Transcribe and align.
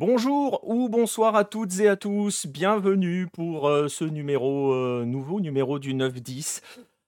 Bonjour 0.00 0.66
ou 0.66 0.88
bonsoir 0.88 1.36
à 1.36 1.44
toutes 1.44 1.78
et 1.78 1.86
à 1.86 1.94
tous, 1.94 2.46
bienvenue 2.46 3.26
pour 3.26 3.68
euh, 3.68 3.86
ce 3.88 4.04
numéro, 4.04 4.72
euh, 4.72 5.04
nouveau 5.04 5.40
numéro 5.40 5.78
du 5.78 5.92
9-10. 5.92 6.62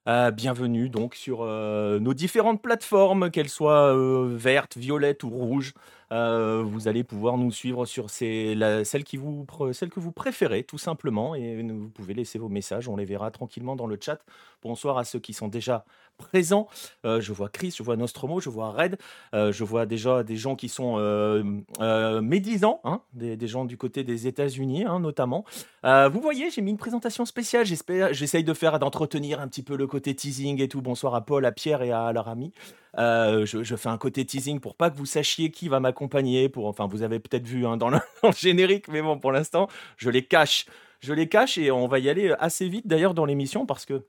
Euh, 0.09 0.31
bienvenue 0.31 0.91
donc 0.91 1.15
sur 1.15 1.43
nos 1.43 2.13
différentes 2.13 2.61
plateformes, 2.61 3.31
qu'elles 3.31 3.49
soient 3.49 3.97
vertes, 4.27 4.77
violettes 4.77 5.23
ou 5.23 5.31
rouges. 5.31 5.73
Vous 6.11 6.87
allez 6.87 7.03
pouvoir 7.03 7.39
nous 7.39 7.51
suivre 7.51 7.87
sur 7.87 8.11
ces, 8.11 8.55
que 8.55 10.01
vous 10.01 10.13
préférez, 10.13 10.63
tout 10.63 10.77
simplement. 10.77 11.35
Et 11.35 11.63
vous 11.63 11.89
pouvez 11.89 12.13
laisser 12.13 12.39
vos 12.39 12.51
messages, 12.51 12.91
on 12.91 12.97
les 12.97 13.07
verra 13.07 13.31
tranquillement 13.31 13.75
dans 13.75 13.87
le 13.87 13.97
chat. 13.99 14.21
Bonsoir 14.63 14.99
à 14.99 15.05
ceux 15.05 15.19
qui 15.19 15.33
sont 15.33 15.49
déjà 15.49 15.87
présents. 16.17 16.69
Euh, 17.05 17.21
je 17.21 17.33
vois 17.33 17.49
Chris, 17.49 17.75
je 17.77 17.83
vois 17.83 17.97
Nostromo, 17.97 18.41
je 18.41 18.49
vois 18.49 18.71
Red, 18.71 18.99
euh, 19.35 19.53
je 19.53 19.65
vois 19.65 19.87
déjà 19.87 20.23
des 20.23 20.37
gens 20.37 20.57
qui 20.57 20.69
sont 20.69 20.95
euh, 20.99 21.43
euh, 21.81 22.21
médisants, 22.21 22.81
hein, 22.85 23.03
des, 23.13 23.47
gens 23.47 23.65
du 23.65 23.77
côté 23.77 24.05
des 24.05 24.27
États-Unis 24.27 24.85
hein, 24.85 25.01
notamment. 25.01 25.45
Vous 25.85 26.21
voyez, 26.21 26.51
j'ai 26.51 26.63
mis 26.63 26.71
une 26.71 26.79
présentation 26.79 27.25
spéciale. 27.25 27.67
J'essaye 27.67 28.45
de 28.45 28.55
faire, 28.55 28.79
d'entretenir 28.79 29.41
un 29.41 29.49
petit 29.49 29.63
peu 29.63 29.77
le 29.77 29.87
côté 29.87 30.15
teasing 30.15 30.63
et 30.63 30.69
tout. 30.69 30.81
Bonsoir 30.81 31.15
à 31.15 31.25
Paul, 31.25 31.45
à 31.45 31.53
Pierre 31.53 31.83
et 31.83 31.91
à 31.91 32.13
leur 32.13 32.29
ami. 32.29 32.53
Je, 32.97 33.77
fais 33.77 33.89
un 33.89 33.99
côté 33.99 34.25
teasing 34.25 34.61
pour 34.61 34.77
pas 34.77 34.91
que 34.91 34.97
vous 34.97 35.07
sachiez 35.07 35.51
qui 35.51 35.69
va 35.69 35.81
m'accompagner. 35.81 36.51
Enfin, 36.57 36.87
vous 36.87 37.03
avez 37.03 37.19
peut-être 37.19 37.47
vu 37.47 37.67
hein, 37.67 37.77
dans 37.79 37.91
le 37.91 37.99
générique, 38.39 38.89
mais 38.89 39.03
bon, 39.03 39.19
pour 39.19 39.33
l'instant, 39.33 39.69
je 39.97 40.09
les 40.09 40.25
cache. 40.25 40.67
Je 41.01 41.13
les 41.13 41.29
cache 41.29 41.59
et 41.59 41.73
on 41.73 41.89
va 41.89 41.99
y 41.99 42.09
aller 42.09 42.33
assez 42.39 42.69
vite 42.69 42.87
d'ailleurs 42.87 43.13
dans 43.13 43.25
l'émission 43.25 43.67
parce 43.67 43.85
que 43.87 44.07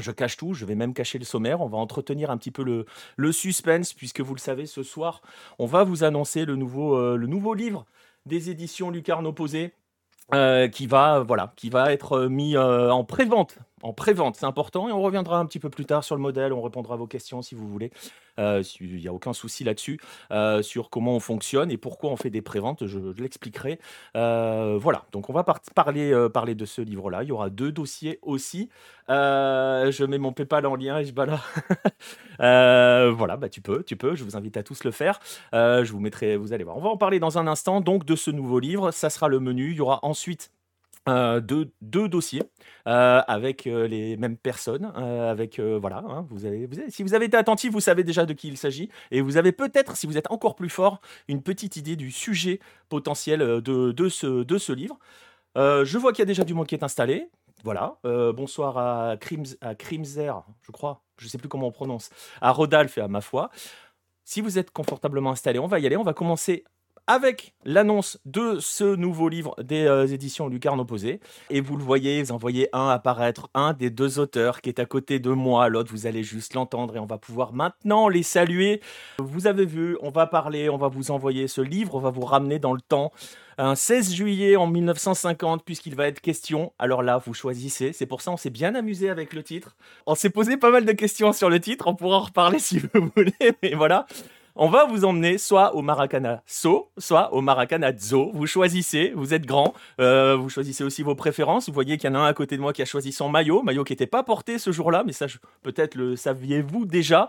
je 0.00 0.10
cache 0.10 0.36
tout, 0.36 0.54
je 0.54 0.64
vais 0.64 0.74
même 0.74 0.94
cacher 0.94 1.18
le 1.18 1.24
sommaire, 1.24 1.60
on 1.60 1.68
va 1.68 1.78
entretenir 1.78 2.30
un 2.30 2.36
petit 2.36 2.50
peu 2.50 2.62
le, 3.16 3.32
suspense, 3.32 3.92
puisque 3.92 4.20
vous 4.20 4.34
le 4.34 4.40
savez, 4.40 4.66
ce 4.66 4.82
soir, 4.82 5.22
on 5.58 5.66
va 5.66 5.84
vous 5.84 6.04
annoncer 6.04 6.44
le 6.44 6.56
nouveau, 6.56 6.96
euh, 6.96 7.16
le 7.16 7.26
nouveau 7.26 7.54
livre 7.54 7.86
des 8.26 8.50
éditions 8.50 8.90
Lucarne 8.90 9.26
Opposé, 9.26 9.72
euh, 10.32 10.68
qui 10.68 10.86
va 10.86 11.24
voilà 11.26 11.52
qui 11.56 11.70
va 11.70 11.92
être 11.92 12.12
euh, 12.12 12.28
mis 12.28 12.54
euh, 12.54 12.92
en 12.92 13.02
prévente 13.02 13.58
en 13.82 13.92
prévente 13.92 14.36
c'est 14.36 14.46
important 14.46 14.88
et 14.88 14.92
on 14.92 15.00
reviendra 15.02 15.38
un 15.38 15.46
petit 15.46 15.58
peu 15.58 15.70
plus 15.70 15.84
tard 15.86 16.04
sur 16.04 16.14
le 16.16 16.22
modèle 16.22 16.52
on 16.52 16.62
répondra 16.62 16.94
à 16.94 16.96
vos 16.96 17.06
questions 17.06 17.42
si 17.42 17.54
vous 17.54 17.68
voulez 17.68 17.90
Euh, 18.38 18.62
il 18.80 18.96
n'y 18.96 19.08
a 19.08 19.12
aucun 19.12 19.32
souci 19.34 19.64
là-dessus 19.64 19.98
euh, 20.30 20.62
sur 20.62 20.88
comment 20.88 21.14
on 21.16 21.20
fonctionne 21.20 21.70
et 21.70 21.76
pourquoi 21.76 22.10
on 22.10 22.16
fait 22.16 22.30
des 22.30 22.40
préventes 22.42 22.86
je, 22.86 22.98
l'expliquerai 23.20 23.78
Euh, 24.16 24.78
voilà 24.80 25.04
donc 25.12 25.28
on 25.28 25.32
va 25.32 25.44
par- 25.44 25.60
parler 25.74 26.14
parler 26.32 26.54
de 26.54 26.64
ce 26.64 26.80
livre 26.80 27.10
là 27.10 27.22
il 27.22 27.28
y 27.28 27.32
aura 27.32 27.50
deux 27.50 27.72
dossiers 27.72 28.18
aussi 28.22 28.68
je 29.08 30.04
mets 30.04 30.18
mon 30.18 30.32
PayPal 30.32 30.64
en 30.66 30.76
lien 30.76 30.98
et 30.98 31.04
je 31.04 31.12
balade 31.12 31.40
voilà 32.38 33.36
bah 33.36 33.48
tu 33.48 33.60
peux 33.60 33.82
tu 33.82 33.96
peux 33.96 34.14
je 34.14 34.24
vous 34.24 34.36
invite 34.36 34.56
à 34.56 34.62
tous 34.62 34.84
le 34.84 34.90
faire 34.90 35.18
je 35.52 35.90
vous 35.92 36.00
mettrai, 36.00 36.36
vous 36.36 36.52
allez 36.52 36.64
voir. 36.64 36.76
On 36.76 36.80
va 36.80 36.88
en 36.90 36.96
parler 36.96 37.18
dans 37.20 37.38
un 37.38 37.46
instant 37.46 37.80
donc 37.80 38.04
de 38.04 38.16
ce 38.16 38.30
nouveau 38.30 38.58
livre. 38.60 38.90
Ça 38.90 39.10
sera 39.10 39.28
le 39.28 39.40
menu. 39.40 39.70
Il 39.70 39.76
y 39.76 39.80
aura 39.80 39.98
ensuite 40.02 40.50
euh, 41.08 41.40
deux, 41.40 41.72
dossiers 42.08 42.42
euh, 42.86 43.22
avec 43.26 43.66
euh, 43.66 43.88
les 43.88 44.18
mêmes 44.18 44.36
personnes. 44.36 44.84
avec 44.84 45.58
voilà, 45.58 46.04
hein, 46.06 46.26
vous 46.30 46.44
avez, 46.44 46.66
vous 46.66 46.76
si 46.88 47.02
vous 47.02 47.14
avez 47.14 47.24
été 47.26 47.36
attentif, 47.36 47.72
vous 47.72 47.80
savez 47.80 48.04
déjà 48.04 48.26
de 48.26 48.34
qui 48.34 48.48
il 48.48 48.58
s'agit 48.58 48.90
et 49.10 49.22
vous 49.22 49.36
avez 49.36 49.52
peut-être, 49.52 49.96
si 49.96 50.06
vous 50.06 50.18
êtes 50.18 50.30
encore 50.30 50.54
plus 50.54 50.68
fort, 50.68 51.00
une 51.28 51.42
petite 51.42 51.76
idée 51.76 51.96
du 51.96 52.10
sujet 52.10 52.60
potentiel 52.88 53.40
de, 53.40 53.92
de 53.92 54.08
ce, 54.08 54.44
de 54.44 54.58
ce 54.58 54.72
livre. 54.72 54.98
Je 55.56 55.98
vois 55.98 56.12
qu'il 56.12 56.20
y 56.20 56.22
a 56.22 56.26
déjà 56.26 56.44
du 56.44 56.54
monde 56.54 56.66
qui 56.66 56.74
est 56.74 56.84
installé. 56.84 57.30
Voilà. 57.64 57.96
Bonsoir 58.04 58.78
à, 58.78 59.16
Crims, 59.16 59.56
à 59.62 59.74
je 59.74 60.72
crois. 60.72 61.02
Je 61.16 61.28
sais 61.28 61.38
plus 61.38 61.48
comment 61.48 61.68
on 61.68 61.72
prononce. 61.72 62.10
À 62.40 62.52
Rodolphe 62.52 62.98
et 62.98 63.00
à 63.00 63.08
ma 63.08 63.20
foi. 63.20 63.50
Si 64.24 64.40
vous 64.40 64.58
êtes 64.58 64.70
confortablement 64.70 65.30
installé, 65.30 65.58
on 65.58 65.66
va 65.66 65.80
y 65.80 65.86
aller. 65.86 65.96
On 65.96 66.04
va 66.04 66.14
commencer 66.14 66.64
avec 67.10 67.54
l'annonce 67.64 68.20
de 68.24 68.60
ce 68.60 68.84
nouveau 68.84 69.28
livre 69.28 69.56
des 69.60 69.84
euh, 69.84 70.06
éditions 70.06 70.46
Lucarne 70.46 70.78
Opposé. 70.78 71.18
Et 71.50 71.60
vous 71.60 71.76
le 71.76 71.82
voyez, 71.82 72.22
vous 72.22 72.30
en 72.30 72.36
voyez 72.36 72.68
un 72.72 72.88
apparaître, 72.88 73.48
un 73.52 73.72
des 73.72 73.90
deux 73.90 74.20
auteurs 74.20 74.60
qui 74.60 74.68
est 74.68 74.78
à 74.78 74.86
côté 74.86 75.18
de 75.18 75.30
moi. 75.30 75.68
L'autre, 75.68 75.90
vous 75.90 76.06
allez 76.06 76.22
juste 76.22 76.54
l'entendre 76.54 76.94
et 76.94 77.00
on 77.00 77.06
va 77.06 77.18
pouvoir 77.18 77.52
maintenant 77.52 78.06
les 78.06 78.22
saluer. 78.22 78.80
Vous 79.18 79.48
avez 79.48 79.66
vu, 79.66 79.98
on 80.02 80.10
va 80.10 80.28
parler, 80.28 80.70
on 80.70 80.76
va 80.76 80.86
vous 80.86 81.10
envoyer 81.10 81.48
ce 81.48 81.60
livre, 81.60 81.96
on 81.96 82.00
va 82.00 82.10
vous 82.10 82.24
ramener 82.24 82.60
dans 82.60 82.74
le 82.74 82.80
temps. 82.80 83.10
Un 83.58 83.74
16 83.74 84.14
juillet 84.14 84.54
en 84.54 84.68
1950, 84.68 85.64
puisqu'il 85.64 85.96
va 85.96 86.06
être 86.06 86.20
question. 86.20 86.72
Alors 86.78 87.02
là, 87.02 87.20
vous 87.26 87.34
choisissez. 87.34 87.92
C'est 87.92 88.06
pour 88.06 88.20
ça 88.20 88.30
on 88.30 88.36
s'est 88.36 88.50
bien 88.50 88.76
amusé 88.76 89.10
avec 89.10 89.32
le 89.32 89.42
titre. 89.42 89.74
On 90.06 90.14
s'est 90.14 90.30
posé 90.30 90.56
pas 90.56 90.70
mal 90.70 90.84
de 90.84 90.92
questions 90.92 91.32
sur 91.32 91.50
le 91.50 91.58
titre. 91.58 91.88
On 91.88 91.96
pourra 91.96 92.18
en 92.18 92.20
reparler 92.20 92.58
si 92.60 92.78
vous 92.78 93.10
voulez. 93.16 93.34
Mais 93.64 93.74
voilà. 93.74 94.06
On 94.56 94.68
va 94.68 94.84
vous 94.84 95.04
emmener 95.04 95.38
soit 95.38 95.74
au 95.74 95.82
Maracana 95.82 96.42
So, 96.44 96.90
soit 96.98 97.32
au 97.32 97.40
Maracana 97.40 97.96
Zo. 97.96 98.30
Vous 98.34 98.46
choisissez, 98.46 99.12
vous 99.14 99.32
êtes 99.32 99.46
grand, 99.46 99.74
euh, 100.00 100.36
vous 100.36 100.48
choisissez 100.48 100.82
aussi 100.82 101.02
vos 101.02 101.14
préférences. 101.14 101.68
Vous 101.68 101.74
voyez 101.74 101.98
qu'il 101.98 102.10
y 102.10 102.12
en 102.12 102.16
a 102.16 102.18
un 102.18 102.26
à 102.26 102.34
côté 102.34 102.56
de 102.56 102.60
moi 102.60 102.72
qui 102.72 102.82
a 102.82 102.84
choisi 102.84 103.12
son 103.12 103.28
maillot, 103.28 103.62
maillot 103.62 103.84
qui 103.84 103.92
n'était 103.92 104.06
pas 104.06 104.22
porté 104.22 104.58
ce 104.58 104.72
jour-là, 104.72 105.04
mais 105.06 105.12
ça, 105.12 105.26
peut-être 105.62 105.94
le 105.94 106.16
saviez-vous 106.16 106.84
déjà. 106.84 107.28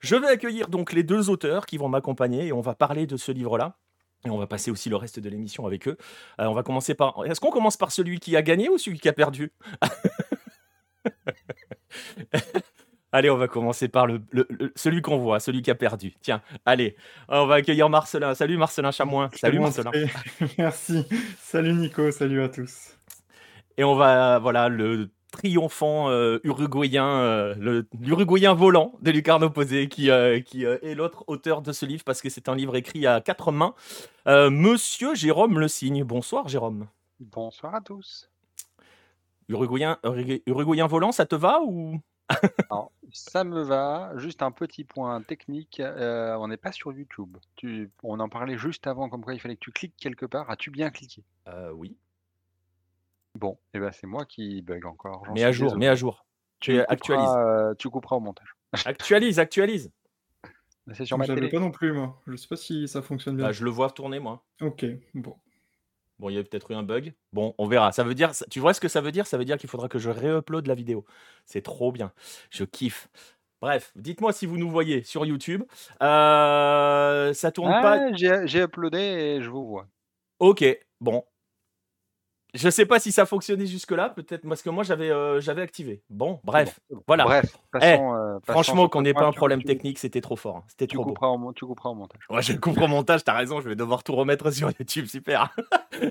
Je 0.00 0.16
vais 0.16 0.28
accueillir 0.28 0.68
donc 0.68 0.92
les 0.92 1.02
deux 1.02 1.28
auteurs 1.28 1.66
qui 1.66 1.76
vont 1.76 1.88
m'accompagner 1.88 2.46
et 2.46 2.52
on 2.52 2.62
va 2.62 2.74
parler 2.74 3.06
de 3.06 3.16
ce 3.16 3.32
livre-là. 3.32 3.76
Et 4.24 4.30
on 4.30 4.38
va 4.38 4.46
passer 4.46 4.70
aussi 4.70 4.88
le 4.88 4.96
reste 4.96 5.18
de 5.18 5.28
l'émission 5.28 5.66
avec 5.66 5.88
eux. 5.88 5.98
Euh, 6.40 6.46
on 6.46 6.54
va 6.54 6.62
commencer 6.62 6.94
par. 6.94 7.24
Est-ce 7.26 7.40
qu'on 7.40 7.50
commence 7.50 7.76
par 7.76 7.92
celui 7.92 8.20
qui 8.20 8.36
a 8.36 8.42
gagné 8.42 8.68
ou 8.68 8.78
celui 8.78 8.98
qui 8.98 9.08
a 9.08 9.12
perdu? 9.12 9.52
Allez, 13.12 13.28
on 13.30 13.36
va 13.36 13.46
commencer 13.46 13.88
par 13.88 14.06
le, 14.06 14.22
le- 14.30 14.46
le- 14.48 14.72
celui 14.74 15.02
qu'on 15.02 15.18
voit, 15.18 15.38
celui 15.38 15.60
qui 15.62 15.70
a 15.70 15.74
perdu. 15.74 16.14
Tiens, 16.22 16.40
allez, 16.64 16.96
on 17.28 17.46
va 17.46 17.56
accueillir 17.56 17.88
Marcelin. 17.90 18.34
Salut 18.34 18.56
Marcelin 18.56 18.90
Chamoin. 18.90 19.28
Salut 19.34 19.58
Marcelin. 19.60 19.90
Merci. 20.58 21.04
Salut 21.38 21.74
Nico, 21.74 22.10
salut 22.10 22.42
à 22.42 22.48
tous. 22.48 22.96
Et 23.76 23.84
on 23.84 23.94
va, 23.94 24.38
voilà, 24.38 24.68
le 24.70 25.10
triomphant 25.30 26.08
euh, 26.10 26.38
uruguayen, 26.44 27.06
euh, 27.06 27.54
le- 27.58 27.86
l'uruguayen 28.00 28.54
volant 28.54 28.94
de 29.02 29.10
Lucarne 29.10 29.44
Opposé, 29.44 29.88
qui, 29.88 30.10
euh, 30.10 30.40
qui 30.40 30.64
euh, 30.66 30.78
est 30.82 30.94
l'autre 30.94 31.24
auteur 31.26 31.60
de 31.62 31.72
ce 31.72 31.84
livre, 31.86 32.04
parce 32.04 32.20
que 32.22 32.28
c'est 32.30 32.48
un 32.48 32.54
livre 32.54 32.76
écrit 32.76 33.06
à 33.06 33.20
quatre 33.20 33.50
mains. 33.52 33.74
Euh, 34.26 34.48
Monsieur 34.50 35.14
Jérôme 35.14 35.58
Le 35.58 35.68
Signe. 35.68 36.02
Bonsoir 36.04 36.48
Jérôme. 36.48 36.86
Bonsoir 37.20 37.74
à 37.74 37.80
tous. 37.82 38.30
Uruguayen, 39.48 39.98
Urugu- 40.04 40.42
uruguayen 40.46 40.86
volant, 40.86 41.12
ça 41.12 41.26
te 41.26 41.34
va 41.34 41.60
ou? 41.62 41.98
Alors, 42.70 42.92
ça 43.12 43.44
me 43.44 43.62
va. 43.62 44.12
Juste 44.16 44.42
un 44.42 44.50
petit 44.50 44.84
point 44.84 45.20
technique. 45.22 45.80
euh, 45.80 46.34
on 46.36 46.48
n'est 46.48 46.56
pas 46.56 46.72
sur 46.72 46.92
YouTube. 46.92 47.36
Tu, 47.56 47.90
on 48.02 48.18
en 48.20 48.28
parlait 48.28 48.56
juste 48.58 48.86
avant, 48.86 49.08
comme 49.08 49.22
quoi 49.22 49.34
il 49.34 49.40
fallait 49.40 49.56
que 49.56 49.60
tu 49.60 49.72
cliques 49.72 49.96
quelque 49.96 50.26
part. 50.26 50.50
As-tu 50.50 50.70
bien 50.70 50.90
cliqué? 50.90 51.22
Euh, 51.48 51.70
Oui. 51.72 51.96
Bon, 53.34 53.56
et 53.72 53.78
ben 53.78 53.90
c'est 53.92 54.06
moi 54.06 54.26
qui 54.26 54.60
bug 54.60 54.84
encore. 54.84 55.24
j'en 55.24 55.32
Mais 55.32 55.40
suis 55.40 55.46
à 55.48 55.52
jour, 55.52 55.68
désolé. 55.68 55.80
mais 55.80 55.88
à 55.88 55.94
jour. 55.94 56.26
Tu 56.60 56.72
couperas, 56.72 56.92
actualises. 56.92 57.34
euh, 57.38 57.74
tu 57.78 57.88
couperas 57.88 58.16
au 58.16 58.20
montage. 58.20 58.54
Actualise, 58.84 59.38
actualise. 59.38 59.90
C'est 60.92 61.06
sur 61.06 61.16
ma 61.16 61.24
Je 61.24 61.30
l'avais 61.30 61.40
télé. 61.42 61.52
pas 61.52 61.60
non 61.60 61.70
plus, 61.70 61.92
moi. 61.92 62.20
Je 62.26 62.36
sais 62.36 62.46
pas 62.48 62.56
si 62.56 62.86
ça 62.88 63.00
fonctionne 63.02 63.36
bien. 63.36 63.46
Bah, 63.46 63.52
je 63.52 63.64
le 63.64 63.70
vois 63.70 63.90
tourner, 63.90 64.18
moi. 64.20 64.44
Ok, 64.60 64.84
bon. 65.14 65.34
Bon, 66.22 66.30
il 66.30 66.36
y 66.36 66.38
a 66.38 66.44
peut-être 66.44 66.70
eu 66.70 66.74
un 66.74 66.84
bug. 66.84 67.14
Bon, 67.32 67.52
on 67.58 67.66
verra. 67.66 67.90
Ça 67.90 68.04
veut 68.04 68.14
dire, 68.14 68.30
tu 68.48 68.60
vois 68.60 68.74
ce 68.74 68.80
que 68.80 68.86
ça 68.86 69.00
veut 69.00 69.10
dire? 69.10 69.26
Ça 69.26 69.38
veut 69.38 69.44
dire 69.44 69.58
qu'il 69.58 69.68
faudra 69.68 69.88
que 69.88 69.98
je 69.98 70.08
réupload 70.08 70.68
la 70.68 70.76
vidéo. 70.76 71.04
C'est 71.46 71.62
trop 71.62 71.90
bien. 71.90 72.12
Je 72.48 72.62
kiffe. 72.62 73.08
Bref, 73.60 73.90
dites-moi 73.96 74.32
si 74.32 74.46
vous 74.46 74.56
nous 74.56 74.70
voyez 74.70 75.02
sur 75.02 75.26
YouTube. 75.26 75.64
Euh, 76.00 77.34
ça 77.34 77.50
tourne 77.50 77.72
pas. 77.72 78.06
Ah, 78.06 78.12
j'ai 78.14 78.46
j'ai 78.46 78.60
uploadé 78.60 78.98
et 78.98 79.42
je 79.42 79.50
vous 79.50 79.66
vois. 79.66 79.88
Ok, 80.38 80.64
bon. 81.00 81.24
Je 82.54 82.68
sais 82.68 82.84
pas 82.84 82.98
si 83.00 83.12
ça 83.12 83.24
fonctionnait 83.24 83.64
jusque-là, 83.66 84.10
peut-être 84.10 84.46
parce 84.46 84.60
que 84.60 84.68
moi 84.68 84.84
j'avais 84.84 85.10
euh, 85.10 85.40
j'avais 85.40 85.62
activé. 85.62 86.02
Bon, 86.10 86.38
bref, 86.44 86.80
bon. 86.90 87.02
voilà. 87.06 87.24
Bref, 87.24 87.56
Eh, 87.80 87.98
euh, 87.98 88.38
Franchement, 88.46 88.88
qu'on 88.88 89.00
n'ait 89.02 89.14
pas 89.14 89.24
un 89.26 89.32
problème 89.32 89.60
tu- 89.60 89.66
technique, 89.66 89.98
c'était 89.98 90.20
trop 90.20 90.36
fort. 90.36 90.56
hein. 90.58 90.64
C'était 90.68 90.86
Tu 90.86 90.96
trop 90.96 91.04
beau. 91.06 91.12
au, 91.12 91.52
tu 91.54 91.64
couperas 91.64 91.88
au 91.88 91.94
montage. 91.94 92.20
Ouais, 92.28 92.42
je 92.42 92.52
le 92.52 92.58
coupe 92.58 92.78
au 92.78 92.88
montage, 92.88 93.24
t'as 93.24 93.32
raison, 93.32 93.60
je 93.62 93.68
vais 93.70 93.74
devoir 93.76 94.02
tout 94.04 94.14
remettre 94.14 94.50
sur 94.50 94.68
YouTube, 94.78 95.06
super. 95.06 95.54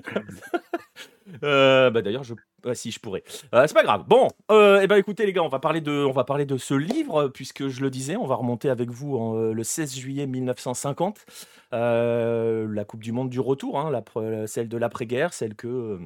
Euh, 1.44 1.90
bah 1.92 2.02
d'ailleurs, 2.02 2.24
je... 2.24 2.34
ah, 2.66 2.74
si 2.76 2.92
je 2.92 3.00
pourrais. 3.00 3.24
Euh, 3.54 3.66
c'est 3.66 3.74
pas 3.74 3.84
grave. 3.84 4.04
Bon, 4.08 4.28
eh 4.50 4.86
ben 4.88 4.96
écoutez 4.98 5.26
les 5.26 5.32
gars, 5.32 5.44
on 5.44 5.48
va 5.48 5.60
parler 5.60 5.80
de, 5.80 5.92
on 6.04 6.12
va 6.12 6.24
parler 6.26 6.46
de 6.46 6.58
ce 6.58 6.74
livre 6.74 7.30
puisque 7.30 7.70
je 7.70 7.82
le 7.82 7.90
disais, 7.90 8.18
on 8.18 8.26
va 8.26 8.36
remonter 8.36 8.70
avec 8.70 8.90
vous 8.90 9.16
en, 9.18 9.34
le 9.54 9.64
16 9.64 9.96
juillet 9.96 10.28
1950, 10.28 11.26
euh, 11.74 12.68
la 12.70 12.84
Coupe 12.84 13.02
du 13.02 13.12
Monde 13.14 13.30
du 13.30 13.40
retour, 13.40 13.80
hein, 13.80 13.90
la 13.92 14.48
celle 14.48 14.68
de 14.68 14.78
l'après-guerre, 14.78 15.32
celle 15.34 15.56
que 15.56 16.00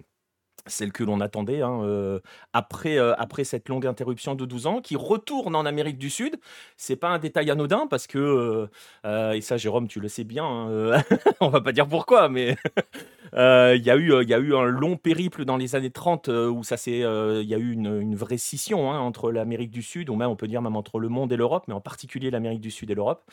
celle 0.67 0.91
que 0.91 1.03
l'on 1.03 1.21
attendait 1.21 1.61
hein, 1.61 1.81
euh, 1.83 2.19
après, 2.53 2.97
euh, 2.97 3.13
après 3.17 3.43
cette 3.43 3.69
longue 3.69 3.85
interruption 3.85 4.35
de 4.35 4.45
12 4.45 4.67
ans, 4.67 4.81
qui 4.81 4.95
retourne 4.95 5.55
en 5.55 5.65
Amérique 5.65 5.97
du 5.97 6.09
Sud. 6.09 6.37
C'est 6.77 6.95
pas 6.95 7.09
un 7.09 7.19
détail 7.19 7.51
anodin 7.51 7.87
parce 7.87 8.07
que, 8.07 8.67
euh, 9.05 9.31
et 9.33 9.41
ça 9.41 9.57
Jérôme, 9.57 9.87
tu 9.87 9.99
le 9.99 10.07
sais 10.07 10.23
bien, 10.23 10.45
hein, 10.45 11.03
on 11.39 11.49
va 11.49 11.61
pas 11.61 11.71
dire 11.71 11.87
pourquoi, 11.87 12.29
mais 12.29 12.55
il 13.33 13.83
y, 13.83 13.89
a 13.89 13.95
eu, 13.95 14.55
un 14.55 14.65
long 14.65 14.97
périple 14.97 15.45
dans 15.45 15.57
les 15.57 15.75
années 15.75 15.91
30 15.91 16.29
euh, 16.29 16.49
où 16.49 16.63
ça 16.63 16.75
il 16.87 17.47
y 17.47 17.53
a 17.53 17.57
eu 17.57 17.71
une, 17.71 18.15
vraie 18.15 18.37
scission 18.37 18.91
hein, 18.91 18.99
entre 18.99 19.31
l'Amérique 19.31 19.71
du 19.71 19.81
Sud, 19.81 20.09
ou 20.09 20.15
même 20.15 20.29
on 20.29 20.35
peut 20.35 20.47
dire 20.47 20.61
même 20.61 20.75
entre 20.75 20.99
le 20.99 21.09
monde 21.09 21.31
et 21.31 21.37
l'Europe, 21.37 21.65
mais 21.67 21.73
en 21.73 21.81
particulier 21.81 22.31
l'Amérique 22.31 22.61
du 22.61 22.71
Sud 22.71 22.89
et 22.91 22.95
l'Europe. 22.95 23.23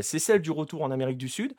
C'est 0.00 0.18
celle 0.18 0.40
du 0.40 0.50
retour 0.50 0.82
en 0.82 0.90
Amérique 0.90 1.18
du 1.18 1.28
Sud. 1.28 1.54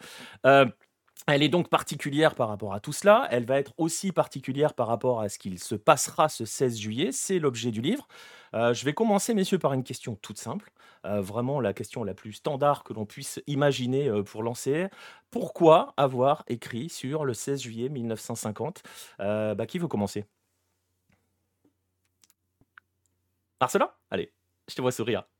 Elle 1.27 1.42
est 1.42 1.50
donc 1.50 1.69
particulière 1.69 2.36
par 2.36 2.50
rapport 2.50 2.74
à 2.74 2.80
tout 2.81 2.92
cela. 2.92 3.27
Elle 3.31 3.45
va 3.45 3.57
être 3.57 3.74
aussi 3.77 4.12
particulière 4.12 4.74
par 4.74 4.88
rapport 4.88 5.21
à 5.21 5.30
ce 5.30 5.39
qu'il 5.39 5.57
se 5.57 5.75
passera 5.75 6.27
ce 6.27 6.44
16 6.44 6.77
juillet. 6.77 7.12
C'est 7.12 7.39
l'objet 7.39 7.71
du 7.71 7.81
livre. 7.81 8.07
Euh, 8.54 8.74
je 8.74 8.83
vais 8.83 8.94
commencer, 8.94 9.33
messieurs, 9.33 9.57
par 9.57 9.74
une 9.74 9.83
question 9.83 10.15
toute 10.15 10.38
simple. 10.38 10.71
Euh, 11.06 11.21
vraiment 11.21 11.60
la 11.62 11.74
question 11.74 12.04
la 12.04 12.13
plus 12.13 12.33
standard 12.33 12.83
que 12.83 12.94
l'on 12.94 13.06
puisse 13.06 13.42
imaginer 13.48 14.10
euh, 14.10 14.24
pour 14.24 14.44
lancer. 14.44 14.88
Pourquoi 15.31 15.94
avoir 15.95 16.44
écrit 16.48 16.89
sur 16.89 17.24
le 17.24 17.33
16 17.33 17.62
juillet 17.62 17.89
1950 17.89 18.83
bah, 19.19 19.65
Qui 19.65 19.80
veut 19.80 19.88
commencer? 19.88 20.25
Marcelin 23.62 23.89
Allez, 24.12 24.33
je 24.69 24.75
te 24.75 24.81
vois 24.81 24.92
sourire. 24.92 25.24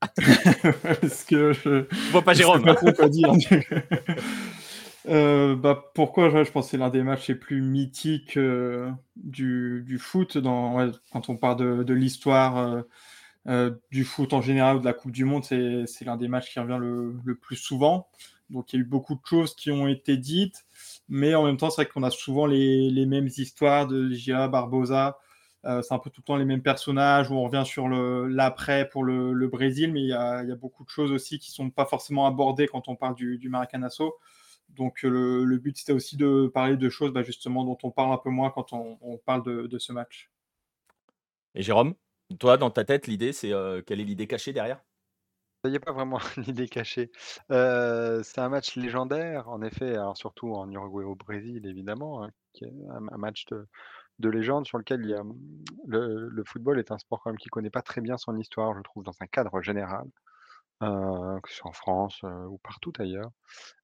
Parce 1.00 1.24
que 1.24 1.52
je 1.52 1.68
ne 1.68 2.10
vois 2.10 2.22
pas 2.22 2.32
Jérôme. 2.32 2.62
Je 2.66 2.74
sais 2.74 2.84
pas 2.84 2.92
quoi 2.92 3.08
dire. 3.10 3.32
Euh, 5.06 5.54
bah, 5.54 5.90
pourquoi 5.94 6.30
je 6.30 6.50
pense 6.50 6.66
que 6.66 6.70
c'est 6.70 6.76
l'un 6.78 6.88
des 6.88 7.02
matchs 7.02 7.28
les 7.28 7.34
plus 7.34 7.60
mythiques 7.60 8.38
euh, 8.38 8.90
du, 9.16 9.98
foot 9.98 10.38
quand 11.12 11.28
on 11.28 11.36
parle 11.36 11.84
de, 11.84 11.92
l'histoire 11.94 12.82
euh, 13.46 13.70
du 13.90 14.04
foot 14.04 14.32
en 14.32 14.40
général 14.40 14.76
ou 14.76 14.80
de 14.80 14.84
la 14.86 14.94
Coupe 14.94 15.12
du 15.12 15.24
Monde, 15.26 15.44
c'est 15.44 16.04
l'un 16.04 16.16
des 16.16 16.28
matchs 16.28 16.52
qui 16.52 16.58
revient 16.58 16.78
le, 16.80 17.14
le, 17.24 17.34
plus 17.34 17.56
souvent. 17.56 18.08
Donc 18.50 18.72
il 18.72 18.76
y 18.76 18.78
a 18.78 18.82
eu 18.82 18.88
beaucoup 18.88 19.14
de 19.14 19.20
choses 19.24 19.54
qui 19.54 19.70
ont 19.70 19.88
été 19.88 20.16
dites, 20.16 20.64
mais 21.08 21.34
en 21.34 21.44
même 21.44 21.58
temps, 21.58 21.70
c'est 21.70 21.82
vrai 21.82 21.90
qu'on 21.90 22.02
a 22.02 22.10
souvent 22.10 22.46
les, 22.46 22.90
les, 22.90 23.06
mêmes 23.06 23.28
histoires 23.36 23.86
de 23.86 24.10
Gia, 24.10 24.48
Barbosa. 24.48 25.18
c'est 25.64 25.92
un 25.92 25.98
peu 25.98 26.10
tout 26.10 26.22
le 26.22 26.24
temps 26.24 26.36
les 26.36 26.44
mêmes 26.46 26.62
personnages 26.62 27.30
où 27.30 27.34
on 27.34 27.44
revient 27.44 27.64
sur 27.66 27.88
l'après 27.88 28.88
pour 28.88 29.04
le, 29.04 29.34
le, 29.34 29.48
Brésil, 29.48 29.92
mais 29.92 30.00
il 30.00 30.08
y, 30.08 30.12
a, 30.14 30.42
y, 30.44 30.52
a, 30.52 30.56
beaucoup 30.56 30.84
de 30.84 30.90
choses 30.90 31.12
aussi 31.12 31.38
qui 31.38 31.50
ne 31.50 31.54
sont 31.54 31.70
pas 31.70 31.86
forcément 31.86 32.26
abordées 32.26 32.68
quand 32.68 32.88
on 32.88 32.96
parle 32.96 33.14
du, 33.14 33.38
du 33.38 33.50
Maracanazo. 33.50 34.14
Donc 34.76 35.04
euh, 35.04 35.44
le, 35.44 35.58
but, 35.58 35.76
c'était 35.76 35.92
aussi 35.92 36.16
de 36.16 36.50
parler 36.52 36.76
de 36.76 36.88
choses 36.88 37.12
bah, 37.12 37.22
justement 37.22 37.64
dont 37.64 37.78
on 37.82 37.90
parle 37.90 38.12
un 38.12 38.18
peu 38.18 38.30
moins 38.30 38.50
quand 38.50 38.72
on, 38.72 39.18
parle 39.18 39.42
de, 39.44 39.78
ce 39.78 39.92
match. 39.92 40.30
Et 41.54 41.62
Jérôme, 41.62 41.94
toi, 42.38 42.56
dans 42.56 42.70
ta 42.70 42.84
tête, 42.84 43.06
l'idée, 43.06 43.32
c'est 43.32 43.52
euh, 43.52 43.82
quelle 43.82 44.00
est 44.00 44.04
l'idée 44.04 44.26
cachée 44.26 44.52
derrière? 44.52 44.80
Il 45.64 45.70
n'y 45.70 45.76
a 45.76 45.80
pas 45.80 45.92
vraiment 45.92 46.18
l'idée 46.36 46.68
cachée. 46.68 47.10
Euh, 47.50 48.22
c'est 48.22 48.40
un 48.40 48.48
match 48.48 48.76
légendaire, 48.76 49.48
en 49.48 49.62
effet, 49.62 49.94
alors 49.94 50.16
surtout 50.16 50.54
en 50.54 50.70
Uruguay 50.70 51.04
au 51.04 51.14
Brésil, 51.14 51.66
évidemment, 51.66 52.24
hein, 52.24 52.30
qui 52.52 52.64
est 52.64 52.72
un, 52.90 53.16
match 53.16 53.46
de, 53.46 54.28
légende 54.28 54.66
sur 54.66 54.78
lequel 54.78 55.00
il 55.04 55.10
y 55.10 55.14
a, 55.14 55.22
le, 55.86 56.28
le, 56.28 56.44
football 56.44 56.78
est 56.78 56.90
un 56.90 56.98
sport 56.98 57.22
quand 57.22 57.30
même 57.30 57.38
qui 57.38 57.48
ne 57.48 57.50
connaît 57.50 57.70
pas 57.70 57.82
très 57.82 58.00
bien 58.00 58.18
son 58.18 58.36
histoire, 58.36 58.76
je 58.76 58.82
trouve, 58.82 59.04
dans 59.04 59.16
un 59.20 59.26
cadre 59.26 59.62
général, 59.62 60.04
que 60.80 61.50
ce 61.50 61.56
soit 61.56 61.70
en 61.70 61.72
France 61.72 62.22
ou 62.22 62.58
partout 62.58 62.92
ailleurs. 62.98 63.30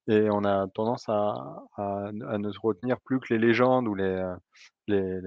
Et 0.08 0.28
on 0.30 0.44
a 0.44 0.66
tendance 0.68 1.08
à, 1.08 1.64
à, 1.76 2.10
ne 2.12 2.50
se 2.50 2.58
retenir 2.60 3.00
plus 3.00 3.20
que 3.20 3.32
les 3.32 3.38
légendes 3.38 3.86
ou 3.86 3.94
les, 3.94 4.22
les, 4.88 5.20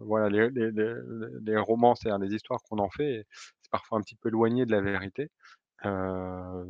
voilà, 0.00 0.28
les, 0.28 0.50
les, 0.50 1.56
romans, 1.58 1.94
c'est-à-dire 1.94 2.18
les 2.18 2.34
histoires 2.34 2.60
qu'on 2.68 2.78
en 2.78 2.90
fait. 2.90 3.26
C'est 3.62 3.70
parfois 3.70 3.98
un 3.98 4.02
petit 4.02 4.16
peu 4.16 4.28
éloigné 4.28 4.66
de 4.66 4.72
la 4.72 4.80
vérité, 4.80 5.30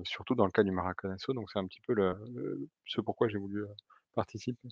surtout 0.05 0.35
dans 0.35 0.47
le 0.47 0.53
cas 0.53 0.63
du 0.63 0.71
Maracanazo. 0.71 1.33
Donc 1.33 1.51
c'est 1.53 1.59
un 1.59 1.67
petit 1.67 1.81
peu 1.87 1.95
le, 1.95 2.17
ce 2.87 3.01
pourquoi 3.01 3.29
j'ai 3.29 3.39
voulu 3.39 3.65
participer. 4.15 4.69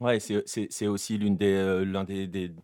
Ouais, 0.00 0.18
c'est 0.20 0.86
aussi 0.86 1.18
l'une 1.18 1.36
des, 1.36 1.84
l'un 1.84 2.04
des, 2.04 2.54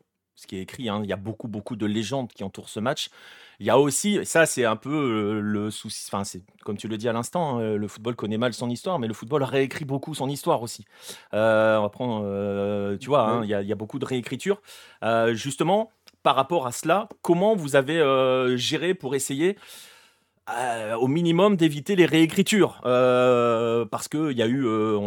ce 0.41 0.47
qui 0.47 0.57
est 0.57 0.63
écrit. 0.63 0.89
Hein. 0.89 1.01
Il 1.05 1.11
y 1.11 1.13
a 1.13 1.17
beaucoup, 1.17 1.49
beaucoup 1.49 1.77
de 1.77 1.87
légendes 1.87 2.29
qui 2.33 2.45
entourent 2.45 2.71
ce 2.71 2.81
match. 2.81 3.11
Il 3.59 3.67
y 3.67 3.71
a 3.71 3.79
aussi, 3.79 4.25
ça 4.25 4.47
c'est 4.47 4.65
un 4.65 4.77
peu 4.77 4.91
euh, 4.91 5.41
le 5.41 5.71
souci, 5.71 6.09
enfin 6.11 6.25
c'est 6.25 6.41
comme 6.65 6.79
tu 6.79 6.89
le 6.89 6.97
dis 6.97 7.11
à 7.11 7.13
l'instant, 7.13 7.59
hein, 7.59 7.77
le 7.77 7.89
football 7.89 8.17
connaît 8.17 8.39
mal 8.39 8.55
son 8.55 8.71
histoire, 8.71 8.99
mais 8.99 9.07
le 9.07 9.13
football 9.13 9.43
réécrit 9.43 9.85
beaucoup 9.85 10.15
son 10.15 10.31
histoire 10.31 10.63
aussi. 10.63 10.87
Euh, 11.35 11.77
on 11.77 11.83
va 11.83 11.89
prendre, 11.91 12.23
euh, 12.25 12.97
tu 12.97 13.09
vois, 13.09 13.29
hein, 13.29 13.45
il 13.45 13.51
y, 13.51 13.73
a 13.73 13.75
beaucoup 13.75 13.99
de 13.99 14.07
réécriture. 14.07 14.63
justement, 15.33 15.91
par 16.23 16.37
rapport 16.37 16.67
à 16.67 16.73
cela, 16.73 17.09
comment 17.21 17.55
vous 17.55 17.77
avez 17.77 17.99
géré 18.57 18.95
pour 18.95 19.15
essayer 19.15 19.59
euh, 20.56 20.97
au 20.97 21.06
minimum 21.06 21.56
d'éviter 21.56 21.97
les 21.97 22.06
réécritures. 22.06 22.81
Euh, 22.85 23.85
parce 23.85 24.08
que 24.08 24.31
il 24.31 24.38
y 24.38 24.43
a 24.43 24.47
eu 24.47 24.67
euh, 24.67 24.99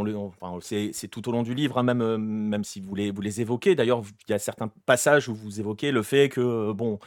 c'est 0.62 1.08
tout 1.08 1.28
au 1.28 1.32
long 1.32 1.44
du 1.44 1.54
livre 1.54 1.78
hein, 1.78 1.84
même 1.84 2.18
même 2.18 2.64
si 2.64 2.82
vous 2.82 2.96
les 2.96 3.12
vous 3.12 3.42
évoquez. 3.42 3.76
D'ailleurs 3.76 4.04
il 4.28 4.32
y 4.32 4.34
a 4.34 4.40
certains 4.40 4.70
passages 4.86 5.30
où 5.30 5.36
vous 5.36 5.60
évoquez 5.60 5.92
le 5.92 6.04
fait 6.04 6.30
que 6.30 6.72
bon 6.72 7.00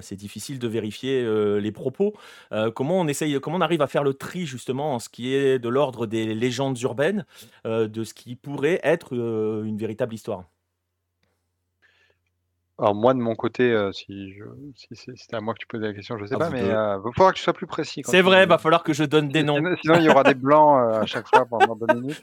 c'est 0.00 0.16
difficile 0.16 0.58
de 0.58 0.68
vérifier 0.68 1.24
les 1.60 1.72
propos. 1.72 2.14
Comment 2.74 3.00
on 3.00 3.08
essaye 3.08 3.38
comment 3.40 3.56
on 3.56 3.60
arrive 3.60 3.82
à 3.82 3.86
faire 3.86 4.04
le 4.04 4.14
tri 4.14 4.46
justement 4.46 4.94
en 4.94 4.98
ce 4.98 5.08
qui 5.08 5.34
est 5.34 5.58
de 5.58 5.68
l'ordre 5.68 6.06
des 6.06 6.34
légendes 6.34 6.80
urbaines 6.80 7.24
de 7.64 8.04
ce 8.04 8.14
qui 8.14 8.36
pourrait 8.36 8.80
être 8.82 9.14
une 9.14 9.78
véritable 9.78 10.14
histoire? 10.14 10.44
Alors 12.80 12.94
moi 12.94 13.12
de 13.12 13.18
mon 13.18 13.34
côté, 13.34 13.70
euh, 13.70 13.92
si, 13.92 14.32
c'était 14.74 15.36
à 15.36 15.42
moi 15.42 15.52
que 15.52 15.58
tu 15.58 15.66
posais 15.66 15.86
la 15.86 15.92
question, 15.92 16.16
je 16.16 16.24
sais 16.24 16.34
ah, 16.34 16.38
pas, 16.38 16.48
mais 16.48 16.60
il 16.60 16.70
euh, 16.70 16.96
va 16.96 17.10
falloir 17.14 17.32
que 17.32 17.36
tu 17.36 17.42
sois 17.42 17.52
plus 17.52 17.66
précis. 17.66 18.00
C'est 18.06 18.22
vrai, 18.22 18.44
il 18.44 18.48
va 18.48 18.56
falloir 18.56 18.82
que 18.82 18.94
je 18.94 19.04
donne 19.04 19.28
des 19.28 19.42
noms. 19.42 19.58
Sinon, 19.82 19.96
il 19.96 20.04
y 20.04 20.08
aura 20.08 20.22
des 20.22 20.32
blancs 20.34 20.80
euh, 20.80 21.02
à 21.02 21.06
chaque 21.06 21.28
fois 21.28 21.44
pendant 21.44 21.76
deux 21.76 21.94
minutes. 21.94 22.22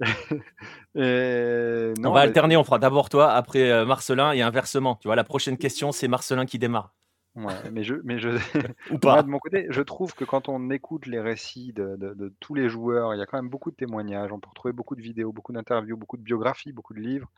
on 2.04 2.12
va 2.12 2.20
alterner, 2.20 2.56
on 2.56 2.62
fera 2.62 2.78
d'abord 2.78 3.08
toi, 3.08 3.32
après 3.32 3.84
Marcelin 3.84 4.30
et 4.30 4.42
inversement. 4.42 4.94
Tu 5.02 5.08
vois, 5.08 5.16
la 5.16 5.24
prochaine 5.24 5.58
question, 5.58 5.90
c'est 5.90 6.06
Marcelin 6.06 6.46
qui 6.46 6.60
démarre. 6.60 6.94
Ouais, 7.36 7.70
mais 7.70 7.84
je, 7.84 7.96
mais 8.02 8.18
je, 8.18 8.30
Ou 8.90 8.98
pas. 8.98 9.22
de 9.22 9.28
mon 9.28 9.38
côté, 9.38 9.66
je 9.68 9.82
trouve 9.82 10.14
que 10.14 10.24
quand 10.24 10.48
on 10.48 10.70
écoute 10.70 11.06
les 11.06 11.20
récits 11.20 11.74
de, 11.74 11.96
de, 11.96 12.32
tous 12.40 12.54
les 12.54 12.70
joueurs, 12.70 13.14
il 13.14 13.18
y 13.18 13.22
a 13.22 13.26
quand 13.26 13.36
même 13.36 13.50
beaucoup 13.50 13.70
de 13.70 13.76
témoignages. 13.76 14.32
On 14.32 14.40
peut 14.40 14.48
retrouver 14.48 14.72
beaucoup 14.72 14.96
de 14.96 15.02
vidéos, 15.02 15.32
beaucoup 15.32 15.52
d'interviews, 15.52 15.98
beaucoup 15.98 16.16
de 16.16 16.22
biographies, 16.22 16.72
beaucoup 16.72 16.94
de 16.94 17.00
livres. 17.00 17.30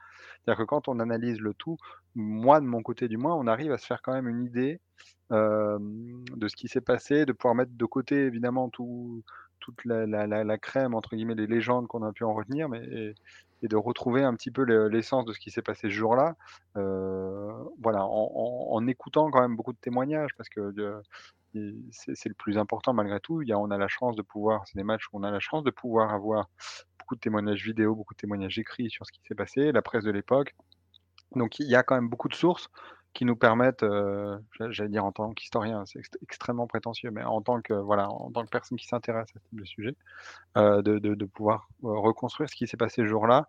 C'est-à-dire 0.45 0.65
que 0.65 0.69
quand 0.69 0.87
on 0.87 1.01
analyse 1.01 1.41
le 1.41 1.53
tout, 1.53 1.77
moi, 2.15 2.61
de 2.61 2.67
mon 2.67 2.81
côté 2.81 3.09
du 3.09 3.17
moins, 3.17 3.35
on 3.35 3.49
arrive 3.49 3.73
à 3.73 3.79
se 3.79 3.87
faire 3.87 4.01
quand 4.01 4.13
même 4.13 4.29
une 4.29 4.45
idée 4.45 4.81
de 5.31 6.49
ce 6.49 6.57
qui 6.57 6.69
s'est 6.69 6.81
passé, 6.81 7.27
de 7.27 7.33
pouvoir 7.33 7.55
mettre 7.55 7.73
de 7.75 7.85
côté 7.85 8.25
évidemment 8.25 8.71
tout, 8.71 9.23
toute 9.61 9.85
la, 9.85 10.07
la, 10.07 10.27
la, 10.27 10.59
crème, 10.59 10.95
entre 10.95 11.17
guillemets, 11.17 11.35
les 11.35 11.47
légendes 11.47 11.87
qu'on 11.87 12.03
a 12.03 12.13
pu 12.13 12.25
en 12.25 12.33
retenir, 12.33 12.69
mais 12.69 12.83
et 12.85 13.15
de 13.67 13.77
retrouver 13.77 14.23
un 14.23 14.35
petit 14.35 14.51
peu 14.51 14.63
l'essence 14.63 15.25
de 15.25 15.33
ce 15.33 15.41
qui 15.41 15.51
s'est 15.51 15.63
passé 15.63 15.89
ce 15.89 15.95
jour-là. 15.95 16.37
Euh, 16.77 17.51
voilà, 17.81 18.05
en, 18.05 18.87
écoutant 18.87 19.31
quand 19.31 19.41
même 19.41 19.57
beaucoup 19.57 19.73
de 19.73 19.79
témoignages, 19.79 20.31
parce 20.37 20.49
que 20.49 20.73
c'est 21.91 22.29
le 22.29 22.35
plus 22.35 22.59
important 22.59 22.93
malgré 22.93 23.19
tout. 23.21 23.43
Il 23.43 23.49
y 23.49 23.53
a, 23.53 23.59
on 23.59 23.71
a 23.71 23.79
la 23.79 23.89
chance 23.89 24.15
de 24.15 24.23
pouvoir, 24.23 24.63
c'est 24.67 24.77
des 24.77 24.85
matchs 24.85 25.07
où 25.13 25.19
on 25.19 25.23
a 25.25 25.31
la 25.31 25.41
chance 25.41 25.65
de 25.65 25.71
pouvoir 25.71 26.13
avoir 26.13 26.49
beaucoup 26.99 27.17
de 27.17 27.21
témoignages 27.21 27.65
vidéo, 27.65 27.95
beaucoup 27.95 28.15
de 28.15 28.19
témoignages 28.19 28.59
écrits 28.59 28.91
sur 28.91 29.07
ce 29.07 29.13
qui 29.13 29.21
s'est 29.27 29.35
passé, 29.35 29.73
la 29.73 29.83
presse 29.83 30.05
de 30.05 30.11
l'époque. 30.11 30.55
Donc 31.35 31.59
il 31.59 31.67
y 31.67 31.75
a 31.75 31.83
quand 31.83 31.95
même 31.95 32.09
beaucoup 32.09 32.29
de 32.29 32.35
sources 32.35 32.71
qui 33.15 33.25
nous 33.25 33.37
permettent, 33.37 33.83
euh, 33.83 34.39
j'allais 34.71 34.91
dire 34.91 35.05
en 35.05 35.13
tant 35.13 35.33
qu'historien, 35.33 35.85
c'est 35.87 36.01
extrêmement 36.23 36.67
prétentieux, 36.67 37.11
mais 37.11 37.25
en 37.25 37.41
tant 37.41 37.61
que 37.61 37.75
voilà, 37.75 38.09
en 38.11 38.31
tant 38.31 38.45
que 38.45 38.51
personne 38.51 38.79
qui 38.79 38.87
s'intéresse 38.87 39.29
à 39.35 39.41
ce 39.59 39.65
sujet, 39.65 39.97
euh, 40.57 40.83
de, 40.83 40.99
de, 40.99 41.25
pouvoir 41.25 41.69
euh, 41.85 41.89
reconstruire 41.99 42.49
ce 42.49 42.55
qui 42.55 42.67
s'est 42.67 42.77
passé 42.77 43.03
ce 43.03 43.07
jour-là 43.07 43.49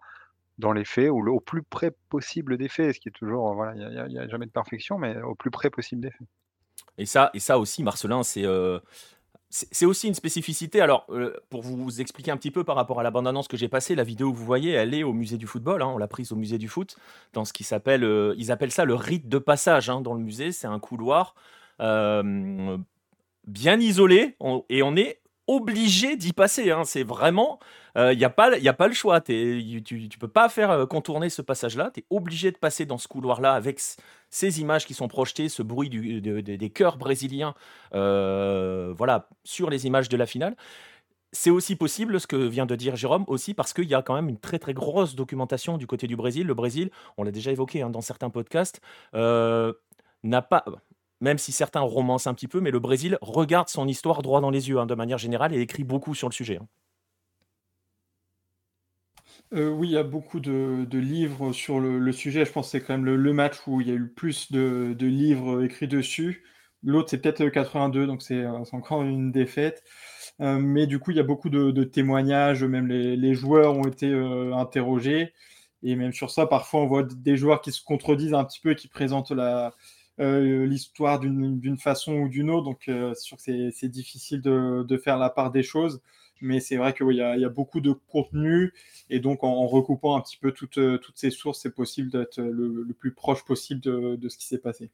dans 0.57 0.73
les 0.73 0.85
faits 0.85 1.09
ou 1.09 1.27
au 1.29 1.39
plus 1.39 1.63
près 1.63 1.91
possible 2.09 2.57
des 2.57 2.67
faits, 2.67 2.95
ce 2.95 2.99
qui 2.99 3.09
est 3.09 3.13
toujours 3.13 3.53
voilà, 3.53 3.75
il 3.75 4.07
n'y 4.09 4.17
a, 4.17 4.27
jamais 4.27 4.45
de 4.45 4.51
perfection, 4.51 4.97
mais 4.97 5.21
au 5.21 5.35
plus 5.35 5.51
près 5.51 5.69
possible 5.69 6.01
des 6.01 6.11
faits. 6.11 6.27
Et 6.97 7.05
ça, 7.05 7.29
et 7.33 7.39
ça 7.39 7.59
aussi, 7.59 7.83
Marcelin, 7.83 8.23
c'est 8.23 8.45
c'est 9.49 9.85
aussi 9.85 10.07
une 10.07 10.13
spécificité. 10.13 10.79
Alors, 10.79 11.07
euh, 11.09 11.33
pour 11.49 11.63
vous 11.63 12.01
expliquer 12.01 12.29
un 12.29 12.37
petit 12.37 12.51
peu 12.51 12.63
par 12.63 12.75
rapport 12.75 12.99
à 12.99 13.03
la 13.03 13.09
bande-annonce 13.09 13.47
que 13.47 13.57
j'ai 13.57 13.67
passée, 13.67 13.95
la 13.95 14.03
vidéo 14.03 14.31
que 14.31 14.37
vous 14.37 14.45
voyez, 14.45 14.73
elle 14.73 14.93
est 14.93 15.01
au 15.01 15.11
musée 15.13 15.37
du 15.37 15.47
football. 15.47 15.81
Hein, 15.81 15.87
on 15.87 15.97
l'a 15.97 16.07
prise 16.07 16.31
au 16.31 16.35
musée 16.35 16.59
du 16.59 16.67
foot, 16.67 16.97
dans 17.33 17.45
ce 17.45 17.53
qui 17.53 17.63
s'appelle, 17.63 18.03
euh, 18.03 18.35
ils 18.37 18.51
appellent 18.51 18.71
ça 18.71 18.85
le 18.85 18.93
rite 18.93 19.27
de 19.27 19.39
passage 19.39 19.89
hein, 19.89 20.01
dans 20.01 20.13
le 20.13 20.21
musée. 20.21 20.51
C'est 20.51 20.67
un 20.67 20.79
couloir 20.79 21.33
euh, 21.81 22.77
bien 23.47 23.79
isolé 23.79 24.35
et 24.69 24.83
on 24.83 24.95
est 24.95 25.19
obligé 25.49 26.15
d'y 26.15 26.31
passer. 26.31 26.69
Hein. 26.69 26.83
C'est 26.85 27.03
vraiment, 27.03 27.59
il 27.95 28.01
euh, 28.01 28.15
n'y 28.15 28.23
a, 28.23 28.29
pas, 28.29 28.57
y 28.59 28.67
a 28.67 28.73
pas 28.73 28.87
le 28.87 28.93
choix. 28.93 29.19
tu 29.19 29.33
ne 29.33 30.19
peux 30.19 30.27
pas 30.27 30.47
faire 30.47 30.69
euh, 30.69 30.85
contourner 30.85 31.29
ce 31.29 31.41
passage-là. 31.41 31.91
Tu 31.93 32.01
es 32.01 32.05
obligé 32.11 32.51
de 32.51 32.57
passer 32.57 32.85
dans 32.85 32.99
ce 32.99 33.07
couloir-là 33.07 33.53
avec 33.53 33.81
ces 34.29 34.61
images 34.61 34.85
qui 34.85 34.93
sont 34.93 35.07
projetées, 35.07 35.49
ce 35.49 35.63
bruit 35.63 35.89
des 35.89 36.69
chœurs 36.69 36.97
brésiliens 36.97 37.55
euh, 37.95 38.93
voilà, 38.95 39.27
sur 39.43 39.71
les 39.71 39.87
images 39.87 40.07
de 40.07 40.17
la 40.17 40.27
finale. 40.27 40.55
C'est 41.31 41.51
aussi 41.51 41.75
possible, 41.75 42.19
ce 42.19 42.27
que 42.27 42.35
vient 42.35 42.65
de 42.65 42.75
dire 42.75 42.95
Jérôme, 42.95 43.23
aussi 43.27 43.53
parce 43.53 43.73
qu'il 43.73 43.85
y 43.85 43.93
a 43.93 44.01
quand 44.01 44.15
même 44.15 44.29
une 44.29 44.39
très 44.39 44.59
très 44.59 44.73
grosse 44.73 45.15
documentation 45.15 45.77
du 45.77 45.87
côté 45.87 46.07
du 46.07 46.15
Brésil. 46.15 46.45
Le 46.45 46.55
Brésil, 46.55 46.89
on 47.17 47.23
l'a 47.23 47.31
déjà 47.31 47.51
évoqué 47.51 47.81
hein, 47.81 47.89
dans 47.89 48.01
certains 48.01 48.29
podcasts, 48.29 48.81
n'a 49.13 50.41
pas, 50.41 50.65
même 51.21 51.37
si 51.37 51.51
certains 51.51 51.81
romancent 51.81 52.27
un 52.27 52.33
petit 52.33 52.47
peu, 52.47 52.61
mais 52.61 52.71
le 52.71 52.79
Brésil 52.79 53.17
regarde 53.21 53.69
son 53.69 53.87
histoire 53.87 54.21
droit 54.21 54.41
dans 54.41 54.49
les 54.49 54.69
yeux, 54.69 54.79
hein, 54.79 54.85
de 54.85 54.95
manière 54.95 55.17
générale, 55.17 55.53
et 55.53 55.59
écrit 55.59 55.83
beaucoup 55.83 56.15
sur 56.15 56.29
le 56.29 56.33
sujet. 56.33 56.57
Hein. 56.61 56.67
Euh, 59.53 59.69
oui, 59.69 59.89
il 59.89 59.91
y 59.93 59.97
a 59.97 60.03
beaucoup 60.03 60.39
de, 60.39 60.87
livres 60.97 61.53
sur 61.53 61.79
le, 61.79 62.11
sujet. 62.11 62.45
Je 62.45 62.51
pense 62.51 62.67
que 62.67 62.71
c'est 62.71 62.81
quand 62.81 62.93
même 62.97 63.05
le, 63.05 63.33
match 63.33 63.55
où 63.67 63.81
il 63.81 63.87
y 63.87 63.91
a 63.91 63.95
eu 63.95 64.07
plus 64.07 64.51
de, 64.51 64.95
livres 64.99 65.63
écrits 65.63 65.87
dessus. 65.87 66.43
L'autre, 66.83 67.09
c'est 67.09 67.17
peut-être 67.17 67.45
82, 67.49 68.07
donc 68.07 68.21
euh, 68.31 68.63
c'est 68.63 68.75
encore 68.75 69.03
une 69.03 69.31
défaite. 69.31 69.83
mais 70.39 70.87
du 70.87 70.99
coup, 70.99 71.11
il 71.11 71.17
y 71.17 71.19
a 71.19 71.23
beaucoup 71.23 71.49
de, 71.49 71.83
témoignages, 71.83 72.63
même 72.63 72.87
les, 72.87 73.33
joueurs 73.33 73.75
ont 73.75 73.87
été 73.87 74.13
interrogés. 74.53 75.33
Et 75.81 75.95
même 75.95 76.13
sur 76.13 76.29
ça, 76.29 76.45
parfois, 76.45 76.81
on 76.81 76.87
voit 76.87 77.03
des 77.03 77.37
joueurs 77.37 77.61
qui 77.61 77.71
se 77.71 77.81
contredisent 77.83 78.33
un 78.33 78.43
petit 78.43 78.59
peu, 78.59 78.73
qui 78.75 78.87
présentent 78.87 79.31
l'histoire 80.19 81.19
d'une 81.19 81.77
façon 81.77 82.13
ou 82.13 82.29
d'une 82.29 82.49
autre. 82.49 82.65
Donc, 82.65 82.83
c'est 82.85 83.15
sûr 83.15 83.37
que 83.37 83.71
c'est 83.71 83.87
difficile 83.87 84.41
de, 84.41 84.97
faire 84.97 85.17
la 85.17 85.29
part 85.29 85.51
des 85.51 85.63
choses. 85.63 86.01
Mais 86.41 86.61
c'est 86.61 86.77
vrai 86.77 86.93
qu'il 86.93 87.11
y, 87.11 87.21
a 87.21 87.49
beaucoup 87.49 87.81
de 87.81 87.91
contenu. 87.91 88.73
Et 89.09 89.19
donc, 89.19 89.43
en, 89.43 89.67
recoupant 89.67 90.15
un 90.15 90.21
petit 90.21 90.37
peu 90.37 90.51
toutes, 90.51 90.79
ces 91.15 91.31
sources, 91.31 91.61
c'est 91.61 91.73
possible 91.73 92.09
d'être 92.11 92.39
le, 92.41 92.93
plus 92.97 93.13
proche 93.13 93.43
possible 93.45 93.81
de 93.81 94.29
ce 94.29 94.37
qui 94.37 94.45
s'est 94.45 94.59
passé. 94.59 94.91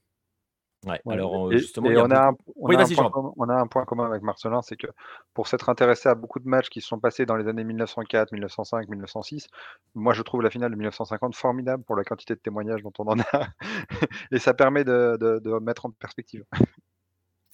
Ouais, 0.85 1.01
alors 1.07 1.51
justement, 1.51 1.89
on, 1.89 2.11
a 2.11 3.55
un, 3.55 3.67
point 3.67 3.85
commun 3.85 4.05
avec 4.05 4.21
Marcelin, 4.21 4.61
c'est 4.61 4.75
que 4.75 4.85
pour 5.33 5.47
s'être 5.47 5.69
intéressé 5.69 6.09
à 6.09 6.15
beaucoup 6.15 6.39
de 6.39 6.47
matchs 6.47 6.69
qui 6.69 6.79
se 6.79 6.87
sont 6.87 6.99
passés 6.99 7.25
dans 7.25 7.35
les 7.35 7.47
années 7.47 7.63
1904, 7.63 8.31
1905, 8.31 8.87
1906, 8.87 9.47
moi 9.95 10.13
je 10.13 10.21
trouve 10.21 10.43
la 10.43 10.51
finale 10.51 10.69
de 10.69 10.75
1950 10.75 11.35
formidable 11.35 11.83
pour 11.83 11.95
la 11.95 12.03
quantité 12.03 12.35
de 12.35 12.39
témoignages 12.39 12.83
dont 12.83 12.93
on 12.99 13.07
en 13.07 13.19
a, 13.19 13.47
et 14.31 14.37
ça 14.37 14.53
permet 14.53 14.83
de, 14.83 15.17
de, 15.19 15.59
mettre 15.59 15.87
en 15.87 15.91
perspective. 15.91 16.43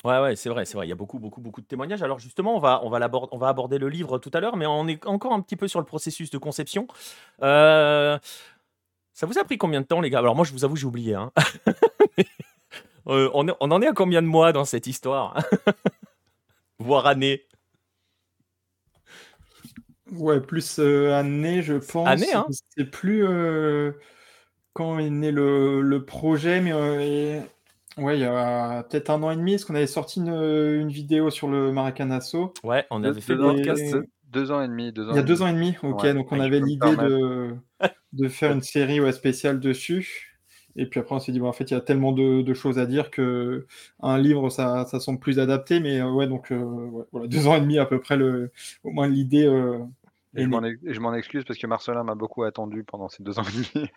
Ouais, 0.03 0.19
ouais, 0.19 0.35
c'est 0.35 0.49
vrai, 0.49 0.65
c'est 0.65 0.75
vrai. 0.75 0.87
Il 0.87 0.89
y 0.89 0.93
a 0.93 0.95
beaucoup, 0.95 1.19
beaucoup, 1.19 1.41
beaucoup 1.41 1.61
de 1.61 1.67
témoignages. 1.67 2.01
Alors 2.01 2.17
justement, 2.17 2.55
on 2.55 2.59
va, 2.59 2.81
on 2.83 2.89
va, 2.89 3.09
on 3.31 3.37
va 3.37 3.47
aborder 3.47 3.77
le 3.77 3.87
livre 3.87 4.17
tout 4.17 4.31
à 4.33 4.39
l'heure, 4.39 4.57
mais 4.57 4.65
on 4.65 4.87
est 4.87 5.05
encore 5.05 5.31
un 5.31 5.41
petit 5.41 5.55
peu 5.55 5.67
sur 5.67 5.79
le 5.79 5.85
processus 5.85 6.31
de 6.31 6.39
conception. 6.39 6.87
Euh, 7.43 8.17
ça 9.13 9.27
vous 9.27 9.37
a 9.37 9.43
pris 9.43 9.57
combien 9.57 9.81
de 9.81 9.85
temps, 9.85 10.01
les 10.01 10.09
gars? 10.09 10.19
Alors 10.19 10.35
moi, 10.35 10.43
je 10.43 10.51
vous 10.51 10.65
avoue, 10.65 10.75
j'ai 10.75 10.87
oublié. 10.87 11.13
Hein. 11.13 11.31
Euh, 13.07 13.29
on, 13.33 13.47
en 13.49 13.81
est 13.81 13.87
à 13.87 13.93
combien 13.93 14.21
de 14.21 14.27
mois 14.27 14.53
dans 14.53 14.65
cette 14.65 14.87
histoire 14.87 15.37
Voire 16.79 17.07
années 17.07 17.43
Ouais, 20.11 20.41
plus 20.41 20.77
euh, 20.79 21.13
années, 21.13 21.61
je 21.61 21.75
pense. 21.75 22.07
Année, 22.07 22.33
hein 22.33 22.45
C'est 22.75 22.89
plus 22.89 23.25
euh, 23.25 23.93
quand 24.73 24.99
est 24.99 25.09
né 25.09 25.31
le, 25.31 26.03
projet, 26.05 26.59
mais 26.59 26.73
ouais, 27.97 28.17
il 28.17 28.21
y 28.21 28.25
a 28.25 28.83
peut-être 28.83 29.09
un 29.09 29.23
an 29.23 29.31
et 29.31 29.37
demi, 29.37 29.53
parce 29.53 29.65
qu'on 29.65 29.75
avait 29.75 29.87
sorti 29.87 30.19
une, 30.19 30.89
vidéo 30.89 31.29
sur 31.29 31.47
le 31.47 31.71
Maracanazo. 31.71 32.53
Ouais, 32.63 32.85
on 32.91 33.03
avait 33.03 33.21
fait 33.21 33.35
le 33.35 33.41
podcast. 33.41 33.95
Deux 34.25 34.51
ans 34.51 34.61
et 34.61 34.67
demi. 34.67 34.91
Deux 34.91 35.07
ans 35.07 35.11
il 35.11 35.15
y 35.15 35.19
a 35.19 35.23
deux 35.23 35.41
ans 35.41 35.47
et 35.47 35.53
demi, 35.53 35.75
ok. 35.81 36.07
donc 36.07 36.31
on 36.31 36.39
avait 36.39 36.59
l'idée 36.59 36.95
de, 36.95 37.55
de 38.13 38.27
faire 38.27 38.51
une 38.51 38.61
série 38.61 38.99
ouais, 38.99 39.11
spéciale 39.11 39.59
dessus. 39.59 40.30
Et 40.75 40.85
puis 40.85 40.99
après, 40.99 41.15
on 41.15 41.19
s'est 41.19 41.31
dit, 41.31 41.39
bon, 41.39 41.47
en 41.47 41.53
fait, 41.53 41.69
il 41.71 41.73
y 41.73 41.77
a 41.77 41.81
tellement 41.81 42.11
de, 42.11 42.53
choses 42.53 42.79
à 42.79 42.85
dire 42.85 43.11
que 43.11 43.65
un 44.01 44.17
livre, 44.17 44.49
ça, 44.49 44.85
ça 44.85 44.99
semble 44.99 45.19
plus 45.19 45.39
adapté. 45.39 45.79
Mais 45.79 45.99
euh, 45.99 46.11
ouais, 46.11 46.27
donc 46.27 46.51
euh, 46.51 47.05
voilà, 47.11 47.27
deux 47.27 47.47
ans 47.47 47.55
et 47.55 47.61
demi 47.61 47.77
à 47.79 47.85
peu 47.85 47.99
près, 47.99 48.17
le, 48.17 48.51
au 48.83 48.91
moins 48.91 49.07
l'idée. 49.07 49.45
Euh, 49.45 49.79
et 50.35 50.43
je 50.43 50.99
m'en 50.99 51.13
excuse 51.13 51.43
parce 51.43 51.59
que 51.59 51.67
Marcelin 51.67 52.03
m'a 52.03 52.15
beaucoup 52.15 52.43
attendu 52.43 52.83
pendant 52.83 53.09
ces 53.09 53.21
deux 53.21 53.37
ans 53.37 53.43
et 53.43 53.51
demi. 53.51 53.89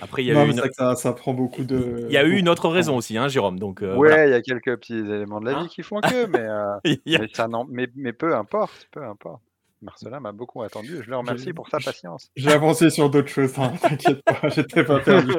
Après, 0.00 0.22
il 0.22 0.28
y 0.28 0.32
a 0.32 0.46
eu 0.46 0.50
une... 0.50 0.62
ça, 0.72 0.94
ça, 0.94 1.12
prend 1.12 1.34
beaucoup 1.34 1.64
de. 1.64 2.06
Il 2.08 2.12
y 2.12 2.16
a 2.16 2.24
eu 2.24 2.36
une 2.36 2.48
autre 2.48 2.68
raison 2.68 2.96
aussi, 2.96 3.18
hein, 3.18 3.28
Jérôme. 3.28 3.58
Donc, 3.58 3.82
ouais, 3.82 4.28
il 4.28 4.30
y 4.30 4.34
a 4.34 4.40
quelques 4.40 4.76
petits 4.78 4.94
éléments 4.94 5.40
de 5.40 5.46
la 5.46 5.52
vie 5.54 5.64
hein 5.64 5.68
qui 5.68 5.82
font 5.82 6.00
que, 6.00 6.26
mais, 6.26 6.46
mais, 7.06 7.28
ça, 7.34 7.48
mais, 7.68 7.88
mais 7.94 8.12
peu 8.12 8.34
importe, 8.34 8.88
peu 8.90 9.04
importe. 9.04 9.42
Marcelin 9.82 10.20
m'a 10.20 10.32
beaucoup 10.32 10.62
attendu 10.62 11.02
je 11.02 11.10
le 11.10 11.16
remercie 11.16 11.52
pour 11.52 11.68
sa 11.68 11.78
patience. 11.78 12.30
J'ai 12.36 12.52
avancé 12.52 12.90
sur 12.90 13.10
d'autres 13.10 13.28
choses, 13.28 13.58
hein, 13.58 13.72
t'inquiète 13.80 14.22
pas, 14.22 14.40
j'étais 14.48 14.84
pas 14.84 15.00
perdu. 15.00 15.34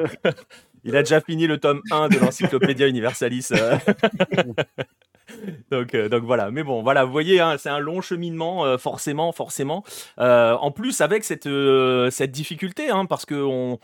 Il 0.84 0.96
a 0.96 1.02
déjà 1.02 1.20
fini 1.20 1.46
le 1.46 1.58
tome 1.58 1.80
1 1.90 2.08
de 2.08 2.18
l'Encyclopédia 2.18 2.86
Universalis. 2.86 3.48
Euh. 3.52 3.78
donc, 5.70 5.94
euh, 5.94 6.10
donc 6.10 6.24
voilà, 6.24 6.50
mais 6.50 6.62
bon, 6.62 6.82
voilà, 6.82 7.04
vous 7.04 7.12
voyez, 7.12 7.40
hein, 7.40 7.56
c'est 7.58 7.70
un 7.70 7.78
long 7.78 8.02
cheminement, 8.02 8.66
euh, 8.66 8.76
forcément, 8.76 9.32
forcément. 9.32 9.82
en 10.18 10.70
plus, 10.70 11.00
avec 11.00 11.24
cette, 11.24 11.48
cette 12.10 12.30
difficulté, 12.30 12.90
hein, 12.90 13.06
parce 13.06 13.24
que 13.24 13.34
on, 13.34 13.78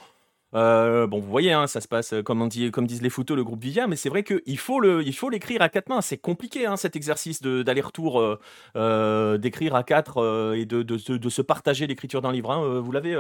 euh, 0.55 1.07
bon, 1.07 1.21
vous 1.21 1.29
voyez, 1.29 1.53
hein, 1.53 1.67
ça 1.67 1.81
se 1.81 1.87
passe 1.89 2.13
euh, 2.13 2.23
comme, 2.23 2.43
on 2.43 2.47
dit, 2.47 2.71
comme 2.71 2.87
disent 2.87 3.03
les 3.03 3.11
photos, 3.11 3.37
le 3.37 3.45
groupe 3.45 3.63
Vivien, 3.63 3.87
mais 3.87 3.97
c'est 3.97 4.09
vrai 4.09 4.25
qu'il 4.25 4.59
faut, 4.59 4.81
le, 4.81 5.03
il 5.03 5.15
faut 5.15 5.31
l'écrire 5.31 5.63
à 5.63 5.69
quatre 5.69 5.89
mains. 5.89 6.01
C'est 6.01 6.19
compliqué 6.19 6.67
hein, 6.67 6.77
cet 6.77 6.97
exercice 6.97 7.41
d'aller-retour, 7.43 8.39
euh, 8.77 9.39
d'écrire 9.39 9.75
à 9.75 9.85
quatre 9.85 10.55
et 10.57 10.65
de, 10.67 10.83
de, 10.83 11.17
de, 11.17 11.29
se 11.29 11.43
partager 11.43 11.87
l'écriture 11.87 12.21
d'un 12.21 12.33
livre. 12.33 12.51
Hein. 12.51 12.81
Vous 12.81 12.93
l'avez. 12.93 13.17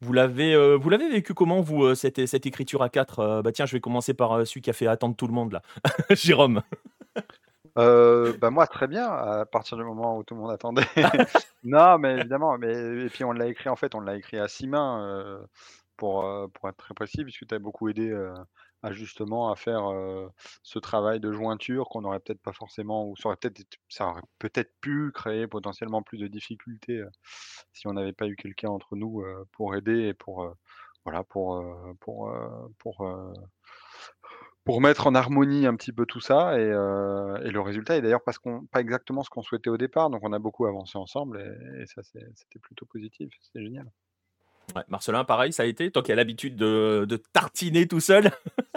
vous 0.00 0.12
l'avez, 0.12 0.76
vous 0.76 0.90
l'avez 0.90 1.08
vécu 1.08 1.34
comment 1.34 1.60
vous 1.60 1.94
cette, 1.94 2.26
cette 2.26 2.46
écriture 2.46 2.82
à 2.82 2.88
quatre 2.88 3.42
Bah 3.42 3.52
tiens, 3.52 3.66
je 3.66 3.72
vais 3.72 3.80
commencer 3.80 4.14
par 4.14 4.46
celui 4.46 4.60
qui 4.60 4.70
a 4.70 4.72
fait 4.72 4.86
attendre 4.86 5.14
tout 5.16 5.26
le 5.26 5.34
monde 5.34 5.52
là, 5.52 5.62
Jérôme. 6.10 6.62
bah 7.76 8.50
moi 8.50 8.66
très 8.66 8.88
bien 8.88 9.06
à 9.08 9.46
partir 9.46 9.76
du 9.76 9.84
moment 9.84 10.18
où 10.18 10.24
tout 10.24 10.34
le 10.34 10.40
monde 10.40 10.50
attendait. 10.50 10.82
non 11.64 11.98
mais 11.98 12.16
évidemment 12.16 12.58
mais 12.58 12.72
et 13.04 13.08
puis 13.08 13.22
on 13.24 13.32
l'a 13.32 13.46
écrit 13.46 13.68
en 13.68 13.76
fait 13.76 13.94
on 13.94 14.00
l'a 14.00 14.16
écrit 14.16 14.38
à 14.38 14.48
six 14.48 14.66
mains 14.66 15.38
pour, 15.98 16.24
pour 16.54 16.68
être 16.70 16.76
très 16.78 16.94
précis, 16.94 17.24
puisque 17.24 17.46
tu 17.46 17.54
as 17.54 17.58
beaucoup 17.58 17.88
aidé 17.90 18.10
à 18.82 18.92
justement 18.92 19.50
à 19.50 19.56
faire 19.56 19.90
ce 20.62 20.78
travail 20.78 21.20
de 21.20 21.32
jointure 21.32 21.88
qu'on 21.90 22.02
n'aurait 22.02 22.20
peut-être 22.20 22.40
pas 22.40 22.52
forcément, 22.52 23.06
ou 23.06 23.16
ça 23.16 23.28
aurait 23.28 23.36
peut-être 23.36 23.60
peut-être 24.38 24.72
pu 24.80 25.12
créer 25.12 25.46
potentiellement 25.46 26.02
plus 26.02 26.18
de 26.18 26.28
difficultés 26.28 27.02
si 27.72 27.86
on 27.86 27.92
n'avait 27.92 28.12
pas 28.12 28.28
eu 28.28 28.36
quelqu'un 28.36 28.70
entre 28.70 28.96
nous 28.96 29.24
pour 29.52 29.74
aider 29.74 30.08
et 30.08 30.14
pour 30.14 30.54
voilà 31.04 31.24
pour 31.24 31.62
pour 32.00 32.32
pour 32.78 33.06
pour 34.64 34.80
mettre 34.80 35.06
en 35.06 35.14
harmonie 35.14 35.66
un 35.66 35.74
petit 35.76 35.92
peu 35.92 36.06
tout 36.06 36.20
ça 36.20 36.58
et, 36.60 36.68
le 36.68 37.60
résultat 37.60 37.96
est 37.96 38.02
d'ailleurs 38.02 38.22
pas 38.22 38.80
exactement 38.80 39.22
ce 39.22 39.30
qu'on 39.30 39.42
souhaitait 39.42 39.70
au 39.70 39.78
départ 39.78 40.10
donc 40.10 40.22
on 40.22 40.32
a 40.32 40.38
beaucoup 40.38 40.66
avancé 40.66 40.98
ensemble 40.98 41.40
et, 41.40 41.82
et 41.82 41.86
ça 41.86 42.02
c'était 42.02 42.58
plutôt 42.60 42.86
positif 42.86 43.30
c'est 43.52 43.62
génial. 43.62 43.90
Marcelin, 44.88 45.24
pareil, 45.24 45.52
ça 45.52 45.64
a 45.64 45.66
été 45.66 45.90
Toi 45.90 46.02
qui 46.02 46.12
as 46.12 46.14
l'habitude 46.14 46.56
de, 46.56 47.22
tartiner 47.32 47.86
tout 47.86 48.00
seul 48.00 48.30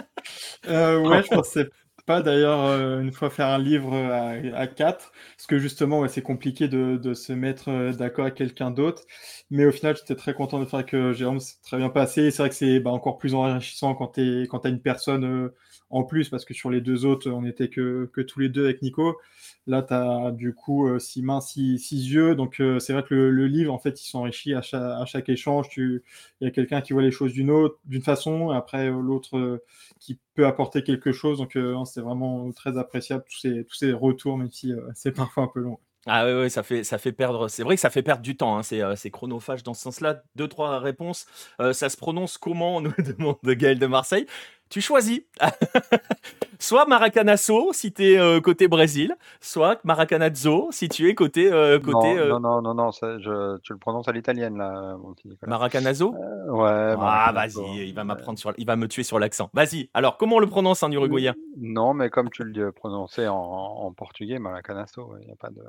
euh, 0.68 0.98
Ouais, 0.98 1.22
je 1.22 1.28
pensais 1.28 1.68
pas 2.06 2.20
d'ailleurs 2.20 2.64
euh, 2.64 3.00
une 3.00 3.12
fois 3.12 3.30
faire 3.30 3.46
un 3.46 3.58
livre 3.58 3.94
à, 3.94 4.66
quatre, 4.66 5.12
parce 5.36 5.46
que 5.46 5.58
justement, 5.58 6.06
c'est 6.08 6.22
compliqué 6.22 6.68
de, 6.68 7.14
se 7.14 7.32
mettre 7.32 7.70
euh, 7.70 7.92
d'accord 7.92 8.24
avec 8.24 8.34
quelqu'un 8.34 8.70
d'autre. 8.70 9.02
Mais 9.50 9.64
au 9.66 9.72
final, 9.72 9.96
j'étais 9.96 10.16
très 10.16 10.34
content 10.34 10.58
de 10.58 10.64
faire 10.64 10.84
que 10.84 11.12
Jérôme, 11.12 11.40
c'est 11.40 11.60
très 11.62 11.76
bien 11.76 11.90
passé. 11.90 12.30
C'est 12.30 12.42
vrai 12.42 12.48
que 12.48 12.54
c'est 12.54 12.80
bah, 12.80 12.90
encore 12.90 13.18
plus 13.18 13.34
enrichissant 13.34 13.94
quand 13.94 14.08
tu 14.14 14.20
as 14.20 14.68
une 14.68 14.80
personne 14.80 15.50
en 15.92 16.04
plus, 16.04 16.30
parce 16.30 16.46
que 16.46 16.54
sur 16.54 16.70
les 16.70 16.80
deux 16.80 17.04
autres, 17.04 17.30
on 17.30 17.42
n'était 17.42 17.68
que, 17.68 18.10
tous 18.26 18.40
les 18.40 18.48
deux 18.48 18.64
avec 18.64 18.80
Nico. 18.80 19.18
Là, 19.66 19.82
tu 19.82 19.92
as 19.92 20.30
du 20.32 20.54
coup 20.54 20.88
euh, 20.88 20.98
six 20.98 21.22
mains, 21.22 21.42
six, 21.42 21.76
yeux. 21.90 22.34
Donc, 22.34 22.60
euh, 22.60 22.78
c'est 22.78 22.94
vrai 22.94 23.04
que 23.04 23.14
le, 23.14 23.46
livre, 23.46 23.72
en 23.72 23.78
fait, 23.78 24.02
il 24.02 24.08
s'enrichit 24.08 24.54
à 24.54 24.62
chaque, 24.62 25.28
échange. 25.28 25.68
Il 25.76 26.00
y 26.40 26.46
a 26.46 26.50
quelqu'un 26.50 26.80
qui 26.80 26.94
voit 26.94 27.02
les 27.02 27.10
choses 27.10 27.34
d'une 27.34 27.50
autre, 27.50 27.78
d'une 27.84 28.02
façon, 28.02 28.52
et 28.52 28.56
après 28.56 28.88
euh, 28.88 29.00
l'autre 29.02 29.62
qui 30.00 30.18
peut 30.34 30.46
apporter 30.46 30.82
quelque 30.82 31.12
chose. 31.12 31.38
Donc, 31.38 31.58
c'est 31.84 32.00
vraiment 32.00 32.50
très 32.52 32.78
appréciable 32.78 33.24
tous 33.30 33.38
ces, 33.38 33.64
tous 33.64 33.74
ces 33.74 33.92
retours, 33.92 34.38
même 34.38 34.50
si 34.50 34.72
c'est 34.94 35.12
parfois 35.12 35.44
un 35.44 35.48
peu 35.48 35.60
long. 35.60 35.78
Ah 36.06 36.26
oui, 36.26 36.50
ça 36.50 36.64
fait, 36.64 36.82
ça 36.82 36.98
fait 36.98 37.12
perdre. 37.12 37.46
C'est 37.46 37.62
vrai 37.62 37.76
que 37.76 37.80
ça 37.80 37.90
fait 37.90 38.02
perdre 38.02 38.22
du 38.22 38.36
temps. 38.36 38.58
Hein, 38.58 38.62
c'est, 38.62 39.10
chronophage 39.10 39.62
dans 39.62 39.74
ce 39.74 39.82
sens-là. 39.82 40.22
Deux, 40.36 40.48
trois 40.48 40.80
réponses. 40.80 41.26
ça 41.58 41.90
se 41.90 41.96
prononce 41.98 42.38
comment 42.38 42.78
On 42.78 42.80
nous 42.80 42.94
demande 42.98 43.36
de 43.42 43.52
Gaël 43.52 43.78
de 43.78 43.86
Marseille? 43.86 44.26
Tu 44.72 44.80
choisis. 44.80 45.20
soit 46.58 46.86
Maracanazo 46.86 47.74
si 47.74 47.92
tu 47.92 48.04
es 48.04 48.18
euh, 48.18 48.40
côté 48.40 48.68
Brésil, 48.68 49.14
soit 49.38 49.78
Maracanazo 49.84 50.68
si 50.70 50.88
tu 50.88 51.10
es 51.10 51.14
côté. 51.14 51.52
Euh, 51.52 51.78
côté 51.78 52.14
non, 52.14 52.20
euh, 52.20 52.38
non, 52.38 52.62
non, 52.62 52.74
non, 52.74 52.90
je, 52.90 53.58
tu 53.58 53.74
le 53.74 53.78
prononces 53.78 54.08
à 54.08 54.12
l'italienne 54.12 54.56
là, 54.56 54.96
mon 54.96 55.12
petit 55.12 55.28
Maracanazo? 55.46 56.14
Ouais. 56.48 56.94
Ah, 56.98 57.32
vas-y, 57.34 57.88
il 57.88 57.94
va 57.94 58.04
m'apprendre 58.04 58.38
sur, 58.38 58.54
il 58.56 58.66
va 58.66 58.76
me 58.76 58.88
tuer 58.88 59.02
sur 59.02 59.18
l'accent. 59.18 59.50
Vas-y. 59.52 59.90
Alors, 59.92 60.16
comment 60.16 60.36
on 60.36 60.40
le 60.40 60.46
prononce 60.46 60.82
en 60.82 60.90
uruguayen? 60.90 61.34
Non, 61.58 61.92
mais 61.92 62.08
comme 62.08 62.30
tu 62.30 62.42
le 62.42 62.72
prononçais 62.72 63.28
en, 63.28 63.36
en 63.36 63.92
portugais, 63.92 64.38
Maracanazo, 64.38 65.16
il 65.20 65.26
n'y 65.26 65.32
a 65.32 65.36
pas 65.36 65.50
de. 65.50 65.62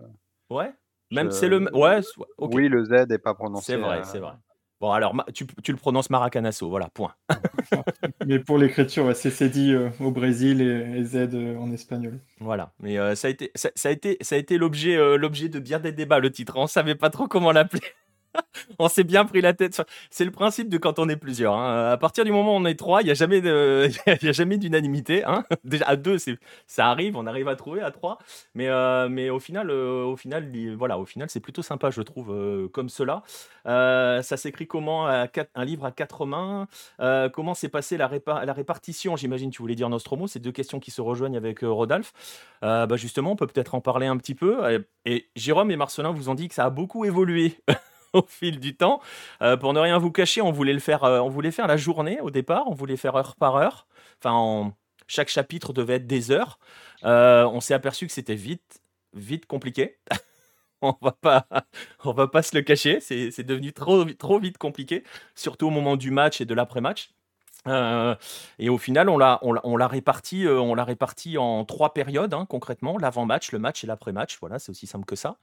Ouais? 0.49 0.71
Même 1.11 1.29
c'est 1.31 1.49
le. 1.49 1.69
Ouais. 1.75 1.99
Oui, 2.37 2.69
le 2.69 2.85
Z 2.85 3.07
n'est 3.09 3.17
pas 3.17 3.33
prononcé. 3.33 3.73
C'est 3.73 3.77
vrai, 3.77 4.01
c'est 4.05 4.19
vrai. 4.19 4.33
Bon, 4.83 4.91
alors, 4.91 5.15
tu, 5.33 5.45
le 5.65 5.77
prononces 5.77 6.09
Maracanazo, 6.09 6.67
voilà, 6.67 6.89
point. 6.93 7.15
mais 8.25 8.39
pour 8.39 8.57
l'écriture, 8.57 9.15
c'est 9.15 9.47
dit 9.47 9.71
euh, 9.71 9.89
au 10.01 10.11
Brésil 10.11 10.59
et, 10.59 11.05
Z 11.05 11.29
euh, 11.33 11.55
en 11.57 11.71
espagnol. 11.71 12.19
Voilà, 12.41 12.73
mais 12.81 12.97
euh, 12.97 13.15
ça 13.15 13.29
a 13.29 13.31
été, 13.31 13.49
ça, 13.55 13.69
a 13.85 13.91
été, 13.93 14.17
ça 14.19 14.35
a 14.35 14.37
été 14.37 14.57
l'objet, 14.57 14.97
l'objet 15.17 15.47
de 15.47 15.59
bien 15.59 15.79
des 15.79 15.93
débats, 15.93 16.19
le 16.19 16.33
titre. 16.33 16.57
On 16.57 16.67
savait 16.67 16.95
pas 16.95 17.09
trop 17.09 17.29
comment 17.29 17.53
l'appeler. 17.53 17.81
on 18.79 18.87
s'est 18.87 19.03
bien 19.03 19.25
pris 19.25 19.41
la 19.41 19.53
tête. 19.53 19.81
C'est 20.09 20.25
le 20.25 20.31
principe 20.31 20.69
de 20.69 20.77
quand 20.77 20.99
on 20.99 21.09
est 21.09 21.15
plusieurs. 21.15 21.53
Hein. 21.55 21.91
À 21.91 21.97
partir 21.97 22.25
du 22.25 22.31
moment 22.31 22.55
où 22.55 22.59
on 22.59 22.65
est 22.65 22.75
trois, 22.75 23.01
il 23.01 23.05
n'y 23.05 23.11
a 23.11 23.15
jamais 23.15 23.41
de... 23.41 23.89
d'unanimité. 24.57 25.23
Hein. 25.23 25.45
Déjà 25.63 25.85
à 25.87 25.95
deux, 25.95 26.17
ça 26.67 26.87
arrive, 26.87 27.15
on 27.17 27.25
arrive 27.25 27.47
à 27.47 27.55
trouver 27.55 27.81
à 27.81 27.91
trois. 27.91 28.17
Mais, 28.55 28.67
euh, 28.67 29.09
mais 29.09 29.29
au 29.29 29.39
final, 29.39 29.69
euh, 29.69 30.03
au 30.03 30.15
final, 30.15 30.51
voilà, 30.77 30.97
au 30.97 31.05
final, 31.05 31.29
c'est 31.29 31.39
plutôt 31.39 31.61
sympa, 31.61 31.89
je 31.89 32.01
trouve, 32.01 32.31
euh, 32.31 32.67
comme 32.69 32.89
cela. 32.89 33.23
ça 33.65 34.37
s'écrit 34.37 34.67
comment 34.67 35.07
un 35.07 35.65
livre 35.65 35.85
à 35.85 35.91
quatre 35.91 36.25
mains? 36.25 36.67
Comment 37.33 37.53
s'est 37.53 37.69
passée 37.69 37.97
la, 37.97 38.09
la 38.27 38.53
répartition? 38.53 39.15
J'imagine 39.15 39.49
tu 39.49 39.61
voulais 39.61 39.75
dire 39.75 39.89
Nostromo. 39.89 40.27
C'est 40.27 40.39
deux 40.39 40.51
questions 40.51 40.79
qui 40.79 40.91
se 40.91 41.01
rejoignent 41.01 41.37
avec 41.37 41.59
Rodolphe. 41.61 42.13
bah 42.61 42.87
justement, 42.95 43.31
on 43.31 43.35
peut 43.35 43.47
peut-être 43.47 43.75
en 43.75 43.81
parler 43.81 44.07
un 44.07 44.17
petit 44.17 44.35
peu. 44.35 44.83
Et 45.05 45.27
Jérôme 45.35 45.71
et 45.71 45.75
Marcelin 45.75 46.11
vous 46.11 46.29
ont 46.29 46.35
dit 46.35 46.47
que 46.47 46.55
ça 46.55 46.65
a 46.65 46.69
beaucoup 46.69 47.05
évolué. 47.05 47.57
au 48.19 48.23
fil 48.27 48.59
du 48.59 48.75
temps. 48.75 49.01
Euh, 49.41 49.57
pour 49.57 49.73
ne 49.73 49.79
rien 49.79 49.97
vous 49.97 50.11
cacher, 50.11 50.41
on 50.41 50.51
voulait 50.51 50.73
le 50.73 50.79
faire, 50.79 51.03
euh, 51.03 51.19
on 51.19 51.29
voulait 51.29 51.51
faire 51.51 51.67
la 51.67 51.77
journée 51.77 52.19
au 52.21 52.31
départ, 52.31 52.63
on 52.67 52.73
voulait 52.73 52.97
faire 52.97 53.15
heure 53.15 53.35
par 53.35 53.55
heure. 53.55 53.87
Enfin, 54.19 54.73
chaque 55.07 55.29
chapitre 55.29 55.73
devait 55.73 55.95
être 55.95 56.07
des 56.07 56.31
heures. 56.31 56.59
Euh, 57.03 57.45
on 57.45 57.59
s'est 57.59 57.73
aperçu 57.73 58.07
que 58.07 58.13
c'était 58.13 58.35
vite, 58.35 58.81
vite 59.13 59.45
compliqué. 59.45 59.97
on 60.81 60.95
va 61.01 61.11
pas, 61.11 61.47
on 62.05 62.13
va 62.13 62.27
pas 62.27 62.43
se 62.43 62.55
le 62.55 62.61
cacher. 62.61 62.99
C'est 62.99 63.43
devenu 63.43 63.73
trop, 63.73 64.05
trop 64.05 64.39
vite 64.39 64.57
compliqué, 64.57 65.03
surtout 65.35 65.67
au 65.67 65.71
moment 65.71 65.97
du 65.97 66.11
match 66.11 66.41
et 66.41 66.45
de 66.45 66.53
l'après-match. 66.53 67.11
Euh, 67.67 68.15
et 68.59 68.69
au 68.69 68.77
final, 68.77 69.09
on 69.09 69.17
l'a, 69.17 69.39
on, 69.41 69.77
l'a 69.77 69.87
réparti, 69.87 70.45
euh, 70.45 70.59
on 70.59 70.75
l'a 70.75 70.83
réparti 70.83 71.37
en 71.37 71.63
trois 71.65 71.93
périodes 71.93 72.33
hein, 72.33 72.45
concrètement 72.47 72.97
l'avant-match, 72.97 73.51
le 73.51 73.59
match 73.59 73.83
et 73.83 73.87
l'après-match. 73.87 74.37
Voilà, 74.41 74.59
c'est 74.59 74.71
aussi 74.71 74.87
simple 74.87 75.05
que 75.05 75.15
ça. 75.15 75.37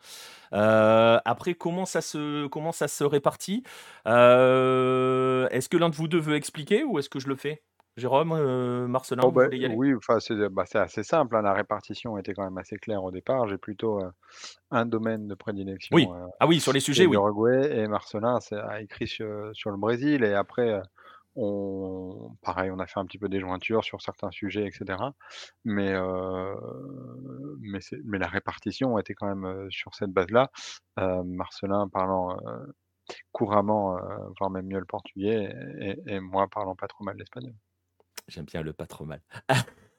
Euh, 0.53 1.19
après, 1.25 1.55
comment 1.55 1.87
ça 1.87 2.01
se, 2.01 2.47
comment 2.49 2.73
ça 2.73 2.89
se 2.89 3.05
répartit? 3.05 3.63
Est-ce 4.07 5.69
que 5.69 5.77
l'un 5.77 5.89
de 5.89 5.95
vous 5.95 6.09
deux 6.09 6.21
veut 6.21 6.37
expliquer 6.37 6.85
ou 6.85 6.99
est-ce 6.99 7.09
que 7.09 7.21
je 7.21 7.29
le 7.29 7.37
fais? 7.37 7.63
Jérôme, 7.97 8.87
Marcelin, 8.87 9.23
oh, 9.27 9.33
bah, 9.33 9.49
oui, 9.75 9.95
enfin, 9.95 10.19
bah, 10.53 10.63
c'est, 10.65 10.79
assez 10.79 11.03
simple. 11.03 11.37
Hein, 11.37 11.43
la 11.43 11.53
répartition 11.53 12.17
était 12.17 12.33
quand 12.33 12.45
même 12.45 12.57
assez 12.57 12.77
claire 12.77 13.03
au 13.03 13.11
départ. 13.11 13.47
J'ai 13.49 13.59
plutôt 13.59 14.01
un 14.71 14.87
domaine 14.87 15.27
de 15.27 15.35
prédilection. 15.35 15.95
Oui. 15.95 16.07
ah 16.39 16.47
oui, 16.47 16.61
sur 16.61 16.73
les 16.73 16.81
sujets, 16.81 17.05
oui. 17.05 17.17
et 17.71 17.89
Marcelin 17.89 18.39
a 18.53 18.81
écrit 18.81 19.09
sur, 19.09 19.51
sur, 19.53 19.71
le 19.71 19.77
Brésil 19.77 20.23
et 20.25 20.35
après 20.35 20.81
on, 21.41 22.37
pareil, 22.43 22.71
on 22.71 22.79
a 22.79 22.87
fait 22.87 23.01
un 23.01 23.07
petit 23.07 23.19
peu 23.19 23.29
des 23.29 23.41
jointures 23.41 23.85
sur 23.85 24.03
certains 24.03 24.31
sujets, 24.31 24.67
etc. 24.67 24.99
Mais, 25.65 25.95
mais, 27.61 28.19
la 28.19 28.29
répartition 28.29 28.99
était 28.99 29.15
quand 29.15 29.35
même 29.35 29.71
sur 29.71 29.95
cette 29.95 30.13
base-là. 30.13 30.51
Marcelin 30.97 31.89
parlant 31.89 32.37
couramment, 33.33 33.97
voire 34.39 34.51
même 34.51 34.67
mieux 34.67 34.79
le 34.79 34.85
portugais, 34.85 35.53
et, 35.81 35.99
et 36.07 36.21
moi 36.21 36.49
parlant 36.49 36.77
pas 36.77 36.89
trop 36.89 37.05
mal 37.05 37.17
l'espagnol. 37.17 37.55
J'aime 38.29 38.45
bien 38.45 38.63
le 38.63 38.73
pas 38.73 38.87
trop 38.87 39.05
mal. 39.05 39.21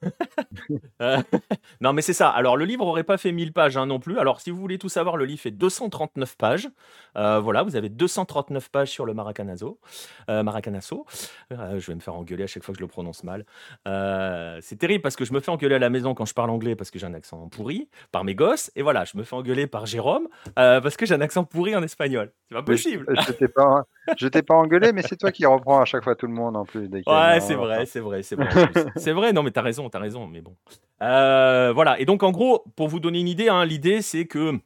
Euh, 1.00 1.18
non, 1.80 1.92
mais 1.92 2.02
c'est 2.02 2.12
ça. 2.12 2.28
Alors, 2.28 2.56
le 2.56 2.64
livre 2.64 2.86
aurait 2.86 3.04
pas 3.04 3.18
fait 3.18 3.32
1000 3.32 3.52
pages 3.52 3.76
hein, 3.76 3.86
non 3.86 3.98
plus. 3.98 4.18
Alors, 4.18 4.40
si 4.40 4.50
vous 4.50 4.58
voulez 4.58 4.78
tout 4.78 4.88
savoir, 4.88 5.16
le 5.16 5.24
livre 5.24 5.40
fait 5.40 5.50
239 5.50 6.36
pages. 6.36 6.68
Euh, 7.16 7.40
voilà, 7.40 7.62
vous 7.62 7.76
avez 7.76 7.88
239 7.88 8.70
pages 8.70 8.90
sur 8.90 9.04
le 9.04 9.14
Maracanazo. 9.14 9.78
Euh, 10.28 10.42
Maracanazo. 10.42 11.06
je 11.50 11.86
vais 11.86 11.94
me 11.94 12.00
faire 12.00 12.14
engueuler 12.14 12.44
à 12.44 12.46
chaque 12.46 12.62
fois 12.62 12.72
que 12.72 12.78
je 12.78 12.84
le 12.84 12.88
prononce 12.88 13.24
mal. 13.24 13.44
c'est 14.62 14.76
terrible 14.76 15.02
parce 15.02 15.16
que 15.16 15.24
je 15.24 15.32
me 15.32 15.40
fais 15.40 15.50
engueuler 15.50 15.76
à 15.76 15.80
la 15.80 15.90
maison 15.90 16.14
quand 16.14 16.24
je 16.24 16.34
parle 16.34 16.50
anglais 16.50 16.76
parce 16.76 16.90
que 16.90 16.98
j'ai 16.98 17.06
un 17.06 17.14
accent 17.14 17.48
pourri 17.48 17.88
par 18.10 18.24
mes 18.24 18.34
gosses. 18.34 18.70
Et 18.76 18.82
voilà, 18.82 19.04
je 19.04 19.16
me 19.16 19.24
fais 19.24 19.36
engueuler 19.36 19.66
par 19.66 19.86
Jérôme 19.86 20.28
parce 20.54 20.96
que 20.96 21.06
j'ai 21.06 21.14
un 21.14 21.20
accent 21.20 21.44
pourri 21.44 21.74
en 21.76 21.82
espagnol. 21.82 22.32
C'est 22.48 22.54
pas 22.54 22.62
possible. 22.62 23.06
Je 23.26 23.32
t'ai 23.32 23.48
pas, 23.48 23.84
pas 24.46 24.54
engueulé, 24.54 24.92
mais 24.92 25.02
c'est 25.02 25.16
toi 25.16 25.32
qui 25.32 25.46
reprends 25.46 25.80
à 25.80 25.84
chaque 25.84 26.04
fois 26.04 26.14
tout 26.14 26.26
le 26.26 26.32
monde 26.32 26.56
en 26.56 26.64
plus. 26.64 26.88
Ouais, 27.06 27.40
c'est 27.40 27.54
vrai, 27.54 27.86
c'est 27.86 28.00
vrai, 28.00 28.22
c'est 28.22 28.36
vrai. 28.36 28.48
c'est 28.96 29.12
vrai, 29.12 29.32
non, 29.32 29.42
mais 29.42 29.50
t'as 29.50 29.62
raison, 29.62 29.88
t'as 29.92 30.00
raison, 30.00 30.26
mais 30.26 30.40
bon. 30.40 30.56
Euh, 31.02 31.72
voilà, 31.72 32.00
et 32.00 32.04
donc 32.04 32.22
en 32.22 32.32
gros, 32.32 32.64
pour 32.76 32.88
vous 32.88 32.98
donner 32.98 33.20
une 33.20 33.28
idée, 33.28 33.48
hein, 33.48 33.64
l'idée 33.64 34.02
c'est 34.02 34.26
que 34.26 34.58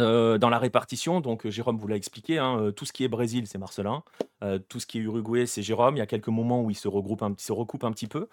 euh, 0.00 0.38
dans 0.38 0.48
la 0.48 0.58
répartition, 0.58 1.20
donc 1.20 1.48
Jérôme 1.48 1.78
vous 1.78 1.86
l'a 1.86 1.96
expliqué, 1.96 2.38
hein, 2.38 2.58
euh, 2.58 2.70
tout 2.72 2.84
ce 2.84 2.92
qui 2.92 3.04
est 3.04 3.08
Brésil, 3.08 3.46
c'est 3.46 3.58
Marcelin. 3.58 4.02
Euh, 4.42 4.58
tout 4.58 4.80
ce 4.80 4.86
qui 4.86 4.98
est 4.98 5.00
Uruguay, 5.00 5.46
c'est 5.46 5.62
Jérôme. 5.62 5.96
Il 5.96 6.00
y 6.00 6.02
a 6.02 6.06
quelques 6.06 6.28
moments 6.28 6.60
où 6.60 6.70
ils 6.70 6.76
se, 6.76 6.88
regroupent 6.88 7.22
un, 7.22 7.34
se 7.38 7.52
recoupent 7.52 7.84
un 7.84 7.92
petit 7.92 8.08
peu. 8.08 8.28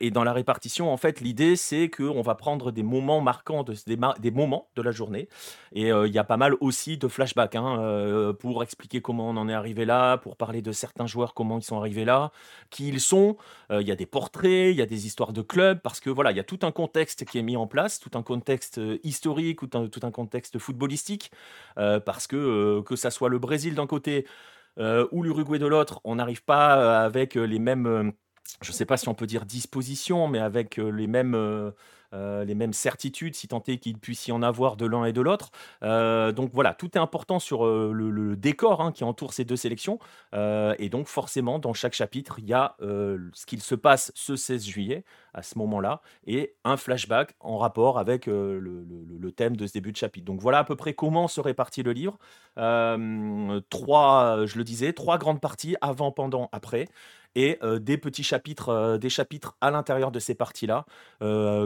et 0.00 0.10
dans 0.10 0.24
la 0.24 0.32
répartition, 0.32 0.92
en 0.92 0.96
fait, 0.96 1.20
l'idée, 1.20 1.56
c'est 1.56 1.90
qu'on 1.90 2.22
va 2.22 2.34
prendre 2.36 2.70
des 2.70 2.82
moments 2.82 3.20
marquants, 3.20 3.62
de, 3.62 3.74
des, 3.86 4.30
moments 4.30 4.68
de 4.76 4.82
la 4.82 4.92
journée. 4.92 5.28
Et 5.72 5.88
il 5.88 6.12
y 6.12 6.18
a 6.18 6.24
pas 6.24 6.36
mal 6.36 6.54
aussi 6.60 6.96
de 6.96 7.08
flashbacks 7.08 7.56
hein, 7.56 8.34
pour 8.38 8.62
expliquer 8.62 9.02
comment 9.02 9.28
on 9.28 9.36
en 9.36 9.48
est 9.48 9.54
arrivé 9.54 9.84
là, 9.84 10.16
pour 10.16 10.36
parler 10.36 10.62
de 10.62 10.72
certains 10.72 11.06
joueurs, 11.06 11.34
comment 11.34 11.58
ils 11.58 11.64
sont 11.64 11.76
arrivés 11.76 12.04
là, 12.04 12.30
qui 12.70 12.88
ils 12.88 13.00
sont. 13.00 13.36
Il 13.70 13.86
y 13.86 13.90
a 13.90 13.96
des 13.96 14.06
portraits, 14.06 14.70
il 14.70 14.76
y 14.76 14.82
a 14.82 14.86
des 14.86 15.06
histoires 15.06 15.32
de 15.32 15.42
clubs, 15.42 15.80
parce 15.80 16.00
que 16.00 16.08
voilà, 16.08 16.30
il 16.30 16.36
y 16.36 16.40
a 16.40 16.44
tout 16.44 16.60
un 16.62 16.72
contexte 16.72 17.24
qui 17.24 17.38
est 17.38 17.42
mis 17.42 17.56
en 17.56 17.66
place, 17.66 17.98
tout 17.98 18.12
un 18.14 18.22
contexte 18.22 18.80
historique, 19.02 19.58
tout 19.58 19.78
un, 19.78 19.88
tout 19.88 20.00
un 20.02 20.10
contexte 20.10 20.58
footballistique, 20.66 21.30
euh, 21.78 22.00
parce 22.00 22.26
que 22.26 22.36
euh, 22.36 22.82
que 22.82 22.96
ça 22.96 23.10
soit 23.10 23.28
le 23.28 23.38
Brésil 23.38 23.74
d'un 23.74 23.86
côté 23.86 24.26
euh, 24.78 25.06
ou 25.12 25.22
l'Uruguay 25.22 25.58
de 25.58 25.66
l'autre, 25.66 26.00
on 26.04 26.16
n'arrive 26.16 26.44
pas 26.44 27.04
avec 27.04 27.34
les 27.34 27.58
mêmes, 27.58 28.12
je 28.62 28.70
ne 28.70 28.74
sais 28.74 28.84
pas 28.84 28.96
si 28.96 29.08
on 29.08 29.14
peut 29.14 29.26
dire 29.26 29.46
dispositions, 29.46 30.28
mais 30.28 30.40
avec 30.40 30.76
les 30.76 31.06
mêmes 31.06 31.72
euh, 32.12 32.44
les 32.44 32.54
mêmes 32.54 32.72
certitudes, 32.72 33.34
si 33.34 33.48
tant 33.48 33.62
est 33.66 33.78
qu'il 33.78 33.98
puisse 33.98 34.26
y 34.26 34.32
en 34.32 34.42
avoir 34.42 34.76
de 34.76 34.86
l'un 34.86 35.04
et 35.04 35.12
de 35.12 35.20
l'autre. 35.20 35.50
Euh, 35.82 36.32
donc 36.32 36.50
voilà, 36.52 36.74
tout 36.74 36.90
est 36.94 37.00
important 37.00 37.38
sur 37.38 37.66
euh, 37.66 37.92
le, 37.92 38.36
décor 38.36 38.80
hein, 38.80 38.92
qui 38.92 39.04
entoure 39.04 39.32
ces 39.32 39.44
deux 39.44 39.56
sélections. 39.56 39.98
et 40.32 40.88
donc 40.90 41.06
forcément, 41.06 41.58
dans 41.58 41.72
chaque 41.72 41.94
chapitre, 41.94 42.38
il 42.38 42.46
y 42.46 42.54
a 42.54 42.76
ce 42.80 43.46
qu'il 43.46 43.62
se 43.62 43.74
passe 43.74 44.12
ce 44.14 44.36
16 44.36 44.66
juillet, 44.66 45.04
à 45.32 45.42
ce 45.42 45.58
moment-là, 45.58 46.00
et 46.26 46.54
un 46.64 46.76
flashback 46.76 47.34
en 47.40 47.58
rapport 47.58 47.98
avec 47.98 48.26
le, 48.26 49.32
thème 49.36 49.56
de 49.56 49.66
ce 49.66 49.72
début 49.72 49.92
de 49.92 49.96
chapitre. 49.96 50.24
Donc 50.24 50.40
voilà 50.40 50.58
à 50.58 50.64
peu 50.64 50.76
près 50.76 50.94
comment 50.94 51.28
se 51.28 51.40
répartit 51.40 51.82
le 51.82 51.92
livre. 51.92 52.18
trois, 53.70 54.46
je 54.46 54.58
le 54.58 54.64
disais, 54.64 54.92
trois 54.92 55.18
grandes 55.18 55.40
parties, 55.40 55.76
avant, 55.80 56.12
pendant, 56.12 56.48
après 56.52 56.88
et 57.36 57.60
des 57.80 57.98
petits 57.98 58.24
chapitres, 58.24 58.96
des 58.96 59.10
chapitres 59.10 59.56
à 59.60 59.70
l'intérieur 59.70 60.10
de 60.10 60.18
ces 60.18 60.34
parties-là 60.34 60.86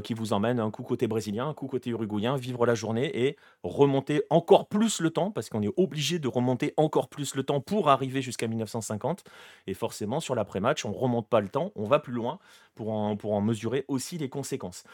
qui 0.02 0.14
vous 0.14 0.32
emmènent 0.32 0.60
un 0.60 0.70
coup 0.70 0.82
côté 0.82 1.06
brésilien, 1.06 1.48
un 1.48 1.54
coup 1.54 1.68
côté 1.68 1.90
uruguayen, 1.90 2.36
vivre 2.36 2.66
la 2.66 2.74
journée 2.74 3.26
et 3.26 3.36
remonter 3.62 4.22
encore 4.28 4.68
plus 4.68 5.00
le 5.00 5.10
temps 5.10 5.30
parce 5.30 5.48
qu'on 5.48 5.62
est 5.62 5.72
obligé 5.76 6.18
de 6.18 6.28
remonter 6.28 6.74
encore 6.76 7.08
plus 7.08 7.34
le 7.34 7.44
temps 7.44 7.60
pour 7.60 7.88
arriver 7.88 8.20
jusqu'à 8.20 8.48
1950 8.48 9.24
et 9.66 9.74
forcément 9.74 10.20
sur 10.20 10.34
l'après-match 10.34 10.84
on 10.84 10.92
remonte 10.92 11.28
pas 11.28 11.40
le 11.40 11.48
temps, 11.48 11.70
on 11.76 11.84
va 11.84 12.00
plus 12.00 12.12
loin 12.12 12.38
pour 12.74 12.90
en 12.92 13.40
mesurer 13.40 13.84
aussi 13.88 14.18
les 14.18 14.28
conséquences. 14.28 14.84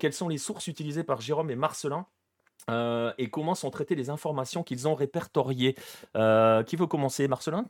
quelles 0.00 0.12
sont 0.14 0.28
les 0.28 0.38
sources 0.38 0.66
utilisées 0.66 1.04
par 1.04 1.20
Jérôme 1.20 1.50
et 1.50 1.56
Marcelin 1.56 2.06
et 3.18 3.28
comment 3.30 3.54
sont 3.54 3.70
traitées 3.70 3.96
les 3.96 4.08
informations 4.08 4.62
qu'ils 4.62 4.88
ont 4.88 4.94
répertoriées? 4.94 5.74
Qui 6.14 6.76
veut 6.76 6.86
commencer, 6.86 7.28
Marcelin? 7.28 7.66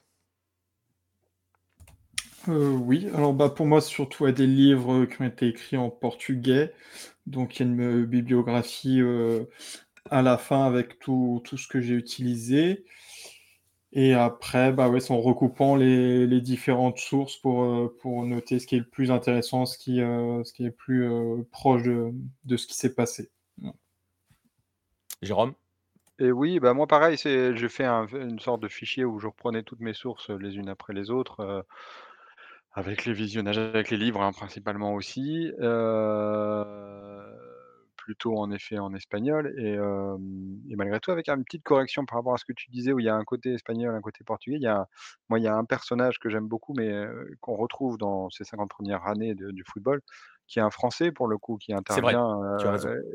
Euh, 2.48 2.70
oui, 2.70 3.08
alors 3.14 3.34
bah, 3.34 3.50
pour 3.50 3.66
moi, 3.66 3.80
surtout 3.80 4.26
à 4.26 4.32
des 4.32 4.46
livres 4.46 5.04
qui 5.06 5.22
ont 5.22 5.24
été 5.24 5.48
écrits 5.48 5.76
en 5.76 5.90
portugais. 5.90 6.72
Donc, 7.26 7.58
il 7.58 7.66
y 7.66 7.68
a 7.68 7.72
une 7.72 8.04
bibliographie 8.04 9.00
euh, 9.00 9.44
à 10.10 10.22
la 10.22 10.38
fin 10.38 10.64
avec 10.66 10.98
tout, 10.98 11.40
tout 11.44 11.56
ce 11.56 11.68
que 11.68 11.80
j'ai 11.80 11.94
utilisé. 11.94 12.84
Et 13.92 14.14
après, 14.14 14.72
bah 14.72 14.88
ouais, 14.88 15.00
c'est 15.00 15.12
en 15.12 15.20
recoupant 15.20 15.76
les, 15.76 16.26
les 16.26 16.40
différentes 16.40 16.98
sources 16.98 17.36
pour, 17.36 17.64
euh, 17.64 17.96
pour 18.00 18.24
noter 18.24 18.58
ce 18.58 18.66
qui 18.66 18.76
est 18.76 18.80
le 18.80 18.88
plus 18.88 19.10
intéressant, 19.10 19.66
ce 19.66 19.76
qui, 19.76 19.98
ce 19.98 20.52
qui 20.52 20.62
est 20.62 20.66
le 20.66 20.72
plus 20.72 21.06
proche 21.50 21.82
de, 21.82 22.10
de 22.44 22.56
ce 22.56 22.66
qui 22.66 22.74
s'est 22.74 22.94
passé. 22.94 23.30
Jérôme? 25.20 25.52
Et 26.18 26.32
oui, 26.32 26.58
bah 26.58 26.72
moi 26.72 26.86
pareil, 26.86 27.18
c'est, 27.18 27.54
j'ai 27.56 27.68
fait 27.68 27.84
une 27.84 28.38
sorte 28.38 28.62
de 28.62 28.68
fichier 28.68 29.04
où 29.04 29.18
je 29.18 29.26
reprenais 29.26 29.62
toutes 29.62 29.80
mes 29.80 29.94
sources 29.94 30.30
les 30.30 30.56
unes 30.56 30.68
après 30.68 30.94
les 30.94 31.10
autres. 31.10 31.64
Avec 32.74 33.04
les 33.04 33.12
visionnages, 33.12 33.58
avec 33.58 33.90
les 33.90 33.98
livres, 33.98 34.22
hein, 34.22 34.32
principalement 34.32 34.94
aussi, 34.94 35.52
plutôt 37.96 38.36
en 38.38 38.50
effet 38.50 38.78
en 38.78 38.94
espagnol 38.94 39.54
et 39.58 39.74
et 40.70 40.76
malgré 40.76 40.98
tout 41.00 41.10
avec 41.12 41.28
une 41.28 41.44
petite 41.44 41.62
correction 41.62 42.04
par 42.04 42.18
rapport 42.18 42.34
à 42.34 42.38
ce 42.38 42.44
que 42.44 42.52
tu 42.54 42.70
disais 42.70 42.92
où 42.92 42.98
il 42.98 43.04
y 43.04 43.08
a 43.08 43.14
un 43.14 43.24
côté 43.24 43.52
espagnol, 43.54 43.94
un 43.94 44.00
côté 44.00 44.24
portugais. 44.24 44.56
Il 44.56 44.62
y 44.62 44.66
a 44.66 44.86
moi, 45.28 45.38
il 45.38 45.42
y 45.44 45.48
a 45.48 45.54
un 45.54 45.64
personnage 45.64 46.18
que 46.18 46.28
j'aime 46.30 46.48
beaucoup, 46.48 46.72
mais 46.76 47.04
qu'on 47.40 47.56
retrouve 47.56 47.98
dans 47.98 48.30
ces 48.30 48.44
50 48.44 48.70
premières 48.70 49.06
années 49.06 49.34
du 49.34 49.64
football, 49.66 50.00
qui 50.48 50.58
est 50.58 50.62
un 50.62 50.70
Français 50.70 51.12
pour 51.12 51.28
le 51.28 51.38
coup, 51.38 51.58
qui 51.58 51.72
intervient, 51.74 52.38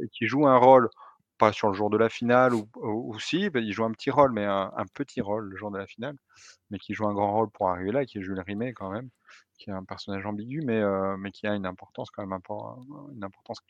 et 0.03 0.07
qui 0.09 0.27
joue 0.27 0.47
un 0.47 0.57
rôle, 0.57 0.89
pas 1.37 1.51
sur 1.51 1.67
le 1.67 1.73
jour 1.73 1.89
de 1.89 1.97
la 1.97 2.09
finale 2.09 2.53
ou 2.55 2.69
ou 2.75 3.19
si, 3.19 3.49
bah, 3.49 3.59
il 3.59 3.71
joue 3.73 3.83
un 3.85 3.91
petit 3.91 4.11
rôle, 4.11 4.31
mais 4.33 4.45
un 4.45 4.71
petit 4.93 5.21
rôle 5.21 5.45
le 5.49 5.57
jour 5.57 5.71
de 5.71 5.77
la 5.77 5.87
finale, 5.87 6.15
mais 6.69 6.77
qui 6.79 6.93
joue 6.93 7.07
un 7.07 7.13
grand 7.13 7.33
rôle 7.33 7.49
pour 7.51 7.69
arriver 7.69 7.91
là, 7.91 8.05
qui 8.05 8.19
est 8.19 8.21
Jules 8.21 8.39
Rimet 8.39 8.73
quand 8.73 8.91
même 8.91 9.09
qui 9.57 9.69
est 9.69 9.73
un 9.73 9.83
personnage 9.83 10.25
ambigu, 10.25 10.61
mais, 10.65 10.79
euh, 10.81 11.17
mais 11.17 11.31
qui 11.31 11.47
a 11.47 11.55
une 11.55 11.65
importance 11.65 12.09
quand 12.11 12.25
même, 12.25 12.37
une 13.13 13.23
importance. 13.23 13.61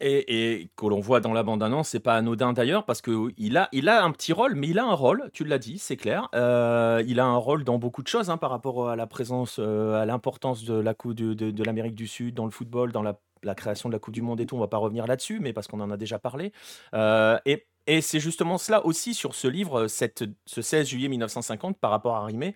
Et, 0.00 0.60
et 0.60 0.70
que 0.76 0.86
l'on 0.86 1.00
voit 1.00 1.20
dans 1.20 1.32
la 1.32 1.42
bande-annonce, 1.42 1.88
c'est 1.88 2.00
pas 2.00 2.14
anodin 2.14 2.52
d'ailleurs, 2.52 2.84
parce 2.84 3.02
qu'il 3.02 3.56
a, 3.56 3.68
il 3.72 3.88
a 3.88 4.04
un 4.04 4.12
petit 4.12 4.32
rôle, 4.32 4.54
mais 4.54 4.68
il 4.68 4.78
a 4.78 4.84
un 4.84 4.94
rôle, 4.94 5.28
tu 5.32 5.44
l'as 5.44 5.58
dit, 5.58 5.78
c'est 5.78 5.96
clair. 5.96 6.28
Euh, 6.34 7.02
il 7.06 7.18
a 7.18 7.26
un 7.26 7.36
rôle 7.36 7.64
dans 7.64 7.78
beaucoup 7.78 8.02
de 8.02 8.08
choses 8.08 8.30
hein, 8.30 8.36
par 8.36 8.50
rapport 8.50 8.88
à 8.88 8.94
la 8.94 9.08
présence, 9.08 9.56
euh, 9.58 10.00
à 10.00 10.06
l'importance 10.06 10.64
de 10.64 10.74
la 10.74 10.94
Coupe 10.94 11.14
de, 11.14 11.34
de, 11.34 11.64
l'Amérique 11.64 11.96
du 11.96 12.06
Sud 12.06 12.34
dans 12.34 12.44
le 12.44 12.52
football, 12.52 12.92
dans 12.92 13.02
la, 13.02 13.18
création 13.56 13.88
de 13.88 13.94
la 13.94 13.98
Coupe 13.98 14.14
du 14.14 14.22
Monde 14.22 14.40
et 14.40 14.46
tout. 14.46 14.54
On 14.54 14.60
va 14.60 14.68
pas 14.68 14.76
revenir 14.76 15.06
là-dessus, 15.06 15.40
mais 15.40 15.52
parce 15.52 15.66
qu'on 15.66 15.80
en 15.80 15.90
a 15.90 15.96
déjà 15.96 16.20
parlé. 16.20 16.52
Euh, 16.94 17.36
et, 17.44 17.66
et 17.88 18.00
c'est 18.00 18.20
justement 18.20 18.56
cela 18.56 18.86
aussi 18.86 19.14
sur 19.14 19.34
ce 19.34 19.48
livre, 19.48 19.88
cette, 19.88 20.24
ce 20.46 20.62
16 20.62 20.86
juillet 20.86 21.08
1950, 21.08 21.76
par 21.76 21.90
rapport 21.90 22.14
à 22.14 22.24
Rimé, 22.24 22.54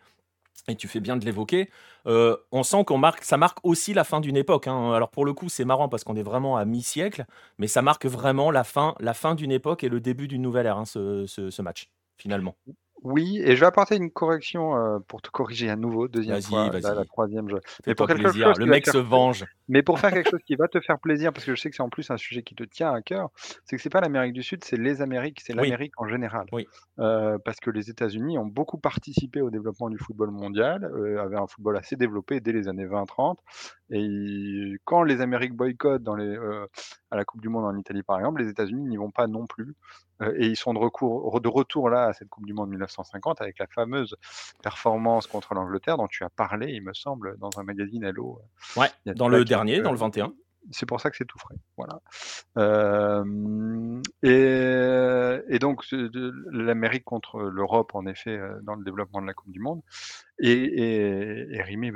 et 0.68 0.76
tu 0.76 0.88
fais 0.88 1.00
bien 1.00 1.16
de 1.16 1.24
l'évoquer, 1.24 1.70
euh, 2.06 2.36
on 2.52 2.62
sent 2.62 2.84
qu'on 2.84 2.98
marque, 2.98 3.24
ça 3.24 3.36
marque 3.36 3.58
aussi 3.64 3.94
la 3.94 4.04
fin 4.04 4.20
d'une 4.20 4.36
époque. 4.36 4.68
Hein. 4.68 4.92
Alors 4.92 5.10
pour 5.10 5.24
le 5.24 5.32
coup, 5.32 5.48
c'est 5.48 5.64
marrant 5.64 5.88
parce 5.88 6.04
qu'on 6.04 6.16
est 6.16 6.22
vraiment 6.22 6.56
à 6.56 6.64
mi-siècle, 6.64 7.24
mais 7.58 7.66
ça 7.66 7.82
marque 7.82 8.06
vraiment 8.06 8.50
la 8.50 8.64
fin, 8.64 8.94
d'une 9.34 9.52
époque 9.52 9.84
et 9.84 9.88
le 9.88 10.00
début 10.00 10.28
d'une 10.28 10.42
nouvelle 10.42 10.66
ère, 10.66 10.78
hein, 10.78 10.84
ce 10.84 11.62
match, 11.62 11.90
finalement. 12.16 12.56
Oui, 13.02 13.40
et 13.44 13.56
je 13.56 13.60
vais 13.60 13.66
apporter 13.66 13.96
une 13.96 14.12
correction 14.12 14.76
euh, 14.76 14.98
pour 15.00 15.22
te 15.22 15.28
corriger 15.28 15.68
à 15.68 15.76
nouveau, 15.76 16.06
deuxième 16.06 16.40
fois, 16.40 16.70
la 16.70 17.04
troisième. 17.04 17.48
Je... 17.48 17.56
Mais 17.86 17.94
pour 17.94 18.06
quelque 18.06 18.30
chose 18.32 18.58
le 18.58 18.66
mec 18.66 18.86
se 18.86 18.98
venge. 18.98 19.44
Mais 19.68 19.82
pour 19.82 19.98
faire 19.98 20.12
quelque 20.12 20.30
chose 20.30 20.42
qui 20.46 20.54
va 20.54 20.68
te 20.68 20.80
faire 20.80 21.00
plaisir, 21.00 21.32
parce 21.32 21.44
que 21.44 21.54
je 21.54 21.60
sais 21.60 21.68
que 21.68 21.74
c'est 21.74 21.82
en 21.82 21.88
plus 21.88 22.10
un 22.10 22.16
sujet 22.16 22.42
qui 22.42 22.54
te 22.54 22.62
tient 22.62 22.92
à 22.92 23.02
cœur, 23.02 23.30
c'est 23.64 23.76
que 23.76 23.82
c'est 23.82 23.90
pas 23.90 24.00
l'Amérique 24.00 24.32
du 24.34 24.42
Sud, 24.42 24.62
c'est 24.62 24.76
les 24.76 25.02
Amériques, 25.02 25.40
c'est 25.40 25.52
l'Amérique 25.52 25.94
en 25.96 26.06
général. 26.06 26.46
Oui. 26.52 26.68
Euh, 27.00 27.38
parce 27.44 27.58
que 27.58 27.70
les 27.70 27.90
États-Unis 27.90 28.38
ont 28.38 28.46
beaucoup 28.46 28.78
participé 28.78 29.40
au 29.40 29.50
développement 29.50 29.90
du 29.90 29.98
football 29.98 30.30
mondial, 30.30 30.84
euh, 30.84 31.20
avaient 31.20 31.38
un 31.38 31.46
football 31.48 31.76
assez 31.76 31.96
développé 31.96 32.40
dès 32.40 32.52
les 32.52 32.68
années 32.68 32.86
20-30, 32.86 33.38
et 33.90 34.74
quand 34.84 35.02
les 35.02 35.20
Amériques 35.20 35.54
boycottent 35.54 36.02
dans 36.02 36.14
les, 36.14 36.36
à 37.10 37.16
la 37.16 37.24
Coupe 37.24 37.40
du 37.40 37.48
Monde 37.48 37.64
en 37.64 37.76
Italie 37.76 38.02
par 38.02 38.18
exemple, 38.18 38.42
les 38.42 38.48
États-Unis 38.48 38.84
n'y 38.84 38.96
vont 38.96 39.10
pas 39.10 39.26
non 39.26 39.46
plus. 39.46 39.74
Euh, 40.20 40.34
et 40.36 40.46
ils 40.46 40.56
sont 40.56 40.74
de, 40.74 40.78
recours, 40.78 41.40
de 41.40 41.48
retour 41.48 41.88
là 41.88 42.06
à 42.06 42.12
cette 42.12 42.28
Coupe 42.28 42.46
du 42.46 42.52
Monde 42.52 42.70
1950 42.70 43.40
avec 43.40 43.58
la 43.58 43.66
fameuse 43.66 44.16
performance 44.62 45.26
contre 45.26 45.54
l'Angleterre 45.54 45.96
dont 45.96 46.08
tu 46.08 46.24
as 46.24 46.30
parlé, 46.30 46.72
il 46.72 46.82
me 46.82 46.92
semble, 46.92 47.38
dans 47.38 47.50
un 47.58 47.62
magazine 47.62 48.04
Hello. 48.04 48.40
Euh, 48.76 48.80
ouais, 48.80 49.14
dans 49.14 49.28
le 49.28 49.44
dernier, 49.44 49.80
dans 49.80 49.92
le 49.92 49.98
21 49.98 50.32
c'est 50.70 50.86
pour 50.86 51.00
ça 51.00 51.10
que 51.10 51.16
c'est 51.16 51.24
tout 51.24 51.38
frais. 51.38 51.56
Voilà. 51.76 52.00
Euh, 52.58 54.00
et, 54.22 55.58
donc 55.58 55.84
l'Amérique 55.90 57.04
contre 57.04 57.40
l'Europe, 57.42 57.94
en 57.94 58.06
effet, 58.06 58.40
dans 58.62 58.74
le 58.74 58.84
développement 58.84 59.20
de 59.20 59.26
la 59.26 59.34
Coupe 59.34 59.50
du 59.50 59.60
Monde. 59.60 59.82
Et, 60.38 60.52
et, 60.52 61.54
et 61.54 61.62
Rimé 61.62 61.92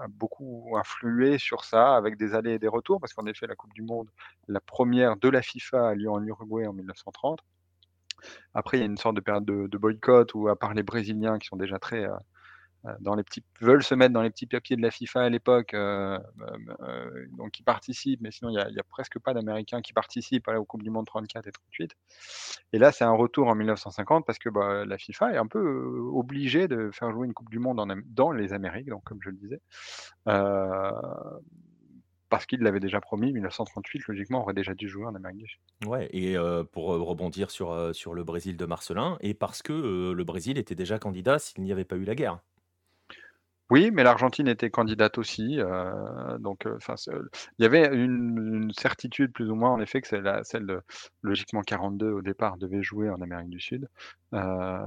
a 0.00 0.08
beaucoup 0.08 0.76
influé 0.78 1.38
sur 1.38 1.64
ça, 1.64 1.96
avec 1.96 2.16
des 2.16 2.34
allées 2.34 2.52
et 2.52 2.58
des 2.58 2.68
retours, 2.68 3.00
parce 3.00 3.12
qu'en 3.12 3.26
effet, 3.26 3.46
la 3.46 3.56
Coupe 3.56 3.74
du 3.74 3.82
Monde, 3.82 4.08
la 4.48 4.60
première 4.60 5.16
de 5.16 5.28
la 5.28 5.42
FIFA 5.42 5.88
a 5.88 5.94
lieu 5.94 6.10
en 6.10 6.22
Uruguay 6.24 6.66
en 6.66 6.72
1930. 6.72 7.40
Après, 8.54 8.78
il 8.78 8.80
y 8.80 8.82
a 8.82 8.86
une 8.86 8.96
sorte 8.96 9.16
de 9.16 9.20
période 9.20 9.44
de, 9.44 9.66
de 9.66 9.78
boycott 9.78 10.34
où, 10.34 10.48
à 10.48 10.56
part 10.56 10.74
les 10.74 10.82
Brésiliens 10.82 11.38
qui 11.38 11.48
sont 11.48 11.56
déjà 11.56 11.78
très 11.78 12.04
euh, 12.04 12.16
dans 13.00 13.14
les 13.14 13.22
petits, 13.22 13.42
veulent 13.60 13.82
se 13.82 13.94
mettre 13.94 14.12
dans 14.12 14.22
les 14.22 14.30
petits 14.30 14.46
papiers 14.46 14.76
de 14.76 14.82
la 14.82 14.90
FIFA 14.90 15.22
à 15.22 15.28
l'époque, 15.30 15.74
euh, 15.74 16.18
euh, 16.80 17.26
donc 17.32 17.52
qui 17.52 17.62
participent, 17.62 18.20
mais 18.20 18.30
sinon 18.30 18.50
il 18.50 18.54
n'y 18.54 18.78
a, 18.78 18.82
presque 18.88 19.18
pas 19.18 19.32
d'Américains 19.32 19.80
qui 19.80 19.92
participent 19.92 20.48
à 20.48 20.52
la 20.52 20.60
Coupe 20.60 20.82
du 20.82 20.90
Monde 20.90 21.06
34 21.06 21.46
et 21.46 21.52
38. 21.52 21.96
Et 22.72 22.78
là, 22.78 22.92
c'est 22.92 23.04
un 23.04 23.12
retour 23.12 23.48
en 23.48 23.54
1950 23.54 24.26
parce 24.26 24.38
que 24.38 24.50
bah, 24.50 24.84
la 24.84 24.98
FIFA 24.98 25.32
est 25.34 25.38
un 25.38 25.46
peu 25.46 25.86
obligée 26.12 26.68
de 26.68 26.90
faire 26.92 27.10
jouer 27.10 27.26
une 27.26 27.34
Coupe 27.34 27.50
du 27.50 27.58
Monde 27.58 27.82
dans 28.06 28.30
les 28.32 28.52
Amériques, 28.52 28.88
donc 28.88 29.02
comme 29.04 29.18
je 29.22 29.30
le 29.30 29.36
disais. 29.36 29.60
parce 32.28 32.46
qu'il 32.46 32.60
l'avait 32.60 32.80
déjà 32.80 33.00
promis, 33.00 33.32
1938, 33.32 34.08
logiquement, 34.08 34.42
aurait 34.42 34.54
déjà 34.54 34.74
dû 34.74 34.88
jouer 34.88 35.06
en 35.06 35.14
Amérique 35.14 35.38
du 35.38 35.48
Sud. 35.48 35.60
Ouais, 35.86 36.08
et 36.12 36.36
pour 36.72 36.86
rebondir 36.86 37.50
sur, 37.50 37.94
sur 37.94 38.12
le 38.12 38.24
Brésil 38.24 38.58
de 38.58 38.66
Marcelin, 38.66 39.16
et 39.20 39.32
parce 39.32 39.62
que 39.62 40.12
le 40.12 40.24
Brésil 40.24 40.58
était 40.58 40.74
déjà 40.74 40.98
candidat 40.98 41.38
s'il 41.38 41.64
n'y 41.64 41.72
avait 41.72 41.84
pas 41.84 41.96
eu 41.96 42.04
la 42.04 42.14
guerre. 42.14 42.40
Oui, 43.70 43.90
mais 43.90 44.02
l'Argentine 44.04 44.46
était 44.46 44.68
candidate 44.70 45.16
aussi, 45.16 45.58
euh, 45.58 46.36
donc 46.38 46.66
euh, 46.66 46.76
il 47.58 47.62
y 47.62 47.64
avait 47.64 47.86
une 47.94 48.70
certitude 48.78 49.32
plus 49.32 49.50
ou 49.50 49.54
moins 49.54 49.70
en 49.72 49.80
effet 49.80 50.02
que 50.02 50.08
c'est 50.08 50.20
la 50.20 50.44
celle 50.44 50.66
de 50.66 50.82
logiquement 51.22 51.62
42 51.62 52.10
au 52.12 52.20
départ 52.20 52.58
devait 52.58 52.82
jouer 52.82 53.08
en 53.08 53.22
Amérique 53.22 53.48
du 53.48 53.60
Sud, 53.60 53.88
euh, 54.34 54.78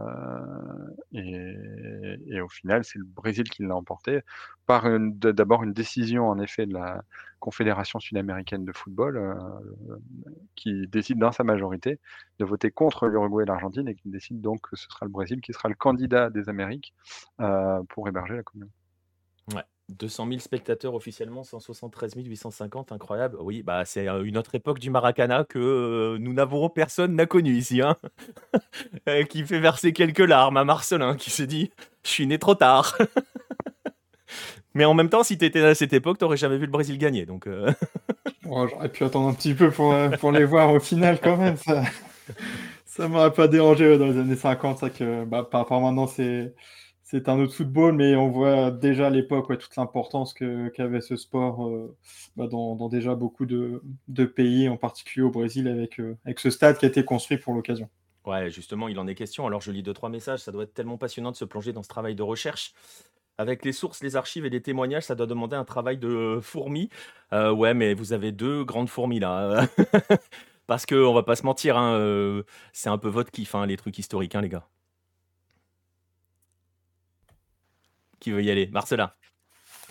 et 1.14 2.40
au 2.42 2.50
final, 2.50 2.84
c'est 2.84 3.00
le 3.00 3.06
Brésil 3.06 3.50
qui 3.50 3.64
l'a 3.64 3.76
emporté 3.76 4.22
par 4.68 4.86
d'abord 5.00 5.64
une 5.64 5.74
décision 5.74 6.30
en 6.30 6.38
effet 6.40 6.68
de 6.68 6.74
la 6.74 7.02
Confédération 7.40 8.00
sud-américaine 8.00 8.66
de 8.66 8.72
football, 8.72 9.38
qui 10.56 10.88
décide 10.88 11.20
dans 11.20 11.32
sa 11.32 11.44
majorité 11.44 12.00
de 12.40 12.46
voter 12.46 12.72
contre 12.72 13.08
l'Uruguay 13.08 13.44
et 13.44 13.48
l'Argentine 13.48 13.88
et 13.88 13.96
qui 13.96 14.10
décide 14.10 14.42
donc 14.42 14.62
que 14.62 14.76
ce 14.76 14.88
sera 14.90 15.06
le 15.06 15.12
Brésil 15.12 15.42
qui 15.42 15.54
sera 15.54 15.70
le 15.70 15.76
candidat 15.76 16.30
des 16.30 16.50
Amériques, 16.50 16.94
pour 17.90 18.08
héberger 18.08 18.36
la 18.36 18.44
Coupe 18.44 18.64
200 19.90 20.28
000 20.28 20.40
spectateurs 20.40 20.94
officiellement, 20.96 21.44
173 21.44 22.14
850, 22.16 22.92
incroyable. 22.92 23.38
Oui, 23.40 23.64
bah 23.64 23.86
c'est 23.86 24.08
euh, 24.10 24.24
une 24.24 24.38
autre 24.38 24.54
époque 24.56 24.80
du 24.80 24.90
Maracana 24.90 25.46
que 25.46 25.60
euh, 25.60 26.18
nous 26.20 26.34
n'avons 26.34 26.70
personne 26.70 27.16
n'a 27.16 27.26
connu 27.26 27.56
ici, 27.56 27.82
hein 27.82 27.96
euh, 29.10 29.24
qui 29.24 29.46
fait 29.46 29.60
verser 29.60 29.94
quelques 29.94 30.20
larmes 30.20 30.58
à 30.58 30.66
Marcelin, 30.66 31.16
qui 31.16 31.30
se 31.30 31.44
dit 31.44 31.72
je 32.04 32.10
suis 32.10 32.28
né 32.28 32.38
trop 32.38 32.56
tard. 32.56 32.98
Mais 34.74 34.86
en 34.86 34.94
même 34.94 35.10
temps, 35.10 35.24
si 35.24 35.38
tu 35.38 35.46
étais 35.46 35.62
à 35.62 35.76
cette 35.76 35.94
époque, 35.94 36.18
t'aurais 36.18 36.38
jamais 36.38 36.58
vu 36.58 36.66
le 36.66 36.72
Brésil 36.72 36.98
gagner, 36.98 37.26
donc. 37.26 37.48
J'aurais 38.44 38.90
pu 38.90 39.04
attendre 39.04 39.28
un 39.28 39.34
petit 39.34 39.54
peu 39.54 39.72
pour, 39.72 39.94
pour 40.20 40.32
les 40.32 40.46
voir 40.46 40.72
au 40.72 40.80
final 40.80 41.20
quand 41.22 41.38
même. 41.38 41.58
Ça, 41.58 41.84
ça 42.86 43.08
m'aurait 43.08 43.34
pas 43.34 43.48
dérangé 43.48 43.98
dans 43.98 44.06
les 44.06 44.18
années 44.18 44.36
50, 44.36 44.80
ça 44.80 44.90
que 44.90 45.26
bah, 45.26 45.48
par 45.50 45.62
rapport 45.62 45.78
à 45.78 45.82
maintenant 45.82 46.08
c'est 46.08 46.54
c'est 47.10 47.30
un 47.30 47.40
autre 47.40 47.54
football, 47.54 47.94
mais 47.94 48.18
on 48.18 48.30
voit 48.30 48.70
déjà 48.70 49.08
à 49.08 49.10
l'époque 49.10 49.48
toute 49.58 49.74
l'importance 49.78 50.34
qu'avait 50.34 51.00
ce 51.00 51.16
sport 51.16 51.66
euh, 51.66 51.96
bah, 52.36 52.48
dans, 52.48 52.90
déjà 52.90 53.16
beaucoup 53.16 53.46
de, 53.46 53.82
pays, 54.26 54.68
en 54.68 54.76
particulier 54.76 55.24
au 55.24 55.30
Brésil, 55.32 55.70
avec, 55.70 56.02
euh, 56.02 56.18
avec 56.26 56.42
ce 56.42 56.50
stade 56.50 56.78
qui 56.78 56.84
a 56.84 56.90
été 56.90 57.06
construit 57.06 57.38
pour 57.38 57.54
l'occasion. 57.54 57.88
Ouais, 58.26 58.50
justement, 58.50 58.90
il 58.90 59.00
en 59.00 59.08
est 59.08 59.16
question. 59.16 59.48
Alors, 59.48 59.62
je 59.62 59.72
lis 59.72 59.84
deux, 59.84 59.94
trois 59.94 60.10
messages. 60.10 60.42
Ça 60.42 60.52
doit 60.52 60.64
être 60.64 60.74
tellement 60.74 60.98
passionnant 60.98 61.32
de 61.32 61.38
se 61.38 61.46
plonger 61.46 61.72
dans 61.72 61.82
ce 61.82 61.88
travail 61.88 62.14
de 62.14 62.24
recherche. 62.24 62.74
Avec 63.38 63.64
les 63.66 63.72
sources, 63.72 64.02
les 64.02 64.16
archives 64.16 64.46
et 64.46 64.50
les 64.50 64.62
témoignages, 64.62 65.04
ça 65.04 65.16
doit 65.16 65.28
demander 65.28 65.56
un 65.56 65.66
travail 65.66 65.98
de 65.98 66.40
fourmi. 66.42 66.90
Euh, 67.34 67.52
ouais, 67.52 67.74
mais 67.74 67.94
vous 67.94 68.14
avez 68.14 68.32
deux 68.32 68.64
grandes 68.64 68.90
fourmis 68.90 69.20
là. 69.20 69.68
Parce 70.68 70.86
qu'on 70.86 71.14
va 71.14 71.24
pas 71.24 71.36
se 71.36 71.44
mentir, 71.44 71.78
hein, 71.78 72.42
c'est 72.74 72.90
un 72.90 72.98
peu 72.98 73.08
votre 73.10 73.32
kiff, 73.32 73.56
hein, 73.56 73.66
les 73.66 73.78
trucs 73.78 73.98
historiques, 74.00 74.36
hein, 74.36 74.42
les 74.42 74.50
gars. 74.50 74.68
qui 78.20 78.32
veut 78.32 78.44
y 78.44 78.52
aller? 78.52 78.68
Marcelin 78.68 79.12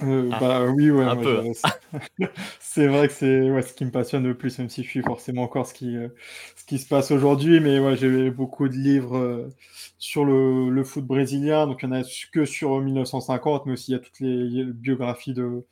euh, 0.03 0.29
ah. 0.33 0.41
bah 0.41 0.67
oui, 0.67 0.91
ouais. 0.91 1.07
c'est 2.61 2.87
vrai 2.87 3.09
que 3.09 3.15
c'est 3.15 3.51
ouais, 3.51 3.63
ce 3.63 3.73
qui 3.73 3.85
me 3.85 3.91
passionne 3.91 4.25
le 4.25 4.37
plus, 4.37 4.59
même 4.59 4.69
si 4.69 4.83
je 4.83 4.89
suis 4.89 5.03
forcément 5.03 5.43
encore 5.43 5.67
ce 5.67 5.75
qui, 5.75 5.97
euh, 5.97 6.09
ce 6.57 6.65
qui 6.65 6.79
se 6.79 6.87
passe 6.87 7.11
aujourd'hui. 7.11 7.61
Mais 7.61 7.79
ouais, 7.79 7.97
j'ai 7.97 8.31
beaucoup 8.31 8.69
de 8.69 8.75
livres 8.75 9.17
euh, 9.17 9.55
sur 9.99 10.25
le, 10.25 10.69
le, 10.69 10.85
foot 10.85 11.05
brésilien. 11.05 11.67
Donc 11.67 11.83
il 11.83 11.89
n'y 11.89 11.97
en 11.97 12.01
a 12.03 12.05
que 12.33 12.45
sur 12.45 12.81
1950, 12.81 13.67
mais 13.67 13.73
aussi 13.73 13.93
il 13.93 13.95
y 13.95 13.97
a 13.97 14.01
toutes 14.01 14.21
les 14.21 14.65
biographies 14.65 15.33
de, 15.35 15.65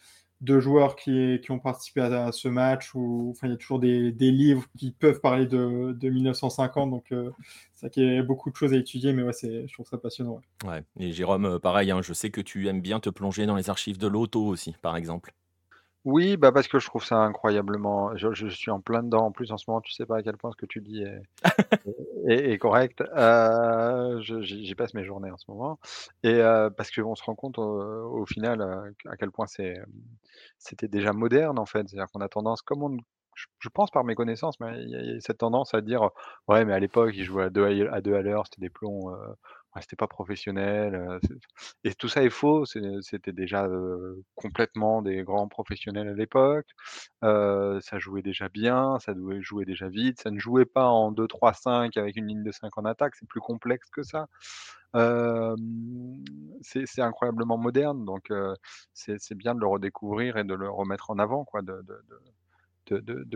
de 0.44 0.60
joueurs 0.60 0.96
qui, 0.96 1.40
ont 1.48 1.58
participé 1.58 2.02
à, 2.02 2.32
ce 2.32 2.48
match. 2.48 2.94
Ou, 2.94 3.32
enfin, 3.32 3.48
il 3.48 3.50
y 3.50 3.54
a 3.54 3.56
toujours 3.56 3.80
des, 3.80 4.12
livres 4.12 4.64
qui 4.78 4.92
peuvent 4.92 5.20
parler 5.20 5.46
de, 5.46 5.92
de 5.92 6.10
1950. 6.10 6.90
Donc, 6.90 7.12
ça 7.84 7.90
qui 7.90 8.02
est 8.02 8.22
beaucoup 8.22 8.50
de 8.50 8.56
choses 8.56 8.72
à 8.72 8.76
étudier, 8.76 9.12
mais 9.12 9.22
ouais, 9.22 9.32
je 9.42 9.72
trouve 9.72 9.86
ça 9.86 9.98
passionnant. 9.98 10.40
Ouais. 10.64 10.82
Et 10.98 11.12
Jérôme, 11.12 11.44
euh, 11.44 11.58
pareil, 11.58 11.90
hein, 11.90 12.00
je 12.02 12.12
sais 12.12 12.30
que 12.30 12.40
tu 12.40 12.68
aimes 12.68 12.80
bien 12.80 13.00
te 13.00 13.10
plonger 13.10 13.46
dans 13.46 13.56
les 13.56 13.68
archives 13.68 13.98
de 13.98 14.06
l'auto 14.06 14.44
aussi, 14.44 14.74
par 14.80 14.96
exemple. 14.96 15.34
Oui, 16.04 16.36
bah 16.36 16.52
parce 16.52 16.68
que 16.68 16.78
je 16.78 16.86
trouve 16.86 17.02
ça 17.02 17.16
incroyablement. 17.16 18.14
Je, 18.16 18.46
suis 18.48 18.70
en 18.70 18.80
plein 18.80 19.02
dedans. 19.02 19.26
En 19.26 19.32
plus, 19.32 19.50
en 19.52 19.56
ce 19.56 19.64
moment, 19.68 19.80
tu 19.80 19.92
sais 19.92 20.04
pas 20.04 20.18
à 20.18 20.22
quel 20.22 20.36
point 20.36 20.50
ce 20.50 20.56
que 20.56 20.66
tu 20.66 20.82
dis 20.82 21.02
est, 21.02 21.22
est, 22.52 22.58
correct. 22.58 23.02
Euh, 23.16 24.20
j'y 24.20 24.74
passe 24.74 24.92
mes 24.92 25.04
journées 25.04 25.30
en 25.30 25.38
ce 25.38 25.46
moment. 25.48 25.78
Et 26.22 26.34
euh, 26.34 26.68
parce 26.68 26.90
qu'on 26.90 27.14
se 27.14 27.24
rend 27.24 27.34
compte 27.34 27.58
au, 27.58 28.26
final 28.26 28.60
euh, 28.60 28.90
à 29.10 29.16
quel 29.16 29.30
point 29.30 29.46
c'est, 29.46 29.80
c'était 30.58 30.88
déjà 30.88 31.14
moderne 31.14 31.58
en 31.58 31.66
fait. 31.66 31.88
C'est-à-dire 31.88 32.10
qu'on 32.12 32.20
a 32.20 32.28
tendance, 32.28 32.60
comme 32.60 32.82
on, 32.82 32.96
je, 33.34 33.68
pense 33.70 33.90
par 33.90 34.04
mes 34.04 34.14
connaissances, 34.14 34.60
mais 34.60 34.82
il 34.82 34.90
y, 34.90 35.16
a 35.16 35.20
cette 35.20 35.38
tendance 35.38 35.72
à 35.72 35.80
dire, 35.80 36.10
ouais, 36.48 36.66
mais 36.66 36.74
à 36.74 36.78
l'époque, 36.80 37.12
ils 37.14 37.24
jouaient 37.24 37.44
à 37.44 37.50
deux 37.50 37.88
à, 37.90 38.00
deux 38.02 38.14
à 38.14 38.20
l'heure, 38.20 38.44
c'était 38.46 38.60
des 38.60 38.70
plombs 38.70 39.10
c'était 39.80 39.96
pas 39.96 40.06
professionnel. 40.06 41.18
et 41.84 41.94
tout 41.94 42.08
ça 42.08 42.22
est 42.22 42.30
faux. 42.30 42.64
C'était 42.66 43.32
déjà 43.32 43.68
complètement 44.34 45.02
des 45.02 45.22
grands 45.22 45.48
professionnels 45.48 46.08
à 46.08 46.14
l'époque. 46.14 46.68
ça 47.22 47.98
jouait 47.98 48.22
déjà 48.22 48.48
bien, 48.48 48.98
ça 49.00 49.14
jouait 49.40 49.64
déjà 49.64 49.88
vite. 49.88 50.20
Ça 50.20 50.30
ne 50.30 50.38
jouait 50.38 50.66
pas 50.66 50.86
en 50.86 51.12
2-3-5 51.12 51.96
avec 51.98 52.16
une 52.16 52.26
ligne 52.28 52.42
de 52.44 52.52
5 52.52 52.76
en 52.78 52.84
attaque. 52.84 53.14
C'est 53.16 53.28
plus 53.28 53.40
complexe 53.40 53.90
que 53.90 54.02
ça. 54.02 54.26
c'est 56.62 57.02
incroyablement 57.02 57.58
moderne. 57.58 58.04
Donc, 58.04 58.32
c'est 58.92 59.34
bien 59.34 59.54
de 59.54 59.60
le 59.60 59.66
redécouvrir 59.66 60.36
et 60.36 60.44
de 60.44 60.54
le 60.54 60.68
remettre 60.70 61.10
en 61.10 61.18
avant, 61.18 61.44
quoi, 61.44 61.62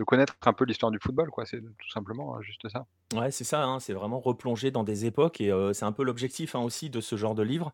connaître 0.05 0.35
un 0.45 0.53
peu 0.53 0.65
l'histoire 0.65 0.91
du 0.91 0.99
football, 1.01 1.29
quoi. 1.29 1.45
C'est 1.45 1.61
tout 1.61 1.89
simplement 1.89 2.35
hein, 2.35 2.41
juste 2.41 2.67
ça. 2.69 2.85
Ouais, 3.13 3.31
c'est 3.31 3.43
ça, 3.43 3.63
hein, 3.63 3.79
c'est 3.79 3.93
vraiment 3.93 4.19
replonger 4.19 4.71
dans 4.71 4.83
des 4.83 5.05
époques 5.05 5.41
et 5.41 5.51
c'est 5.73 5.85
un 5.85 5.91
peu 5.91 6.03
l'objectif 6.03 6.55
hein, 6.55 6.59
aussi 6.59 6.89
de 6.89 7.01
ce 7.01 7.15
genre 7.15 7.35
de 7.35 7.43
livre. 7.43 7.73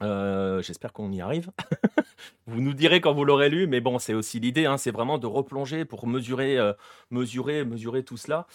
J'espère 0.00 0.92
qu'on 0.92 1.10
y 1.12 1.20
arrive. 1.20 1.50
Vous 2.46 2.60
nous 2.60 2.74
direz 2.74 3.00
quand 3.00 3.12
vous 3.12 3.24
l'aurez 3.24 3.48
lu, 3.48 3.66
mais 3.66 3.80
bon, 3.80 3.98
c'est 3.98 4.14
aussi 4.14 4.40
l'idée, 4.40 4.72
c'est 4.78 4.90
vraiment 4.90 5.18
de 5.18 5.26
replonger 5.26 5.84
pour 5.84 6.06
mesurer, 6.06 6.58
mesurer, 7.10 7.64
mesurer 7.64 8.04
tout 8.04 8.16
cela. 8.16 8.46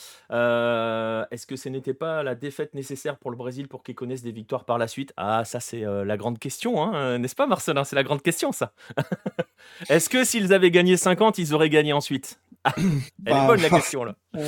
Est-ce 1.31 1.45
que 1.45 1.55
ce 1.55 1.69
n'était 1.69 1.93
pas 1.93 2.23
la 2.23 2.35
défaite 2.35 2.73
nécessaire 2.73 3.17
pour 3.17 3.31
le 3.31 3.37
Brésil 3.37 3.67
pour 3.67 3.83
qu'il 3.83 3.95
connaisse 3.95 4.23
des 4.23 4.31
victoires 4.31 4.65
par 4.65 4.77
la 4.77 4.87
suite? 4.87 5.13
Ah, 5.17 5.45
ça 5.45 5.59
c'est 5.59 5.81
la 5.81 6.17
grande 6.17 6.39
question, 6.39 7.17
n'est-ce 7.17 7.35
pas 7.35 7.47
Marcelin? 7.47 7.83
C'est 7.83 7.95
la 7.95 8.03
grande 8.03 8.21
question 8.21 8.51
ça. 8.51 8.73
Est-ce 9.89 10.09
que 10.09 10.23
s'ils 10.23 10.53
avaient 10.53 10.71
gagné 10.71 10.97
50, 10.97 11.37
ils 11.37 11.53
auraient 11.53 11.69
gagné 11.69 11.93
ensuite? 11.93 12.40
Elle 12.77 12.83
est 12.83 13.31
bah, 13.31 13.47
bonne 13.47 13.61
la 13.61 13.69
question 13.69 14.03
là. 14.03 14.15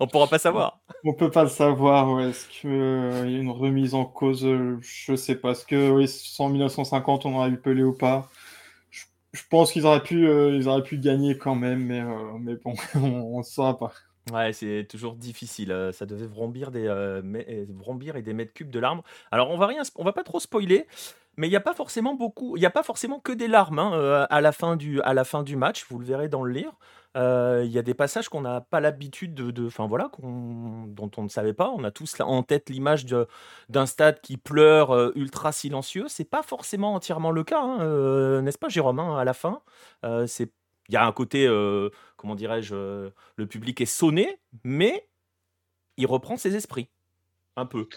On 0.00 0.06
pourra 0.06 0.28
pas 0.28 0.38
savoir. 0.38 0.80
On 1.04 1.14
peut 1.14 1.30
pas 1.30 1.42
le 1.42 1.48
savoir. 1.48 2.20
Est-ce 2.20 2.48
qu'il 2.48 2.70
euh, 2.70 3.28
y 3.28 3.34
a 3.34 3.38
une 3.38 3.50
remise 3.50 3.94
en 3.94 4.04
cause 4.04 4.44
euh, 4.44 4.78
Je 4.80 5.16
sais 5.16 5.34
pas. 5.34 5.50
Est-ce 5.50 5.66
que 5.66 5.90
oui, 5.90 6.08
en 6.38 6.48
1950 6.48 7.26
on 7.26 7.36
aurait 7.36 7.50
eu 7.50 7.56
Pelé 7.56 7.82
ou 7.82 7.92
pas? 7.92 8.28
Je, 8.90 9.42
pense 9.48 9.72
qu'ils 9.72 9.86
auraient 9.86 10.02
pu, 10.02 10.28
euh, 10.28 10.56
ils 10.56 10.68
auraient 10.68 10.82
pu 10.82 10.98
gagner 10.98 11.38
quand 11.38 11.54
même, 11.54 11.84
mais, 11.86 12.02
mais 12.40 12.56
bon, 12.56 12.74
on 12.94 13.38
ne 13.38 13.42
saura 13.42 13.78
pas. 13.78 13.92
Ouais, 14.32 14.52
c'est 14.52 14.86
toujours 14.88 15.16
difficile. 15.16 15.90
Ça 15.92 16.06
devait 16.06 16.26
vrombir 16.26 16.70
des 16.70 16.86
vrombir 17.68 18.14
et 18.14 18.22
des 18.22 18.32
mètres 18.32 18.52
cubes 18.52 18.70
de 18.70 18.78
larmes. 18.78 19.02
Alors 19.32 19.50
on 19.50 19.58
va 19.58 19.66
rien, 19.66 19.82
on 19.96 20.04
va 20.04 20.12
pas 20.12 20.24
trop 20.24 20.38
spoiler. 20.38 20.86
Mais 21.36 21.46
il 21.46 21.50
n'y 21.50 21.56
a 21.56 21.60
pas 21.60 21.74
forcément 21.74 22.14
beaucoup, 22.14 22.56
il 22.56 22.60
n'y 22.60 22.66
a 22.66 22.70
pas 22.70 22.82
forcément 22.82 23.18
que 23.18 23.32
des 23.32 23.48
larmes 23.48 23.78
hein, 23.78 24.26
à, 24.28 24.40
la 24.40 24.52
fin 24.52 24.76
du, 24.76 25.00
à 25.02 25.14
la 25.14 25.24
fin 25.24 25.42
du 25.42 25.56
match, 25.56 25.86
vous 25.88 25.98
le 25.98 26.04
verrez 26.04 26.28
dans 26.28 26.42
le 26.42 26.52
livre. 26.52 26.76
Il 27.14 27.70
y 27.70 27.78
a 27.78 27.82
des 27.82 27.94
passages 27.94 28.28
qu'on 28.28 28.42
n'a 28.42 28.60
pas 28.60 28.80
l'habitude 28.80 29.34
de, 29.34 29.66
enfin 29.66 29.86
voilà, 29.86 30.10
dont 30.20 31.10
on 31.16 31.22
ne 31.22 31.28
savait 31.28 31.52
pas. 31.52 31.70
On 31.70 31.82
a 31.84 31.90
tous 31.90 32.20
en 32.20 32.42
tête 32.42 32.70
l'image 32.70 33.04
d'un 33.68 33.86
stade 33.86 34.20
qui 34.20 34.36
pleure 34.36 35.16
ultra 35.16 35.52
silencieux. 35.52 36.06
C'est 36.08 36.28
pas 36.28 36.42
forcément 36.42 36.94
entièrement 36.94 37.30
le 37.30 37.44
cas, 37.44 37.60
hein, 37.60 38.42
n'est-ce 38.42 38.58
pas, 38.58 38.68
Jérôme 38.68 39.00
hein, 39.00 39.18
À 39.18 39.24
la 39.24 39.34
fin, 39.34 39.60
il 40.04 40.48
y 40.90 40.96
a 40.96 41.04
un 41.04 41.12
côté, 41.12 41.48
comment 42.16 42.34
dirais-je, 42.34 43.10
le 43.36 43.46
public 43.46 43.80
est 43.80 43.86
sonné, 43.86 44.38
mais 44.64 45.08
il 45.96 46.06
reprend 46.06 46.36
ses 46.36 46.54
esprits 46.56 46.88
un 47.56 47.66
peu. 47.66 47.88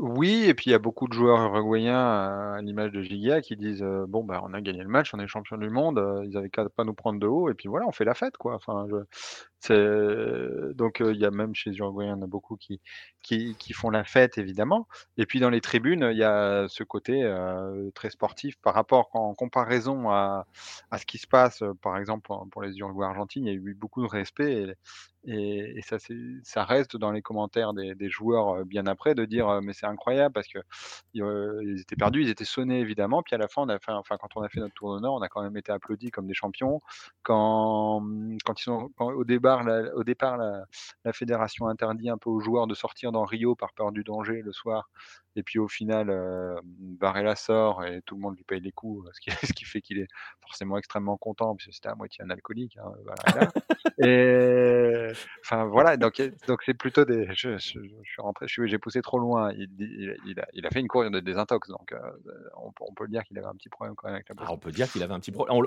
Oui, 0.00 0.44
et 0.46 0.54
puis 0.54 0.66
il 0.70 0.72
y 0.72 0.74
a 0.74 0.78
beaucoup 0.78 1.08
de 1.08 1.12
joueurs 1.12 1.40
uruguayens, 1.40 1.98
à 2.54 2.60
l'image 2.62 2.92
de 2.92 3.02
Giga, 3.02 3.40
qui 3.40 3.56
disent, 3.56 3.82
«Bon, 4.08 4.22
bah, 4.22 4.40
on 4.44 4.54
a 4.54 4.60
gagné 4.60 4.82
le 4.82 4.88
match, 4.88 5.12
on 5.12 5.18
est 5.18 5.26
champion 5.26 5.56
du 5.58 5.70
monde, 5.70 6.00
ils 6.24 6.36
avaient 6.36 6.50
qu'à 6.50 6.68
pas 6.68 6.84
nous 6.84 6.94
prendre 6.94 7.18
de 7.18 7.26
haut 7.26 7.50
et 7.50 7.54
puis 7.54 7.68
voilà, 7.68 7.86
on 7.86 7.92
fait 7.92 8.04
la 8.04 8.14
fête, 8.14 8.36
quoi». 8.36 8.54
Enfin, 8.54 8.86
donc 9.70 11.00
il 11.00 11.16
y 11.16 11.24
a 11.24 11.30
même 11.30 11.54
chez 11.54 11.70
les 11.70 11.76
Uruguayens, 11.78 12.14
il 12.16 12.18
y 12.18 12.20
en 12.20 12.22
a 12.22 12.26
beaucoup 12.26 12.56
qui 12.56 12.80
qui 13.22 13.56
qui 13.58 13.72
font 13.72 13.90
la 13.90 14.04
fête 14.04 14.38
évidemment 14.38 14.86
et 15.16 15.26
puis 15.26 15.40
dans 15.40 15.50
les 15.50 15.60
tribunes, 15.60 16.08
il 16.12 16.16
y 16.18 16.24
a 16.24 16.66
ce 16.68 16.84
côté, 16.84 17.22
très 17.94 18.10
sportif 18.10 18.56
par 18.62 18.74
rapport 18.74 19.08
en 19.14 19.34
comparaison 19.34 20.10
à 20.10 20.46
à 20.90 20.98
ce 20.98 21.06
qui 21.06 21.18
se 21.18 21.26
passe, 21.26 21.62
par 21.82 21.96
exemple, 21.98 22.30
pour 22.50 22.62
les 22.62 22.76
Uruguayens 22.78 23.10
argentines, 23.10 23.46
il 23.46 23.48
y 23.48 23.52
a 23.52 23.54
eu 23.58 23.74
beaucoup 23.74 24.02
de 24.02 24.08
respect 24.08 24.76
et 25.24 25.78
et 25.78 25.82
ça 25.82 25.96
ça 26.44 26.64
reste 26.64 26.96
dans 26.96 27.10
les 27.12 27.22
commentaires 27.22 27.74
des 27.74 27.94
des 27.94 28.08
joueurs, 28.08 28.64
bien 28.64 28.86
après 28.86 29.14
de 29.14 29.24
dire, 29.24 29.60
«Mais 29.62 29.72
c'est 29.74 29.86
incroyable 29.86 30.32
parce 30.32 30.48
que 30.48 30.58
ils 31.14 31.80
étaient 31.80 31.96
perdus, 31.96 32.22
ils 32.22 32.30
étaient 32.30 32.44
sonnés 32.44 32.80
évidemment, 32.80 33.22
puis 33.22 33.34
à 33.34 33.38
la 33.38 33.48
fin 33.48 33.62
on 33.62 33.68
a 33.68 33.78
fait 33.78 33.92
enfin 33.92 34.16
quand 34.18 34.28
on 34.36 34.42
a 34.42 34.48
fait 34.48 34.60
notre 34.60 34.74
tour 34.74 34.94
d'honneur, 34.94 35.12
on 35.14 35.22
a 35.22 35.28
quand 35.28 35.42
même 35.42 35.56
été 35.56 35.72
applaudis 35.72 36.10
comme 36.10 36.26
des 36.26 36.34
champions. 36.34 36.80
Quand, 37.22 38.02
quand 38.44 38.60
ils 38.60 38.64
sont 38.64 38.90
au 38.98 39.24
débat 39.24 39.47
au 39.94 40.04
départ, 40.04 40.36
la, 40.36 41.12
fédération 41.12 41.68
interdit 41.68 42.10
un 42.10 42.18
peu 42.18 42.30
aux 42.30 42.40
joueurs 42.40 42.66
de 42.66 42.74
sortir 42.74 43.12
dans 43.12 43.24
Rio 43.24 43.54
par 43.54 43.72
peur 43.72 43.92
du 43.92 44.04
danger 44.04 44.42
le 44.42 44.52
soir. 44.52 44.90
Et 45.38 45.42
puis 45.42 45.58
au 45.58 45.68
final, 45.68 46.12
Varela 47.00 47.36
sort 47.36 47.84
et 47.84 48.02
tout 48.04 48.16
le 48.16 48.20
monde 48.20 48.36
lui 48.36 48.44
paye 48.44 48.60
les 48.60 48.72
coups, 48.72 49.08
ce 49.14 49.20
qui, 49.20 49.30
ce 49.46 49.52
qui 49.52 49.64
fait 49.64 49.80
qu'il 49.80 49.98
est 49.98 50.08
forcément 50.40 50.76
extrêmement 50.78 51.16
content, 51.16 51.54
puisque 51.54 51.74
c'était 51.74 51.88
à 51.88 51.94
moitié 51.94 52.24
un 52.24 52.30
alcoolique. 52.30 52.76
Hein, 52.78 52.92
et 54.04 55.08
enfin 55.44 55.64
voilà, 55.66 55.96
donc 55.96 56.20
donc 56.46 56.62
c'est 56.64 56.74
plutôt 56.74 57.04
des. 57.04 57.28
Je, 57.34 57.58
suis 57.58 57.80
rentré, 58.18 58.46
j'ai 58.48 58.78
poussé 58.78 59.02
trop 59.02 59.18
loin. 59.18 59.52
Il, 59.52 60.40
a, 60.40 60.46
il, 60.52 60.66
a, 60.66 60.70
fait 60.70 60.80
une 60.80 60.88
course 60.88 61.10
de 61.10 61.20
désintox, 61.20 61.68
donc 61.68 61.92
euh, 61.92 61.98
on, 62.56 62.92
peut 62.92 63.04
le 63.04 63.10
dire 63.10 63.24
qu'il 63.24 63.38
avait 63.38 63.46
un 63.46 63.54
petit 63.54 63.68
problème 63.68 63.94
quand 63.94 64.08
même 64.08 64.16
avec 64.16 64.28
la 64.28 64.34
ah, 64.38 64.52
on 64.52 64.58
peut 64.58 64.72
dire 64.72 64.90
qu'il 64.90 65.02
avait 65.02 65.14
un 65.14 65.20
petit 65.20 65.32
problème. 65.32 65.64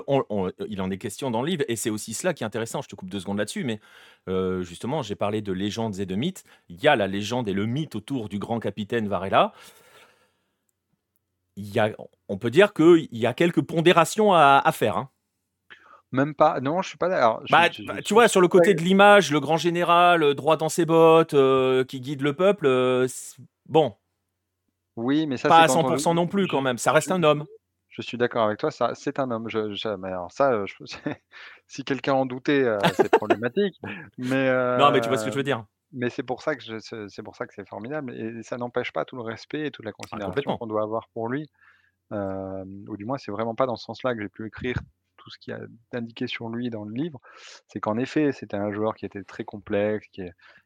il 0.68 0.80
en 0.80 0.90
est 0.90 0.98
question 0.98 1.30
dans 1.30 1.42
le 1.42 1.48
livre, 1.48 1.64
et 1.68 1.76
c'est 1.76 1.90
aussi 1.90 2.14
cela 2.14 2.34
qui 2.34 2.42
est 2.42 2.46
intéressant. 2.46 2.82
Je 2.82 2.88
te 2.88 2.96
coupe 2.96 3.10
deux 3.10 3.20
secondes 3.20 3.38
là-dessus, 3.38 3.64
mais 3.64 3.80
euh, 4.28 4.62
justement, 4.62 5.02
j'ai 5.02 5.14
parlé 5.14 5.42
de 5.42 5.52
légendes 5.52 5.98
et 5.98 6.06
de 6.06 6.14
mythes. 6.14 6.44
Il 6.68 6.82
y 6.82 6.88
a 6.88 6.96
la 6.96 7.06
légende 7.06 7.48
et 7.48 7.52
le 7.52 7.66
mythe 7.66 7.94
autour 7.94 8.28
du 8.28 8.38
grand 8.38 8.60
capitaine 8.60 9.08
Varela 9.08 9.52
il 11.56 11.74
y 11.74 11.78
a, 11.78 11.90
on 12.28 12.38
peut 12.38 12.50
dire 12.50 12.72
qu'il 12.72 13.08
y 13.12 13.26
a 13.26 13.34
quelques 13.34 13.62
pondérations 13.62 14.32
à, 14.32 14.70
faire. 14.72 14.96
Hein. 14.96 15.10
Même 16.10 16.34
pas. 16.34 16.60
Non, 16.60 16.82
je 16.82 16.88
suis 16.90 16.98
pas 16.98 17.08
d'accord. 17.08 17.42
Bah, 17.50 17.68
bah, 17.86 18.02
tu 18.02 18.14
vois, 18.14 18.28
sur 18.28 18.40
le 18.40 18.48
côté 18.48 18.74
de 18.74 18.82
l'image, 18.82 19.30
le 19.30 19.40
grand 19.40 19.56
général, 19.56 20.22
euh, 20.22 20.34
droit 20.34 20.56
dans 20.56 20.68
ses 20.68 20.84
bottes, 20.84 21.34
euh, 21.34 21.84
qui 21.84 22.00
guide 22.00 22.20
le 22.20 22.34
peuple, 22.34 22.66
euh, 22.66 23.06
bon. 23.66 23.94
Oui, 24.96 25.26
mais 25.26 25.38
ça, 25.38 25.48
pas 25.48 25.60
à 25.60 25.66
100% 25.66 26.14
non 26.14 26.26
plus 26.26 26.46
quand 26.48 26.60
même. 26.60 26.76
Ça 26.76 26.92
reste 26.92 27.10
un 27.10 27.22
homme. 27.22 27.46
Je 27.88 28.02
suis 28.02 28.18
d'accord 28.18 28.44
avec 28.44 28.58
toi. 28.58 28.70
Ça, 28.70 28.92
c'est 28.94 29.18
un 29.18 29.30
homme. 29.30 29.48
Je, 29.48 29.74
ça, 29.74 29.96
si 31.66 31.84
quelqu'un 31.84 32.14
en 32.14 32.26
doutait, 32.26 32.64
c'est 32.94 33.10
problématique. 33.10 33.74
Mais 34.18 34.50
non, 34.78 34.90
mais 34.90 35.00
tu 35.00 35.08
vois 35.08 35.18
ce 35.18 35.24
que 35.24 35.30
je 35.30 35.36
veux 35.36 35.42
dire. 35.42 35.64
Mais 35.92 36.08
c'est 36.10 36.22
pour 36.22 36.42
ça 36.42 36.56
que 36.56 36.62
c'est 37.08 37.22
pour 37.22 37.36
ça 37.36 37.46
que 37.46 37.54
c'est 37.54 37.68
formidable 37.68 38.14
et 38.14 38.42
ça 38.42 38.56
n'empêche 38.56 38.92
pas 38.92 39.04
tout 39.04 39.16
le 39.16 39.22
respect 39.22 39.66
et 39.66 39.70
toute 39.70 39.84
la 39.84 39.90
ah, 39.90 39.98
considération 39.98 40.56
qu'on 40.56 40.66
doit 40.66 40.82
avoir 40.82 41.08
pour 41.08 41.28
lui. 41.28 41.50
ou 42.10 42.96
du 42.96 43.04
moins, 43.04 43.18
c'est 43.18 43.32
vraiment 43.32 43.54
pas 43.54 43.66
dans 43.66 43.76
ce 43.76 43.84
sens-là 43.84 44.14
que 44.14 44.22
j'ai 44.22 44.28
pu 44.28 44.46
écrire 44.46 44.76
tout 45.22 45.30
ce 45.30 45.38
qu'il 45.38 45.52
y 45.52 45.56
a 45.56 45.60
d'indiqué 45.92 46.26
sur 46.26 46.48
lui 46.48 46.70
dans 46.70 46.84
le 46.84 46.92
livre, 46.94 47.20
c'est 47.68 47.80
qu'en 47.80 47.96
effet, 47.96 48.32
c'était 48.32 48.56
un 48.56 48.72
joueur 48.72 48.94
qui 48.94 49.06
était 49.06 49.22
très 49.22 49.44
complexe, 49.44 50.08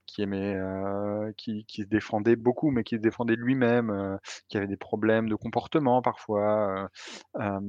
qui, 0.06 0.22
aimait, 0.22 0.54
euh, 0.56 1.32
qui, 1.36 1.66
se 1.68 1.82
défendait 1.82 2.36
beaucoup, 2.36 2.70
mais 2.70 2.84
qui 2.84 2.96
se 2.96 3.00
défendait 3.00 3.36
lui-même, 3.36 3.90
euh, 3.90 4.16
qui 4.48 4.56
avait 4.56 4.66
des 4.66 4.76
problèmes 4.76 5.28
de 5.28 5.34
comportement 5.34 6.00
parfois, 6.00 6.88
euh, 7.36 7.60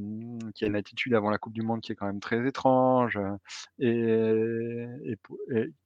qui 0.56 0.64
a 0.64 0.68
une 0.68 0.76
attitude 0.76 1.14
avant 1.14 1.30
la 1.30 1.38
Coupe 1.38 1.54
du 1.54 1.62
Monde 1.62 1.82
qui 1.82 1.92
est 1.92 1.96
quand 1.96 2.06
même 2.06 2.22
très 2.22 2.48
étrange, 2.48 3.20
et, 3.80 5.18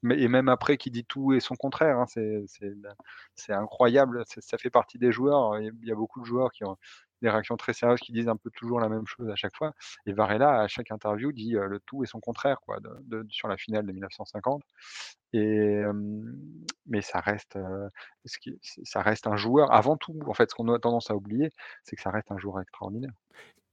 même 0.04 0.50
après 0.50 0.78
qui 0.78 0.92
dit 0.92 1.06
tout 1.06 1.34
et 1.34 1.40
son 1.40 1.56
contraire. 1.56 1.98
Hein, 1.98 2.06
c'est 3.36 3.54
incroyable, 3.54 4.24
ça 4.28 4.58
fait 4.58 4.70
partie 4.70 4.98
des 5.00 5.12
joueurs. 5.12 5.60
Il 5.60 5.88
y 5.88 5.92
a 5.92 5.96
beaucoup 5.96 6.22
de 6.22 6.26
joueurs 6.26 6.52
qui 6.52 6.64
ont, 6.64 6.78
des 7.22 7.30
réactions 7.30 7.58
très 7.58 7.74
sérieuses 7.74 8.00
qui 8.00 8.12
disent 8.12 8.30
un 8.30 8.38
peu 8.38 8.50
toujours 8.52 8.80
la 8.80 8.90
même 8.90 9.06
chose 9.06 9.30
à 9.30 9.36
chaque 9.36 9.56
fois. 9.56 9.74
Et 10.06 10.14
Varela, 10.14 10.62
à 10.62 10.68
chaque 10.68 10.92
interview, 10.92 11.32
dit 11.32 11.52
le 11.52 11.80
tout 11.86 12.04
et 12.04 12.08
son 12.08 12.20
contraire 12.20 12.60
quoi, 12.62 12.78
sur 13.30 13.48
la 13.48 13.58
finale 13.58 13.86
de 13.86 13.92
1950. 13.92 14.64
Et, 15.34 15.82
mais 16.86 17.02
ça 17.02 17.20
reste, 17.20 17.58
ça 18.84 19.02
reste 19.02 19.28
un 19.28 19.38
joueur, 19.38 19.72
avant 19.74 19.98
tout, 19.98 20.20
en 20.28 20.34
fait, 20.34 20.50
ce 20.50 20.56
qu'on 20.56 20.68
a 20.74 20.80
tendance 20.80 21.10
à 21.10 21.16
oublier, 21.16 21.50
c'est 21.84 21.96
que 21.96 22.02
ça 22.02 22.12
reste 22.12 22.32
un 22.32 22.38
joueur 22.38 22.60
extraordinaire. 22.60 23.14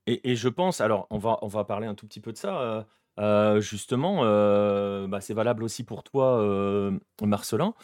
Et, 0.07 0.31
et, 0.31 0.37
je 0.37 0.49
pense, 0.49 0.81
alors 0.81 1.07
on 1.11 1.19
va, 1.19 1.39
on 1.43 1.49
va 1.49 1.65
parler 1.65 1.87
un 1.87 1.95
tout 1.95 2.07
petit 2.07 2.21
peu 2.21 2.33
de 2.33 2.39
ça. 2.39 2.87
Euh, 3.19 3.61
justement, 3.61 4.21
euh, 4.23 5.09
bah, 5.09 5.21
c'est 5.21 5.35
valable 5.35 5.65
aussi 5.65 5.83
pour 5.83 6.03
toi, 6.05 6.39
euh, 6.41 6.93
Marcelin. 7.23 7.75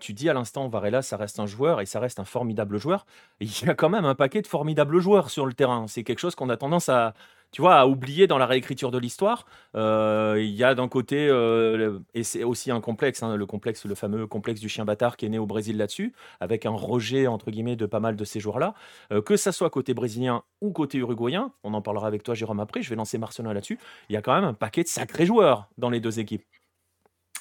tu 0.00 0.12
dis 0.14 0.28
à 0.28 0.34
l'instant, 0.34 0.68
Varela, 0.68 1.02
ça 1.02 1.16
reste 1.16 1.38
un 1.38 1.46
joueur 1.46 1.80
et 1.80 1.86
ça 1.86 2.00
reste 2.00 2.18
un 2.20 2.24
formidable 2.24 2.78
joueur. 2.78 3.06
il 3.40 3.50
y 3.62 3.68
a 3.68 3.74
quand 3.74 3.88
même 3.90 4.04
un 4.04 4.14
paquet 4.14 4.42
de 4.42 4.46
formidables 4.46 4.98
joueurs 5.00 5.30
sur 5.30 5.46
le 5.46 5.52
terrain. 5.52 5.86
C'est 5.88 6.04
quelque 6.04 6.18
chose 6.20 6.34
qu'on 6.34 6.48
a 6.48 6.56
tendance 6.56 6.88
à, 6.88 7.14
tu 7.54 7.60
vois, 7.60 7.76
à 7.76 7.86
oublier 7.86 8.26
dans 8.26 8.36
la 8.36 8.46
réécriture 8.46 8.90
de 8.90 8.98
l'histoire. 8.98 9.46
Euh, 9.76 10.34
il 10.40 10.50
y 10.50 10.64
a 10.64 10.74
d'un 10.74 10.88
côté, 10.88 11.28
euh, 11.28 12.00
et 12.12 12.24
c'est 12.24 12.42
aussi 12.42 12.72
un 12.72 12.80
complexe, 12.80 13.22
hein, 13.22 13.36
le 13.36 13.46
complexe, 13.46 13.84
le 13.84 13.94
fameux 13.94 14.26
complexe 14.26 14.60
du 14.60 14.68
chien 14.68 14.84
bâtard 14.84 15.16
qui 15.16 15.24
est 15.24 15.28
né 15.28 15.38
au 15.38 15.46
Brésil 15.46 15.76
là-dessus, 15.76 16.14
avec 16.40 16.66
un 16.66 16.72
rejet 16.72 17.28
entre 17.28 17.52
guillemets 17.52 17.76
de 17.76 17.86
pas 17.86 18.00
mal 18.00 18.16
de 18.16 18.24
ces 18.24 18.40
joueurs-là, 18.40 18.74
euh, 19.12 19.22
que 19.22 19.36
ça 19.36 19.52
soit 19.52 19.70
côté 19.70 19.94
brésilien 19.94 20.42
ou 20.60 20.72
côté 20.72 20.98
uruguayen. 20.98 21.52
On 21.62 21.74
en 21.74 21.80
parlera 21.80 22.08
avec 22.08 22.24
toi, 22.24 22.34
Jérôme, 22.34 22.58
après. 22.58 22.82
Je 22.82 22.90
vais 22.90 22.96
lancer 22.96 23.18
Marcelin 23.18 23.52
là-dessus. 23.52 23.78
Il 24.08 24.14
y 24.14 24.16
a 24.16 24.20
quand 24.20 24.34
même 24.34 24.42
un 24.42 24.54
paquet 24.54 24.82
de 24.82 24.88
sacrés 24.88 25.24
joueurs 25.24 25.68
dans 25.78 25.90
les 25.90 26.00
deux 26.00 26.18
équipes. 26.18 26.42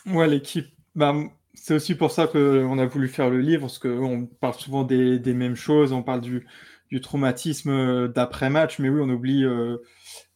Ouais, 0.06 0.28
l'équipe. 0.28 0.68
Bah, 0.94 1.16
c'est 1.56 1.74
aussi 1.74 1.96
pour 1.96 2.12
ça 2.12 2.28
qu'on 2.28 2.78
a 2.78 2.86
voulu 2.86 3.08
faire 3.08 3.32
le 3.32 3.42
livre, 3.42 3.62
parce 3.62 3.80
qu'on 3.80 4.28
parle 4.40 4.54
souvent 4.54 4.84
des, 4.84 5.18
des, 5.18 5.34
mêmes 5.34 5.56
choses. 5.56 5.92
On 5.92 6.04
parle 6.04 6.22
du, 6.22 6.46
du 6.94 7.02
traumatisme 7.02 8.08
d'après-match, 8.08 8.78
mais 8.78 8.88
oui, 8.88 9.02
on 9.04 9.10
oublie 9.10 9.42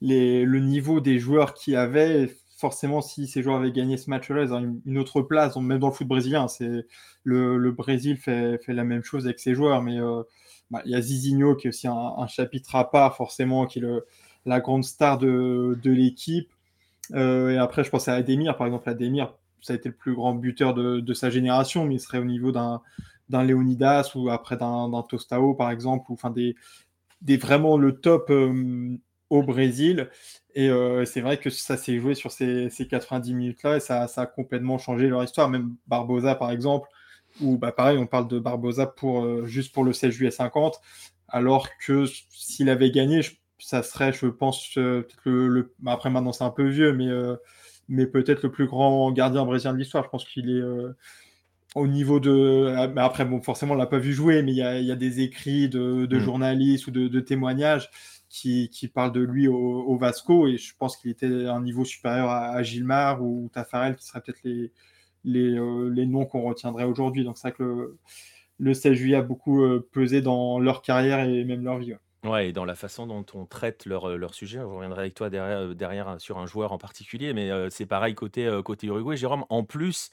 le 0.01 0.59
niveau 0.59 0.99
des 0.99 1.19
joueurs 1.19 1.53
qui 1.53 1.75
avaient. 1.75 2.33
Forcément, 2.57 3.01
si 3.01 3.27
ces 3.27 3.43
joueurs 3.43 3.57
avaient 3.57 3.71
gagné 3.71 3.97
ce 3.97 4.09
match-là, 4.09 4.41
ils 4.41 4.51
ont 4.51 4.81
une, 4.83 4.97
autre 4.97 5.21
place. 5.21 5.55
même 5.57 5.77
dans 5.77 5.89
le 5.89 5.93
foot 5.93 6.07
brésilien, 6.07 6.47
c'est 6.47 6.87
le, 7.23 7.71
Brésil 7.71 8.17
fait, 8.17 8.59
la 8.67 8.83
même 8.83 9.03
chose 9.03 9.25
avec 9.25 9.39
ses 9.39 9.53
joueurs. 9.53 9.83
Mais 9.83 9.99
euh, 9.99 10.23
bah, 10.71 10.81
il 10.85 10.91
y 10.91 10.95
a 10.95 11.01
Zizinho 11.01 11.55
qui 11.55 11.67
est 11.67 11.69
aussi 11.69 11.87
un, 11.87 12.25
chapitre 12.27 12.75
à 12.75 12.89
part, 12.89 13.15
forcément, 13.15 13.67
qui 13.67 13.77
est 13.77 13.83
le, 13.83 14.07
la 14.47 14.59
grande 14.59 14.83
star 14.83 15.19
de, 15.19 15.77
de 15.83 15.91
l'équipe. 15.91 16.49
et 17.13 17.57
après, 17.57 17.83
je 17.83 17.91
pensais 17.91 18.09
à 18.09 18.15
Ademir, 18.15 18.57
par 18.57 18.65
exemple. 18.65 18.89
Ademir, 18.89 19.35
ça 19.61 19.73
a 19.73 19.75
été 19.75 19.89
le 19.89 19.95
plus 19.95 20.15
grand 20.15 20.33
buteur 20.33 20.73
de, 20.73 21.13
sa 21.13 21.29
génération, 21.29 21.85
mais 21.85 21.95
il 21.95 21.99
serait 21.99 22.17
au 22.17 22.25
niveau 22.25 22.51
d'un 22.51 22.81
d'un 23.29 23.43
Leonidas 23.43 24.11
ou 24.15 24.29
après 24.29 24.57
d'un 24.57 24.89
Tostao, 25.09 25.53
par 25.53 25.71
exemple, 25.71 26.05
ou 26.09 26.13
enfin 26.13 26.29
des, 26.29 26.55
des 27.21 27.37
vraiment 27.37 27.77
le 27.77 27.99
top 27.99 28.31
au 29.29 29.43
Brésil. 29.43 30.09
Et 30.55 30.69
c'est 31.05 31.21
vrai 31.21 31.37
que 31.37 31.49
ça 31.49 31.77
s'est 31.77 31.99
joué 31.99 32.15
sur 32.15 32.31
ces, 32.31 32.69
ces 32.69 32.87
90 32.87 33.33
minutes-là 33.33 33.77
et 33.77 33.79
ça, 33.79 34.07
ça, 34.07 34.21
a 34.21 34.25
complètement 34.25 34.77
changé 34.77 35.07
leur 35.07 35.23
histoire. 35.23 35.49
Même 35.49 35.75
Barbosa, 35.87 36.35
par 36.35 36.51
exemple, 36.51 36.89
où 37.41 37.57
bah, 37.57 37.71
pareil, 37.71 37.97
on 37.97 38.07
parle 38.07 38.27
de 38.27 38.39
Barbosa 38.39 38.87
pour, 38.87 39.45
juste 39.45 39.73
pour 39.73 39.83
le 39.83 39.93
16 39.93 40.11
juillet 40.11 40.31
50, 40.31 40.81
alors 41.27 41.67
que 41.85 42.05
s'il 42.29 42.69
avait 42.69 42.91
gagné, 42.91 43.21
ça 43.59 43.83
serait, 43.83 44.13
je 44.13 44.27
pense, 44.27 44.75
le, 44.75 45.73
bah, 45.79 45.91
après 45.91 46.09
maintenant 46.09 46.31
c'est 46.33 46.43
un 46.43 46.49
peu 46.49 46.67
vieux, 46.67 46.93
mais, 46.93 47.09
mais 47.89 48.07
peut-être 48.07 48.43
le 48.43 48.51
plus 48.51 48.67
grand 48.67 49.11
gardien 49.11 49.45
brésilien 49.45 49.73
de 49.73 49.79
l'histoire. 49.79 50.03
Je 50.03 50.09
pense 50.09 50.25
qu'il 50.25 50.49
est 50.49 50.61
au 51.77 51.87
niveau 51.87 52.19
de. 52.19 52.73
Ah, 52.75 53.05
après, 53.05 53.25
bon, 53.25 53.41
forcément, 53.41 53.73
on 53.73 53.77
l'a 53.77 53.87
pas 53.87 53.99
vu 53.99 54.13
jouer, 54.13 54.41
mais 54.43 54.51
il 54.51 54.57
y 54.57 54.61
a, 54.61 54.79
y 54.79 54.91
a, 54.91 54.95
des 54.95 55.21
écrits 55.21 55.69
de, 55.69 56.05
de 56.05 56.17
mmh. 56.17 56.19
journalistes 56.19 56.87
ou 56.87 56.91
de, 56.91 57.07
de 57.07 57.19
témoignages 57.19 57.89
qui, 58.29 58.69
qui, 58.69 58.87
parlent 58.87 59.11
de 59.11 59.21
lui 59.21 59.47
au, 59.47 59.55
au, 59.55 59.97
Vasco, 59.97 60.47
et 60.47 60.57
je 60.57 60.73
pense 60.77 60.97
qu'il 60.97 61.11
était 61.11 61.45
à 61.45 61.53
un 61.53 61.61
niveau 61.61 61.85
supérieur 61.85 62.29
à, 62.29 62.49
à 62.49 62.63
Gilmar 62.63 63.23
ou 63.23 63.49
Tafarel, 63.53 63.95
qui 63.95 64.05
seraient 64.05 64.21
peut-être 64.21 64.43
les, 64.43 64.71
les, 65.23 65.57
euh, 65.57 65.89
les, 65.89 66.05
noms 66.05 66.25
qu'on 66.25 66.41
retiendrait 66.41 66.83
aujourd'hui. 66.83 67.23
Donc, 67.23 67.37
c'est 67.37 67.49
vrai 67.49 67.57
que 67.57 67.63
le, 67.63 67.97
le 68.59 68.73
16 68.73 68.93
juillet 68.93 69.17
a 69.17 69.21
beaucoup 69.21 69.63
euh, 69.63 69.87
pesé 69.91 70.21
dans 70.21 70.59
leur 70.59 70.81
carrière 70.81 71.19
et 71.27 71.43
même 71.45 71.63
leur 71.63 71.77
vie. 71.77 71.93
Ouais, 72.23 72.49
et 72.49 72.53
dans 72.53 72.65
la 72.65 72.75
façon 72.75 73.07
dont 73.07 73.25
on 73.33 73.45
traite 73.45 73.85
leur, 73.85 74.09
euh, 74.09 74.17
leur 74.17 74.33
sujet, 74.33 74.59
je 74.59 74.63
reviendrai 74.63 75.01
avec 75.01 75.13
toi 75.13 75.29
derrière, 75.29 75.73
derrière 75.75 76.19
sur 76.19 76.37
un 76.37 76.47
joueur 76.47 76.71
en 76.71 76.77
particulier, 76.77 77.33
mais 77.33 77.49
c'est 77.69 77.85
pareil 77.85 78.15
côté, 78.15 78.49
côté 78.65 78.87
Uruguay. 78.87 79.15
Jérôme, 79.15 79.45
en 79.49 79.63
plus, 79.63 80.11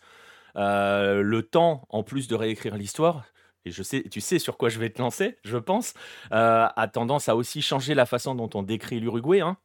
euh, 0.56 1.22
le 1.22 1.42
temps, 1.42 1.86
en 1.88 2.02
plus 2.02 2.28
de 2.28 2.34
réécrire 2.34 2.76
l'histoire, 2.76 3.24
et 3.64 3.70
je 3.70 3.82
sais, 3.82 4.02
tu 4.10 4.20
sais 4.20 4.38
sur 4.38 4.56
quoi 4.58 4.68
je 4.68 4.78
vais 4.78 4.90
te 4.90 5.00
lancer, 5.00 5.38
je 5.44 5.56
pense, 5.56 5.94
euh, 6.32 6.66
a 6.74 6.88
tendance 6.88 7.28
à 7.28 7.36
aussi 7.36 7.62
changer 7.62 7.94
la 7.94 8.06
façon 8.06 8.34
dont 8.34 8.50
on 8.54 8.62
décrit 8.62 9.00
l'Uruguay. 9.00 9.40
Hein, 9.40 9.56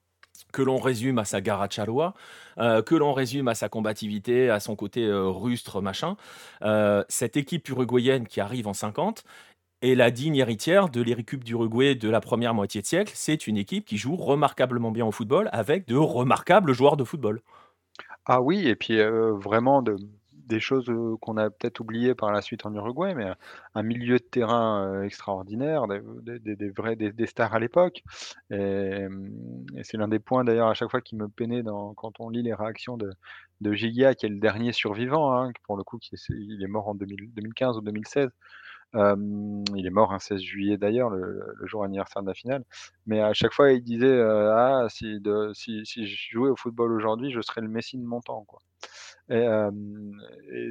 que 0.54 0.62
l'on 0.62 0.78
résume 0.78 1.20
à 1.20 1.26
sa 1.26 1.42
garacharoa, 1.42 2.14
euh, 2.60 2.82
que 2.82 2.96
l'on 2.96 3.12
résume 3.12 3.50
à 3.50 3.56
sa 3.56 3.68
combativité, 3.68 4.50
à 4.50 4.62
son 4.62 4.78
côté 4.78 5.06
rustre, 5.12 5.82
machin. 5.82 6.16
cette 7.10 7.36
équipe 7.36 7.68
uruguayenne 7.68 8.26
qui 8.26 8.40
arrive 8.40 8.68
en 8.68 8.74
50 8.74 9.26
est 9.82 9.96
la 9.96 10.12
digne 10.12 10.38
héritière 10.38 10.88
de 10.90 11.02
l'Héricube 11.02 11.44
d'Uruguay 11.44 11.96
de 11.96 12.10
la 12.10 12.22
première 12.22 12.54
moitié 12.54 12.82
de 12.82 12.86
siècle. 12.86 13.12
C'est 13.16 13.48
une 13.48 13.58
équipe 13.58 13.86
qui 13.86 13.98
joue 13.98 14.16
remarquablement 14.16 14.92
bien 14.92 15.06
au 15.06 15.12
football 15.12 15.50
avec 15.52 15.88
de 15.88 15.98
remarquables 15.98 16.72
joueurs 16.72 16.96
de 16.96 17.04
football. 17.04 17.42
Ah 18.26 18.42
oui, 18.42 18.66
et 18.68 18.76
puis 18.76 18.98
vraiment 19.42 19.82
de, 19.82 19.98
des 20.50 20.60
choses 20.60 20.92
qu'on 21.22 21.38
a 21.38 21.50
peut-être 21.50 21.80
oubliées 21.80 22.16
par 22.16 22.32
la 22.32 22.42
suite 22.42 22.66
en 22.66 22.74
Uruguay, 22.74 23.14
mais 23.16 23.32
un 23.76 23.84
milieu 23.84 24.18
de 24.18 24.24
terrain 24.24 25.04
extraordinaire, 25.04 25.86
des, 25.88 26.70
vrais 26.72 26.96
des, 26.96 27.28
stars 27.28 27.54
à 27.54 27.60
l'époque. 27.60 28.04
Et, 28.50 29.08
c'est 29.84 29.98
l'un 29.98 30.08
des 30.08 30.20
points 30.20 30.44
d'ailleurs 30.44 30.68
à 30.68 30.74
chaque 30.74 30.92
fois 30.92 31.02
qui 31.02 31.16
me 31.16 31.28
peinait 31.30 31.64
quand 31.96 32.20
on 32.20 32.30
lit 32.30 32.44
les 32.44 32.54
réactions 32.54 32.98
de, 32.98 33.12
de 33.62 33.74
qui 33.74 34.26
est 34.26 34.30
le 34.30 34.40
dernier 34.40 34.74
survivant, 34.74 35.34
hein, 35.34 35.52
pour 35.64 35.78
le 35.78 35.84
coup, 35.84 35.98
qui 36.00 36.16
il 36.30 36.64
est 36.64 36.68
mort 36.68 36.88
en 36.90 36.96
2015 36.96 37.78
ou 37.78 37.82
2016. 37.82 38.30
il 38.96 39.86
est 39.86 39.90
mort 39.92 40.14
un 40.14 40.20
16 40.20 40.42
juillet 40.42 40.78
d'ailleurs, 40.78 41.10
le, 41.12 41.44
jour 41.66 41.84
anniversaire 41.84 42.24
de 42.24 42.28
la 42.28 42.34
finale. 42.34 42.64
Mais 43.06 43.22
à 43.22 43.34
chaque 43.34 43.54
fois, 43.54 43.72
il 43.72 43.84
disait 43.84 44.20
Ah, 44.22 44.88
si, 44.90 45.22
si, 45.54 46.06
je 46.08 46.30
jouais 46.32 46.50
au 46.50 46.56
football 46.56 46.92
aujourd'hui, 46.94 47.32
je 47.32 47.42
serais 47.42 47.62
le 47.62 47.70
Messi 47.70 47.98
de 47.98 48.04
mon 48.04 48.22
temps. 48.22 48.46
Quoi. 48.48 48.60
Et, 49.30 49.46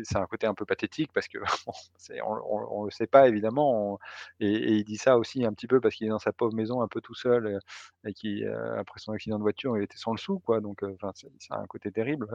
c'est 0.04 0.16
un 0.16 0.26
côté 0.26 0.46
un 0.46 0.54
peu 0.54 0.64
pathétique 0.64 1.12
parce 1.12 1.28
que 1.28 1.38
on, 2.24 2.80
ne 2.82 2.86
le 2.86 2.90
sait 2.90 3.06
pas 3.06 3.28
évidemment. 3.28 3.98
et, 4.40 4.72
il 4.72 4.84
dit 4.84 4.96
ça 4.96 5.18
aussi 5.18 5.44
un 5.44 5.52
petit 5.52 5.66
peu 5.66 5.80
parce 5.80 5.94
qu'il 5.94 6.06
est 6.06 6.10
dans 6.10 6.18
sa 6.18 6.32
pauvre 6.32 6.54
maison 6.54 6.82
un 6.82 6.88
peu 6.88 7.00
tout 7.00 7.14
seul 7.14 7.60
et, 8.04 8.12
qui 8.14 8.44
après 8.44 8.98
son 8.98 9.12
accident 9.12 9.36
de 9.36 9.42
voiture 9.42 9.76
il 9.76 9.82
était 9.84 9.96
sans 9.96 10.12
le 10.12 10.18
sou 10.18 10.40
quoi. 10.40 10.60
Donc 10.60 10.82
enfin 10.82 11.12
c'est 11.14 11.30
un 11.50 11.66
côté 11.66 11.92
terrible 11.92 12.26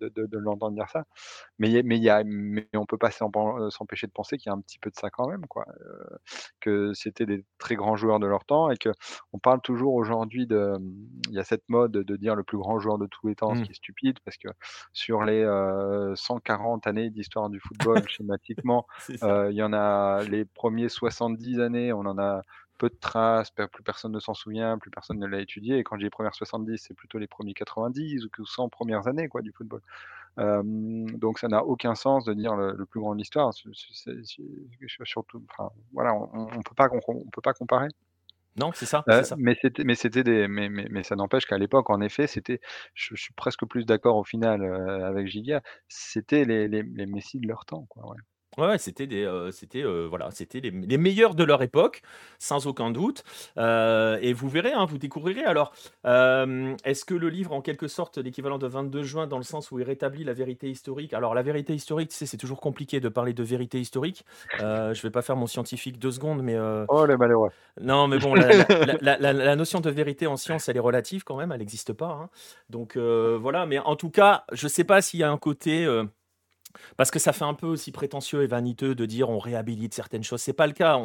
de, 0.00 0.08
de, 0.08 0.38
l'entendre 0.38 0.74
dire 0.74 0.88
ça. 0.90 1.04
Mais 1.58 1.82
mais 1.82 1.96
il 1.96 2.02
y 2.02 2.10
a 2.10 2.22
mais 2.24 2.68
on 2.74 2.86
peut 2.86 2.98
pas 2.98 3.10
s'empêcher 3.10 4.06
de 4.06 4.12
penser 4.12 4.38
qu'il 4.38 4.50
y 4.50 4.52
a 4.52 4.56
un 4.56 4.60
petit 4.60 4.78
peu 4.78 4.90
de 4.90 4.96
ça 4.96 5.10
quand 5.10 5.28
même 5.28 5.46
quoi. 5.46 5.66
que 6.60 6.92
c'était 6.94 7.26
des 7.26 7.44
très 7.58 7.74
grands 7.74 7.96
joueurs 7.96 8.20
de 8.20 8.26
leur 8.26 8.44
temps 8.44 8.70
et 8.70 8.76
que 8.76 8.90
on 9.32 9.38
parle 9.38 9.60
toujours 9.60 9.94
aujourd'hui 9.94 10.46
de 10.46 10.74
il 11.28 11.34
y 11.34 11.38
a 11.38 11.44
cette 11.44 11.68
mode 11.68 11.92
de 11.92 12.16
dire 12.16 12.36
le 12.36 12.44
plus 12.44 12.58
grand 12.58 12.78
joueur 12.78 12.98
de 12.98 13.06
tous 13.06 13.26
les 13.28 13.34
temps, 13.34 13.54
ce 13.54 13.60
mmh. 13.60 13.64
qui 13.64 13.70
est 13.70 13.74
stupide 13.74 14.18
parce 14.24 14.36
que 14.36 14.48
sur 14.98 15.22
les 15.22 15.44
140 16.16 16.86
euh, 16.86 16.90
années 16.90 17.08
d'histoire 17.10 17.48
du 17.50 17.60
football 17.60 18.06
schématiquement. 18.08 18.86
Euh, 19.22 19.50
il 19.50 19.56
y 19.56 19.62
en 19.62 19.72
a 19.72 20.22
les 20.24 20.44
premiers 20.44 20.88
70 20.88 21.60
années, 21.60 21.92
on 21.92 22.00
en 22.00 22.18
a 22.18 22.42
peu 22.78 22.88
de 22.88 22.94
traces, 23.00 23.50
plus 23.50 23.82
personne 23.82 24.12
ne 24.12 24.20
s'en 24.20 24.34
souvient, 24.34 24.78
plus 24.78 24.90
personne 24.90 25.18
ne 25.18 25.26
l'a 25.26 25.40
étudié. 25.40 25.78
Et 25.78 25.84
quand 25.84 25.96
j'ai 25.96 26.04
les 26.04 26.10
premières 26.10 26.34
70, 26.34 26.78
c'est 26.78 26.94
plutôt 26.94 27.18
les 27.18 27.26
premiers 27.26 27.54
90 27.54 28.24
ou 28.24 28.46
100 28.46 28.68
premières 28.68 29.08
années 29.08 29.28
quoi, 29.28 29.42
du 29.42 29.52
football. 29.52 29.80
donc 30.36 31.38
ça 31.38 31.48
n'a 31.48 31.64
aucun 31.64 31.94
sens 31.94 32.24
de 32.24 32.34
dire 32.34 32.54
le, 32.54 32.84
plus 32.86 33.00
grand 33.00 33.14
de 33.14 33.18
l'histoire. 33.18 33.52
Surtout, 35.04 35.42
voilà, 35.92 36.14
on, 36.14 36.46
ne 36.46 36.56
on 36.56 36.62
peut 36.62 37.42
pas 37.42 37.52
comparer. 37.52 37.88
Non, 38.56 38.72
c'est 38.74 38.86
ça, 38.86 39.06
euh, 39.08 39.24
mais 39.36 39.54
c'était 39.60 39.84
mais 39.84 39.94
c'était 39.94 40.24
des 40.24 40.48
mais 40.48 40.68
mais 40.68 40.88
mais 40.90 41.04
ça 41.04 41.14
n'empêche 41.16 41.46
qu'à 41.46 41.58
l'époque, 41.58 41.90
en 41.90 42.00
effet, 42.00 42.26
c'était 42.26 42.60
je 42.94 43.14
suis 43.14 43.32
presque 43.34 43.64
plus 43.66 43.84
d'accord 43.86 44.16
au 44.16 44.24
final, 44.24 44.62
euh, 44.62 45.06
avec 45.06 45.28
Giga, 45.28 45.62
c'était 45.88 46.44
les 46.44 46.66
les 46.66 46.82
les 46.82 47.06
Messi 47.06 47.38
de 47.38 47.46
leur 47.46 47.64
temps, 47.66 47.86
quoi, 47.88 48.08
ouais. 48.10 48.18
Ouais, 48.58 48.78
c'était 48.78 49.06
des, 49.06 49.48
c'était, 49.52 49.82
voilà, 50.08 50.30
c'était 50.30 50.60
les 50.60 50.70
les 50.70 50.98
meilleurs 50.98 51.34
de 51.34 51.44
leur 51.44 51.62
époque, 51.62 52.02
sans 52.38 52.66
aucun 52.66 52.90
doute, 52.90 53.24
et 53.56 54.32
vous 54.32 54.48
verrez, 54.48 54.72
hein, 54.72 54.84
vous 54.84 54.98
découvrirez. 54.98 55.44
Alors, 55.44 55.72
est-ce 56.04 57.04
que 57.04 57.14
le 57.14 57.28
livre, 57.28 57.52
en 57.52 57.60
quelque 57.60 57.88
sorte, 57.88 58.18
l'équivalent 58.18 58.58
de 58.58 58.66
22 58.66 59.02
juin, 59.02 59.26
dans 59.26 59.38
le 59.38 59.44
sens 59.44 59.70
où 59.70 59.78
il 59.78 59.84
rétablit 59.84 60.24
la 60.24 60.32
vérité 60.32 60.68
historique? 60.68 61.14
Alors 61.14 61.34
la 61.34 61.42
vérité 61.42 61.74
historique, 61.74 62.10
tu 62.10 62.16
sais, 62.16 62.26
c'est 62.26 62.36
toujours 62.36 62.60
compliqué 62.60 63.00
de 63.00 63.08
parler 63.08 63.32
de 63.32 63.42
vérité 63.42 63.80
historique. 63.80 64.24
je 64.58 65.00
vais 65.02 65.10
pas 65.10 65.22
faire 65.22 65.36
mon 65.36 65.46
scientifique 65.46 65.98
deux 65.98 66.12
secondes, 66.12 66.42
mais 66.42 66.56
Oh 66.88 67.06
les 67.06 67.16
malheureux! 67.16 67.50
non, 67.80 68.08
mais 68.08 68.18
bon, 68.18 68.34
la 69.00 69.56
notion 69.56 69.80
de 69.80 69.90
vérité 69.90 70.26
en 70.26 70.36
science, 70.36 70.68
elle 70.68 70.76
est 70.76 70.80
relative 70.80 71.24
quand 71.24 71.36
même, 71.36 71.52
elle 71.52 71.58
n'existe 71.58 71.92
pas, 71.92 72.18
hein. 72.22 72.30
Donc, 72.70 72.96
voilà, 72.96 73.66
mais 73.66 73.78
en 73.78 73.96
tout 73.96 74.10
cas, 74.10 74.44
je 74.52 74.68
sais 74.68 74.84
pas 74.84 75.02
s'il 75.02 75.20
y 75.20 75.22
a 75.22 75.30
un 75.30 75.38
côté, 75.38 75.86
parce 76.96 77.10
que 77.10 77.18
ça 77.18 77.32
fait 77.32 77.44
un 77.44 77.54
peu 77.54 77.66
aussi 77.66 77.92
prétentieux 77.92 78.42
et 78.42 78.46
vaniteux 78.46 78.94
de 78.94 79.06
dire 79.06 79.30
on 79.30 79.38
réhabilite 79.38 79.94
certaines 79.94 80.24
choses. 80.24 80.40
C'est 80.40 80.52
pas 80.52 80.66
le 80.66 80.72
cas. 80.72 81.00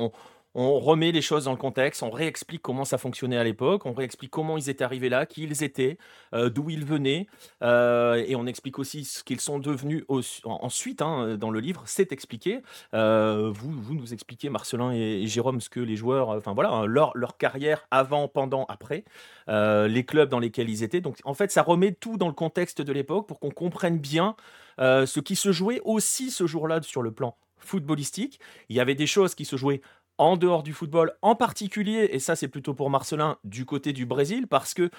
On 0.55 0.79
remet 0.79 1.11
les 1.11 1.21
choses 1.21 1.45
dans 1.45 1.51
le 1.51 1.57
contexte, 1.57 2.03
on 2.03 2.11
réexplique 2.11 2.61
comment 2.61 2.85
ça 2.85 2.97
fonctionnait 2.97 3.37
à 3.37 3.43
l'époque, 3.43 3.85
on 3.85 3.93
réexplique 3.93 4.31
comment 4.31 4.57
ils 4.57 4.69
étaient 4.69 4.83
arrivés 4.83 5.09
là, 5.09 5.25
qui 5.25 5.43
ils 5.43 5.63
étaient, 5.63 5.97
euh, 6.33 6.49
d'où 6.49 6.69
ils 6.69 6.85
venaient, 6.85 7.27
euh, 7.63 8.23
et 8.27 8.35
on 8.35 8.45
explique 8.45 8.77
aussi 8.77 9.03
ce 9.03 9.23
qu'ils 9.23 9.39
sont 9.39 9.59
devenus 9.59 10.03
ensuite 10.45 11.01
hein, 11.01 11.37
dans 11.37 11.49
le 11.49 11.59
livre, 11.59 11.83
c'est 11.85 12.11
expliqué. 12.11 12.61
Euh, 12.93 13.51
vous, 13.53 13.95
nous 13.95 14.13
expliquez, 14.13 14.49
Marcelin 14.49 14.91
et, 14.91 15.25
Jérôme, 15.27 15.59
ce 15.59 15.69
que 15.69 15.79
les 15.79 15.95
joueurs, 15.95 16.29
enfin 16.29 16.53
voilà, 16.53 16.69
hein, 16.69 16.85
leur 16.85 17.37
carrière 17.37 17.87
avant, 17.89 18.27
pendant, 18.27 18.65
après, 18.65 19.03
les 19.47 20.03
clubs 20.05 20.29
dans 20.29 20.39
lesquels 20.39 20.69
ils 20.69 20.83
étaient. 20.83 21.01
Donc 21.01 21.17
en 21.23 21.33
fait, 21.33 21.51
ça 21.51 21.63
remet 21.63 21.93
tout 21.93 22.17
dans 22.17 22.27
le 22.27 22.33
contexte 22.33 22.81
de 22.81 22.93
l'époque 22.93 23.27
pour 23.27 23.39
qu'on 23.39 23.51
comprenne 23.51 23.97
bien 23.97 24.35
ce 24.77 25.19
qui 25.19 25.35
se 25.35 25.51
jouait 25.51 25.81
aussi 25.83 26.31
ce 26.31 26.45
jour-là 26.45 26.81
sur 26.81 27.01
le 27.01 27.11
plan 27.11 27.35
footballistique. 27.63 28.39
Il 28.69 28.75
y 28.75 28.79
avait 28.79 28.95
des 28.95 29.07
choses 29.07 29.35
qui 29.35 29.45
se 29.45 29.55
jouaient 29.55 29.81
en 30.17 30.37
dehors 30.37 30.63
du 30.63 30.73
football, 30.73 31.13
en 31.21 31.35
particulier, 31.35 32.09
et 32.11 32.19
ça 32.19 32.35
c'est 32.35 32.47
plutôt 32.47 32.73
pour 32.73 32.89
Marcelin, 32.89 33.37
du 33.43 33.65
côté 33.65 33.93
du 33.93 34.05
Brésil, 34.05 34.47
parce 34.47 34.73
que, 34.73 34.89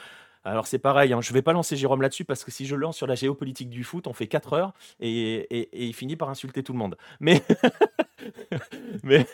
alors 0.45 0.67
c'est 0.67 0.79
pareil, 0.79 1.13
hein, 1.13 1.21
je 1.21 1.31
ne 1.31 1.35
vais 1.35 1.43
pas 1.43 1.53
lancer 1.53 1.77
Jérôme 1.77 2.03
là-dessus, 2.03 2.25
parce 2.25 2.45
que 2.45 2.51
si 2.51 2.67
je 2.67 2.77
lance 2.77 2.97
sur 2.97 3.07
la 3.07 3.15
géopolitique 3.15 3.71
du 3.71 3.85
foot, 3.85 4.07
on 4.07 4.13
fait 4.13 4.27
4 4.27 4.53
heures, 4.55 4.73
et, 5.01 5.69
il 5.73 5.95
finit 5.95 6.17
par 6.17 6.29
insulter 6.29 6.63
tout 6.63 6.73
le 6.73 6.79
monde. 6.79 6.97
Mais... 7.21 7.43
mais... 9.03 9.27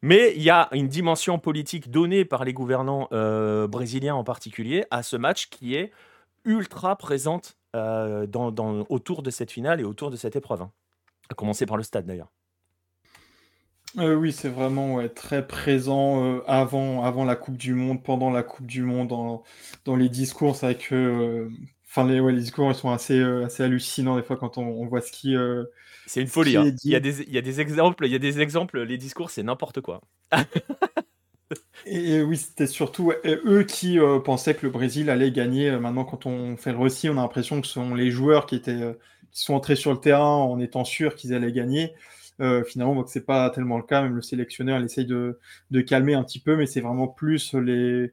Mais 0.00 0.32
il 0.36 0.42
y 0.42 0.50
a 0.50 0.68
une 0.72 0.86
dimension 0.86 1.40
politique 1.40 1.90
donnée 1.90 2.24
par 2.24 2.44
les 2.44 2.52
gouvernants 2.52 3.08
euh, 3.12 3.66
brésiliens 3.66 4.14
en 4.14 4.22
particulier 4.22 4.84
à 4.92 5.02
ce 5.02 5.16
match 5.16 5.48
qui 5.48 5.74
est 5.74 5.90
ultra 6.44 6.96
présente 6.96 7.56
euh, 7.74 8.26
dans, 8.26 8.52
autour 8.88 9.22
de 9.22 9.30
cette 9.30 9.50
finale 9.50 9.80
et 9.80 9.84
autour 9.84 10.10
de 10.10 10.16
cette 10.16 10.36
épreuve. 10.36 10.62
Hein. 10.62 10.70
À 11.30 11.34
commencer 11.34 11.66
par 11.66 11.76
le 11.76 11.82
stade 11.82 12.06
d'ailleurs. 12.06 12.30
Euh, 13.96 14.14
oui, 14.14 14.32
c'est 14.32 14.50
vraiment 14.50 15.06
très 15.08 15.46
présent 15.46 16.22
euh, 16.22 16.42
avant, 16.46 17.04
avant 17.04 17.24
la 17.24 17.36
Coupe 17.36 17.56
du 17.56 17.72
Monde, 17.72 18.02
pendant 18.02 18.30
la 18.30 18.42
Coupe 18.42 18.66
du 18.66 18.82
Monde, 18.82 19.08
dans, 19.08 19.42
dans 19.84 19.96
les 19.96 20.08
discours. 20.08 20.56
C'est 20.56 20.66
vrai 20.66 20.76
que 20.76 20.94
euh, 20.94 21.48
enfin, 21.88 22.06
les, 22.06 22.20
les 22.20 22.40
discours 22.40 22.70
ils 22.70 22.74
sont 22.74 22.90
assez, 22.90 23.20
assez 23.22 23.62
hallucinants 23.62 24.16
des 24.16 24.22
fois 24.22 24.36
quand 24.36 24.58
on, 24.58 24.86
voit 24.86 25.00
ce 25.00 25.10
qui. 25.10 25.34
c'est 26.06 26.20
une 26.20 26.26
folie. 26.26 26.56
Hein. 26.56 26.74
Il, 26.84 26.90
y 26.90 26.96
a 26.96 27.00
des, 27.00 27.22
il 27.22 27.32
y 27.32 27.38
a 27.38 27.42
des 27.42 27.60
exemples, 27.60 28.04
il 28.04 28.12
y 28.12 28.16
a 28.16 28.20
des 28.20 28.40
exemples, 28.40 28.82
les 28.82 28.98
discours, 28.98 29.30
c'est 29.30 29.42
n'importe 29.42 29.80
quoi. 29.80 30.02
Et 31.86 32.20
oui, 32.20 32.36
c'était 32.36 32.66
surtout 32.66 33.12
eux 33.24 33.64
qui 33.64 33.98
pensaient 34.22 34.54
que 34.54 34.66
le 34.66 34.70
Brésil 34.70 35.08
allait 35.08 35.30
gagner. 35.32 35.70
Maintenant, 35.78 36.04
quand 36.04 36.26
on 36.26 36.58
fait 36.58 36.72
le 36.72 36.78
récit, 36.78 37.08
on 37.08 37.16
a 37.16 37.22
l'impression 37.22 37.62
que 37.62 37.66
ce 37.66 37.74
sont 37.74 37.94
les 37.94 38.10
joueurs 38.10 38.44
qui 38.44 38.56
étaient 38.56 38.94
qui 39.32 39.42
sont 39.42 39.54
entrés 39.54 39.76
sur 39.76 39.92
le 39.92 39.98
terrain 39.98 40.36
en 40.36 40.58
étant 40.58 40.84
sûrs 40.84 41.14
qu'ils 41.14 41.34
allaient 41.34 41.52
gagner. 41.52 41.94
Finalement, 42.66 42.92
on 42.92 42.94
voit 42.94 43.04
que 43.04 43.10
c'est 43.10 43.26
pas 43.26 43.50
tellement 43.50 43.76
le 43.76 43.82
cas. 43.82 44.02
Même 44.02 44.14
le 44.14 44.22
sélectionneur, 44.22 44.78
il 44.78 44.84
essaye 44.84 45.06
de, 45.06 45.38
de 45.70 45.80
calmer 45.80 46.14
un 46.14 46.24
petit 46.24 46.40
peu, 46.40 46.56
mais 46.56 46.66
c'est 46.66 46.80
vraiment 46.80 47.08
plus 47.08 47.54
les, 47.54 48.12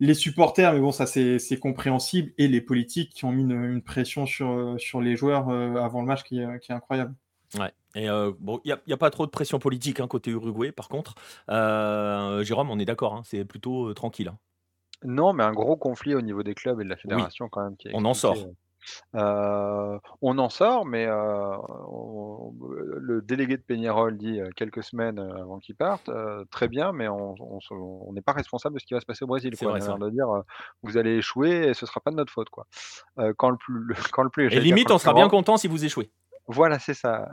les 0.00 0.14
supporters, 0.14 0.72
mais 0.72 0.80
bon, 0.80 0.92
ça 0.92 1.06
c'est 1.06 1.58
compréhensible, 1.60 2.32
et 2.38 2.48
les 2.48 2.60
politiques 2.60 3.12
qui 3.12 3.24
ont 3.24 3.32
mis 3.32 3.42
une, 3.42 3.82
pression 3.82 4.26
sur, 4.26 4.76
sur 4.78 5.00
les 5.00 5.16
joueurs 5.16 5.50
avant 5.50 6.00
le 6.00 6.06
match 6.06 6.22
qui, 6.22 6.40
qui 6.62 6.72
est 6.72 6.74
incroyable. 6.74 7.14
Ouais. 7.58 7.72
Et 7.96 8.10
euh, 8.10 8.32
bon, 8.38 8.60
il 8.64 8.76
n'y 8.86 8.92
a, 8.92 8.96
pas 8.96 9.10
trop 9.10 9.24
de 9.24 9.30
pression 9.30 9.58
politique 9.58 10.00
hein, 10.00 10.06
côté 10.06 10.30
Uruguay, 10.30 10.70
par 10.70 10.88
contre. 10.88 11.14
Euh, 11.50 12.44
Jérôme, 12.44 12.70
on 12.70 12.78
est 12.78 12.84
d'accord, 12.84 13.14
hein, 13.14 13.22
c'est 13.24 13.44
plutôt 13.46 13.88
euh, 13.88 13.94
tranquille. 13.94 14.28
Hein. 14.28 14.38
Non, 15.02 15.32
mais 15.32 15.44
un 15.44 15.52
gros 15.52 15.76
conflit 15.76 16.14
au 16.14 16.20
niveau 16.20 16.42
des 16.42 16.54
clubs 16.54 16.78
et 16.80 16.84
de 16.84 16.88
la 16.90 16.96
fédération 16.96 17.48
quand 17.48 17.62
même. 17.62 17.76
on 17.94 18.04
en 18.04 18.14
sort. 18.14 18.36
On 19.14 20.38
en 20.38 20.48
sort, 20.48 20.86
mais 20.86 21.06
le 23.06 23.20
délégué 23.22 23.56
de 23.56 23.62
Peñarol 23.62 24.16
dit 24.16 24.40
quelques 24.56 24.82
semaines 24.82 25.18
avant 25.18 25.58
qu'il 25.58 25.76
parte, 25.76 26.10
très 26.50 26.68
bien, 26.68 26.92
mais 26.92 27.08
on 27.08 28.12
n'est 28.12 28.22
pas 28.22 28.32
responsable 28.32 28.76
de 28.76 28.80
ce 28.80 28.86
qui 28.86 28.94
va 28.94 29.00
se 29.00 29.06
passer 29.06 29.24
au 29.24 29.28
Brésil. 29.28 29.54
C'est 29.56 29.66
vrai, 29.66 29.80
de 29.80 30.10
dire, 30.10 30.28
vous 30.82 30.96
allez 30.96 31.16
échouer 31.16 31.68
et 31.68 31.74
ce 31.74 31.86
sera 31.86 32.00
pas 32.00 32.10
de 32.10 32.16
notre 32.16 32.32
faute, 32.32 32.50
quoi. 32.50 32.66
quand 33.36 33.50
le 33.50 33.56
plus, 33.56 33.86
quand 34.12 34.22
le 34.22 34.30
plus, 34.30 34.52
et 34.52 34.60
limite, 34.60 34.90
on 34.90 34.98
sera 34.98 35.14
bien 35.14 35.28
content 35.28 35.56
si 35.56 35.68
vous 35.68 35.84
échouez. 35.84 36.10
Voilà, 36.48 36.78
c'est 36.78 36.94
ça. 36.94 37.28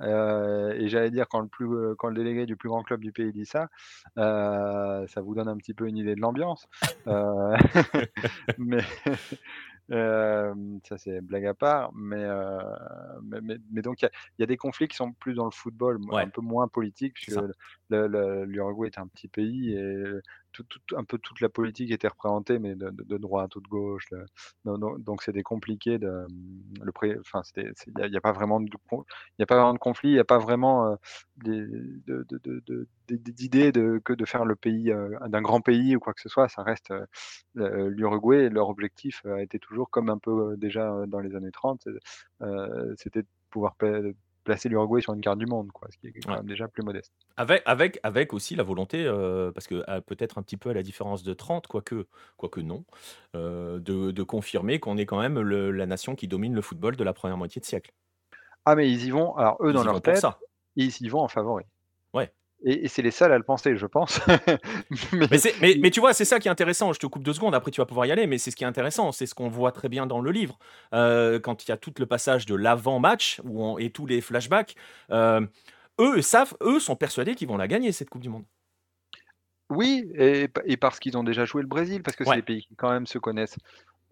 et 0.75 0.87
j'allais 0.87 1.11
dire 1.11 1.27
quand 1.29 1.39
le 1.39 1.47
plus, 1.47 1.67
quand 1.97 2.07
le 2.07 2.15
délégué 2.15 2.45
du 2.45 2.55
plus 2.55 2.69
grand 2.69 2.83
club 2.83 3.01
du 3.01 3.11
pays 3.11 3.31
dit 3.31 3.45
ça, 3.45 3.67
ça 4.15 5.21
vous 5.21 5.35
donne 5.35 5.47
un 5.47 5.57
petit 5.57 5.73
peu 5.73 5.87
une 5.87 5.97
idée 5.97 6.15
de 6.15 6.21
l'ambiance. 6.21 6.67
mais 8.57 8.83
ça 9.93 10.97
c'est 10.97 11.21
blague 11.21 11.45
à 11.45 11.53
part, 11.53 11.91
mais 11.93 12.25
mais 13.71 13.81
donc 13.81 14.01
il 14.01 14.09
y 14.39 14.43
a 14.43 14.45
des 14.45 14.57
conflits 14.57 14.87
qui 14.87 14.95
sont 14.95 15.13
plus 15.13 15.33
dans 15.33 15.45
le 15.45 15.51
football, 15.51 15.99
un 16.11 16.29
peu 16.29 16.41
moins 16.41 16.67
politiques, 16.67 17.13
puisque 17.13 17.39
l'Uruguay 17.89 18.87
est 18.87 18.97
un 18.99 19.07
petit 19.07 19.27
pays 19.27 19.73
et 19.73 20.03
un 20.95 21.03
peu 21.03 21.17
toute 21.17 21.41
la 21.41 21.49
politique 21.49 21.91
était 21.91 22.07
représentée, 22.07 22.59
mais 22.59 22.75
de, 22.75 23.17
droite 23.17 23.55
ou 23.55 23.61
de 23.61 23.67
gauche. 23.67 24.07
donc 24.65 25.23
c'était 25.23 25.43
compliqué. 25.43 25.99
Il 26.01 26.25
n'y 28.09 28.17
a, 28.17 28.21
pas 28.21 28.31
vraiment 28.31 28.59
de, 28.59 28.69
a 29.39 29.45
pas 29.45 29.55
vraiment 29.55 29.73
de 29.73 29.79
conflit, 29.79 30.09
il 30.09 30.13
n'y 30.13 30.19
a 30.19 30.25
pas 30.25 30.37
vraiment 30.37 30.97
d'idée 33.07 33.71
de, 33.71 33.99
que 34.03 34.13
de 34.13 34.25
faire 34.25 34.45
le 34.45 34.55
pays 34.55 34.93
d'un 35.27 35.41
grand 35.41 35.61
pays 35.61 35.95
ou 35.95 35.99
quoi 35.99 36.13
que 36.13 36.21
ce 36.21 36.29
soit. 36.29 36.49
Ça 36.49 36.63
reste 36.63 36.93
l'Uruguay. 37.55 38.49
Leur 38.49 38.69
objectif 38.69 39.25
a 39.25 39.41
été 39.41 39.59
toujours, 39.59 39.89
comme 39.89 40.09
un 40.09 40.17
peu 40.17 40.55
déjà 40.57 41.05
dans 41.07 41.19
les 41.19 41.35
années 41.35 41.51
30, 41.51 41.87
c'était 42.97 43.21
de 43.21 43.27
pouvoir 43.49 43.75
placer 44.43 44.69
l'Uruguay 44.69 45.01
sur 45.01 45.13
une 45.13 45.21
carte 45.21 45.39
du 45.39 45.45
monde, 45.45 45.71
quoi, 45.71 45.87
ce 45.91 45.97
qui 45.97 46.07
est 46.07 46.21
quand 46.21 46.35
même 46.35 46.45
déjà 46.45 46.67
plus 46.67 46.83
modeste. 46.83 47.13
Avec, 47.37 47.63
avec, 47.65 47.99
avec 48.03 48.33
aussi 48.33 48.55
la 48.55 48.63
volonté, 48.63 49.05
euh, 49.05 49.51
parce 49.51 49.67
que 49.67 49.83
euh, 49.89 50.01
peut-être 50.01 50.37
un 50.37 50.43
petit 50.43 50.57
peu 50.57 50.69
à 50.69 50.73
la 50.73 50.83
différence 50.83 51.23
de 51.23 51.33
30, 51.33 51.67
quoique, 51.67 52.07
quoique 52.37 52.59
non, 52.59 52.85
euh, 53.35 53.79
de, 53.79 54.11
de 54.11 54.23
confirmer 54.23 54.79
qu'on 54.79 54.97
est 54.97 55.05
quand 55.05 55.19
même 55.19 55.39
la 55.39 55.85
nation 55.85 56.15
qui 56.15 56.27
domine 56.27 56.53
le 56.53 56.61
football 56.61 56.95
de 56.95 57.03
la 57.03 57.13
première 57.13 57.37
moitié 57.37 57.59
de 57.59 57.65
siècle. 57.65 57.91
Ah 58.65 58.75
mais 58.75 58.89
ils 58.89 59.05
y 59.05 59.09
vont, 59.09 59.35
alors 59.35 59.57
eux 59.61 59.73
dans 59.73 59.83
leur 59.83 60.01
tête, 60.01 60.17
ça. 60.17 60.39
ils 60.75 61.01
y 61.01 61.09
vont 61.09 61.19
en 61.19 61.27
favori. 61.27 61.65
Et, 62.65 62.87
c'est 62.87 63.01
les 63.01 63.11
seuls 63.11 63.31
à 63.31 63.37
le 63.37 63.43
penser, 63.43 63.75
je 63.75 63.85
pense. 63.85 64.21
mais, 65.11 65.75
mais, 65.79 65.91
tu 65.91 65.99
vois, 65.99 66.13
c'est 66.13 66.25
ça 66.25 66.39
qui 66.39 66.47
est 66.47 66.51
intéressant. 66.51 66.93
Je 66.93 66.99
te 66.99 67.07
coupe 67.07 67.23
deux 67.23 67.33
secondes, 67.33 67.53
après 67.53 67.71
tu 67.71 67.81
vas 67.81 67.85
pouvoir 67.85 68.05
y 68.05 68.11
aller, 68.11 68.25
mais 68.25 68.37
c'est 68.37 68.51
ce 68.51 68.55
qui 68.55 68.63
est 68.63 68.67
intéressant. 68.67 69.11
C'est 69.11 69.25
ce 69.25 69.35
qu'on 69.35 69.49
voit 69.49 69.71
très 69.71 69.89
bien 69.89 70.05
dans 70.05 70.21
le 70.21 70.31
livre. 70.31 70.57
Euh, 70.93 71.39
quand 71.39 71.65
il 71.65 71.69
y 71.69 71.71
a 71.71 71.77
tout 71.77 71.93
le 71.99 72.05
passage 72.05 72.45
de 72.45 72.55
l'avant-match 72.55 73.41
et 73.79 73.89
tous 73.89 74.05
les 74.05 74.21
flashbacks, 74.21 74.75
euh, 75.11 75.45
eux 75.99 76.21
savent, 76.21 76.55
eux 76.61 76.79
sont 76.79 76.95
persuadés 76.95 77.35
qu'ils 77.35 77.49
vont 77.49 77.57
la 77.57 77.67
gagner, 77.67 77.91
cette 77.91 78.09
Coupe 78.09 78.21
du 78.21 78.29
Monde. 78.29 78.45
Oui, 79.69 80.09
et, 80.15 80.77
parce 80.77 80.99
qu'ils 80.99 81.17
ont 81.17 81.23
déjà 81.23 81.45
joué 81.45 81.61
le 81.61 81.67
Brésil, 81.67 82.03
parce 82.03 82.15
que 82.15 82.23
c'est 82.23 82.35
des 82.35 82.41
pays 82.41 82.63
qui 82.63 82.75
quand 82.75 82.91
même 82.91 83.07
se 83.07 83.17
connaissent 83.17 83.57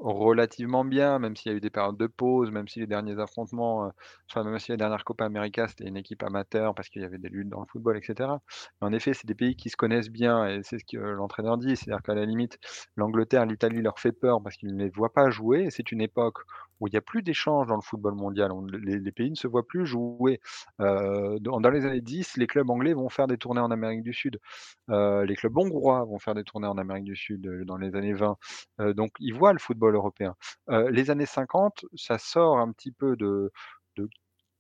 relativement 0.02 0.84
bien, 0.84 1.20
même 1.20 1.36
s'il 1.36 1.52
y 1.52 1.56
a 1.56 1.58
eu 1.58 1.62
des 1.62 1.70
périodes 1.70 1.98
de 1.98 2.08
pause, 2.08 2.52
même 2.52 2.68
si 2.68 2.80
les 2.80 2.88
derniers 2.88 3.20
affrontements, 3.20 3.86
euh, 3.86 3.90
enfin 4.30 4.44
même 4.44 4.58
si 4.60 4.72
la 4.72 4.78
dernière 4.78 5.04
Copa 5.04 5.26
América 5.26 5.68
c'était 5.68 5.86
une 5.86 5.98
équipe 5.98 6.24
amateur 6.24 6.74
parce 6.76 6.90
qu'il 6.90 7.02
y 7.02 7.06
avait 7.06 7.20
des 7.20 7.30
luttes 7.30 7.50
dans 7.50 7.62
le 7.62 7.68
football, 7.68 7.98
etc. 7.98 8.30
En 8.82 8.94
effet, 8.94 9.14
c'est 9.14 9.28
des 9.28 9.36
pays 9.36 9.56
qui 9.56 9.70
se 9.70 9.78
connaissent 9.78 10.10
bien 10.10 10.48
et 10.48 10.62
c'est 10.64 10.80
ce 10.80 10.86
que 10.86 10.98
l'entraîneur 10.98 11.58
dit, 11.58 11.76
c'est-à-dire 11.78 12.02
qu'à 12.04 12.16
la 12.16 12.26
limite, 12.26 12.58
l'Angleterre, 12.96 13.46
l'Italie 13.46 13.82
leur 13.82 14.00
fait 14.00 14.12
peur 14.12 14.42
parce 14.42 14.58
qu'ils 14.58 14.76
ne 14.76 14.84
les 14.84 14.90
voient 14.90 15.14
pas 15.14 15.30
jouer. 15.30 15.70
C'est 15.70 15.92
une 15.92 16.02
époque 16.02 16.40
où 16.82 16.88
il 16.88 16.92
n'y 16.92 16.98
a 16.98 17.02
plus 17.02 17.22
d'échanges 17.22 17.68
dans 17.68 17.76
le 17.76 17.82
football 17.82 18.16
mondial. 18.16 18.52
les, 18.74 19.12
pays 19.12 19.30
ne 19.30 19.36
se 19.36 19.48
voient 19.48 19.66
plus 19.66 19.86
jouer. 19.86 20.42
Euh, 20.82 21.38
dans, 21.40 21.60
les 21.70 21.86
années 21.86 22.02
10, 22.02 22.38
les 22.38 22.48
clubs 22.48 22.70
anglais 22.70 22.94
vont 22.94 23.08
faire 23.08 23.28
des 23.28 23.38
tournées 23.38 23.62
en 23.62 23.72
Amérique 23.72 24.02
du 24.02 24.14
Sud. 24.14 24.40
Euh, 24.90 25.24
les 25.26 25.36
clubs 25.36 25.56
hongrois 25.58 26.04
vont 26.06 26.20
faire 26.20 26.34
des 26.34 26.44
tournées 26.44 26.68
en 26.68 26.78
Amérique 26.78 27.06
du 27.06 27.16
Sud 27.16 27.48
dans 27.66 27.78
les 27.78 27.96
années 27.96 28.14
20. 28.14 28.36
donc 28.96 29.12
ils 29.20 29.34
voient 29.34 29.54
le 29.54 29.60
football 29.60 29.96
européen. 29.96 30.36
les 30.68 31.12
années 31.12 31.26
50, 31.26 31.86
ça 31.96 32.18
sort 32.18 32.58
un 32.60 32.72
petit 32.72 32.92
peu 32.92 33.16
de, 33.16 33.52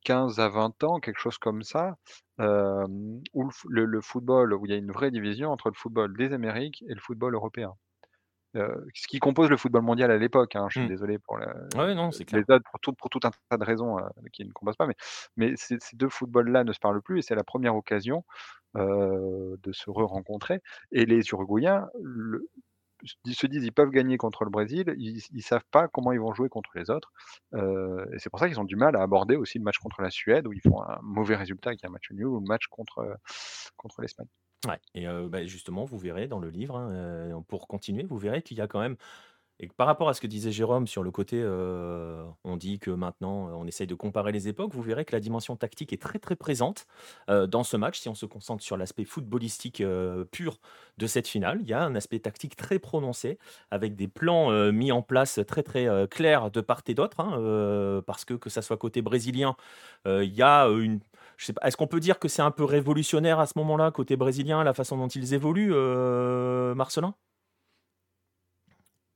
15 0.03 0.39
à 0.39 0.49
20 0.49 0.83
ans, 0.83 0.99
quelque 0.99 1.19
chose 1.19 1.37
comme 1.37 1.63
ça, 1.63 1.95
où 2.39 3.49
le, 3.69 4.01
football, 4.01 4.53
où 4.53 4.65
il 4.65 4.71
y 4.71 4.75
a 4.75 4.77
une 4.77 4.91
vraie 4.91 5.11
division 5.11 5.51
entre 5.51 5.69
le 5.69 5.75
football 5.75 6.15
des 6.17 6.33
Amériques 6.33 6.83
et 6.87 6.93
le 6.93 6.99
football 6.99 7.33
européen. 7.33 7.73
Ce 8.53 9.07
qui 9.07 9.19
compose 9.19 9.49
le 9.49 9.57
football 9.57 9.83
mondial 9.83 10.11
à 10.11 10.17
l'époque. 10.17 10.55
Hein, 10.55 10.67
je 10.69 10.79
suis 10.79 10.85
mmh. 10.85 10.89
désolé 10.89 11.19
pour 11.19 11.39
non, 11.95 12.11
c'est 12.11 12.29
les 12.31 12.43
autres, 12.49 12.65
pour 12.71 13.09
tout, 13.09 13.19
un 13.23 13.31
tas 13.49 13.57
de 13.57 13.63
raisons 13.63 13.97
qui 14.33 14.45
ne 14.45 14.51
composent 14.51 14.77
pas, 14.77 14.87
mais, 14.87 14.95
mais 15.37 15.53
ces, 15.55 15.77
deux 15.93 16.09
footballs-là 16.09 16.63
ne 16.63 16.73
se 16.73 16.79
parlent 16.79 17.01
plus 17.01 17.19
et 17.19 17.21
c'est 17.21 17.35
la 17.35 17.43
première 17.43 17.75
occasion 17.75 18.23
de 18.75 19.71
se 19.71 19.89
re-rencontrer. 19.89 20.59
Et 20.91 21.05
les 21.05 21.21
Uruguayens, 21.29 21.87
le, 22.01 22.47
se 23.25 23.47
disent 23.47 23.63
ils 23.63 23.71
peuvent 23.71 23.89
gagner 23.89 24.17
contre 24.17 24.43
le 24.43 24.49
Brésil, 24.49 24.93
ils, 24.97 25.21
ne 25.31 25.41
savent 25.41 25.65
pas 25.71 25.87
comment 25.87 26.11
ils 26.11 26.19
vont 26.19 26.33
jouer 26.33 26.49
contre 26.49 26.71
les 26.75 26.89
autres. 26.89 27.11
Euh, 27.53 28.05
et 28.13 28.19
c'est 28.19 28.29
pour 28.29 28.39
ça 28.39 28.47
qu'ils 28.47 28.59
ont 28.59 28.65
du 28.65 28.75
mal 28.75 28.95
à 28.95 29.01
aborder 29.01 29.35
aussi 29.35 29.57
le 29.57 29.63
match 29.63 29.77
contre 29.79 30.01
la 30.01 30.09
Suède, 30.09 30.47
où 30.47 30.53
ils 30.53 30.61
font 30.61 30.81
un 30.81 30.99
mauvais 31.01 31.35
résultat, 31.35 31.75
qui 31.75 31.85
est 31.85 31.87
un 31.87 31.91
match 31.91 32.11
nul, 32.11 32.27
ou 32.27 32.39
le 32.39 32.45
match 32.45 32.67
contre, 32.67 32.99
euh, 32.99 33.15
contre 33.77 34.01
l'Espagne. 34.01 34.27
Ouais, 34.67 34.79
et 34.93 35.07
bah, 35.29 35.43
justement, 35.45 35.85
vous 35.85 35.97
verrez 35.97 36.27
dans 36.27 36.39
le 36.39 36.49
livre, 36.49 36.77
hein, 36.77 37.43
pour 37.47 37.67
continuer, 37.67 38.03
vous 38.03 38.17
verrez 38.19 38.43
qu'il 38.43 38.57
y 38.57 38.61
a 38.61 38.67
quand 38.67 38.79
même 38.79 38.95
et 39.63 39.67
par 39.67 39.85
rapport 39.85 40.09
à 40.09 40.15
ce 40.15 40.21
que 40.21 40.25
disait 40.25 40.51
Jérôme 40.51 40.87
sur 40.87 41.03
le 41.03 41.11
côté, 41.11 41.39
euh, 41.39 42.25
on 42.43 42.57
dit 42.57 42.79
que 42.79 42.89
maintenant 42.89 43.47
euh, 43.47 43.51
on 43.51 43.67
essaye 43.67 43.85
de 43.85 43.93
comparer 43.93 44.31
les 44.31 44.47
époques, 44.47 44.73
vous 44.73 44.81
verrez 44.81 45.05
que 45.05 45.15
la 45.15 45.19
dimension 45.19 45.55
tactique 45.55 45.93
est 45.93 46.01
très 46.01 46.17
très 46.17 46.35
présente 46.35 46.87
euh, 47.29 47.45
dans 47.45 47.63
ce 47.63 47.77
match. 47.77 47.99
Si 47.99 48.09
on 48.09 48.15
se 48.15 48.25
concentre 48.25 48.63
sur 48.63 48.75
l'aspect 48.75 49.05
footballistique 49.05 49.83
pur 50.31 50.59
de 50.97 51.07
cette 51.07 51.27
finale, 51.27 51.59
il 51.61 51.69
y 51.69 51.73
a 51.73 51.83
un 51.83 51.93
aspect 51.93 52.17
tactique 52.19 52.55
très 52.55 52.79
prononcé 52.79 53.37
avec 53.69 53.95
des 53.95 54.07
plans 54.07 54.51
mis 54.71 54.91
en 54.91 55.03
place 55.03 55.39
très 55.47 55.61
très 55.61 55.87
clairs 56.09 56.49
de 56.49 56.61
part 56.61 56.81
et 56.87 56.95
d'autre, 56.95 57.19
hein, 57.19 58.01
parce 58.07 58.25
que 58.25 58.33
que 58.33 58.49
ça 58.49 58.63
soit 58.63 58.77
côté 58.77 59.03
brésilien, 59.03 59.55
il 60.05 60.33
y 60.33 60.41
a 60.41 60.65
une 60.65 60.99
est-ce 61.63 61.77
qu'on 61.77 61.87
peut 61.87 61.99
dire 61.99 62.19
que 62.19 62.27
c'est 62.27 62.41
un 62.41 62.51
peu 62.51 62.63
révolutionnaire 62.63 63.39
à 63.39 63.45
ce 63.45 63.53
moment-là, 63.57 63.91
côté 63.91 64.15
brésilien, 64.15 64.63
la 64.63 64.73
façon 64.73 64.97
dont 64.97 65.07
ils 65.07 65.33
évoluent, 65.33 65.73
Marcelin? 66.75 67.15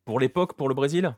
Pour 0.06 0.20
l'époque, 0.20 0.54
pour 0.54 0.70
le 0.70 0.76
Brésil? 0.76 1.16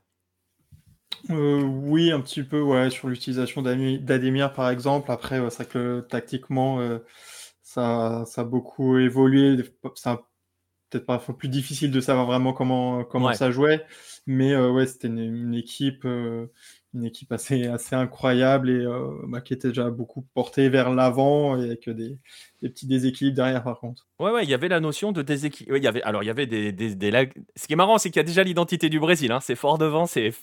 Euh, 1.29 1.61
oui, 1.61 2.11
un 2.11 2.21
petit 2.21 2.43
peu, 2.43 2.61
ouais, 2.61 2.89
sur 2.89 3.09
l'utilisation 3.09 3.61
d'Ademir 3.61 4.53
par 4.53 4.69
exemple. 4.69 5.11
Après, 5.11 5.37
c'est 5.49 5.63
vrai 5.63 5.65
que 5.65 5.99
tactiquement, 6.01 6.79
euh, 6.79 6.99
ça, 7.61 8.23
ça, 8.25 8.41
a 8.41 8.43
beaucoup 8.43 8.97
évolué. 8.97 9.57
C'est 9.95 10.11
peut-être 10.89 11.05
parfois 11.05 11.37
plus 11.37 11.49
difficile 11.49 11.91
de 11.91 11.99
savoir 11.99 12.25
vraiment 12.25 12.53
comment, 12.53 13.03
comment 13.03 13.33
ça 13.33 13.51
jouait. 13.51 13.85
Mais 14.25 14.53
euh, 14.53 14.71
ouais, 14.71 14.85
c'était 14.85 15.07
une, 15.07 15.53
équipe, 15.53 16.05
une 16.05 17.03
équipe 17.03 17.31
assez, 17.31 17.67
assez 17.67 17.95
incroyable 17.95 18.69
et 18.69 18.85
bah, 19.27 19.41
qui 19.41 19.53
était 19.53 19.69
déjà 19.69 19.89
beaucoup 19.89 20.21
portée 20.33 20.69
vers 20.69 20.93
l'avant 20.93 21.53
avec 21.53 21.89
des, 21.89 22.17
des 22.61 22.69
petits 22.69 22.87
déséquilibres 22.87 23.35
derrière, 23.35 23.63
par 23.63 23.79
contre. 23.79 24.07
Ouais, 24.19 24.31
ouais, 24.31 24.43
il 24.43 24.49
y 24.49 24.53
avait 24.53 24.67
la 24.67 24.79
notion 24.79 25.11
de 25.11 25.21
déséquilibre. 25.21 25.77
il 25.77 25.83
y 25.83 25.87
avait, 25.87 26.01
alors, 26.03 26.23
il 26.23 26.25
y 26.25 26.29
avait 26.29 26.47
des, 26.47 26.71
des, 26.71 26.95
des... 26.95 27.29
Ce 27.55 27.67
qui 27.67 27.73
est 27.73 27.75
marrant, 27.75 27.97
c'est 27.97 28.09
qu'il 28.09 28.19
y 28.19 28.21
a 28.21 28.27
déjà 28.27 28.43
l'identité 28.43 28.89
du 28.89 28.99
Brésil. 28.99 29.31
Hein. 29.31 29.39
C'est 29.39 29.55
fort 29.55 29.77
devant, 29.77 30.05
c'est 30.05 30.33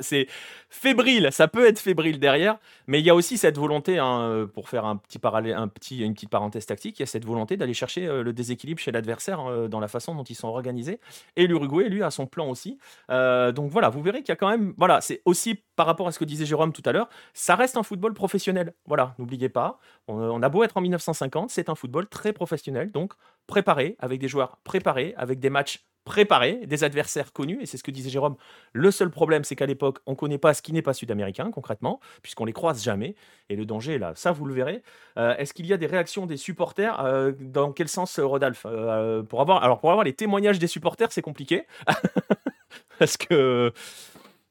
c'est 0.00 0.26
fébrile. 0.68 1.28
Ça 1.32 1.48
peut 1.48 1.66
être 1.66 1.78
fébrile 1.78 2.18
derrière, 2.18 2.58
mais 2.86 3.00
il 3.00 3.06
y 3.06 3.10
a 3.10 3.14
aussi 3.14 3.38
cette 3.38 3.58
volonté, 3.58 3.98
hein, 3.98 4.22
euh, 4.22 4.46
pour 4.46 4.68
faire 4.68 4.84
un 4.84 4.96
petit 4.96 5.18
parallèle, 5.18 5.54
un 5.54 5.68
petit, 5.68 6.00
une 6.00 6.14
petite 6.14 6.30
parenthèse 6.30 6.66
tactique, 6.66 6.98
il 6.98 7.02
y 7.02 7.04
a 7.04 7.06
cette 7.06 7.24
volonté 7.24 7.56
d'aller 7.56 7.74
chercher 7.74 8.06
euh, 8.06 8.22
le 8.22 8.32
déséquilibre 8.32 8.80
chez 8.80 8.92
l'adversaire 8.92 9.40
euh, 9.46 9.68
dans 9.68 9.80
la 9.80 9.88
façon 9.88 10.14
dont 10.14 10.24
ils 10.24 10.34
sont 10.34 10.48
organisés. 10.48 11.00
Et 11.36 11.46
l'Uruguay, 11.46 11.88
lui, 11.88 12.02
a 12.02 12.10
son 12.10 12.26
plan 12.26 12.48
aussi. 12.48 12.78
donc 13.08 13.70
voilà, 13.70 13.88
vous 13.88 14.02
verrez 14.02 14.18
qu'il 14.20 14.30
y 14.30 14.32
a 14.32 14.36
quand 14.36 14.50
même, 14.50 14.74
voilà, 14.76 15.00
c'est 15.00 15.22
aussi 15.24 15.58
par 15.76 15.86
rapport 15.86 16.06
à 16.06 16.12
ce 16.12 16.18
que 16.18 16.24
disait 16.24 16.44
Jérôme 16.44 16.72
tout 16.72 16.82
à 16.84 16.92
l'heure, 16.92 17.08
ça 17.34 17.56
reste 17.56 17.76
un 17.76 17.82
football 17.82 18.14
professionnel. 18.14 18.74
Voilà, 18.86 19.14
n'oubliez 19.18 19.48
pas, 19.48 19.78
on, 20.08 20.42
a 20.42 20.48
beau 20.48 20.64
être 20.64 20.76
en 20.76 20.80
1950, 20.80 21.50
c'est 21.52 21.68
un 21.68 21.74
football 21.74 22.08
très 22.08 22.32
professionnel, 22.32 22.90
donc 22.90 23.12
préparé, 23.46 23.96
avec 23.98 24.20
des 24.20 24.28
joueurs 24.28 24.58
préparés, 24.64 25.14
avec 25.16 25.40
des 25.40 25.50
matchs 25.50 25.84
préparés, 26.04 26.66
des 26.66 26.84
adversaires 26.84 27.32
connus, 27.32 27.58
et 27.60 27.66
c'est 27.66 27.76
ce 27.76 27.82
que 27.82 27.90
disait 27.90 28.10
Jérôme. 28.10 28.36
Le 28.72 28.90
seul 28.90 29.10
problème, 29.10 29.44
c'est 29.44 29.54
qu'à 29.54 29.66
l'époque, 29.66 29.98
on 30.06 30.12
ne 30.12 30.16
connaît 30.16 30.38
pas 30.38 30.52
ce 30.54 30.62
qui 30.62 30.72
n'est 30.72 30.82
pas 30.82 30.94
sud-américain, 30.94 31.50
concrètement, 31.52 32.00
puisqu'on 32.22 32.44
les 32.44 32.52
croise 32.52 32.82
jamais, 32.82 33.14
et 33.48 33.56
le 33.56 33.64
danger 33.64 33.98
là. 33.98 34.12
Ça, 34.16 34.32
vous 34.32 34.44
le 34.44 34.54
verrez. 34.54 34.82
Euh, 35.16 35.36
est-ce 35.36 35.54
qu'il 35.54 35.66
y 35.66 35.72
a 35.72 35.76
des 35.76 35.86
réactions 35.86 36.26
des 36.26 36.36
supporters 36.36 37.04
euh, 37.04 37.32
Dans 37.38 37.72
quel 37.72 37.88
sens, 37.88 38.18
Rodolphe 38.18 38.66
euh, 38.66 39.22
pour 39.22 39.40
avoir, 39.40 39.62
Alors, 39.62 39.80
pour 39.80 39.90
avoir 39.90 40.04
les 40.04 40.12
témoignages 40.12 40.58
des 40.58 40.66
supporters, 40.66 41.12
c'est 41.12 41.22
compliqué, 41.22 41.66
parce 42.98 43.16
que 43.16 43.72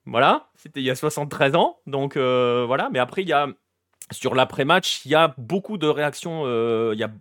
voilà, 0.05 0.49
c'était 0.55 0.79
il 0.79 0.85
y 0.85 0.89
a 0.89 0.95
73 0.95 1.55
ans. 1.55 1.79
Donc 1.85 2.15
voilà, 2.17 2.89
mais 2.91 2.99
après, 2.99 3.23
il 3.23 3.27
y 3.27 3.33
a 3.33 3.47
sur 4.11 4.35
l'après-match, 4.35 5.05
il 5.05 5.11
y 5.11 5.15
a 5.15 5.33
beaucoup 5.37 5.77
de 5.77 5.87
réactions, 5.87 6.43
euh, 6.45 6.91
il 6.93 6.99
y 6.99 7.03
a 7.03 7.11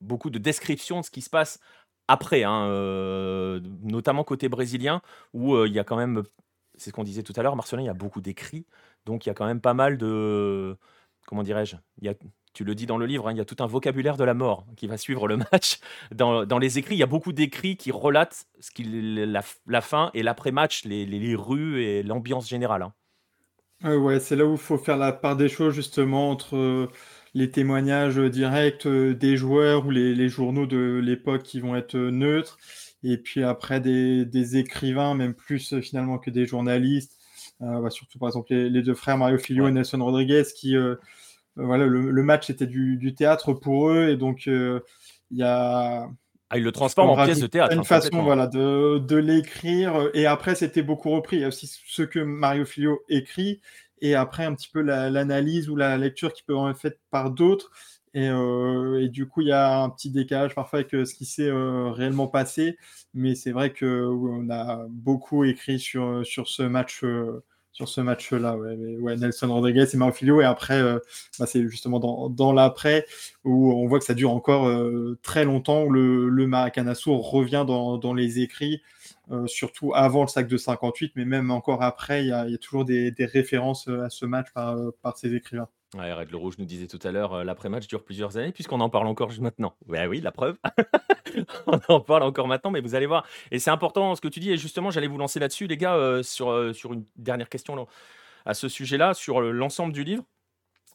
beaucoup 0.00 0.30
de 0.30 0.38
descriptions 0.38 1.00
de 1.00 1.04
ce 1.04 1.10
qui 1.10 1.22
se 1.22 1.30
passe 1.30 1.60
après, 2.08 2.44
hein, 2.44 2.66
euh, 2.66 3.60
notamment 3.82 4.24
côté 4.24 4.48
brésilien, 4.48 5.02
où 5.34 5.64
il 5.64 5.72
y 5.72 5.78
a 5.78 5.84
quand 5.84 5.96
même, 5.96 6.22
c'est 6.76 6.90
ce 6.90 6.94
qu'on 6.94 7.04
disait 7.04 7.22
tout 7.22 7.34
à 7.36 7.42
l'heure, 7.42 7.56
Marcelin, 7.56 7.82
il 7.82 7.86
y 7.86 7.90
a 7.90 7.94
beaucoup 7.94 8.20
d'écrits, 8.20 8.66
donc 9.04 9.26
il 9.26 9.28
y 9.28 9.32
a 9.32 9.34
quand 9.34 9.46
même 9.46 9.60
pas 9.60 9.74
mal 9.74 9.98
de, 9.98 10.76
comment 11.26 11.42
dirais-je, 11.42 11.76
tu 12.58 12.64
le 12.64 12.74
dis 12.74 12.86
dans 12.86 12.98
le 12.98 13.06
livre, 13.06 13.28
hein, 13.28 13.32
il 13.32 13.38
y 13.38 13.40
a 13.40 13.44
tout 13.44 13.56
un 13.60 13.66
vocabulaire 13.66 14.16
de 14.16 14.24
la 14.24 14.34
mort 14.34 14.66
qui 14.76 14.86
va 14.86 14.96
suivre 14.96 15.28
le 15.28 15.36
match. 15.52 15.78
Dans, 16.12 16.58
les 16.58 16.78
écrits, 16.78 16.96
il 16.96 16.98
y 16.98 17.04
a 17.04 17.06
beaucoup 17.06 17.32
d'écrits 17.32 17.76
qui 17.76 17.92
relatent 17.92 18.46
la, 18.76 19.80
fin 19.80 20.10
et 20.14 20.24
l'après-match, 20.24 20.84
les, 20.84 21.36
rues 21.36 21.84
et 21.84 22.02
l'ambiance 22.02 22.48
générale. 22.48 22.82
Hein. 22.82 22.94
Ouais, 23.84 24.20
c'est 24.20 24.36
là 24.36 24.44
où 24.46 24.52
il 24.52 24.58
faut 24.58 24.78
faire 24.78 24.96
la 24.96 25.12
part 25.12 25.36
des 25.36 25.48
choses 25.48 25.74
justement 25.74 26.30
entre 26.30 26.56
euh, 26.56 26.90
les 27.34 27.50
témoignages 27.50 28.18
directs 28.18 28.86
euh, 28.86 29.14
des 29.14 29.36
joueurs 29.36 29.86
ou 29.86 29.90
les, 29.90 30.28
journaux 30.28 30.66
de 30.66 31.00
l'époque 31.02 31.42
qui 31.42 31.60
vont 31.60 31.76
être 31.76 31.96
euh, 31.96 32.10
neutres, 32.10 32.58
et 33.02 33.18
puis 33.18 33.42
après 33.44 33.80
des, 33.80 34.56
écrivains, 34.56 35.14
même 35.14 35.34
plus 35.34 35.80
finalement 35.80 36.18
que 36.18 36.30
des 36.30 36.46
journalistes, 36.46 37.16
bah, 37.60 37.90
surtout 37.90 38.18
par 38.18 38.28
exemple 38.28 38.54
les, 38.54 38.82
deux 38.82 38.94
frères 38.94 39.18
Mario 39.18 39.38
Filio 39.38 39.66
et 39.68 39.72
Nelson 39.72 39.98
Rodriguez 40.04 40.44
qui 40.54 40.76
voilà, 41.58 41.86
le, 41.86 42.22
match 42.22 42.50
était 42.50 42.66
du, 42.66 43.14
théâtre 43.14 43.52
pour 43.52 43.90
eux. 43.90 44.08
Et 44.10 44.16
donc 44.16 44.46
euh, 44.48 44.80
il 45.30 45.38
y 45.38 45.42
a. 45.42 46.08
Ah, 46.50 46.58
il 46.58 46.64
le 46.64 46.72
transforme 46.72 47.10
en 47.10 47.24
pièce 47.24 47.40
de 47.40 47.46
théâtre. 47.46 47.74
Une 47.74 47.80
hein, 47.80 47.84
façon 47.84 48.22
voilà, 48.22 48.46
de, 48.46 48.98
de 48.98 49.16
l'écrire. 49.16 50.08
Et 50.14 50.26
après, 50.26 50.54
c'était 50.54 50.82
beaucoup 50.82 51.10
repris. 51.10 51.36
Il 51.36 51.40
y 51.40 51.44
a 51.44 51.48
aussi 51.48 51.70
ce 51.86 52.02
que 52.02 52.20
Mario 52.20 52.64
Filio 52.64 53.00
écrit. 53.08 53.60
Et 54.00 54.14
après, 54.14 54.44
un 54.44 54.54
petit 54.54 54.68
peu 54.68 54.80
l'analyse 54.80 55.68
ou 55.68 55.76
la 55.76 55.98
lecture 55.98 56.32
qui 56.32 56.42
peut 56.42 56.54
être 56.70 56.78
faite 56.78 57.00
par 57.10 57.30
d'autres. 57.30 57.70
Et, 58.14 58.28
euh, 58.28 59.02
et, 59.02 59.08
du 59.08 59.26
coup, 59.26 59.42
il 59.42 59.48
y 59.48 59.52
a 59.52 59.80
un 59.80 59.90
petit 59.90 60.10
décalage 60.10 60.54
parfois 60.54 60.78
avec 60.78 60.94
euh, 60.94 61.04
ce 61.04 61.14
qui 61.14 61.26
s'est 61.26 61.50
réellement 61.52 62.28
passé. 62.28 62.78
Mais 63.12 63.34
c'est 63.34 63.52
vrai 63.52 63.74
qu'on 63.74 64.48
a 64.50 64.86
beaucoup 64.88 65.44
écrit 65.44 65.78
sur, 65.78 66.24
sur 66.24 66.48
ce 66.48 66.62
match 66.62 67.04
sur 67.78 67.88
ce 67.88 68.00
match-là. 68.00 68.56
Ouais, 68.56 69.16
Nelson 69.16 69.52
Rodriguez 69.52 69.86
et 69.92 69.96
Marfilio. 69.96 70.40
Et 70.40 70.44
après, 70.44 70.80
euh, 70.80 70.98
bah, 71.38 71.46
c'est 71.46 71.62
justement 71.68 72.00
dans, 72.00 72.28
dans 72.28 72.52
l'après 72.52 73.06
où 73.44 73.72
on 73.72 73.86
voit 73.86 74.00
que 74.00 74.04
ça 74.04 74.14
dure 74.14 74.32
encore 74.32 74.66
euh, 74.66 75.16
très 75.22 75.44
longtemps, 75.44 75.84
où 75.84 75.90
le, 75.90 76.28
le 76.28 76.44
revient 77.20 77.64
dans, 77.66 77.96
dans, 77.96 78.14
les 78.14 78.40
écrits, 78.40 78.82
euh, 79.30 79.46
surtout 79.46 79.92
avant 79.94 80.22
le 80.22 80.28
sac 80.28 80.48
de 80.48 80.56
58, 80.56 81.12
mais 81.14 81.24
même 81.24 81.52
encore 81.52 81.84
après, 81.84 82.24
il 82.24 82.28
y 82.28 82.32
a, 82.32 82.46
toujours 82.58 82.84
des, 82.84 83.14
références 83.20 83.86
à 83.86 84.10
ce 84.10 84.26
match 84.26 84.48
par, 84.52 84.76
par 85.00 85.16
ces 85.16 85.32
écrivains. 85.34 85.68
Ouais, 85.96 86.12
Red 86.12 86.30
le 86.30 86.36
Rouge 86.36 86.56
nous 86.58 86.66
disait 86.66 86.86
tout 86.86 86.98
à 87.02 87.10
l'heure, 87.10 87.44
l'après-match 87.44 87.86
dure 87.86 88.04
plusieurs 88.04 88.36
années, 88.36 88.52
puisqu'on 88.52 88.80
en 88.80 88.90
parle 88.90 89.06
encore 89.06 89.30
maintenant. 89.40 89.74
Oui, 89.86 90.20
la 90.20 90.32
preuve. 90.32 90.58
on 91.66 91.80
en 91.88 92.00
parle 92.00 92.24
encore 92.24 92.46
maintenant, 92.46 92.70
mais 92.70 92.82
vous 92.82 92.94
allez 92.94 93.06
voir. 93.06 93.26
Et 93.50 93.58
c'est 93.58 93.70
important 93.70 94.14
ce 94.14 94.20
que 94.20 94.28
tu 94.28 94.38
dis, 94.38 94.50
et 94.50 94.58
justement, 94.58 94.90
j'allais 94.90 95.06
vous 95.06 95.16
lancer 95.16 95.40
là-dessus, 95.40 95.66
les 95.66 95.78
gars, 95.78 96.20
sur, 96.22 96.74
sur 96.74 96.92
une 96.92 97.06
dernière 97.16 97.48
question 97.48 97.86
à 98.44 98.52
ce 98.52 98.68
sujet-là, 98.68 99.14
sur 99.14 99.40
l'ensemble 99.40 99.94
du 99.94 100.04
livre. 100.04 100.24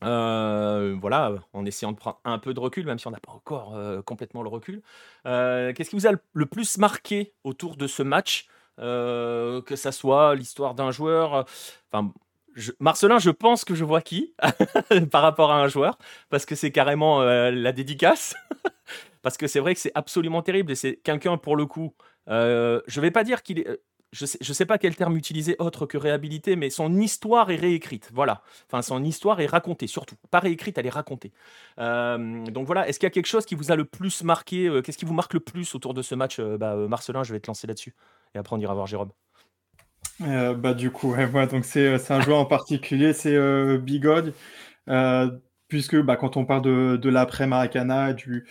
voilà, 0.01 1.33
en 1.53 1.65
essayant 1.65 1.91
de 1.91 1.97
prendre 1.97 2.19
un 2.23 2.37
peu 2.37 2.53
de 2.53 2.59
recul, 2.59 2.85
même 2.85 2.99
si 2.99 3.07
on 3.07 3.11
n'a 3.11 3.19
pas 3.19 3.31
encore 3.31 3.75
complètement 4.05 4.43
le 4.43 4.49
recul. 4.49 4.83
Qu'est-ce 5.23 5.89
qui 5.89 5.95
vous 5.95 6.07
a 6.07 6.11
le 6.33 6.45
plus 6.45 6.77
marqué 6.77 7.33
autour 7.43 7.77
de 7.77 7.87
ce 7.87 8.03
match? 8.03 8.47
Que 8.77 9.75
ça 9.75 9.91
soit 9.91 10.35
l'histoire 10.35 10.75
d'un 10.75 10.91
joueur, 10.91 11.45
enfin 11.91 12.13
Marcelin, 12.79 13.19
je 13.19 13.29
pense 13.29 13.65
que 13.65 13.75
je 13.75 13.83
vois 13.83 14.01
qui 14.01 14.33
par 15.11 15.21
rapport 15.21 15.51
à 15.51 15.61
un 15.61 15.67
joueur, 15.67 15.97
parce 16.29 16.45
que 16.45 16.55
c'est 16.55 16.71
carrément 16.71 17.21
euh, 17.21 17.51
la 17.51 17.71
dédicace. 17.71 18.35
parce 19.21 19.37
que 19.37 19.47
c'est 19.47 19.59
vrai 19.59 19.73
que 19.73 19.79
c'est 19.79 19.91
absolument 19.95 20.41
terrible 20.41 20.71
et 20.71 20.75
c'est 20.75 20.97
quelqu'un 20.97 21.37
pour 21.37 21.55
le 21.55 21.65
coup. 21.65 21.93
Euh, 22.29 22.81
je 22.87 23.01
vais 23.01 23.11
pas 23.11 23.23
dire 23.23 23.43
qu'il 23.43 23.59
est. 23.59 23.67
Euh, 23.67 23.77
je 24.11 24.27
sais, 24.27 24.37
sais 24.43 24.67
pas 24.67 24.77
quel 24.77 24.95
terme 24.95 25.17
utiliser 25.17 25.55
autre 25.57 25.87
que 25.87 25.97
réhabilité, 25.97 26.55
mais 26.55 26.69
son 26.69 26.99
histoire 26.99 27.49
est 27.49 27.55
réécrite. 27.55 28.11
Voilà. 28.13 28.43
Enfin, 28.67 28.83
son 28.83 29.03
histoire 29.03 29.41
est 29.41 29.47
racontée, 29.47 29.87
surtout. 29.87 30.15
Pas 30.29 30.37
réécrite, 30.37 30.77
elle 30.77 30.85
est 30.85 30.91
racontée. 30.91 31.31
donc 31.79 32.67
voilà. 32.67 32.87
Est-ce 32.87 32.99
qu'il 32.99 33.07
y 33.07 33.11
a 33.11 33.11
quelque 33.11 33.25
chose 33.25 33.47
qui 33.47 33.55
vous 33.55 33.71
a 33.71 33.75
le 33.75 33.85
plus 33.85 34.23
marqué 34.23 34.69
Qu'est-ce 34.83 34.99
qui 34.99 35.05
vous 35.05 35.15
marque 35.15 35.33
le 35.33 35.39
plus 35.39 35.73
autour 35.73 35.95
de 35.95 36.03
ce 36.03 36.13
match? 36.13 36.39
Bah, 36.39 36.75
Marcelin, 36.75 37.23
je 37.23 37.33
vais 37.33 37.39
te 37.39 37.47
lancer 37.47 37.65
là-dessus. 37.65 37.95
Et 38.35 38.37
après, 38.37 38.55
on 38.55 38.59
ira 38.59 38.75
voir 38.75 38.85
Jérôme. 38.85 39.09
Euh, 40.21 40.53
bah, 40.53 40.73
du 40.73 40.91
coup, 40.91 41.15
donc 41.51 41.65
c'est, 41.65 41.87
euh, 41.87 41.97
c'est 41.97 42.13
un 42.13 42.21
joueur 42.21 42.39
en 42.39 42.45
particulier, 42.45 43.13
c'est 43.13 43.35
euh, 43.35 43.77
Bigode, 43.77 44.33
puisque 45.67 45.99
bah, 46.01 46.15
quand 46.15 46.37
on 46.37 46.45
parle 46.45 46.61
de, 46.61 46.97
de 46.97 47.09
l'après 47.09 47.47
Maracana, 47.47 48.13
du, 48.13 48.45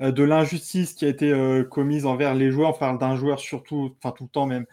de 0.00 0.22
l'injustice 0.22 0.92
qui 0.94 1.04
a 1.06 1.08
été 1.08 1.32
commise 1.70 2.06
envers 2.06 2.34
les 2.34 2.50
joueurs, 2.50 2.70
on 2.76 2.78
parle 2.78 2.98
d'un 2.98 3.16
joueur 3.16 3.40
surtout, 3.40 3.96
enfin 3.98 4.12
tout 4.12 4.24
le 4.24 4.30
temps 4.30 4.46
même, 4.46 4.66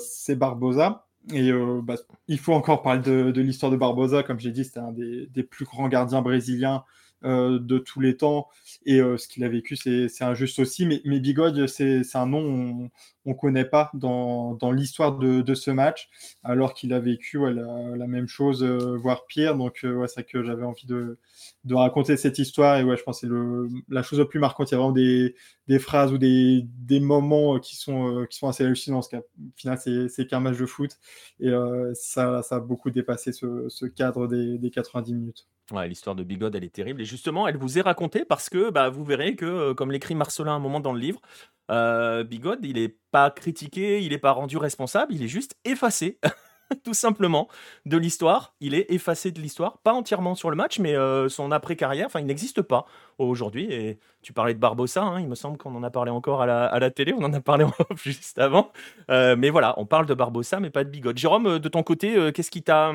c'est 0.00 0.36
Barbosa. 0.36 1.06
Et 1.32 1.52
bah, 1.84 1.94
il 2.26 2.38
faut 2.38 2.52
encore 2.52 2.82
parler 2.82 3.00
de, 3.00 3.40
l'histoire 3.40 3.70
de 3.70 3.76
Barbosa, 3.76 4.22
comme 4.24 4.40
j'ai 4.40 4.50
dit, 4.50 4.64
c'était 4.64 4.80
un 4.80 4.92
des, 4.92 5.42
plus 5.44 5.64
grands 5.64 5.88
gardiens 5.88 6.22
brésiliens 6.22 6.84
de 7.22 7.78
tous 7.78 8.00
les 8.00 8.16
temps. 8.16 8.48
Et 8.84 8.98
ce 8.98 9.28
qu'il 9.28 9.44
a 9.44 9.48
vécu, 9.48 9.76
c'est, 9.76 10.22
injuste 10.22 10.58
aussi. 10.58 10.86
Mais, 10.86 11.20
Bigode, 11.20 11.68
c'est, 11.68 12.02
un 12.14 12.26
nom, 12.26 12.90
connaît 13.34 13.64
pas 13.64 13.90
dans, 13.94 14.54
dans 14.54 14.72
l'histoire 14.72 15.16
de, 15.16 15.42
de, 15.42 15.54
ce 15.54 15.70
match, 15.70 16.10
alors 16.42 16.74
qu'il 16.74 16.92
a 16.92 16.98
vécu 16.98 17.38
la, 17.38 17.96
la, 17.96 18.06
même 18.06 18.26
chose, 18.26 18.64
euh, 18.64 18.96
voire 18.96 19.26
pire. 19.26 19.56
Donc, 19.56 19.80
euh, 19.84 19.94
ouais, 19.94 20.08
c'est 20.08 20.24
que 20.24 20.42
j'avais 20.42 20.64
envie 20.64 20.86
de, 20.86 21.18
de, 21.64 21.74
raconter 21.74 22.16
cette 22.16 22.38
histoire. 22.38 22.78
Et 22.78 22.84
ouais, 22.84 22.96
je 22.96 23.02
pense 23.02 23.20
que 23.20 23.28
c'est 23.28 23.94
la 23.94 24.02
chose 24.02 24.18
la 24.18 24.24
plus 24.24 24.40
marquante. 24.40 24.70
Il 24.70 24.72
y 24.72 24.74
a 24.74 24.78
vraiment 24.78 24.92
des, 24.92 25.36
des 25.68 25.78
phrases 25.78 26.12
ou 26.12 26.18
des, 26.18 26.62
des 26.64 27.00
moments 27.00 27.58
qui 27.60 27.76
sont, 27.76 28.22
euh, 28.22 28.26
qui 28.26 28.38
sont 28.38 28.48
assez 28.48 28.64
hallucinants. 28.64 29.00
Parce 29.00 29.08
qu'au 29.08 29.24
final, 29.56 29.78
c'est, 29.78 30.08
c'est 30.08 30.26
qu'un 30.26 30.40
match 30.40 30.58
de 30.58 30.66
foot. 30.66 30.98
Et 31.38 31.48
euh, 31.48 31.92
ça, 31.94 32.42
ça 32.42 32.56
a 32.56 32.60
beaucoup 32.60 32.90
dépassé 32.90 33.32
ce, 33.32 33.68
ce 33.68 33.86
cadre 33.86 34.26
des, 34.26 34.58
des 34.58 34.70
90 34.70 35.14
minutes. 35.14 35.46
Ouais, 35.70 35.88
l'histoire 35.88 36.16
de 36.16 36.24
Bigode, 36.24 36.54
elle 36.56 36.64
est 36.64 36.72
terrible. 36.72 37.00
Et 37.00 37.04
justement, 37.04 37.46
elle 37.46 37.56
vous 37.56 37.78
est 37.78 37.82
racontée 37.82 38.24
parce 38.24 38.50
que 38.50 38.70
bah, 38.70 38.90
vous 38.90 39.04
verrez 39.04 39.36
que, 39.36 39.72
comme 39.72 39.92
l'écrit 39.92 40.14
Marcelin 40.14 40.52
à 40.52 40.54
un 40.56 40.58
moment 40.58 40.80
dans 40.80 40.92
le 40.92 41.00
livre, 41.00 41.20
euh, 41.70 42.24
Bigode, 42.24 42.60
il 42.64 42.74
n'est 42.74 42.96
pas 43.10 43.30
critiqué, 43.30 44.02
il 44.02 44.10
n'est 44.10 44.18
pas 44.18 44.32
rendu 44.32 44.56
responsable, 44.56 45.14
il 45.14 45.22
est 45.22 45.28
juste 45.28 45.56
effacé, 45.64 46.18
tout 46.84 46.94
simplement, 46.94 47.48
de 47.86 47.96
l'histoire. 47.96 48.54
Il 48.60 48.74
est 48.74 48.90
effacé 48.90 49.30
de 49.30 49.40
l'histoire, 49.40 49.78
pas 49.78 49.92
entièrement 49.92 50.34
sur 50.34 50.50
le 50.50 50.56
match, 50.56 50.78
mais 50.78 50.94
euh, 50.94 51.28
son 51.28 51.50
après-carrière, 51.52 52.08
il 52.18 52.26
n'existe 52.26 52.62
pas 52.62 52.86
aujourd'hui. 53.18 53.72
Et 53.72 53.98
tu 54.22 54.32
parlais 54.32 54.54
de 54.54 54.58
Barbossa, 54.58 55.02
hein, 55.02 55.20
il 55.20 55.28
me 55.28 55.34
semble 55.34 55.58
qu'on 55.58 55.74
en 55.74 55.82
a 55.82 55.90
parlé 55.90 56.10
encore 56.10 56.42
à 56.42 56.46
la, 56.78 56.90
télé, 56.90 57.12
on 57.12 57.24
en 57.24 57.32
a 57.32 57.40
parlé 57.40 57.64
juste 57.96 58.38
avant. 58.38 58.72
Euh, 59.10 59.36
mais 59.36 59.50
voilà, 59.50 59.74
on 59.78 59.86
parle 59.86 60.06
de 60.06 60.14
Barbossa, 60.14 60.60
mais 60.60 60.70
pas 60.70 60.84
de 60.84 60.90
Bigode. 60.90 61.18
Jérôme, 61.18 61.58
de 61.58 61.68
ton 61.68 61.82
côté, 61.82 62.32
qu'est-ce 62.32 62.50
qui 62.50 62.62
t'a 62.62 62.92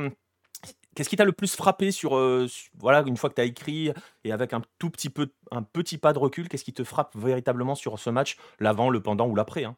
Qu'est-ce 0.98 1.10
qui 1.10 1.16
t'a 1.16 1.26
le 1.26 1.32
plus 1.32 1.56
frappé 1.56 1.92
sur, 1.92 2.18
euh, 2.18 2.48
voilà, 2.80 3.04
une 3.06 3.18
fois 3.18 3.30
que 3.30 3.36
tu 3.36 3.42
as 3.42 3.44
écrit 3.44 3.94
et 4.24 4.32
avec 4.32 4.52
un 4.52 4.64
tout 4.80 4.90
petit 4.90 5.12
peu, 5.12 5.30
un 5.52 5.62
petit 5.62 6.00
pas 6.00 6.12
de 6.12 6.18
recul, 6.18 6.50
qu'est-ce 6.50 6.64
qui 6.64 6.74
te 6.74 6.84
frappe 6.84 7.16
véritablement 7.16 7.76
sur 7.76 8.00
ce 8.00 8.10
match, 8.10 8.36
l'avant, 8.60 8.90
le 8.90 9.00
pendant 9.00 9.28
ou 9.28 9.36
l'après 9.36 9.64
hein? 9.64 9.76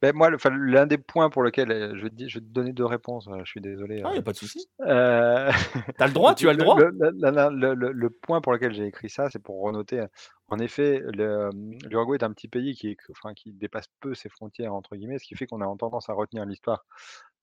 Ben 0.00 0.14
moi, 0.14 0.30
l'un 0.30 0.86
des 0.86 0.98
points 0.98 1.30
pour 1.30 1.42
lequel 1.42 1.72
euh, 1.72 1.96
je, 1.96 2.06
je 2.28 2.38
vais 2.38 2.44
te 2.44 2.52
donner 2.52 2.72
deux 2.72 2.84
réponses, 2.84 3.26
euh, 3.26 3.40
je 3.40 3.50
suis 3.50 3.60
désolé. 3.60 4.02
Ah, 4.04 4.10
il 4.10 4.12
n'y 4.12 4.18
a 4.20 4.22
pas 4.22 4.30
de 4.30 4.36
souci. 4.36 4.68
Euh... 4.82 5.50
tu 5.98 6.02
as 6.02 6.06
le 6.06 6.12
droit, 6.12 6.34
tu 6.36 6.48
as 6.48 6.52
le 6.52 6.58
droit. 6.58 6.76
Le, 6.78 8.08
point 8.08 8.40
pour 8.40 8.52
lequel 8.52 8.72
j'ai 8.72 8.86
écrit 8.86 9.10
ça, 9.10 9.30
c'est 9.30 9.42
pour 9.42 9.60
renoter. 9.60 10.06
En 10.46 10.60
effet, 10.60 11.02
l'Uruguay 11.12 12.18
est 12.20 12.22
un 12.22 12.32
petit 12.32 12.46
pays 12.46 12.76
qui, 12.76 12.96
enfin, 13.10 13.34
qui 13.34 13.52
dépasse 13.52 13.86
peu 13.98 14.14
ses 14.14 14.28
frontières, 14.28 14.74
entre 14.74 14.94
guillemets, 14.94 15.18
ce 15.18 15.24
qui 15.24 15.34
fait 15.34 15.48
qu'on 15.48 15.60
a 15.60 15.76
tendance 15.76 16.08
à 16.08 16.12
retenir 16.12 16.46
l'histoire 16.46 16.84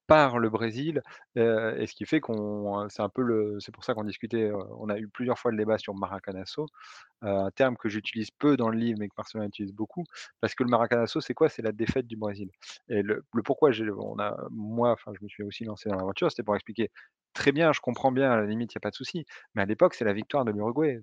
par 0.10 0.40
le 0.40 0.50
Brésil, 0.52 1.04
et 1.38 1.86
ce 1.88 1.94
qui 1.96 2.06
fait 2.06 2.20
qu'on 2.22 2.90
c'est 2.90 3.04
un 3.04 3.10
peu 3.10 3.22
le 3.24 3.60
c'est 3.62 3.74
pour 3.74 3.86
ça 3.86 3.94
qu'on 3.96 4.04
discutait, 4.06 4.52
on 4.80 4.90
a 4.90 5.00
eu 5.00 5.08
plusieurs 5.10 5.40
fois 5.40 5.52
le 5.52 5.58
débat 5.58 5.78
sur 5.80 5.96
Maracanazo, 5.96 6.68
un 7.22 7.52
terme 7.52 7.78
que 7.78 7.90
j'utilise 7.90 8.32
peu 8.32 8.58
dans 8.58 8.70
le 8.70 8.78
livre, 8.80 9.00
mais 9.00 9.08
que 9.10 9.14
Marcelin 9.18 9.46
utilise 9.46 9.74
beaucoup, 9.74 10.04
parce 10.42 10.56
que 10.56 10.64
le 10.64 10.70
Maracanazo, 10.72 11.22
c'est 11.22 11.34
quoi? 11.36 11.50
C'est 11.50 11.62
la 11.62 11.72
défaite 11.74 12.08
du 12.08 12.18
Brésil 12.18 12.50
et 12.90 13.04
le 13.04 13.24
le 13.34 13.44
pourquoi 13.44 13.72
j'ai 13.72 13.90
on 13.92 14.20
a 14.20 14.36
moi, 14.52 14.92
enfin, 14.94 15.14
je 15.20 15.24
me 15.24 15.30
suis 15.30 15.44
aussi 15.44 15.66
lancé 15.66 15.90
dans 15.90 15.98
l'aventure, 15.98 16.32
c'était 16.32 16.44
pour 16.44 16.56
expliquer 16.56 16.92
très 17.34 17.52
bien, 17.52 17.72
je 17.74 17.80
comprends 17.80 18.12
bien, 18.12 18.32
à 18.32 18.38
la 18.38 18.46
limite, 18.46 18.74
il 18.74 18.76
y 18.76 18.78
a 18.78 18.82
pas 18.82 18.90
de 18.90 18.96
souci, 18.96 19.26
mais 19.56 19.62
à 19.62 19.66
l'époque, 19.66 19.94
c'est 19.94 20.06
la 20.06 20.14
victoire 20.14 20.46
de 20.46 20.52
l'Uruguay, 20.52 21.02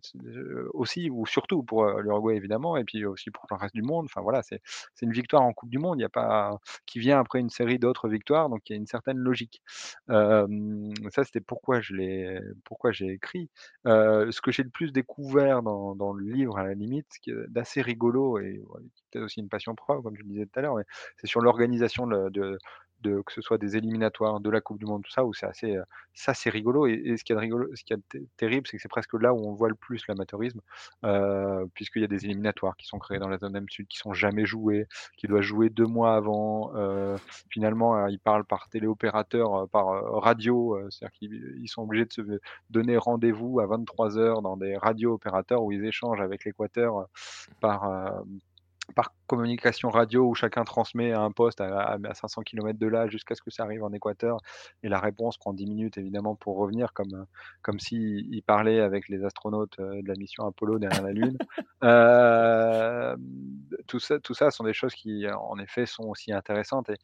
aussi 0.75 1.11
ou 1.11 1.27
surtout 1.27 1.63
pour, 1.63 1.85
l'Uruguay 1.87 2.37
évidemment 2.37 2.77
et 2.77 2.85
puis 2.85 3.05
aussi 3.05 3.31
pour 3.31 3.47
le 3.51 3.57
reste 3.57 3.75
du 3.75 3.83
monde. 3.83 4.07
Enfin 4.07 4.21
voilà, 4.21 4.43
c'est 4.43 4.61
une 5.03 5.13
victoire 5.13 5.43
en 5.43 5.53
coupe 5.53 5.71
du 5.71 5.79
monde, 5.79 5.99
il 6.01 6.05
a 6.05 6.09
pas 6.09 6.59
qui 6.87 6.99
vient 6.99 7.19
après 7.19 7.41
une 7.41 7.51
série 7.51 7.79
d'autres 7.79 8.09
victoires, 8.09 8.49
donc 8.49 8.69
il 8.69 8.73
y 8.73 8.75
a 8.75 8.77
une 8.77 8.87
certaine 8.87 9.19
logique. 9.19 9.63
ça, 10.09 11.25
c'était 11.25 11.41
pourquoi 11.41 11.81
je 11.81 11.95
l'ai 11.95 12.41
j'ai 12.91 13.09
écrit. 13.09 13.51
ce 13.85 14.41
que 14.41 14.51
j'ai 14.51 14.63
le 14.63 14.71
plus 14.71 14.93
découvert 14.93 15.63
dans 15.63 16.13
le 16.13 16.33
livre, 16.33 16.59
à 16.59 16.65
la 16.65 16.75
limite, 16.75 17.11
d'assez 17.49 17.83
rigolo 17.83 18.39
et 18.39 18.63
peut-être 19.11 19.25
aussi 19.25 19.41
une 19.41 19.49
passion 19.49 19.75
propre, 19.75 20.03
comme 20.03 20.17
je 20.17 20.23
le 20.23 20.29
disais 20.29 20.47
tout 20.47 20.59
à 20.59 20.63
l'heure, 20.63 20.79
c'est 21.17 21.27
sur 21.27 21.41
l'organisation 21.41 22.07
de 22.07 22.59
que 23.23 23.33
ce 23.33 23.41
soit 23.41 23.59
des 23.59 23.77
éliminatoires, 23.77 24.41
de 24.41 24.51
la 24.51 24.61
coupe 24.61 24.79
du 24.79 24.87
monde, 24.87 25.03
tout 25.03 25.11
ça, 25.11 25.25
où 25.25 25.35
c'est 25.35 25.47
assez, 25.47 25.77
ça 26.15 26.35
c'est 26.35 26.51
rigolo 26.51 26.87
et 26.87 27.17
ce 27.17 27.25
qui 27.25 27.33
est 27.33 27.37
rigolo 27.37 27.69
terrible, 28.37 28.67
c'est 28.67 28.77
que 28.77 28.83
c'est 28.83 28.89
presque 28.89 29.15
là 29.15 29.33
où 29.33 29.39
on 29.47 29.55
voit 29.55 29.69
le 29.69 29.75
plus 29.75 30.07
l'amateurisme, 30.09 30.61
puisqu'il 31.75 32.03
y 32.03 32.05
a 32.05 32.09
des 32.09 32.25
éliminatoires 32.25 32.77
qui 32.77 32.87
sont 32.87 32.99
créés 32.99 33.19
dans 33.19 33.29
la 33.29 33.39
zone 33.39 33.57
M 33.57 33.69
sud, 33.69 33.87
qui 33.89 33.99
sont 33.99 34.13
jamais 34.13 34.47
joués, 34.47 34.87
qui 35.17 35.27
doivent 35.27 35.43
jouer 35.43 35.71
deux 35.71 35.87
mois 35.87 36.15
avant. 36.15 36.73
finalement, 37.51 38.07
ils 38.09 38.19
parlent 38.19 38.45
par 38.45 38.69
téléopérateur, 38.69 39.69
par, 39.69 39.87
radio, 40.23 40.79
c'est-à-dire 40.91 41.19
qu'ils 41.19 41.69
sont 41.69 41.83
obligés 41.83 42.07
de 42.07 42.13
se 42.13 42.23
donner 42.71 42.97
rendez-vous 42.97 43.61
à 43.61 43.67
23:00 43.67 44.43
dans 44.43 44.57
des 44.57 44.77
radio 44.77 45.15
opérateurs 45.15 45.63
où 45.63 45.73
ils 45.73 45.85
échangent 45.85 46.21
avec 46.21 46.45
l'Équateur, 46.45 47.07
par, 47.61 48.23
par 48.95 49.13
communication 49.27 49.91
radio 49.91 50.27
où 50.27 50.35
chacun 50.35 50.65
transmet 50.65 51.13
à 51.13 51.21
un 51.21 51.31
poste 51.31 51.61
à, 51.61 51.99
500 52.15 52.43
km 52.43 52.79
de 52.79 52.87
là 52.87 53.09
jusqu'à 53.09 53.35
ce 53.35 53.43
que 53.43 53.51
ça 53.51 53.65
arrive 53.65 53.83
en 53.83 53.93
Équateur 53.93 54.39
et 54.83 54.89
la 54.89 55.01
réponse 55.01 55.37
prend 55.37 55.53
10 55.53 55.67
minutes 55.67 55.99
évidemment 55.99 56.35
pour 56.35 56.57
revenir 56.57 56.93
comme, 56.93 57.27
comme 57.63 57.81
s'il 57.81 58.43
parlait 58.47 58.81
avec 58.81 59.09
les 59.09 59.25
astronautes 59.25 59.79
euh, 59.81 60.03
de 60.03 60.09
la 60.09 60.15
mission 60.15 60.47
Apollo 60.47 60.79
derrière 60.79 61.03
la 61.03 61.13
Lune. 61.13 61.37
Euh, 61.83 63.15
tout, 63.87 64.01
ça, 64.01 64.19
tout 64.19 64.33
ça 64.33 64.51
sont 64.51 64.65
des 64.65 64.73
choses 64.73 64.95
qui 64.95 65.27
en 65.29 65.59
effet 65.59 65.85
sont 65.85 66.05
aussi 66.05 66.33
intéressantes 66.33 66.89
et, 66.89 66.97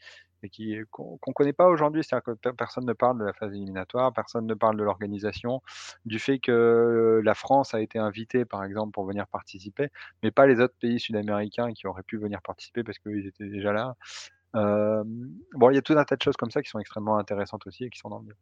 et 0.42 0.48
qui 0.48 0.76
qu'on 0.90 1.18
ne 1.26 1.32
connaît 1.32 1.52
pas 1.52 1.68
aujourd'hui. 1.68 2.02
C'est-à-dire 2.04 2.34
que 2.34 2.50
personne 2.50 2.86
ne 2.86 2.92
parle 2.92 3.18
de 3.18 3.24
la 3.24 3.32
phase 3.32 3.52
éliminatoire, 3.52 4.12
personne 4.12 4.46
ne 4.46 4.54
parle 4.54 4.76
de 4.76 4.82
l'organisation, 4.82 5.62
du 6.04 6.18
fait 6.18 6.38
que 6.38 7.20
la 7.24 7.34
France 7.34 7.74
a 7.74 7.80
été 7.80 7.98
invitée, 7.98 8.44
par 8.44 8.64
exemple, 8.64 8.92
pour 8.92 9.04
venir 9.04 9.26
participer, 9.26 9.88
mais 10.22 10.30
pas 10.30 10.46
les 10.46 10.60
autres 10.60 10.76
pays 10.80 11.00
sud-américains 11.00 11.72
qui 11.72 11.86
auraient 11.86 12.02
pu 12.02 12.18
venir 12.18 12.42
participer 12.42 12.82
parce 12.84 12.98
qu'ils 12.98 13.26
étaient 13.26 13.48
déjà 13.48 13.72
là. 13.72 13.96
bon, 14.54 15.70
il 15.70 15.74
y 15.74 15.78
a 15.78 15.82
tout 15.82 15.94
un 15.94 16.04
tas 16.04 16.16
de 16.16 16.22
choses 16.22 16.36
comme 16.36 16.50
ça 16.50 16.62
qui 16.62 16.70
sont 16.70 16.78
extrêmement 16.78 17.18
intéressantes 17.18 17.66
aussi 17.66 17.84
et 17.84 17.90
qui 17.90 17.98
sont 17.98 18.10
dans 18.10 18.18
le 18.18 18.24
livre. 18.24 18.38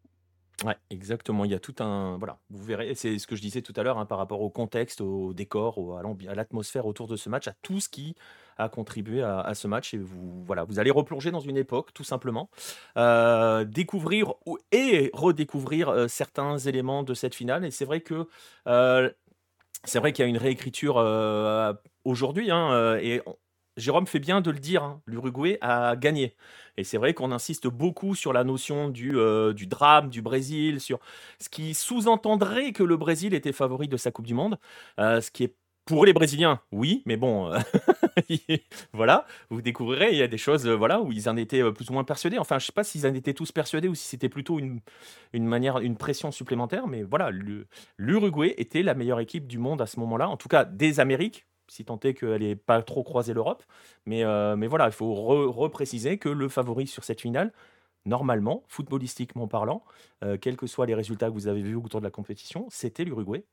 Ouais, 0.64 0.76
exactement. 0.90 1.46
Il 1.46 1.50
y 1.50 1.54
a 1.54 1.58
tout 1.58 1.74
un. 1.80 2.18
Voilà, 2.18 2.38
vous 2.50 2.62
verrez, 2.62 2.94
c'est 2.94 3.18
ce 3.18 3.26
que 3.26 3.34
je 3.34 3.40
disais 3.40 3.62
tout 3.62 3.72
à 3.76 3.82
l'heure 3.82 3.98
hein, 3.98 4.04
par 4.04 4.18
rapport 4.18 4.42
au 4.42 4.50
contexte, 4.50 5.00
au 5.00 5.32
décor, 5.32 5.98
à 6.28 6.34
l'atmosphère 6.34 6.84
autour 6.84 7.06
de 7.06 7.16
ce 7.16 7.30
match, 7.30 7.48
à 7.48 7.54
tout 7.62 7.80
ce 7.80 7.88
qui 7.88 8.14
a 8.58 8.68
contribué 8.68 9.22
à, 9.22 9.54
ce 9.54 9.66
match. 9.66 9.94
Et 9.94 9.98
vous, 9.98 10.44
voilà, 10.44 10.64
vous 10.64 10.78
allez 10.78 10.90
replonger 10.90 11.30
dans 11.30 11.40
une 11.40 11.56
époque, 11.56 11.94
tout 11.94 12.04
simplement. 12.04 12.50
Euh, 12.98 13.64
découvrir 13.64 14.34
et 14.70 15.11
redécouvrir 15.14 15.88
euh, 15.88 16.08
certains 16.08 16.58
éléments 16.58 17.02
de 17.04 17.14
cette 17.14 17.34
finale. 17.34 17.64
Et 17.64 17.70
c'est 17.70 17.86
vrai 17.86 18.00
que. 18.02 18.28
Euh, 18.66 19.11
c'est 19.84 19.98
vrai 19.98 20.12
qu'il 20.12 20.22
y 20.24 20.26
a 20.26 20.28
une 20.28 20.36
réécriture 20.36 20.96
aujourd'hui, 22.04 22.50
hein, 22.50 22.98
et 23.00 23.22
Jérôme 23.81 24.07
fait 24.07 24.20
bien 24.20 24.41
de 24.41 24.51
le 24.51 24.59
dire, 24.59 24.83
hein, 24.85 25.03
l'Uruguay 25.07 25.59
a 25.61 25.97
gagné. 25.97 26.37
Et 26.76 26.85
c'est 26.85 26.99
vrai 26.99 27.14
qu'on 27.14 27.33
insiste 27.33 27.66
beaucoup 27.66 28.14
sur 28.14 28.33
la 28.33 28.45
notion 28.45 28.89
du, 28.89 29.16
euh, 29.18 29.53
du 29.53 29.66
drame 29.66 30.09
du 30.11 30.22
Brésil, 30.22 30.81
sur 30.81 31.01
ce 31.41 31.49
qui 31.49 31.74
sous-entendrait 31.74 32.72
que 32.72 32.83
le 32.83 32.97
Brésil 32.97 33.35
était 33.35 33.53
favori 33.53 33.89
de 33.89 33.97
sa 33.97 34.11
Coupe 34.11 34.26
du 34.26 34.35
Monde, 34.35 34.59
euh, 34.99 35.20
ce 35.20 35.31
qui 35.31 35.45
est 35.45 35.57
pour 35.87 36.05
les 36.05 36.12
Brésiliens, 36.12 36.61
oui, 36.70 37.03
mais 37.05 37.16
bon, 37.16 37.53
euh, 37.53 37.59
voilà, 38.93 39.26
vous 39.49 39.61
découvrirez, 39.61 40.11
il 40.12 40.18
y 40.18 40.22
a 40.22 40.28
des 40.28 40.39
choses 40.39 40.68
voilà, 40.68 41.01
où 41.01 41.11
ils 41.11 41.28
en 41.28 41.37
étaient 41.37 41.68
plus 41.72 41.91
ou 41.91 41.93
moins 41.95 42.05
persuadés. 42.05 42.39
Enfin, 42.39 42.59
je 42.59 42.64
ne 42.64 42.66
sais 42.66 42.72
pas 42.72 42.85
s'ils 42.85 43.07
en 43.07 43.14
étaient 43.14 43.35
tous 43.35 43.51
persuadés 43.51 43.89
ou 43.89 43.95
si 43.97 44.07
c'était 44.07 44.28
plutôt 44.28 44.59
une, 44.61 44.81
une 45.33 45.47
manière, 45.47 45.78
une 45.78 45.97
pression 45.97 46.31
supplémentaire, 46.31 46.87
mais 46.87 47.03
voilà, 47.03 47.31
l'Uruguay 47.99 48.55
était 48.59 48.83
la 48.83 48.95
meilleure 48.95 49.20
équipe 49.20 49.49
du 49.49 49.59
monde 49.59 49.83
à 49.83 49.87
ce 49.87 49.99
moment-là, 50.01 50.28
en 50.28 50.37
tout 50.37 50.49
cas 50.49 50.64
des 50.64 51.01
Amériques, 51.01 51.47
si 51.71 51.85
tant 51.85 52.01
est 52.01 52.14
qu'elle 52.14 52.43
n'ait 52.43 52.57
pas 52.57 52.83
trop 52.83 53.05
croisé 53.05 53.33
l'Europe. 53.33 53.62
Mais, 54.07 54.25
euh, 54.25 54.57
voilà, 54.68 54.87
il 54.87 54.93
faut 54.93 55.14
repréciser 55.14 56.18
que 56.18 56.29
le 56.29 56.49
favori 56.49 56.87
sur 56.87 57.05
cette 57.05 57.21
finale, 57.21 57.53
normalement, 58.07 58.64
footballistiquement 58.68 59.49
parlant, 59.49 59.85
euh, 60.25 60.37
quels 60.39 60.57
que 60.57 60.66
soient 60.66 60.87
les 60.87 60.95
résultats 60.95 61.29
que 61.29 61.35
vous 61.35 61.49
avez 61.49 61.62
vus 61.62 61.77
autour 61.77 62.01
de 62.01 62.07
la 62.07 62.11
compétition, 62.11 62.66
c'était 62.71 63.05
l'Uruguay. 63.05 63.45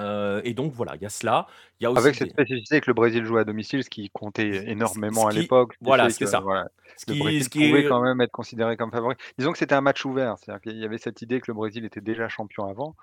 Euh, 0.00 0.40
et 0.44 0.54
donc 0.54 0.72
voilà, 0.72 0.96
il 0.96 1.02
y 1.02 1.06
a 1.06 1.10
cela. 1.10 1.46
Y 1.80 1.86
a 1.86 1.90
aussi 1.90 2.00
Avec 2.00 2.14
cette 2.14 2.30
spécificité 2.30 2.80
que 2.80 2.88
le 2.88 2.94
Brésil 2.94 3.24
jouait 3.24 3.40
à 3.40 3.44
domicile, 3.44 3.84
ce 3.84 3.90
qui 3.90 4.08
comptait 4.10 4.70
énormément 4.70 5.26
à 5.26 5.32
l'époque. 5.32 5.74
Voilà, 5.80 6.08
c'est 6.10 6.26
ça. 6.26 6.42
Ce 6.96 7.06
qui, 7.06 7.14
le 7.14 7.18
Brésil 7.18 7.48
pouvait 7.50 7.88
quand 7.88 8.02
même 8.02 8.20
être 8.20 8.30
considéré 8.30 8.76
comme 8.76 8.90
favori. 8.90 9.16
Disons 9.38 9.52
que 9.52 9.58
c'était 9.58 9.74
un 9.74 9.80
match 9.80 10.04
ouvert, 10.04 10.36
c'est-à-dire 10.38 10.60
qu'il 10.60 10.78
y 10.78 10.84
avait 10.84 10.98
cette 10.98 11.22
idée 11.22 11.40
que 11.40 11.50
le 11.50 11.54
Brésil 11.54 11.84
était 11.84 12.00
déjà 12.00 12.28
champion 12.28 12.66
avant. 12.66 12.94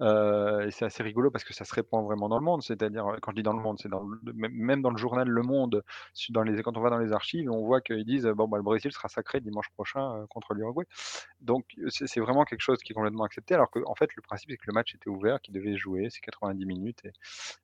Euh, 0.00 0.66
et 0.66 0.70
c'est 0.72 0.84
assez 0.84 1.02
rigolo 1.02 1.30
parce 1.30 1.44
que 1.44 1.54
ça 1.54 1.64
se 1.64 1.72
répand 1.72 2.04
vraiment 2.04 2.28
dans 2.28 2.38
le 2.38 2.44
monde. 2.44 2.62
C'est-à-dire, 2.62 3.04
quand 3.22 3.30
je 3.30 3.36
dis 3.36 3.42
dans 3.42 3.52
le 3.52 3.62
monde, 3.62 3.78
c'est 3.80 3.90
même 4.34 4.82
dans 4.82 4.90
le 4.90 4.96
journal 4.96 5.28
Le 5.28 5.42
Monde, 5.42 5.84
dans 6.30 6.42
les, 6.42 6.62
quand 6.62 6.76
on 6.76 6.80
va 6.80 6.90
dans 6.90 6.98
les 6.98 7.12
archives, 7.12 7.50
on 7.50 7.64
voit 7.64 7.80
qu'ils 7.80 8.04
disent 8.04 8.26
bon, 8.26 8.48
bah, 8.48 8.56
le 8.56 8.62
Brésil 8.62 8.90
sera 8.92 9.08
sacré 9.08 9.40
dimanche 9.40 9.68
prochain 9.70 10.16
euh, 10.16 10.26
contre 10.28 10.54
l'Uruguay. 10.54 10.86
Donc, 11.40 11.64
c'est 11.88 12.20
vraiment 12.20 12.44
quelque 12.44 12.60
chose 12.60 12.78
qui 12.78 12.92
est 12.92 12.94
complètement 12.94 13.24
accepté. 13.24 13.54
Alors 13.54 13.70
qu'en 13.70 13.82
en 13.86 13.94
fait, 13.94 14.10
le 14.16 14.22
principe, 14.22 14.50
c'est 14.50 14.56
que 14.56 14.66
le 14.66 14.72
match 14.72 14.94
était 14.94 15.10
ouvert, 15.10 15.40
qu'il 15.40 15.54
devait 15.54 15.76
jouer, 15.76 16.08
c'est 16.10 16.20
90 16.40 16.66
minutes, 16.66 17.02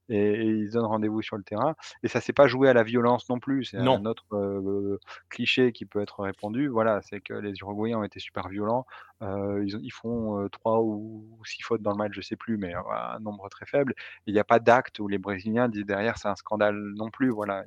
et, 0.08 0.16
et, 0.16 0.44
ils 0.44 0.70
donnent 0.70 0.86
rendez-vous 0.86 1.22
sur 1.22 1.36
le 1.36 1.42
terrain. 1.42 1.74
Et 2.02 2.08
ça 2.08 2.20
s'est 2.20 2.32
pas 2.32 2.46
joué 2.46 2.68
à 2.68 2.72
la 2.72 2.82
violence 2.82 3.28
non 3.28 3.38
plus. 3.38 3.64
C'est 3.64 3.78
un 3.78 4.04
autre 4.04 4.24
euh, 4.32 4.98
cliché 5.28 5.72
qui 5.72 5.84
peut 5.84 6.00
être 6.00 6.20
répandu. 6.20 6.68
Voilà, 6.68 7.00
c'est 7.02 7.20
que 7.20 7.34
les 7.34 7.52
Uruguayens 7.60 7.98
ont 7.98 8.04
été 8.04 8.20
super 8.20 8.48
violents. 8.48 8.86
ils, 9.22 9.78
ils, 9.82 9.92
font 9.92 10.48
trois 10.50 10.80
ou 10.80 11.26
six 11.44 11.62
fautes 11.62 11.82
dans 11.82 11.90
le 11.90 11.96
match 11.96 12.12
je 12.12 12.20
sais 12.20 12.36
plus, 12.36 12.56
mais 12.56 12.74
un 12.74 13.18
nombre 13.20 13.48
très 13.48 13.66
faible. 13.66 13.94
Il 14.26 14.34
n'y 14.34 14.40
a 14.40 14.44
pas 14.44 14.58
d'acte 14.58 14.98
où 14.98 15.08
les 15.08 15.18
Brésiliens 15.18 15.68
disent 15.68 15.86
derrière 15.86 16.18
c'est 16.18 16.28
un 16.28 16.36
scandale 16.36 16.76
non 16.96 17.10
plus. 17.10 17.30
Voilà. 17.30 17.64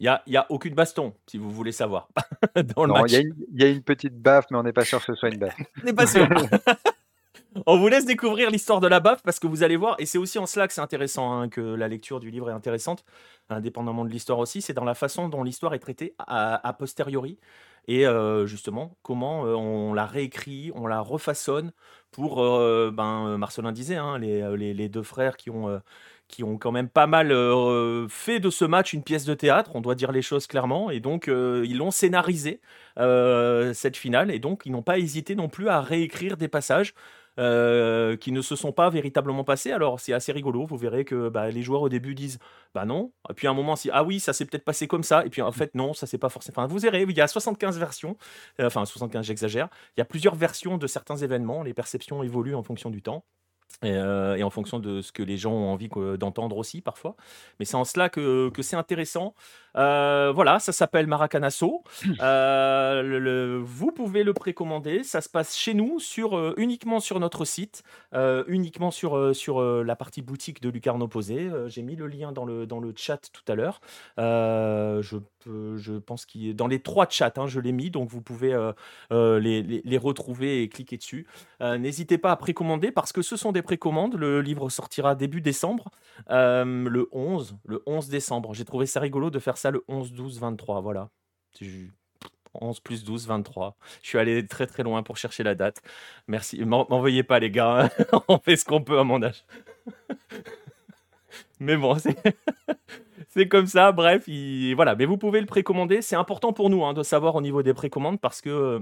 Il 0.00 0.04
n'y 0.06 0.08
a, 0.08 0.22
y 0.26 0.36
a 0.36 0.46
aucune 0.50 0.74
baston, 0.74 1.14
si 1.28 1.38
vous 1.38 1.50
voulez 1.50 1.70
savoir. 1.70 2.08
Dans 2.74 3.06
Il 3.06 3.36
y, 3.52 3.62
a 3.62 3.68
une 3.68 3.84
petite 3.84 4.20
baffe, 4.20 4.46
mais 4.50 4.58
on 4.58 4.64
n'est 4.64 4.72
pas 4.72 4.84
sûr 4.84 4.98
que 4.98 5.04
ce 5.04 5.14
soit 5.14 5.28
une 5.28 5.38
baffe. 5.38 5.56
on 5.80 5.84
n'est 5.84 5.92
pas 5.92 6.08
sûr. 6.08 6.26
on 7.66 7.78
vous 7.78 7.88
laisse 7.88 8.06
découvrir 8.06 8.50
l'histoire 8.50 8.80
de 8.80 8.86
la 8.86 9.00
baffe 9.00 9.22
parce 9.22 9.38
que 9.38 9.46
vous 9.46 9.62
allez 9.62 9.76
voir, 9.76 9.96
et 9.98 10.06
c'est 10.06 10.18
aussi 10.18 10.38
en 10.38 10.46
cela 10.46 10.66
que 10.68 10.74
c'est 10.74 10.80
intéressant, 10.80 11.32
hein, 11.32 11.48
que 11.48 11.60
la 11.60 11.88
lecture 11.88 12.20
du 12.20 12.30
livre 12.30 12.50
est 12.50 12.54
intéressante, 12.54 13.04
indépendamment 13.50 14.04
de 14.04 14.10
l'histoire 14.10 14.38
aussi, 14.38 14.62
c'est 14.62 14.74
dans 14.74 14.84
la 14.84 14.94
façon 14.94 15.28
dont 15.28 15.42
l'histoire 15.42 15.74
est 15.74 15.78
traitée 15.78 16.14
a 16.18 16.72
posteriori. 16.78 17.38
Et 17.88 18.04
justement 18.44 18.96
comment 19.02 19.42
on 19.42 19.92
la 19.92 20.06
réécrit, 20.06 20.70
on 20.74 20.86
la 20.86 21.00
refaçonne 21.00 21.72
pour, 22.12 22.36
ben, 22.36 23.36
Marcelin 23.38 23.72
disait, 23.72 23.96
hein, 23.96 24.18
les, 24.18 24.74
les, 24.74 24.88
deux 24.88 25.02
frères 25.02 25.36
qui 25.36 25.50
ont, 25.50 25.80
qui 26.28 26.44
ont 26.44 26.58
quand 26.58 26.70
même 26.70 26.88
pas 26.88 27.08
mal 27.08 27.30
fait 28.08 28.38
de 28.38 28.50
ce 28.50 28.64
match 28.64 28.92
une 28.92 29.02
pièce 29.02 29.24
de 29.24 29.34
théâtre, 29.34 29.72
on 29.74 29.80
doit 29.80 29.96
dire 29.96 30.12
les 30.12 30.22
choses 30.22 30.46
clairement, 30.46 30.90
et 30.90 31.00
donc 31.00 31.26
ils 31.26 31.76
l'ont 31.76 31.90
scénarisé, 31.90 32.60
cette 32.96 33.96
finale, 33.96 34.30
et 34.30 34.38
donc 34.38 34.62
ils 34.64 34.70
n'ont 34.70 34.82
pas 34.82 34.98
hésité 34.98 35.34
non 35.34 35.48
plus 35.48 35.68
à 35.68 35.80
réécrire 35.80 36.36
des 36.36 36.48
passages. 36.48 36.94
Euh, 37.38 38.14
qui 38.18 38.30
ne 38.30 38.42
se 38.42 38.56
sont 38.56 38.72
pas 38.72 38.90
véritablement 38.90 39.42
passés. 39.42 39.72
Alors 39.72 40.00
c'est 40.00 40.12
assez 40.12 40.32
rigolo, 40.32 40.66
vous 40.66 40.76
verrez 40.76 41.06
que 41.06 41.30
bah, 41.30 41.48
les 41.50 41.62
joueurs 41.62 41.80
au 41.80 41.88
début 41.88 42.14
disent 42.14 42.38
bah 42.74 42.84
non, 42.84 43.10
et 43.30 43.32
puis 43.32 43.46
à 43.46 43.50
un 43.50 43.54
moment 43.54 43.74
si 43.74 43.88
ah 43.90 44.04
oui 44.04 44.20
ça 44.20 44.34
s'est 44.34 44.44
peut-être 44.44 44.66
passé 44.66 44.86
comme 44.86 45.02
ça, 45.02 45.24
et 45.24 45.30
puis 45.30 45.40
en 45.40 45.50
fait 45.50 45.74
non 45.74 45.94
ça 45.94 46.06
s'est 46.06 46.18
pas 46.18 46.28
forcément. 46.28 46.58
Enfin 46.58 46.66
vous 46.66 46.78
verrez, 46.78 47.06
il 47.08 47.16
y 47.16 47.22
a 47.22 47.26
75 47.26 47.78
versions, 47.78 48.18
euh, 48.60 48.66
enfin 48.66 48.84
75 48.84 49.24
j'exagère, 49.24 49.68
il 49.96 50.00
y 50.00 50.02
a 50.02 50.04
plusieurs 50.04 50.34
versions 50.34 50.76
de 50.76 50.86
certains 50.86 51.16
événements, 51.16 51.62
les 51.62 51.72
perceptions 51.72 52.22
évoluent 52.22 52.54
en 52.54 52.62
fonction 52.62 52.90
du 52.90 53.00
temps. 53.00 53.24
Euh, 53.84 54.36
et, 54.36 54.42
en 54.42 54.50
fonction 54.50 54.78
de 54.78 55.00
ce 55.00 55.12
que 55.12 55.22
les 55.22 55.36
gens 55.36 55.52
ont 55.52 55.72
envie 55.72 55.88
d'entendre 56.18 56.56
aussi 56.56 56.80
parfois. 56.80 57.16
Mais 57.58 57.64
c'est 57.64 57.76
en 57.76 57.84
cela 57.84 58.08
que, 58.08 58.50
c'est 58.60 58.76
intéressant. 58.76 59.34
Euh, 59.76 60.32
voilà, 60.34 60.58
ça 60.58 60.72
s'appelle 60.72 61.06
Maracanazo. 61.06 61.82
Euh, 62.20 63.60
vous 63.64 63.90
pouvez 63.90 64.22
le 64.22 64.34
précommander. 64.34 65.02
Ça 65.02 65.20
se 65.20 65.28
passe 65.28 65.56
chez 65.56 65.74
nous, 65.74 65.98
uniquement 66.56 67.00
sur 67.00 67.18
notre 67.20 67.44
site, 67.44 67.82
uniquement 68.46 68.90
sur, 68.90 69.16
la 69.84 69.96
partie 69.96 70.22
boutique 70.22 70.62
de 70.62 70.68
Lucarne 70.68 71.02
Opposé. 71.02 71.50
J'ai 71.66 71.82
mis 71.82 71.96
le 71.96 72.06
lien 72.06 72.32
dans 72.32 72.44
le, 72.44 72.66
dans 72.66 72.80
le 72.80 72.92
chat 72.96 73.30
tout 73.32 73.50
à 73.50 73.54
l'heure. 73.54 73.80
je 74.18 75.16
je 75.46 75.98
pense 75.98 76.26
qu'il 76.26 76.48
est 76.48 76.54
dans 76.54 76.66
les 76.66 76.80
trois 76.80 77.06
chats, 77.08 77.32
hein, 77.36 77.46
je 77.46 77.60
l'ai 77.60 77.72
mis, 77.72 77.90
donc 77.90 78.08
vous 78.08 78.20
pouvez 78.20 78.50
les, 79.10 79.98
retrouver 79.98 80.62
et 80.62 80.68
cliquer 80.68 80.96
dessus. 80.96 81.26
N'hésitez 81.60 82.18
pas 82.18 82.32
à 82.32 82.36
précommander 82.36 82.90
parce 82.90 83.12
que 83.12 83.22
ce 83.22 83.36
sont 83.36 83.52
des 83.52 83.62
précommandes. 83.62 84.14
Le 84.14 84.40
livre 84.40 84.70
sortira 84.70 85.14
début 85.14 85.40
décembre, 85.40 85.90
le 86.28 87.08
11, 87.12 87.56
le 87.66 87.82
11 87.86 88.08
décembre. 88.08 88.54
J'ai 88.54 88.64
trouvé 88.64 88.86
ça 88.86 89.00
rigolo 89.00 89.30
de 89.30 89.38
faire 89.38 89.56
ça 89.56 89.70
le 89.70 89.84
11, 89.88 90.12
12, 90.12 90.40
23. 90.40 90.80
Voilà. 90.80 91.10
11 92.54 92.80
plus 92.80 93.04
12, 93.04 93.26
23. 93.26 93.76
Je 94.02 94.08
suis 94.08 94.18
allé 94.18 94.46
très 94.46 94.66
très 94.66 94.82
loin 94.82 95.02
pour 95.02 95.16
chercher 95.16 95.42
la 95.42 95.54
date. 95.54 95.82
Merci. 96.26 96.64
M'envoyez 96.64 97.22
pas 97.22 97.38
les 97.38 97.50
gars, 97.50 97.90
on 98.28 98.38
fait 98.38 98.56
ce 98.56 98.64
qu'on 98.64 98.82
peut 98.82 98.98
à 98.98 99.04
mon 99.04 99.22
âge. 99.22 99.44
Mais 101.60 101.76
bon, 101.76 101.98
c'est 101.98 102.16
comme 103.50 103.66
ça. 103.66 103.92
Bref, 103.92 104.28
voilà. 104.76 104.94
Mais 104.94 105.04
vous 105.06 105.16
pouvez 105.18 105.40
le 105.40 105.46
précommander. 105.46 106.02
C'est 106.02 106.16
important 106.16 106.52
pour 106.52 106.70
nous 106.70 106.84
hein, 106.84 106.92
de 106.92 107.02
savoir 107.02 107.34
au 107.34 107.40
niveau 107.40 107.62
des 107.62 107.74
précommandes 107.74 108.20
parce 108.20 108.40
que 108.40 108.50
euh, 108.50 108.80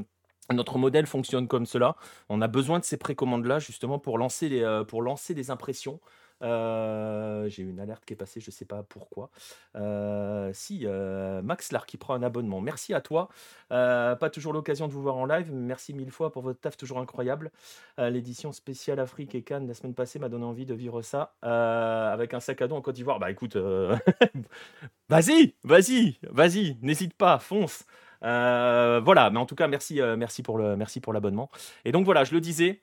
notre 0.52 0.78
modèle 0.78 1.06
fonctionne 1.06 1.48
comme 1.48 1.66
cela. 1.66 1.96
On 2.28 2.40
a 2.42 2.48
besoin 2.48 2.78
de 2.78 2.84
ces 2.84 2.96
précommandes-là 2.96 3.58
justement 3.58 3.98
pour 3.98 4.18
lancer 4.18 4.62
euh, 4.62 4.84
pour 4.84 5.02
lancer 5.02 5.34
des 5.34 5.50
impressions. 5.50 6.00
Euh, 6.42 7.48
j'ai 7.48 7.62
une 7.62 7.80
alerte 7.80 8.04
qui 8.04 8.14
est 8.14 8.16
passée, 8.16 8.40
je 8.40 8.48
ne 8.48 8.52
sais 8.52 8.64
pas 8.64 8.82
pourquoi. 8.82 9.30
Euh, 9.76 10.50
si, 10.52 10.82
euh, 10.84 11.42
Max 11.42 11.72
Lar 11.72 11.86
qui 11.86 11.96
prend 11.96 12.14
un 12.14 12.22
abonnement. 12.22 12.60
Merci 12.60 12.94
à 12.94 13.00
toi. 13.00 13.28
pas 13.68 14.30
toujours 14.32 14.52
l'occasion 14.52 14.88
de 14.88 14.92
vous 14.92 15.02
voir 15.02 15.16
en 15.16 15.26
live. 15.26 15.52
Merci 15.52 15.94
mille 15.94 16.10
fois 16.10 16.32
pour 16.32 16.42
votre 16.42 16.60
taf 16.60 16.76
toujours 16.76 16.98
incroyable. 16.98 17.50
L'édition 17.98 18.52
spéciale 18.52 19.00
Afrique 19.00 19.34
et 19.34 19.42
Cannes 19.42 19.66
la 19.66 19.74
semaine 19.74 19.94
passée 19.94 20.18
m'a 20.18 20.28
donné 20.28 20.44
envie 20.44 20.66
de 20.66 20.74
vivre 20.74 21.02
ça 21.02 21.34
avec 21.42 22.34
un 22.34 22.40
sac 22.40 22.62
à 22.62 22.68
dos 22.68 22.76
en 22.76 22.80
Côte 22.80 22.94
d'Ivoire. 22.94 23.18
Bah 23.18 23.30
écoute, 23.30 23.56
vas-y, 25.08 25.54
vas-y, 25.64 26.18
vas-y, 26.30 26.78
n'hésite 26.82 27.14
pas, 27.14 27.38
fonce. 27.38 27.84
voilà, 28.22 29.30
mais 29.30 29.38
en 29.38 29.46
tout 29.46 29.56
cas, 29.56 29.68
merci, 29.68 30.00
merci 30.16 30.42
pour 30.42 30.58
le, 30.58 30.76
merci 30.76 31.00
pour 31.00 31.12
l'abonnement. 31.12 31.50
Et 31.84 31.92
donc 31.92 32.04
voilà, 32.04 32.24
je 32.24 32.32
le 32.34 32.40
disais, 32.40 32.82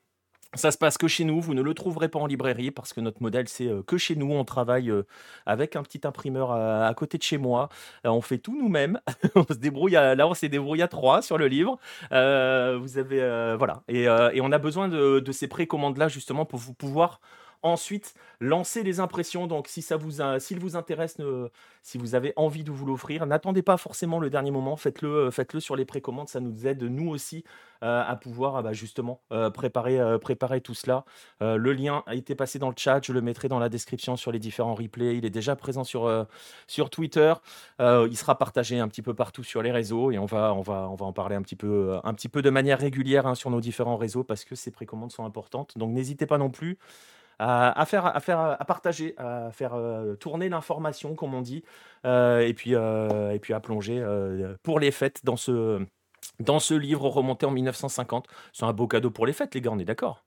ça 0.54 0.72
se 0.72 0.78
passe 0.78 0.98
que 0.98 1.08
chez 1.08 1.24
nous, 1.24 1.41
vous 1.41 1.54
ne 1.54 1.62
le 1.62 1.74
trouverez 1.74 2.10
pas 2.10 2.20
en 2.20 2.26
librairie 2.26 2.72
parce 2.72 2.93
que 2.93 3.02
notre 3.02 3.22
modèle 3.22 3.48
c'est 3.48 3.68
euh, 3.68 3.84
que 3.84 3.98
chez 3.98 4.16
nous. 4.16 4.32
On 4.32 4.45
travaille 4.45 4.89
euh, 4.89 5.04
avec 5.45 5.76
un 5.76 5.84
petit 5.84 6.02
imprimeur 6.06 6.52
à, 6.52 6.93
côté 6.95 7.18
de 7.18 7.24
chez 7.24 7.38
moi. 7.38 7.70
Euh, 8.06 8.10
on 8.10 8.22
fait 8.22 8.38
tout 8.38 8.58
nous-mêmes. 8.58 9.00
on 9.36 9.45
se 9.48 9.58
débrouille. 9.58 9.93
là, 9.93 10.28
on 10.28 10.34
s'est 10.34 10.50
débrouillé 10.50 10.84
à 10.84 10.88
trois 10.88 11.22
sur 11.22 11.38
le 11.38 11.48
livre. 11.48 11.78
vous 12.12 12.98
avez 12.98 13.56
voilà 13.58 13.84
et, 13.88 14.08
on 14.41 14.52
a 14.52 14.58
besoin 14.58 14.88
de, 14.88 15.20
de 15.20 15.32
ces 15.32 15.48
précommandes 15.48 15.98
là 15.98 16.08
justement 16.08 16.45
pour 16.45 16.60
vous 16.60 16.74
pouvoir 16.74 17.20
Ensuite, 17.64 18.14
lancez 18.39 18.84
les 18.84 18.99
impressions. 18.99 19.47
Donc, 19.47 19.68
si 19.68 19.82
ça 19.82 19.97
vous, 19.97 20.22
s'il 20.39 20.60
vous 20.60 20.76
intéresse, 20.76 21.18
si 21.82 21.97
vous 21.97 22.16
avez 22.16 22.34
envie 22.36 22.64
de 22.64 22.72
vous 22.72 22.86
l'offrir, 22.86 23.26
n'attendez 23.26 23.62
pas 23.62 23.78
forcément 23.78 24.20
le 24.20 24.30
dernier 24.30 24.51
moment. 24.51 24.76
Faites-le, 24.76 25.10
euh, 25.10 25.32
faites-le 25.32 25.60
sur 25.60 25.76
les 25.76 25.86
précommandes. 25.86 26.30
Ça 26.30 26.39
nous 26.39 26.68
aide 26.68 26.84
nous 26.84 27.10
aussi 27.10 27.43
euh, 27.84 28.03
à 28.05 28.16
pouvoir, 28.16 28.62
bah, 28.62 28.74
justement, 28.74 29.22
euh, 29.32 29.49
préparer, 29.49 29.99
préparer 30.20 30.62
tout 30.62 30.74
cela. 30.74 31.05
le 31.41 31.74
lien 31.74 32.03
a 32.05 32.16
été 32.16 32.36
passé 32.36 32.60
dans 32.60 32.70
le 32.70 32.76
chat. 32.78 32.99
Je 33.03 33.14
le 33.14 33.22
mettrai 33.22 33.47
dans 33.47 33.60
la 33.60 33.70
description 33.70 34.18
sur 34.18 34.32
les 34.32 34.39
différents 34.39 34.76
replays. 34.76 35.18
Il 35.18 35.26
est 35.26 35.30
déjà 35.32 35.55
présent 35.55 35.84
sur, 35.84 36.28
sur 36.68 36.89
Twitter. 36.89 37.34
il 37.80 38.18
sera 38.18 38.38
partagé 38.38 38.80
un 38.80 38.88
petit 38.88 39.01
peu 39.01 39.14
partout 39.14 39.43
sur 39.43 39.62
les 39.62 39.72
réseaux 39.72 40.12
et 40.12 40.18
on 40.20 40.26
va, 40.26 40.53
on 40.53 40.62
va, 40.62 40.89
on 40.89 40.95
va 40.95 41.05
en 41.05 41.14
parler 41.14 41.36
un 41.36 41.41
petit 41.41 41.55
peu, 41.55 41.97
un 42.03 42.14
petit 42.14 42.30
peu 42.30 42.41
de 42.41 42.49
manière 42.49 42.80
régulière 42.80 43.28
hein, 43.28 43.36
sur 43.36 43.49
nos 43.49 43.62
différents 43.62 43.97
réseaux 43.97 44.24
parce 44.24 44.45
que 44.45 44.55
ces 44.55 44.72
précommandes 44.72 45.12
sont 45.12 45.26
importantes. 45.26 45.78
Donc, 45.78 45.91
n'hésitez 45.91 46.26
pas 46.26 46.38
non 46.38 46.49
plus 46.49 46.78
à, 47.40 47.86
faire, 47.86 48.06
à, 48.06 48.20
faire, 48.20 48.40
à 48.40 48.66
partager, 48.66 49.14
à 49.18 49.52
faire 49.52 49.74
euh, 49.76 50.16
tourner 50.16 50.50
l'information, 50.50 51.16
comme 51.16 51.34
on 51.34 51.42
dit, 51.42 51.64
euh, 52.06 52.40
et, 52.40 52.54
puis, 52.54 52.76
euh, 52.76 53.32
et 53.32 53.40
puis 53.40 53.54
à 53.54 53.60
plonger 53.60 54.04
pour 54.64 54.80
les 54.80 54.92
fêtes 54.92 55.24
dans 55.24 55.38
ce, 55.38 55.86
dans 56.40 56.60
ce 56.60 56.74
livre 56.74 57.08
remonté 57.08 57.46
en 57.46 57.52
1950. 57.52 58.28
C'est 58.54 58.66
un 58.66 58.74
beau 58.74 58.88
cadeau 58.88 59.12
pour 59.12 59.26
les 59.26 59.34
fêtes, 59.34 59.54
les 59.56 59.62
gars, 59.62 59.72
on 59.72 59.80
est 59.80 59.86
d'accord? 59.86 60.26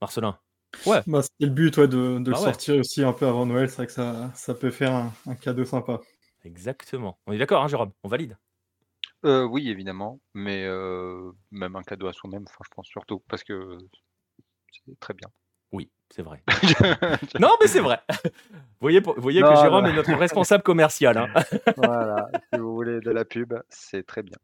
Marcelin? 0.00 0.38
Ouais. 0.86 1.02
Bah, 1.06 1.22
C'était 1.22 1.46
le 1.46 1.50
but 1.50 1.76
ouais, 1.76 1.88
de, 1.88 2.18
de 2.18 2.30
le 2.30 2.32
bah 2.32 2.36
sortir 2.36 2.76
aussi 2.76 3.02
un 3.04 3.12
peu 3.12 3.26
avant 3.26 3.46
Noël. 3.46 3.68
C'est 3.68 3.76
vrai 3.76 3.86
que 3.86 3.92
ça, 3.92 4.32
ça 4.34 4.54
peut 4.54 4.70
faire 4.72 4.92
un, 5.26 5.34
cadeau 5.36 5.64
sympa. 5.64 6.00
Exactement. 6.44 7.18
On 7.26 7.32
est 7.32 7.38
d'accord, 7.38 7.62
hein, 7.62 7.68
Jérôme? 7.68 7.92
On 8.02 8.08
valide? 8.08 8.36
Oui, 9.22 9.70
évidemment. 9.70 10.20
Mais 10.34 10.66
même 11.52 11.76
un 11.76 11.82
cadeau 11.82 12.08
à 12.08 12.12
soi-même, 12.12 12.44
je 12.48 12.68
pense 12.74 12.86
surtout, 12.86 13.22
parce 13.28 13.44
que 13.44 13.78
c'est 14.72 14.98
très 14.98 15.14
bien. 15.14 15.30
Oui, 15.74 15.90
c'est 16.08 16.22
vrai. 16.22 16.40
non, 17.40 17.50
mais 17.60 17.66
c'est 17.66 17.80
vrai. 17.80 17.98
vous 18.08 18.30
voyez, 18.80 19.00
vous 19.00 19.14
voyez 19.18 19.42
que 19.42 19.56
Jérôme 19.56 19.86
est 19.86 19.92
notre 19.92 20.14
responsable 20.14 20.62
commercial. 20.62 21.18
Hein. 21.18 21.26
voilà, 21.76 22.28
si 22.52 22.60
vous 22.60 22.72
voulez 22.72 23.00
de 23.00 23.10
la 23.10 23.24
pub, 23.24 23.54
c'est 23.68 24.06
très 24.06 24.22
bien. 24.22 24.36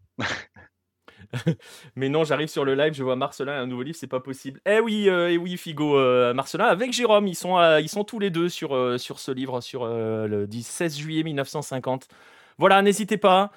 mais 1.94 2.08
non, 2.08 2.24
j'arrive 2.24 2.48
sur 2.48 2.64
le 2.64 2.74
live, 2.74 2.94
je 2.94 3.04
vois 3.04 3.14
Marcelin, 3.14 3.62
un 3.62 3.68
nouveau 3.68 3.84
livre, 3.84 3.96
c'est 3.96 4.08
pas 4.08 4.18
possible. 4.18 4.60
Eh 4.66 4.80
oui, 4.80 5.08
euh, 5.08 5.30
eh 5.30 5.38
oui, 5.38 5.56
Figo, 5.56 5.96
euh, 5.96 6.34
Marcelin, 6.34 6.64
avec 6.64 6.92
Jérôme, 6.92 7.28
ils 7.28 7.36
sont, 7.36 7.58
euh, 7.58 7.80
ils 7.80 7.88
sont 7.88 8.02
tous 8.02 8.18
les 8.18 8.30
deux 8.30 8.48
sur, 8.48 8.98
sur 8.98 9.20
ce 9.20 9.30
livre, 9.30 9.60
sur 9.60 9.86
le 9.86 10.48
16 10.50 10.98
juillet 10.98 11.22
1950. 11.22 12.08
Voilà, 12.58 12.82
n'hésitez 12.82 13.18
pas. 13.18 13.52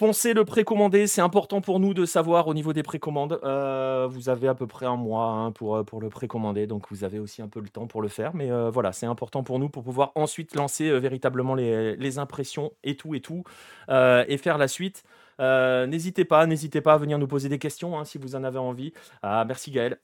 Pensez 0.00 0.32
le 0.32 0.46
précommander, 0.46 1.06
c'est 1.06 1.20
important 1.20 1.60
pour 1.60 1.78
nous 1.78 1.92
de 1.92 2.06
savoir 2.06 2.48
au 2.48 2.54
niveau 2.54 2.72
des 2.72 2.82
précommandes. 2.82 3.38
Euh, 3.44 4.08
vous 4.10 4.30
avez 4.30 4.48
à 4.48 4.54
peu 4.54 4.66
près 4.66 4.86
un 4.86 4.96
mois 4.96 5.26
hein, 5.26 5.52
pour, 5.52 5.76
euh, 5.76 5.82
pour 5.82 6.00
le 6.00 6.08
précommander, 6.08 6.66
donc 6.66 6.86
vous 6.90 7.04
avez 7.04 7.18
aussi 7.18 7.42
un 7.42 7.48
peu 7.48 7.60
le 7.60 7.68
temps 7.68 7.86
pour 7.86 8.00
le 8.00 8.08
faire. 8.08 8.34
Mais 8.34 8.50
euh, 8.50 8.70
voilà, 8.70 8.92
c'est 8.92 9.04
important 9.04 9.42
pour 9.42 9.58
nous 9.58 9.68
pour 9.68 9.84
pouvoir 9.84 10.12
ensuite 10.14 10.54
lancer 10.54 10.98
véritablement 10.98 11.54
les, 11.54 12.18
impressions 12.18 12.72
et 12.82 12.96
tout 12.96 13.14
et 13.14 13.20
tout, 13.20 13.44
et 13.90 14.38
faire 14.38 14.56
la 14.56 14.68
suite. 14.68 15.04
n'hésitez 15.38 16.24
pas, 16.24 16.46
n'hésitez 16.46 16.80
pas 16.80 16.94
à 16.94 16.96
venir 16.96 17.18
nous 17.18 17.28
poser 17.28 17.50
des 17.50 17.58
questions 17.58 17.98
hein, 17.98 18.06
si 18.06 18.16
vous 18.16 18.34
en 18.36 18.42
avez 18.42 18.58
envie. 18.58 18.94
Ah, 19.20 19.44
merci 19.46 19.70
Gaël. 19.70 19.98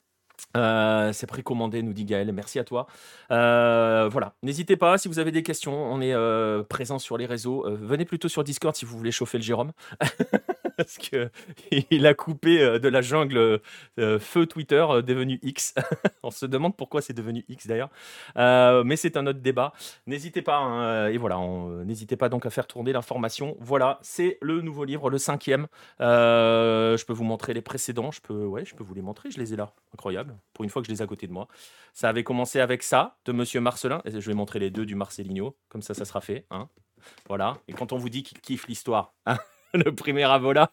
Euh, 0.55 1.13
c'est 1.13 1.27
précommandé, 1.27 1.81
nous 1.83 1.93
dit 1.93 2.05
Gaël. 2.05 2.31
Merci 2.31 2.59
à 2.59 2.63
toi. 2.63 2.87
Euh, 3.31 4.09
voilà, 4.11 4.33
n'hésitez 4.43 4.77
pas 4.77 4.97
si 4.97 5.07
vous 5.07 5.19
avez 5.19 5.31
des 5.31 5.43
questions. 5.43 5.73
On 5.73 6.01
est 6.01 6.13
euh, 6.13 6.63
présent 6.63 6.99
sur 6.99 7.17
les 7.17 7.25
réseaux. 7.25 7.65
venez 7.67 8.05
plutôt 8.05 8.29
sur 8.29 8.43
Discord 8.43 8.75
si 8.75 8.85
vous 8.85 8.97
voulez 8.97 9.11
chauffer 9.11 9.37
le 9.37 9.43
Jérôme. 9.43 9.71
Parce 10.83 10.97
qu'il 10.97 12.05
a 12.05 12.13
coupé 12.13 12.79
de 12.79 12.87
la 12.87 13.01
jungle 13.01 13.61
feu 13.97 14.45
Twitter 14.45 14.85
devenu 15.05 15.39
X. 15.41 15.73
On 16.23 16.31
se 16.31 16.45
demande 16.45 16.75
pourquoi 16.75 17.01
c'est 17.01 17.13
devenu 17.13 17.43
X 17.49 17.67
d'ailleurs. 17.67 17.89
mais 18.35 18.95
c'est 18.95 19.17
un 19.17 19.25
autre 19.27 19.39
débat. 19.39 19.73
N'hésitez 20.05 20.41
pas. 20.41 20.57
Hein, 20.57 21.07
et 21.07 21.17
voilà, 21.17 21.39
n'hésitez 21.83 22.15
pas 22.15 22.29
donc 22.29 22.45
à 22.45 22.49
faire 22.49 22.67
tourner 22.67 22.93
l'information. 22.93 23.57
Voilà, 23.59 23.99
c'est 24.01 24.37
le 24.41 24.61
nouveau 24.61 24.83
livre, 24.83 25.09
le 25.09 25.17
cinquième. 25.17 25.67
je 25.99 27.05
peux 27.05 27.13
vous 27.13 27.23
montrer 27.23 27.53
les 27.53 27.61
précédents. 27.61 28.11
Je 28.11 28.21
peux, 28.21 28.33
vous 28.79 28.93
les 28.93 29.01
montrer. 29.01 29.31
Je 29.31 29.39
les 29.39 29.53
ai 29.53 29.57
là. 29.57 29.73
Incroyable. 29.93 30.35
Pour 30.53 30.63
une 30.63 30.69
fois 30.69 30.81
que 30.81 30.87
je 30.87 30.91
les 30.91 31.01
ai 31.01 31.03
à 31.03 31.07
côté 31.07 31.27
de 31.27 31.33
moi. 31.33 31.47
Ça 31.93 32.09
avait 32.09 32.23
commencé 32.23 32.59
avec 32.59 32.83
ça, 32.83 33.17
de 33.25 33.31
Monsieur 33.31 33.61
Marcelin. 33.61 34.01
Je 34.05 34.19
vais 34.19 34.33
montrer 34.33 34.59
les 34.59 34.69
deux 34.69 34.85
du 34.85 34.95
Marcelinho. 34.95 35.55
Comme 35.69 35.81
ça, 35.81 35.93
ça 35.93 36.05
sera 36.05 36.21
fait. 36.21 36.45
Hein. 36.51 36.69
Voilà. 37.27 37.57
Et 37.67 37.73
quand 37.73 37.91
on 37.91 37.97
vous 37.97 38.09
dit 38.09 38.23
qu'il 38.23 38.39
kiffe 38.39 38.67
l'histoire, 38.67 39.13
hein, 39.25 39.37
le 39.73 39.93
premier 39.93 40.23
avola. 40.23 40.71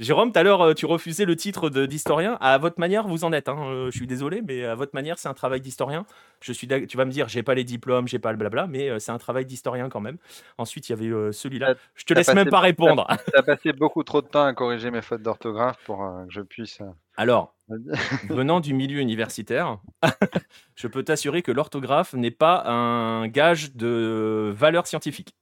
Jérôme, 0.00 0.32
tout 0.32 0.38
à 0.38 0.42
l'heure, 0.42 0.62
euh, 0.62 0.74
tu 0.74 0.86
refusais 0.86 1.24
le 1.24 1.36
titre 1.36 1.70
d'historien. 1.70 2.36
À 2.40 2.58
votre 2.58 2.80
manière, 2.80 3.06
vous 3.06 3.24
en 3.24 3.32
êtes. 3.32 3.48
Hein. 3.48 3.56
Euh, 3.66 3.90
je 3.90 3.96
suis 3.96 4.06
désolé, 4.06 4.42
mais 4.42 4.64
à 4.64 4.74
votre 4.74 4.94
manière, 4.94 5.18
c'est 5.18 5.28
un 5.28 5.34
travail 5.34 5.60
d'historien. 5.60 6.06
Je 6.40 6.52
suis, 6.52 6.66
tu 6.66 6.96
vas 6.96 7.04
me 7.04 7.10
dire, 7.10 7.28
j'ai 7.28 7.42
pas 7.42 7.54
les 7.54 7.64
diplômes, 7.64 8.08
j'ai 8.08 8.18
pas 8.18 8.32
le 8.32 8.38
blabla, 8.38 8.66
mais 8.66 8.90
euh, 8.90 8.98
c'est 8.98 9.12
un 9.12 9.18
travail 9.18 9.46
d'historien 9.46 9.88
quand 9.88 10.00
même. 10.00 10.18
Ensuite, 10.58 10.88
il 10.88 10.92
y 10.92 10.94
avait 10.94 11.32
celui-là. 11.32 11.74
Je 11.94 12.04
te 12.04 12.14
laisse 12.14 12.34
même 12.34 12.50
pas 12.50 12.60
répondre. 12.60 13.06
Tu 13.32 13.38
as 13.38 13.42
passé 13.42 13.72
beaucoup 13.72 14.02
trop 14.02 14.22
de 14.22 14.26
temps 14.26 14.44
à 14.44 14.52
corriger 14.52 14.90
mes 14.90 15.02
fautes 15.02 15.22
d'orthographe 15.22 15.78
pour 15.84 15.98
que 15.98 16.32
je 16.32 16.40
puisse. 16.40 16.80
Alors, 17.16 17.54
venant 18.28 18.60
du 18.60 18.74
milieu 18.74 18.98
universitaire, 18.98 19.78
je 20.74 20.88
peux 20.88 21.04
t'assurer 21.04 21.42
que 21.42 21.52
l'orthographe 21.52 22.12
n'est 22.14 22.32
pas 22.32 22.64
un 22.66 23.28
gage 23.28 23.74
de 23.74 24.52
valeur 24.54 24.86
scientifique. 24.86 25.34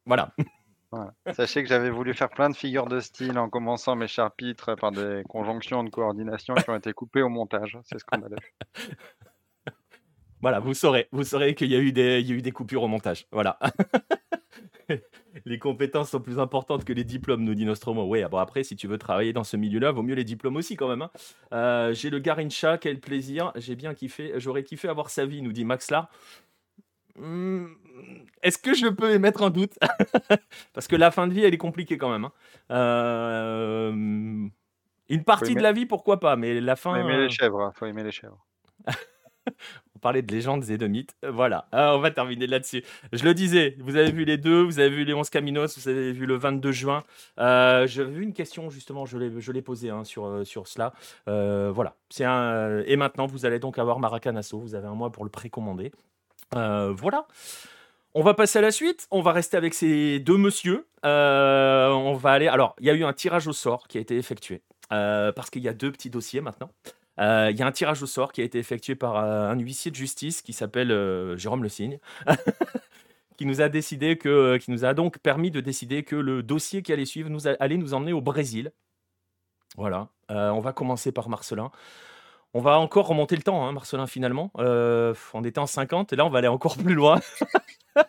Voilà. 0.93 1.15
Sachez 1.33 1.63
que 1.63 1.69
j'avais 1.69 1.91
voulu 1.91 2.13
faire 2.13 2.29
plein 2.29 2.51
de 2.51 2.55
figures 2.55 2.87
de 2.87 3.01
style 3.01 3.39
en 3.39 3.49
commençant 3.49 3.97
mes 3.97 4.09
chapitres 4.09 4.75
par 4.75 4.93
des 4.93 5.23
conjonctions 5.29 5.83
de 5.83 5.91
coordination 5.91 6.55
qui 6.55 6.69
ont 6.69 6.77
été 6.77 6.93
coupées 6.93 7.23
au 7.23 7.31
montage. 7.31 7.79
C'est 7.85 7.99
scandaleux. 7.99 8.37
Voilà, 10.43 10.59
vous 10.59 10.75
saurez, 10.75 11.07
vous 11.13 11.23
saurez 11.23 11.55
qu'il 11.55 11.71
y, 11.71 11.77
a 11.77 11.79
eu 11.79 11.93
des, 11.93 12.19
il 12.19 12.27
y 12.29 12.33
a 12.33 12.35
eu 12.35 12.43
des 12.43 12.51
coupures 12.51 12.83
au 12.83 12.89
montage. 12.89 13.29
Voilà. 13.31 13.61
les 15.45 15.59
compétences 15.61 16.11
sont 16.11 16.21
plus 16.21 16.41
importantes 16.41 16.85
que 16.85 16.93
les 16.93 17.05
diplômes, 17.05 17.45
nous 17.45 17.55
dit 17.55 17.65
Nostromo. 17.65 18.05
Oui, 18.09 18.25
bon 18.29 18.39
après, 18.39 18.65
si 18.65 18.75
tu 18.75 18.89
veux 18.89 18.99
travailler 18.99 19.33
dans 19.33 19.45
ce 19.45 19.57
milieu-là, 19.57 19.93
vaut 19.93 20.03
mieux 20.03 20.17
les 20.17 20.25
diplômes 20.25 20.57
aussi 20.57 20.75
quand 20.75 20.89
même. 20.89 21.03
Hein. 21.03 21.11
Euh, 21.53 21.95
j'ai 21.95 22.11
le 22.11 22.19
Garincha, 22.19 22.77
quel 22.79 22.99
plaisir. 22.99 23.53
J'ai 23.55 23.77
bien 23.77 23.95
kiffé. 23.95 24.33
J'aurais 24.39 24.65
kiffé 24.65 24.89
avoir 24.89 25.11
sa 25.11 25.27
vie, 25.27 25.43
nous 25.43 25.53
dit 25.53 25.65
Max 25.65 25.93
là. 25.93 26.11
Hmm, 26.11 26.52
est-ce 28.43 28.59
que 28.59 28.75
je 28.75 28.89
peux 28.89 29.13
émettre 29.13 29.43
un 29.43 29.51
doute? 29.51 29.79
Parce 30.73 30.89
que 30.89 30.97
la 30.97 31.11
fin 31.11 31.27
de 31.27 31.33
vie, 31.33 31.43
elle 31.43 31.55
est 31.55 31.59
compliquée 31.59 31.99
quand 31.99 32.11
même. 32.11 32.25
Hein. 32.25 32.33
Euh, 32.71 34.49
une 35.09 35.25
partie 35.25 35.55
de 35.55 35.61
la 35.61 35.73
vie, 35.73 35.87
pourquoi 35.87 36.21
pas, 36.21 36.37
mais 36.37 36.61
la 36.61 36.77
fin. 36.77 36.93
Faut 36.93 37.01
aimer 37.01 37.19
les 37.19 37.25
euh, 37.25 37.31
chèvres. 37.31 37.61
Hein. 37.61 37.73
Faut 37.75 37.87
aimer 37.87 38.03
les 38.03 38.13
chèvres. 38.13 38.45
parler 40.01 40.23
de 40.23 40.33
légendes 40.35 40.69
et 40.69 40.79
de 40.79 40.89
mythes. 40.89 41.15
Voilà, 41.23 41.69
on 41.73 42.01
va 42.01 42.11
terminer 42.11 42.49
là-dessus. 42.49 42.83
Je 43.13 43.23
le 43.23 43.35
disais, 43.35 43.77
vous 43.79 43.95
avez 43.95 44.11
vu 44.11 44.25
les 44.25 44.37
deux, 44.37 44.61
vous 44.61 44.81
avez 44.81 44.91
vu 44.91 45.05
les 45.05 45.15
11 45.15 45.31
Caminos, 45.31 45.79
vous 45.79 45.89
avez 45.89 46.11
vu 46.11 46.27
le 46.27 46.35
22 46.35 46.73
juin. 46.73 47.05
Euh, 47.39 47.87
J'ai 47.87 48.03
vu 48.03 48.25
une 48.25 48.33
question 48.33 48.69
justement, 48.69 49.07
je 49.07 49.53
l'ai 49.53 49.63
posée 49.63 49.91
hein, 49.91 50.03
sur, 50.03 50.45
sur 50.45 50.67
cela. 50.67 50.93
voilà, 51.27 51.95
c'est 52.09 52.25
un. 52.25 52.81
Et 52.87 52.97
maintenant, 52.97 53.27
vous 53.27 53.47
allez 53.47 53.61
donc 53.61 53.79
avoir 53.79 54.01
Maracanasso. 54.01 54.59
Vous 54.59 54.75
avez 54.75 54.89
un 54.89 54.95
mois 54.95 55.13
pour 55.13 55.23
le 55.23 55.31
précommander. 55.31 55.93
Voilà. 56.53 57.27
On 58.15 58.23
va 58.23 58.35
passer 58.35 58.59
à 58.59 58.63
la 58.63 58.71
suite. 58.71 59.07
On 59.11 59.23
va 59.23 59.33
rester 59.33 59.57
avec 59.57 59.73
ces 59.73 60.19
deux 60.19 60.37
messieurs. 60.37 60.87
Euh, 61.05 61.89
on 61.89 62.15
va 62.15 62.33
aller. 62.33 62.47
Alors, 62.47 62.77
il 62.79 62.87
y 62.87 62.91
a 62.91 62.95
eu 62.95 63.05
un 63.05 63.13
tirage 63.13 63.47
au 63.47 63.53
sort 63.53 63.89
qui 63.89 63.97
a 63.97 64.01
été 64.01 64.17
effectué 64.17 64.63
euh, 64.93 65.33
parce 65.33 65.49
qu'il 65.49 65.63
y 65.63 65.69
a 65.69 65.73
deux 65.73 65.91
petits 65.91 66.11
dossiers 66.11 66.43
maintenant. 66.43 66.71
Euh, 67.21 67.49
il 67.51 67.57
y 67.59 67.63
a 67.63 67.67
un 67.67 67.73
tirage 67.73 68.03
au 68.03 68.07
sort 68.07 68.33
qui 68.33 68.43
a 68.43 68.45
été 68.45 68.59
effectué 68.59 68.95
par 68.95 69.17
un 69.17 69.59
huissier 69.59 69.91
de 69.91 69.97
justice 69.97 70.43
qui 70.43 70.53
s'appelle 70.53 70.89
Jérôme 71.39 71.63
Le 71.63 71.69
Signe, 71.71 71.99
qui 73.39 73.47
nous 73.47 73.63
a 73.63 73.69
décidé 73.71 74.19
que, 74.19 74.59
qui 74.59 74.71
nous 74.71 74.85
a 74.85 74.93
donc 74.93 75.19
permis 75.19 75.51
de 75.51 75.61
décider 75.61 76.03
que 76.03 76.17
le 76.17 76.43
dossier 76.43 76.83
qui 76.83 76.93
allait 76.93 77.07
suivre 77.07 77.31
nous 77.31 77.47
allait 77.47 77.77
nous 77.79 77.95
emmener 77.95 78.13
au 78.13 78.21
Brésil. 78.21 78.73
Voilà. 79.77 80.09
on 80.29 80.61
va 80.61 80.75
commencer 80.75 81.13
par 81.13 81.31
Marcelin. 81.31 81.71
On 82.55 82.61
va 82.61 82.79
encore 82.79 83.07
remonter 83.07 83.37
le 83.37 83.43
temps, 83.43 83.67
hein, 83.67 83.73
Marcelin, 83.73 84.07
finalement. 84.07 84.51
on 84.57 85.45
était 85.45 85.59
en 85.59 85.67
50 85.67 86.13
et 86.13 86.17
là, 86.17 86.27
on 86.27 86.31
va 86.31 86.39
aller 86.39 86.49
encore 86.49 86.77
plus 86.77 86.95
loin. 86.95 87.21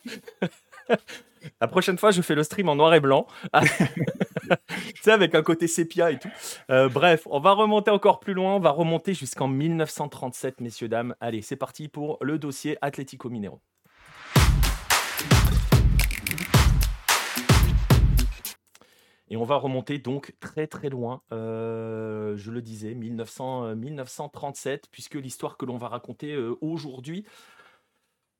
La 1.61 1.67
prochaine 1.67 1.97
fois, 1.97 2.11
je 2.11 2.21
fais 2.21 2.35
le 2.35 2.43
stream 2.43 2.69
en 2.69 2.75
noir 2.75 2.93
et 2.93 2.99
blanc. 2.99 3.27
tu 3.59 5.01
sais, 5.01 5.11
avec 5.11 5.35
un 5.35 5.43
côté 5.43 5.67
sépia 5.67 6.11
et 6.11 6.19
tout. 6.19 6.29
Euh, 6.69 6.89
bref, 6.89 7.27
on 7.29 7.39
va 7.39 7.51
remonter 7.51 7.91
encore 7.91 8.19
plus 8.19 8.33
loin. 8.33 8.55
On 8.55 8.59
va 8.59 8.71
remonter 8.71 9.13
jusqu'en 9.13 9.47
1937, 9.47 10.61
messieurs, 10.61 10.87
dames. 10.87 11.15
Allez, 11.19 11.41
c'est 11.41 11.55
parti 11.55 11.87
pour 11.87 12.17
le 12.21 12.37
dossier 12.37 12.77
Atlético 12.81 13.29
Minero. 13.29 13.59
Et 19.33 19.35
on 19.35 19.45
va 19.45 19.55
remonter 19.55 19.97
donc 19.97 20.35
très 20.39 20.67
très 20.67 20.89
loin, 20.89 21.23
euh, 21.31 22.37
je 22.37 22.51
le 22.51 22.61
disais, 22.61 22.93
1900, 22.93 23.75
1937, 23.75 24.89
puisque 24.91 25.15
l'histoire 25.15 25.57
que 25.57 25.65
l'on 25.65 25.77
va 25.77 25.87
raconter 25.87 26.33
euh, 26.33 26.55
aujourd'hui 26.61 27.25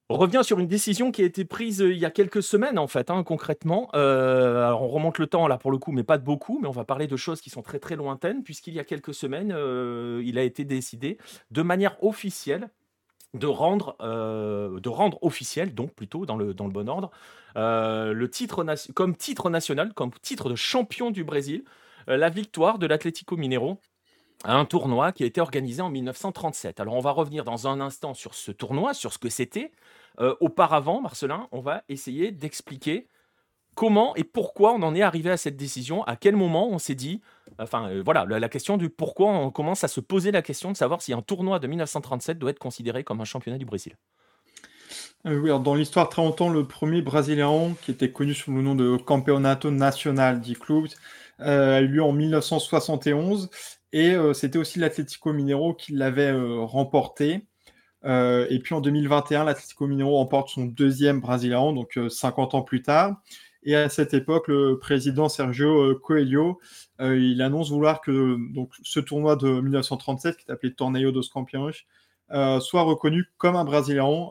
revient 0.07 0.41
sur 0.43 0.59
une 0.59 0.67
décision 0.67 1.11
qui 1.11 1.23
a 1.23 1.25
été 1.25 1.45
prise 1.45 1.81
euh, 1.81 1.91
il 1.91 1.97
y 1.97 2.05
a 2.05 2.11
quelques 2.11 2.43
semaines, 2.43 2.77
en 2.77 2.85
fait, 2.85 3.09
hein, 3.09 3.23
concrètement. 3.23 3.89
Euh, 3.95 4.67
alors, 4.67 4.83
on 4.83 4.87
remonte 4.87 5.17
le 5.17 5.25
temps, 5.25 5.47
là, 5.47 5.57
pour 5.57 5.71
le 5.71 5.79
coup, 5.79 5.91
mais 5.91 6.03
pas 6.03 6.19
de 6.19 6.23
beaucoup, 6.23 6.59
mais 6.61 6.67
on 6.67 6.71
va 6.71 6.85
parler 6.85 7.07
de 7.07 7.17
choses 7.17 7.41
qui 7.41 7.49
sont 7.49 7.63
très, 7.63 7.79
très 7.79 7.95
lointaines, 7.95 8.43
puisqu'il 8.43 8.75
y 8.75 8.79
a 8.79 8.83
quelques 8.83 9.15
semaines, 9.15 9.51
euh, 9.51 10.21
il 10.23 10.37
a 10.37 10.43
été 10.43 10.63
décidé, 10.63 11.17
de 11.49 11.61
manière 11.63 11.97
officielle, 12.03 12.69
de 13.33 13.47
rendre, 13.47 13.95
de 13.99 14.89
rendre 14.89 15.17
officiel, 15.23 15.73
donc 15.73 15.93
plutôt 15.93 16.25
dans 16.25 16.37
le, 16.37 16.53
dans 16.53 16.65
le 16.65 16.71
bon 16.71 16.87
ordre, 16.87 17.11
le 17.55 18.25
titre 18.27 18.65
comme 18.93 19.15
titre 19.15 19.49
national, 19.49 19.93
comme 19.93 20.11
titre 20.21 20.49
de 20.49 20.55
champion 20.55 21.11
du 21.11 21.23
Brésil, 21.23 21.63
la 22.07 22.29
victoire 22.29 22.77
de 22.77 22.85
l'Atlético 22.85 23.35
Mineiro 23.35 23.79
à 24.43 24.55
un 24.55 24.65
tournoi 24.65 25.11
qui 25.11 25.23
a 25.23 25.25
été 25.25 25.41
organisé 25.41 25.81
en 25.81 25.89
1937. 25.89 26.79
Alors 26.79 26.95
on 26.95 26.99
va 26.99 27.11
revenir 27.11 27.43
dans 27.43 27.67
un 27.67 27.79
instant 27.79 28.13
sur 28.13 28.35
ce 28.35 28.51
tournoi, 28.51 28.93
sur 28.93 29.13
ce 29.13 29.17
que 29.17 29.29
c'était, 29.29 29.71
euh, 30.19 30.35
auparavant, 30.39 31.01
Marcelin, 31.01 31.47
on 31.51 31.61
va 31.61 31.83
essayer 31.89 32.31
d'expliquer 32.31 33.07
comment 33.75 34.15
et 34.15 34.23
pourquoi 34.23 34.73
on 34.73 34.81
en 34.83 34.95
est 34.95 35.01
arrivé 35.01 35.29
à 35.31 35.37
cette 35.37 35.57
décision, 35.57 36.03
à 36.03 36.15
quel 36.15 36.35
moment 36.35 36.69
on 36.69 36.79
s'est 36.79 36.95
dit, 36.95 37.21
enfin 37.59 37.89
euh, 37.89 38.01
voilà, 38.03 38.25
la, 38.25 38.49
question 38.49 38.77
du 38.77 38.89
pourquoi 38.89 39.27
on 39.27 39.51
commence 39.51 39.83
à 39.83 39.87
se 39.87 39.99
poser 39.99 40.31
la 40.31 40.41
question 40.41 40.71
de 40.71 40.77
savoir 40.77 41.01
si 41.01 41.13
un 41.13 41.21
tournoi 41.21 41.59
de 41.59 41.67
1937 41.67 42.37
doit 42.39 42.51
être 42.51 42.59
considéré 42.59 43.03
comme 43.03 43.21
un 43.21 43.25
championnat 43.25 43.57
du 43.57 43.65
Brésil. 43.65 43.97
Euh, 45.25 45.37
oui, 45.39 45.49
dans 45.63 45.75
l'histoire, 45.75 46.09
très 46.09 46.21
longtemps, 46.21 46.49
le 46.49 46.67
premier 46.67 47.01
Brésilien 47.01 47.73
qui 47.81 47.91
était 47.91 48.11
connu 48.11 48.33
sous 48.33 48.51
le 48.51 48.61
nom 48.61 48.75
de 48.75 48.97
Campeonato 48.97 49.71
Nacional 49.71 50.41
de 50.41 50.53
Clubes 50.53 50.89
a 51.39 51.81
eu 51.81 51.87
lieu 51.87 52.03
en 52.03 52.11
1971 52.11 53.49
et 53.91 54.15
c'était 54.33 54.57
aussi 54.57 54.79
l'Atlético 54.79 55.33
Mineiro 55.33 55.73
qui 55.73 55.93
l'avait 55.93 56.31
remporté. 56.31 57.47
Euh, 58.05 58.45
et 58.49 58.59
puis 58.59 58.75
en 58.75 58.81
2021, 58.81 59.45
l'Atlético 59.45 59.87
Mineiro 59.87 60.17
remporte 60.17 60.49
son 60.49 60.65
deuxième 60.65 61.21
Brésilien, 61.21 61.73
donc 61.73 61.97
50 62.09 62.53
euh, 62.53 62.57
ans 62.57 62.61
plus 62.61 62.81
tard. 62.81 63.21
Et 63.65 63.75
à 63.75 63.89
cette 63.89 64.13
époque, 64.13 64.47
le 64.47 64.77
président 64.77 65.29
Sergio 65.29 65.91
euh, 65.91 65.99
Coelho, 66.01 66.59
il 66.99 67.41
annonce 67.41 67.69
vouloir 67.69 68.01
que 68.01 68.37
donc, 68.53 68.71
ce 68.83 68.99
tournoi 68.99 69.35
de 69.35 69.47
1937, 69.47 70.37
qui 70.37 70.45
est 70.47 70.51
appelé 70.51 70.73
Torneo 70.73 71.11
dos 71.11 71.23
Campeões, 71.33 71.71
soit 72.61 72.81
reconnu 72.81 73.25
comme 73.37 73.55
un 73.55 73.65
Brésilien 73.65 74.29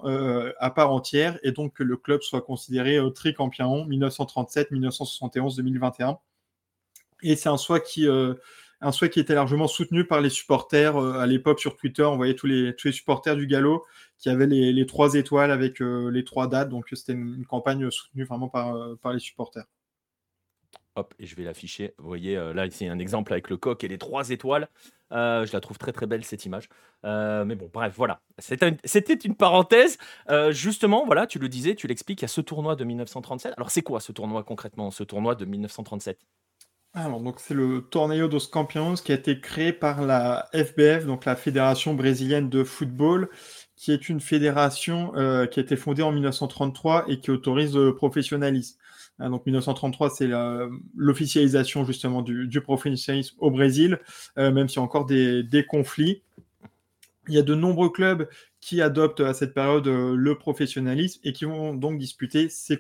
à 0.58 0.70
part 0.70 0.92
entière, 0.92 1.38
et 1.42 1.52
donc 1.52 1.74
que 1.74 1.82
le 1.82 1.96
club 1.96 2.22
soit 2.22 2.40
considéré 2.40 2.98
tricampion 3.14 3.84
1937, 3.84 4.70
1971, 4.70 5.56
2021. 5.56 6.18
Et 7.22 7.36
c'est 7.36 7.50
un 7.50 7.58
choix 7.58 7.80
qui 7.80 8.06
un 8.82 8.92
souhait 8.92 9.10
qui 9.10 9.20
était 9.20 9.34
largement 9.34 9.68
soutenu 9.68 10.04
par 10.04 10.20
les 10.20 10.28
supporters. 10.28 10.96
Euh, 10.96 11.18
à 11.18 11.26
l'époque, 11.26 11.60
sur 11.60 11.76
Twitter, 11.76 12.02
on 12.02 12.16
voyait 12.16 12.34
tous 12.34 12.48
les, 12.48 12.74
tous 12.74 12.88
les 12.88 12.92
supporters 12.92 13.36
du 13.36 13.46
Gallo 13.46 13.84
qui 14.18 14.28
avaient 14.28 14.46
les, 14.46 14.86
trois 14.86 15.14
étoiles 15.14 15.50
avec 15.50 15.80
euh, 15.80 16.10
les 16.10 16.24
trois 16.24 16.48
dates. 16.48 16.68
Donc, 16.68 16.86
c'était 16.92 17.12
une, 17.12 17.46
campagne 17.46 17.90
soutenue 17.90 18.24
vraiment 18.24 18.48
par, 18.48 18.74
euh, 18.74 18.96
par 19.00 19.12
les 19.12 19.20
supporters. 19.20 19.64
Hop, 20.96 21.14
et 21.18 21.26
je 21.26 21.34
vais 21.36 21.44
l'afficher. 21.44 21.94
Vous 21.96 22.06
voyez, 22.06 22.36
là, 22.36 22.66
ici, 22.66 22.86
un 22.86 22.98
exemple 22.98 23.32
avec 23.32 23.48
le 23.48 23.56
coq 23.56 23.82
et 23.82 23.88
les 23.88 23.96
trois 23.96 24.28
étoiles. 24.28 24.68
je 25.10 25.50
la 25.50 25.60
trouve 25.60 25.78
très 25.78 25.92
très 25.92 26.04
belle 26.04 26.22
cette 26.22 26.44
image. 26.44 26.68
mais 27.02 27.54
bon, 27.54 27.70
bref, 27.72 27.94
voilà. 27.96 28.20
C'était 28.38 29.14
une, 29.24 29.34
parenthèse. 29.34 29.96
justement, 30.50 31.06
voilà, 31.06 31.26
tu 31.26 31.38
le 31.38 31.48
disais, 31.48 31.74
tu 31.76 31.86
l'expliques, 31.86 32.22
à 32.22 32.28
ce 32.28 32.42
tournoi 32.42 32.76
de 32.76 32.84
1937. 32.84 33.54
Alors, 33.56 33.70
c'est 33.70 33.80
quoi 33.80 34.00
ce 34.00 34.12
tournoi 34.12 34.44
concrètement, 34.44 34.90
ce 34.90 35.02
tournoi 35.02 35.34
de 35.34 35.46
1937 35.46 36.18
alors, 36.94 37.20
donc 37.20 37.40
c'est 37.40 37.54
le 37.54 37.80
Torneo 37.80 38.28
dos 38.28 38.38
Campeões 38.50 38.96
qui 38.96 39.12
a 39.12 39.14
été 39.14 39.40
créé 39.40 39.72
par 39.72 40.02
la 40.02 40.50
FBF, 40.52 41.06
donc 41.06 41.24
la 41.24 41.36
Fédération 41.36 41.94
brésilienne 41.94 42.50
de 42.50 42.64
football, 42.64 43.30
qui 43.76 43.92
est 43.92 44.10
une 44.10 44.20
fédération 44.20 45.12
euh, 45.16 45.46
qui 45.46 45.58
a 45.58 45.62
été 45.62 45.74
fondée 45.76 46.02
en 46.02 46.12
1933 46.12 47.06
et 47.08 47.18
qui 47.18 47.30
autorise 47.30 47.74
le 47.74 47.94
professionnalisme. 47.94 48.76
Hein, 49.18 49.30
donc 49.30 49.46
1933, 49.46 50.10
c'est 50.10 50.28
l'officialisation 50.94 51.86
justement 51.86 52.20
du, 52.20 52.60
professionnalisme 52.60 53.36
au 53.38 53.50
Brésil, 53.50 53.98
euh, 54.36 54.52
même 54.52 54.68
s'il 54.68 54.76
y 54.76 54.80
a 54.80 54.82
encore 54.82 55.06
des, 55.06 55.66
conflits. 55.66 56.22
Il 57.26 57.34
y 57.34 57.38
a 57.38 57.42
de 57.42 57.54
nombreux 57.54 57.88
clubs 57.88 58.28
qui 58.60 58.82
adoptent 58.82 59.20
à 59.20 59.32
cette 59.32 59.54
période 59.54 59.88
euh, 59.88 60.14
le 60.14 60.36
professionnalisme 60.36 61.20
et 61.24 61.32
qui 61.32 61.46
vont 61.46 61.72
donc 61.72 61.98
disputer 61.98 62.50
ces 62.50 62.78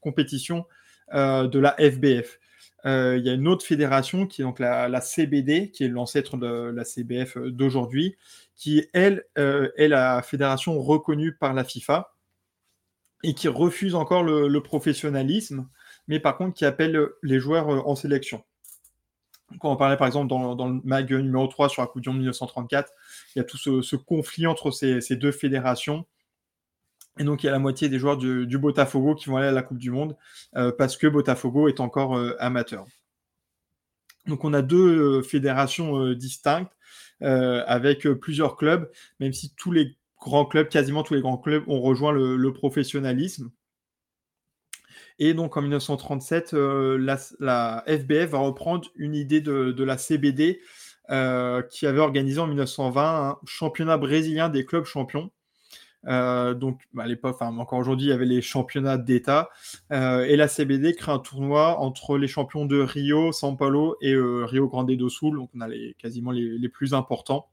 compétitions 0.00 0.66
de 1.12 1.58
la 1.58 1.72
FBF. 1.72 2.38
Euh, 2.86 3.16
il 3.18 3.26
y 3.26 3.30
a 3.30 3.34
une 3.34 3.48
autre 3.48 3.64
fédération 3.64 4.26
qui 4.26 4.42
est 4.42 4.44
donc 4.44 4.58
la, 4.58 5.00
CBD, 5.00 5.70
qui 5.70 5.84
est 5.84 5.88
l'ancêtre 5.88 6.36
de 6.36 6.70
la 6.74 6.84
CBF 6.84 7.36
euh, 7.36 7.50
d'aujourd'hui, 7.50 8.16
qui, 8.56 8.86
elle, 8.92 9.24
euh, 9.38 9.70
est 9.76 9.88
la 9.88 10.22
fédération 10.22 10.80
reconnue 10.80 11.34
par 11.34 11.52
la 11.52 11.64
FIFA 11.64 12.14
et 13.22 13.34
qui 13.34 13.48
refuse 13.48 13.94
encore 13.94 14.22
le, 14.22 14.60
professionnalisme, 14.60 15.68
mais 16.08 16.20
par 16.20 16.38
contre 16.38 16.54
qui 16.54 16.64
appelle 16.64 17.08
les 17.22 17.38
joueurs 17.38 17.86
en 17.86 17.94
sélection. 17.94 18.44
Quand 19.58 19.72
on 19.72 19.76
parlait 19.76 19.96
par 19.96 20.06
exemple 20.06 20.28
dans, 20.28 20.68
le 20.68 20.80
mag 20.84 21.12
numéro 21.12 21.46
3 21.46 21.68
sur 21.68 21.82
la 21.82 21.88
Coupe 21.88 22.00
du 22.00 22.08
Monde 22.08 22.18
1934, 22.18 22.92
il 23.34 23.40
y 23.40 23.42
a 23.42 23.44
tout 23.44 23.58
ce, 23.58 23.96
conflit 23.96 24.46
entre 24.46 24.70
ces 24.70 25.16
deux 25.16 25.32
fédérations 25.32 26.06
et 27.18 27.24
donc, 27.24 27.42
il 27.42 27.46
y 27.46 27.48
a 27.48 27.52
la 27.52 27.58
moitié 27.58 27.88
des 27.88 27.98
joueurs 27.98 28.16
du, 28.16 28.58
Botafogo 28.58 29.14
qui 29.14 29.28
vont 29.28 29.36
aller 29.36 29.48
à 29.48 29.52
la 29.52 29.62
Coupe 29.62 29.78
du 29.78 29.90
Monde 29.90 30.16
euh, 30.56 30.72
parce 30.72 30.96
que 30.96 31.06
Botafogo 31.06 31.68
est 31.68 31.80
encore 31.80 32.16
euh, 32.16 32.36
amateur. 32.38 32.86
Donc, 34.26 34.44
on 34.44 34.54
a 34.54 34.62
deux 34.62 35.18
euh, 35.18 35.22
fédérations 35.22 36.12
distinctes 36.12 36.72
avec 37.22 38.08
plusieurs 38.08 38.56
clubs, 38.56 38.90
même 39.18 39.34
si 39.34 39.54
tous 39.54 39.72
les 39.72 39.94
grands 40.18 40.46
clubs, 40.46 40.70
quasiment 40.70 41.02
tous 41.02 41.12
les 41.12 41.20
grands 41.20 41.36
clubs, 41.36 41.62
ont 41.68 41.82
rejoint 41.82 42.12
le, 42.12 42.52
professionnalisme. 42.54 43.50
Et 45.18 45.34
donc, 45.34 45.58
en 45.58 45.60
1937, 45.60 46.54
la, 46.54 47.84
FBF 47.86 48.30
va 48.30 48.38
reprendre 48.38 48.88
une 48.96 49.14
idée 49.14 49.42
de, 49.42 49.84
la 49.84 49.98
CBD 49.98 50.62
qui 51.10 51.86
avait 51.86 52.00
organisé 52.00 52.40
en 52.40 52.46
1920 52.46 53.28
un 53.28 53.38
championnat 53.44 53.98
brésilien 53.98 54.48
des 54.48 54.64
clubs 54.64 54.86
champions 54.86 55.30
euh, 56.06 56.54
donc, 56.54 56.80
à 56.98 57.06
l'époque, 57.06 57.40
encore 57.42 57.78
aujourd'hui, 57.78 58.06
il 58.06 58.10
y 58.10 58.12
avait 58.12 58.26
les 58.26 58.42
championnats 58.42 58.98
d'État. 58.98 59.50
Euh, 59.92 60.24
et 60.24 60.36
la 60.36 60.48
CBD 60.48 60.94
crée 60.94 61.12
un 61.12 61.18
tournoi 61.18 61.78
entre 61.78 62.18
les 62.18 62.28
champions 62.28 62.66
de 62.66 62.80
Rio, 62.80 63.32
São 63.32 63.56
Paulo 63.56 63.96
et 64.00 64.14
euh, 64.14 64.44
Rio 64.44 64.68
Grande 64.68 64.92
do 64.92 65.08
Sul. 65.08 65.36
Donc, 65.36 65.50
on 65.54 65.60
a 65.60 65.68
les, 65.68 65.94
quasiment 65.98 66.30
les, 66.30 66.68
plus 66.68 66.94
importants. 66.94 67.48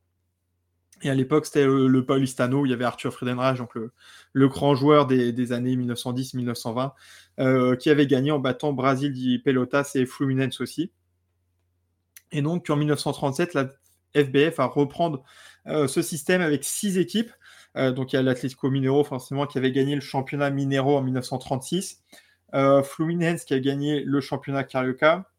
Et 1.04 1.10
à 1.10 1.14
l'époque, 1.14 1.46
c'était 1.46 1.66
le, 1.66 2.06
Paulistano, 2.06 2.62
où 2.62 2.66
il 2.66 2.72
y 2.72 2.74
avait 2.74 2.86
Arthur 2.86 3.14
Friedenreich, 3.14 3.58
donc 3.58 3.76
le, 3.76 4.48
grand 4.48 4.74
joueur 4.74 5.06
des, 5.06 5.52
années 5.52 5.76
1910-1920, 5.76 7.78
qui 7.78 7.90
avait 7.92 8.08
gagné 8.08 8.32
en 8.32 8.40
battant 8.40 8.74
Brasil 8.74 9.42
Pelotas 9.44 9.92
et 9.94 10.08
Fluminense 10.08 10.60
aussi. 10.60 10.92
Et 12.32 12.42
donc, 12.42 12.68
en 12.70 12.78
1937, 12.78 13.54
la 13.54 13.70
FBF 14.16 14.58
va 14.58 14.66
reprendre 14.66 15.24
ce 15.68 16.02
système 16.02 16.42
avec 16.42 16.64
six 16.64 16.98
équipes 16.98 17.32
donc 17.96 18.14
il 18.14 18.16
y 18.16 18.20
a 18.20 18.22
l'Atlético 18.22 18.70
Mineiro 18.70 19.04
forcément 19.04 19.46
qui 19.46 19.58
avait 19.58 19.72
gagné 19.72 19.96
le 19.96 20.02
championnat 20.02 20.50
Mineiro 20.50 20.98
en 20.98 21.02
1936. 21.02 22.04
Fluminense 22.84 23.44
qui 23.44 23.54
a 23.54 23.60
gagné 23.60 24.04
le 24.04 24.22
championnat 24.22 24.64
Carioca. 24.64 25.30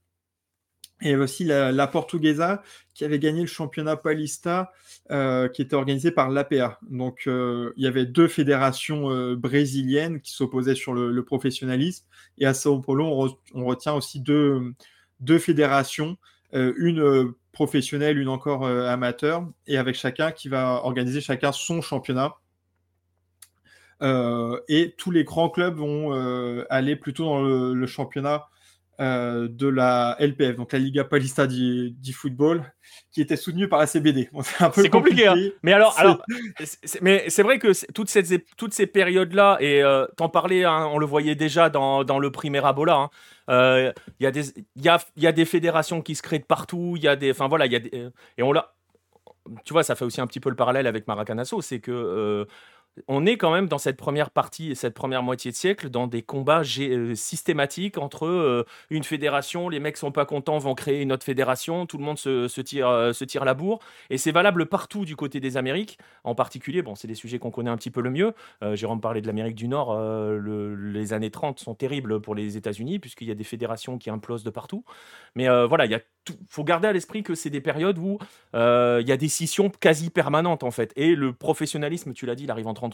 Et 1.00 1.14
aussi 1.14 1.44
la, 1.44 1.86
Portuguesa 1.86 2.62
qui 2.92 3.04
avait 3.04 3.20
gagné 3.20 3.42
le 3.42 3.46
championnat 3.46 3.96
Paulista 3.96 4.72
euh, 5.12 5.48
qui 5.48 5.62
était 5.62 5.76
organisé 5.76 6.10
par 6.10 6.28
l'APA. 6.28 6.80
Donc 6.90 7.22
euh, 7.26 7.72
il 7.76 7.84
y 7.84 7.86
avait 7.86 8.04
deux 8.04 8.26
fédérations 8.26 9.10
euh, 9.10 9.36
brésiliennes 9.36 10.20
qui 10.20 10.32
s'opposaient 10.32 10.74
sur 10.74 10.94
le, 10.94 11.24
professionnalisme. 11.24 12.04
Et 12.38 12.46
à 12.46 12.54
Sao 12.54 12.80
Paulo, 12.80 13.36
on, 13.54 13.64
retient 13.64 13.94
aussi 13.94 14.20
deux 14.20 15.38
fédérations, 15.38 16.16
une 16.52 17.32
professionnelle, 17.52 18.18
une 18.18 18.28
encore 18.28 18.66
amateur, 18.66 19.46
et 19.66 19.76
avec 19.76 19.96
chacun 19.96 20.32
qui 20.32 20.48
va 20.48 20.80
organiser 20.84 21.20
chacun 21.20 21.52
son 21.52 21.82
championnat. 21.82 22.34
et 24.02 24.94
tous 24.96 25.10
les 25.10 25.24
grands 25.24 25.50
clubs 25.50 25.76
vont 25.76 26.12
aller 26.70 26.96
plutôt 26.96 27.24
dans 27.24 27.42
le 27.42 27.86
championnat 27.86 28.48
euh, 29.00 29.46
de 29.48 29.68
la 29.68 30.16
LPF, 30.18 30.56
donc 30.56 30.72
la 30.72 30.80
Liga 30.80 31.04
Paulista 31.04 31.46
du, 31.46 31.94
football, 32.12 32.64
qui 33.12 33.20
était 33.20 33.36
soutenue 33.36 33.68
par 33.68 33.78
la 33.78 33.86
CBD. 33.86 34.28
c'est 34.74 34.90
compliqué. 34.90 35.28
Hein. 35.28 35.36
Mais 35.62 35.72
alors, 35.72 35.94
alors 35.98 36.20
mais 37.00 37.26
c'est 37.28 37.44
vrai 37.44 37.60
que 37.60 37.70
toutes 37.92 38.10
ces, 38.10 38.44
toutes 38.56 38.74
ces 38.74 38.88
périodes-là, 38.88 39.58
et 39.60 39.84
euh, 39.84 40.04
t'en 40.16 40.28
parlais, 40.28 40.64
hein, 40.64 40.88
on 40.92 40.98
le 40.98 41.06
voyait 41.06 41.36
déjà 41.36 41.70
dans, 41.70 42.02
dans 42.02 42.18
le 42.18 42.32
Primera 42.32 42.72
Bola, 42.72 42.96
hein, 42.96 43.10
euh, 43.10 43.12
il 43.48 43.92
y, 44.20 44.26
a 44.26 44.30
des, 44.30 44.52
y, 44.76 44.88
a, 44.88 44.98
y 45.16 45.26
a 45.26 45.32
des 45.32 45.44
fédérations 45.44 46.02
qui 46.02 46.14
se 46.14 46.22
créent 46.22 46.38
de 46.38 46.44
partout, 46.44 46.94
il 46.96 47.02
y 47.02 47.08
a 47.08 47.16
des. 47.16 47.30
Enfin 47.30 47.48
voilà, 47.48 47.66
il 47.66 47.72
y 47.72 47.76
a 47.76 48.10
et 48.36 48.42
on 48.42 48.52
l'a. 48.52 48.74
Tu 49.64 49.72
vois, 49.72 49.82
ça 49.82 49.94
fait 49.94 50.04
aussi 50.04 50.20
un 50.20 50.26
petit 50.26 50.40
peu 50.40 50.50
le 50.50 50.56
parallèle 50.56 50.86
avec 50.86 51.06
Maracanazo, 51.06 51.62
c'est 51.62 51.80
que 51.80 52.46
on 53.06 53.26
est 53.26 53.36
quand 53.36 53.52
même 53.52 53.68
dans 53.68 53.78
cette 53.78 53.96
première 53.96 54.30
partie 54.30 54.70
et 54.70 54.74
cette 54.74 54.94
première 54.94 55.22
moitié 55.22 55.50
de 55.50 55.56
siècle 55.56 55.90
dans 55.90 56.06
des 56.06 56.22
combats 56.22 56.62
euh, 56.78 57.14
systématiques 57.14 57.98
entre 57.98 58.26
euh, 58.26 58.64
une 58.90 59.04
fédération, 59.04 59.68
les 59.68 59.80
mecs 59.80 59.96
sont 59.96 60.12
pas 60.12 60.24
contents, 60.24 60.58
vont 60.58 60.74
créer 60.74 61.02
une 61.02 61.12
autre 61.12 61.24
fédération, 61.24 61.86
tout 61.86 61.98
le 61.98 62.04
monde 62.04 62.18
se, 62.18 62.60
tire, 62.60 62.88
euh, 62.88 63.12
se 63.12 63.24
tire 63.24 63.44
la 63.44 63.54
bourre. 63.54 63.80
Et 64.10 64.18
c'est 64.18 64.32
valable 64.32 64.66
partout 64.66 65.04
du 65.04 65.16
côté 65.16 65.40
des 65.40 65.56
Amériques, 65.56 65.98
en 66.24 66.34
particulier, 66.34 66.82
bon, 66.82 66.94
c'est 66.94 67.08
des 67.08 67.14
sujets 67.14 67.38
qu'on 67.38 67.50
connaît 67.50 67.70
un 67.70 67.76
petit 67.76 67.90
peu 67.90 68.00
le 68.00 68.10
mieux. 68.10 68.34
Jérôme 68.74 69.00
parlait 69.00 69.20
de 69.20 69.26
l'Amérique 69.26 69.54
du 69.54 69.68
Nord, 69.68 69.98
les 70.40 71.12
années 71.12 71.30
30 71.30 71.58
sont 71.58 71.74
terribles 71.74 72.20
pour 72.20 72.34
les 72.34 72.56
États-Unis, 72.56 72.98
puisqu'il 72.98 73.28
y 73.28 73.30
a 73.30 73.34
des 73.34 73.44
fédérations 73.44 73.98
qui 73.98 74.10
implosent 74.10 74.44
de 74.44 74.50
partout. 74.50 74.84
Mais 75.34 75.48
voilà, 75.66 75.86
il 75.86 76.00
faut 76.48 76.64
garder 76.64 76.88
à 76.88 76.92
l'esprit 76.92 77.22
que 77.22 77.34
c'est 77.34 77.50
des 77.50 77.60
périodes 77.60 77.98
où 77.98 78.18
il 78.54 79.04
y 79.06 79.12
a 79.12 79.16
des 79.16 79.28
scissions 79.28 79.70
quasi 79.70 80.10
permanentes 80.10 80.64
en 80.64 80.70
fait. 80.70 80.92
Et 80.96 81.14
le 81.14 81.32
professionnalisme, 81.32 82.12
tu 82.12 82.26
l'as 82.26 82.34
dit, 82.34 82.44
il 82.44 82.50
arrive 82.50 82.68
en 82.68 82.74
30 82.74 82.87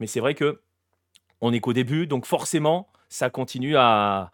mais 0.00 0.06
c'est 0.06 0.20
vrai 0.20 0.34
que 0.34 0.60
on 1.40 1.52
est 1.52 1.60
qu'au 1.60 1.72
début, 1.72 2.06
donc 2.06 2.26
forcément, 2.26 2.88
ça 3.08 3.30
continue 3.30 3.76
à, 3.76 4.30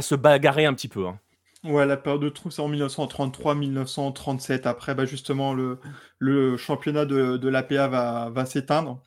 se 0.00 0.14
bagarrer 0.14 0.66
un 0.66 0.74
petit 0.74 0.88
peu. 0.88 1.06
Hein. 1.06 1.18
Ouais, 1.64 1.86
la 1.86 1.96
période 1.96 2.22
de 2.22 2.28
trou, 2.28 2.50
c'est 2.50 2.62
en 2.62 2.70
1933-1937. 2.70 4.66
Après, 4.66 4.94
bah, 4.94 5.06
justement, 5.06 5.54
le, 5.54 6.56
championnat 6.56 7.04
de, 7.04 7.48
l'APA 7.48 7.88
va, 8.28 8.46
s'éteindre. 8.46 9.02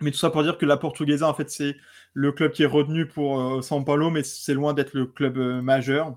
Mais 0.00 0.10
tout 0.10 0.18
ça 0.18 0.30
pour 0.30 0.42
dire 0.42 0.58
que 0.58 0.66
la 0.66 0.76
Portuguesa, 0.76 1.28
en 1.28 1.34
fait, 1.34 1.50
c'est 1.50 1.76
le 2.12 2.32
club 2.32 2.52
qui 2.52 2.62
est 2.62 2.66
retenu 2.66 3.06
pour 3.06 3.40
euh, 3.40 3.60
São 3.60 3.84
Paulo, 3.84 4.10
mais 4.10 4.22
c'est 4.22 4.54
loin 4.54 4.74
d'être 4.74 4.92
le 4.92 5.06
club 5.06 5.38
euh, 5.38 5.62
majeur. 5.62 6.16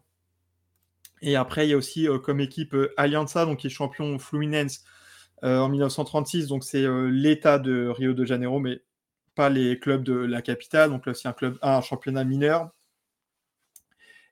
Et 1.21 1.35
après, 1.35 1.67
il 1.67 1.71
y 1.71 1.73
a 1.73 1.77
aussi 1.77 2.07
euh, 2.07 2.19
comme 2.19 2.39
équipe 2.39 2.75
Aliança, 2.97 3.45
donc 3.45 3.59
qui 3.59 3.67
est 3.67 3.71
champion 3.71 4.17
Fluminense 4.19 4.83
euh, 4.83 4.96
en 5.43 5.69
1936. 5.69 6.47
Donc 6.47 6.63
c'est 6.63 6.83
euh, 6.83 7.09
l'État 7.09 7.59
de 7.59 7.87
Rio 7.87 8.13
de 8.13 8.25
Janeiro, 8.25 8.59
mais 8.59 8.81
pas 9.35 9.49
les 9.49 9.79
clubs 9.79 10.03
de 10.03 10.13
la 10.13 10.41
capitale. 10.41 10.89
Donc 10.89 11.05
là, 11.05 11.13
c'est 11.13 11.27
un 11.27 11.33
club, 11.33 11.57
un 11.61 11.81
championnat 11.81 12.23
mineur. 12.23 12.69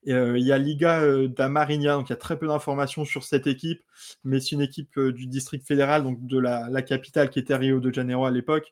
Euh, 0.08 0.38
il 0.38 0.46
y 0.46 0.52
a 0.52 0.58
Liga 0.60 1.02
da 1.28 1.50
Marinha, 1.50 1.96
donc 1.96 2.10
il 2.10 2.12
y 2.12 2.14
a 2.14 2.18
très 2.18 2.38
peu 2.38 2.48
d'informations 2.48 3.06
sur 3.06 3.24
cette 3.24 3.48
équipe, 3.48 3.82
mais 4.24 4.40
c'est 4.40 4.52
une 4.52 4.62
équipe 4.62 5.00
du 5.00 5.26
district 5.26 5.66
fédéral, 5.66 6.04
donc 6.04 6.26
de 6.28 6.38
la, 6.38 6.82
capitale 6.84 7.32
qui 7.32 7.40
était 7.40 7.56
Rio 7.56 7.80
de 7.80 7.92
Janeiro 7.92 8.24
à 8.24 8.30
l'époque, 8.30 8.72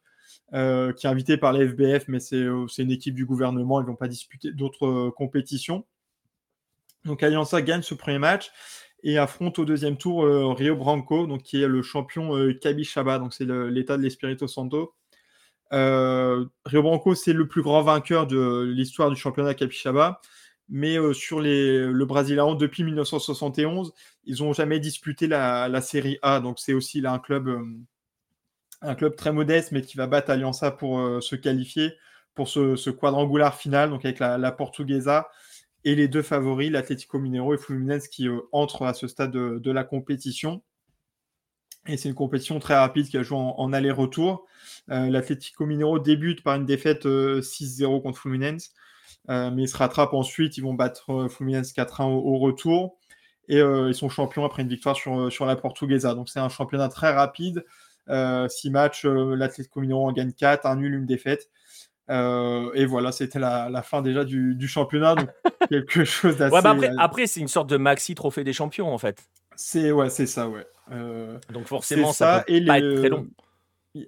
qui 0.51 0.57
est 0.57 1.05
invitée 1.05 1.37
par 1.37 1.51
la 1.51 1.67
FBF, 1.67 2.07
mais 2.07 2.19
c'est 2.19 2.37
une 2.37 2.91
équipe 2.91 3.15
du 3.15 3.25
gouvernement, 3.25 3.79
ils 3.79 3.83
ne 3.83 3.87
vont 3.87 3.95
pas 3.95 4.07
disputer 4.07 4.51
d'autres 4.51 5.09
compétitions. 5.09 5.85
Donc 7.05 7.23
Alianza 7.23 7.61
gagne 7.61 7.81
ce 7.81 7.95
premier 7.95 8.19
match 8.19 8.51
et 9.03 9.17
affronte 9.17 9.59
au 9.59 9.65
deuxième 9.65 9.97
tour 9.97 10.23
euh, 10.23 10.53
Rio 10.53 10.75
Branco, 10.75 11.27
donc, 11.27 11.43
qui 11.43 11.61
est 11.61 11.67
le 11.67 11.81
champion 11.81 12.35
euh, 12.37 12.53
Kabishaba, 12.53 13.19
donc 13.19 13.33
c'est 13.33 13.45
l'état 13.45 13.97
de 13.97 14.01
l'Espirito 14.01 14.47
Santo. 14.47 14.93
Euh, 15.73 16.45
Rio 16.65 16.83
Branco, 16.83 17.13
c'est 17.13 17.33
le 17.33 17.47
plus 17.47 17.61
grand 17.61 17.81
vainqueur 17.81 18.27
de 18.27 18.63
l'histoire 18.63 19.09
du 19.09 19.17
championnat 19.17 19.53
Kabishaba, 19.55 20.21
mais 20.69 20.97
sur 21.13 21.41
le 21.41 22.03
Brasileirão, 22.05 22.55
depuis 22.55 22.83
1971, 22.83 23.93
ils 24.23 24.41
n'ont 24.41 24.53
jamais 24.53 24.79
disputé 24.79 25.27
la, 25.27 25.81
Série 25.81 26.17
A, 26.21 26.39
donc 26.39 26.59
c'est 26.59 26.73
aussi 26.73 27.01
là 27.01 27.11
un 27.11 27.19
club, 27.19 27.49
un 28.81 28.95
club 28.95 29.15
très 29.15 29.33
modeste, 29.33 29.73
mais 29.73 29.81
qui 29.81 29.97
va 29.97 30.07
battre 30.07 30.29
Aliança 30.29 30.71
pour 30.71 31.21
se 31.21 31.35
qualifier 31.35 31.93
pour 32.33 32.47
ce, 32.47 32.89
quadrangular 32.89 33.55
final, 33.55 33.89
donc 33.89 34.05
avec 34.05 34.19
la 34.19 34.51
Portuguesa 34.53 35.27
et 35.85 35.95
les 35.95 36.07
deux 36.07 36.21
favoris, 36.21 36.71
l'Atlético 36.71 37.19
Mineiro 37.19 37.53
et 37.53 37.57
Fluminense, 37.57 38.07
qui 38.07 38.27
euh, 38.27 38.41
entrent 38.51 38.83
à 38.83 38.93
ce 38.93 39.07
stade 39.07 39.31
de, 39.31 39.71
la 39.71 39.83
compétition. 39.83 40.61
Et 41.85 41.97
c'est 41.97 42.07
une 42.07 42.15
compétition 42.15 42.59
très 42.59 42.75
rapide 42.75 43.09
qui 43.09 43.17
a 43.17 43.23
joué 43.23 43.37
en, 43.37 43.73
aller-retour. 43.73 44.45
Euh, 44.89 45.09
L'Atlético 45.09 45.65
Mineiro 45.65 45.99
débute 45.99 46.41
par 46.41 46.55
une 46.55 46.65
défaite 46.65 47.05
6-0 47.05 47.97
euh, 47.97 47.99
contre 47.99 48.19
Fluminense, 48.19 48.71
mais 49.27 49.63
ils 49.63 49.67
se 49.67 49.75
rattrapent 49.75 50.13
ensuite. 50.13 50.57
Ils 50.57 50.61
vont 50.61 50.73
battre 50.73 51.27
Fluminense 51.29 51.73
4-1 51.73 52.03
au, 52.05 52.37
retour. 52.37 52.97
Et 53.49 53.59
ils 53.59 53.93
sont 53.93 54.07
champions 54.07 54.45
après 54.45 54.61
une 54.61 54.69
victoire 54.69 54.95
sur, 54.95 55.29
sur 55.29 55.45
la 55.45 55.57
Portuguesa. 55.57 56.13
Donc 56.13 56.29
c'est 56.29 56.39
un 56.39 56.47
championnat 56.47 56.87
très 56.87 57.11
rapide. 57.11 57.65
six 58.47 58.69
matchs, 58.69 59.03
l'Atlético 59.05 59.81
Mineiro 59.81 60.07
en 60.07 60.13
gagne 60.13 60.31
4, 60.31 60.65
un 60.65 60.77
nul, 60.77 60.93
une 60.93 61.05
défaite. 61.05 61.49
Euh, 62.09 62.71
et 62.73 62.85
voilà, 62.85 63.11
c'était 63.11 63.39
la, 63.39 63.81
fin 63.81 64.01
déjà 64.01 64.25
du, 64.25 64.67
championnat, 64.67 65.15
donc 65.15 65.29
quelque 65.69 66.03
chose 66.03 66.37
d'assez. 66.37 66.53
Ouais, 66.53 66.65
après, 66.65 66.91
après 66.97 67.27
c'est 67.27 67.39
une 67.39 67.47
sorte 67.47 67.69
de 67.69 67.77
maxi 67.77 68.15
trophée 68.15 68.43
des 68.43 68.53
champions 68.53 68.93
en 68.93 68.97
fait. 68.97 69.23
C'est 69.55 69.91
ouais, 69.91 70.09
c'est 70.09 70.25
ça, 70.25 70.49
ouais. 70.49 70.65
Euh, 70.91 71.37
donc 71.51 71.65
forcément, 71.67 72.11
ça, 72.11 72.43
peut 72.45 72.53
et 72.53 72.65
pas 72.65 72.79
être 72.79 72.95
très 72.95 73.09
long. 73.09 73.27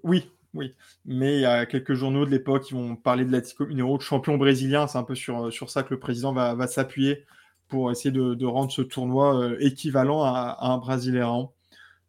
Oui, 0.03 0.29
oui. 0.53 0.73
Mais 1.05 1.35
il 1.35 1.41
y 1.41 1.45
a 1.45 1.65
quelques 1.65 1.93
journaux 1.93 2.25
de 2.25 2.31
l'époque 2.31 2.63
qui 2.63 2.73
vont 2.73 2.95
parler 2.95 3.23
de 3.23 3.31
l'Atlético 3.31 3.65
Mineiro 3.65 3.97
de 3.97 4.01
champion 4.01 4.37
brésilien. 4.37 4.87
C'est 4.87 4.97
un 4.97 5.03
peu 5.03 5.15
sur, 5.15 5.53
sur 5.53 5.69
ça 5.69 5.83
que 5.83 5.93
le 5.93 5.99
président 5.99 6.33
va, 6.33 6.55
va 6.55 6.67
s'appuyer 6.67 7.23
pour 7.67 7.91
essayer 7.91 8.11
de, 8.11 8.45
rendre 8.45 8.71
ce 8.71 8.81
tournoi 8.81 9.39
euh, 9.39 9.57
équivalent 9.59 10.23
à, 10.23 10.55
à 10.59 10.67
un 10.67 10.77
Brasileirão. 10.77 11.51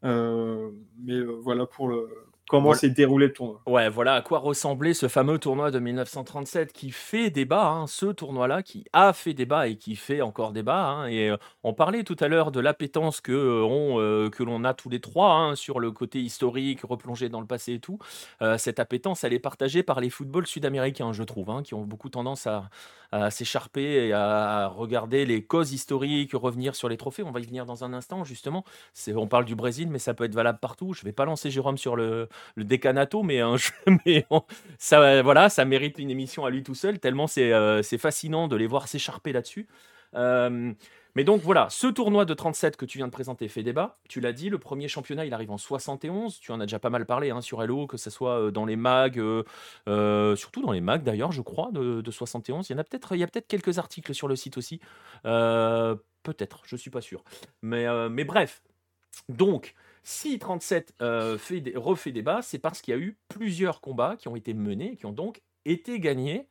mais 0.03 1.21
voilà 1.43 1.67
pour 1.67 1.89
le, 1.89 2.09
comment 2.49 2.75
s'est 2.75 2.91
déroulé 2.91 3.27
le 3.27 3.33
tournoi? 3.33 3.61
Ouais, 3.67 3.89
voilà 3.89 4.15
à 4.15 4.23
quoi 4.23 4.39
ressemblait 4.39 4.95
ce 4.95 5.09
fameux 5.09 5.39
tournoi 5.39 5.71
de 5.71 5.79
1937 5.79 6.73
qui 6.73 6.91
fait 6.91 7.31
débat, 7.31 7.69
hein, 7.69 7.87
ce 7.87 8.07
tournoi-là 8.07 8.63
qui 8.63 8.85
a 8.93 9.13
fait 9.13 9.35
débat 9.35 9.69
et 9.69 9.77
qui 9.77 9.97
fait 9.97 10.23
encore 10.23 10.53
débat. 10.53 10.87
Hein, 10.87 11.07
et 11.09 11.31
euh, 11.31 11.37
on 11.65 11.75
parlait 11.75 12.05
tout 12.05 12.17
à 12.21 12.29
l'heure 12.29 12.53
de 12.53 12.61
l'appétence 12.61 13.21
que, 13.21 13.33
euh, 13.33 13.99
euh, 13.99 14.31
que 14.31 14.43
l'on 14.43 14.65
a 14.65 14.75
tous 14.75 14.89
les 14.89 15.01
trois 15.01 15.33
hein, 15.33 15.55
sur 15.55 15.81
le 15.81 15.91
côté 15.91 16.21
historique, 16.21 16.81
replongé 16.83 17.29
dans 17.29 17.41
le 17.41 17.47
passé 17.47 17.75
et 17.75 17.81
tout. 17.81 17.99
cette 18.59 18.79
appétence, 18.79 19.25
elle 19.25 19.33
est 19.33 19.39
partagée 19.39 19.83
par 19.83 20.01
les 20.01 20.11
footballs 20.11 20.47
sud-américains, 20.47 21.13
je 21.13 21.23
trouve, 21.23 21.63
qui 21.63 21.75
ont 21.75 21.85
beaucoup 21.85 22.09
tendance 22.09 22.47
à, 22.47 22.69
à 23.13 23.31
s'écharper 23.31 24.09
et 24.09 24.13
à 24.13 24.69
regarder 24.69 25.25
les 25.27 25.43
causes 25.43 25.73
historiques, 25.73 26.33
revenir 26.35 26.75
sur 26.75 26.89
les 26.89 26.97
trophées. 26.97 27.23
On 27.23 27.31
va 27.31 27.41
y 27.41 27.47
venir 27.47 27.67
dans 27.67 27.85
un 27.85 27.93
instant, 27.93 28.25
justement. 28.25 28.65
On 29.15 29.27
parle 29.27 29.45
du 29.45 29.55
Brésil, 29.55 29.89
mais 29.91 29.99
ça 29.99 30.15
peut 30.15 30.25
être 30.25 30.35
valable 30.35 30.59
partout. 30.61 30.93
Je 30.95 31.01
ne 31.01 31.05
vais 31.07 31.13
pas 31.13 31.25
lancer 31.25 31.51
Jérôme 31.51 31.79
sur 31.79 31.97
le, 31.97 32.29
le 32.55 32.65
décanato, 32.65 33.23
mais, 33.23 33.41
ça, 34.79 35.23
voilà, 35.23 35.49
ça 35.49 35.65
mérite 35.65 35.99
une 35.99 36.11
émission 36.11 36.45
à 36.45 36.51
lui 36.51 36.63
tout 36.63 36.75
seul, 36.75 36.99
tellement 36.99 37.27
c'est 37.27 37.53
euh, 37.53 37.83
fascinant 37.99 38.49
de 38.49 38.57
les 38.57 38.67
voir 38.67 38.89
s'écharper 38.89 39.33
là-dessus. 39.33 39.67
Euh, 40.15 40.73
mais 41.17 41.25
donc 41.25 41.41
voilà, 41.41 41.67
ce 41.71 41.89
tournoi 41.89 42.25
de 42.25 42.35
37 42.35 42.77
que 42.77 42.85
tu 42.85 42.99
viens 42.99 43.07
de 43.07 43.13
présenter 43.13 43.49
fait 43.49 43.65
débat. 43.65 43.99
Tu 44.09 44.21
l'as 44.21 44.33
dit, 44.33 44.51
le 44.51 44.59
premier 44.59 44.87
championnat, 44.87 45.27
il 45.27 45.35
arrive 45.35 45.51
en 45.51 45.59
71. 45.59 46.39
Tu 46.39 46.53
en 46.53 46.61
as 46.61 46.67
déjà 46.67 46.79
pas 46.79 46.91
mal 46.91 47.07
parlé 47.07 47.31
hein, 47.31 47.41
sur 47.41 47.61
Hello, 47.63 47.89
que 47.89 47.97
ce 47.97 48.11
soit 48.11 48.39
euh, 48.39 48.51
dans 48.53 48.67
les 48.67 48.77
mags, 48.77 49.21
surtout 50.37 50.63
dans 50.63 50.73
les 50.73 50.81
mags 50.81 51.03
d'ailleurs, 51.03 51.33
je 51.33 51.41
crois, 51.41 51.71
de, 51.73 52.11
71. 52.11 52.69
Il 52.69 52.73
y 52.73 52.77
en 52.77 52.79
a 52.79 52.85
peut-être, 52.85 53.17
peut-être 53.17 53.49
quelques 53.49 53.79
articles 53.79 54.15
sur 54.15 54.29
le 54.29 54.37
site 54.37 54.57
aussi. 54.59 54.79
peut-être, 55.25 56.63
je 56.67 56.77
suis 56.77 56.91
pas 56.91 57.01
sûr. 57.01 57.25
Mais, 57.63 58.25
bref, 58.25 58.63
donc 59.29 59.75
si 60.03 60.39
37 60.39 60.95
euh, 61.03 61.37
fait, 61.37 61.73
refait 61.75 62.13
débat, 62.13 62.41
c'est 62.43 62.61
parce 62.61 62.81
qu'il 62.81 62.95
y 62.95 62.97
a 62.97 63.01
eu 63.01 63.19
plusieurs 63.29 63.81
combats 63.81 64.17
qui 64.17 64.29
ont 64.29 64.37
été 64.37 64.55
menés, 64.55 64.95
qui 64.97 65.05
ont 65.07 65.13
donc 65.13 65.43
été 65.65 65.99
gagnés, 65.99 66.47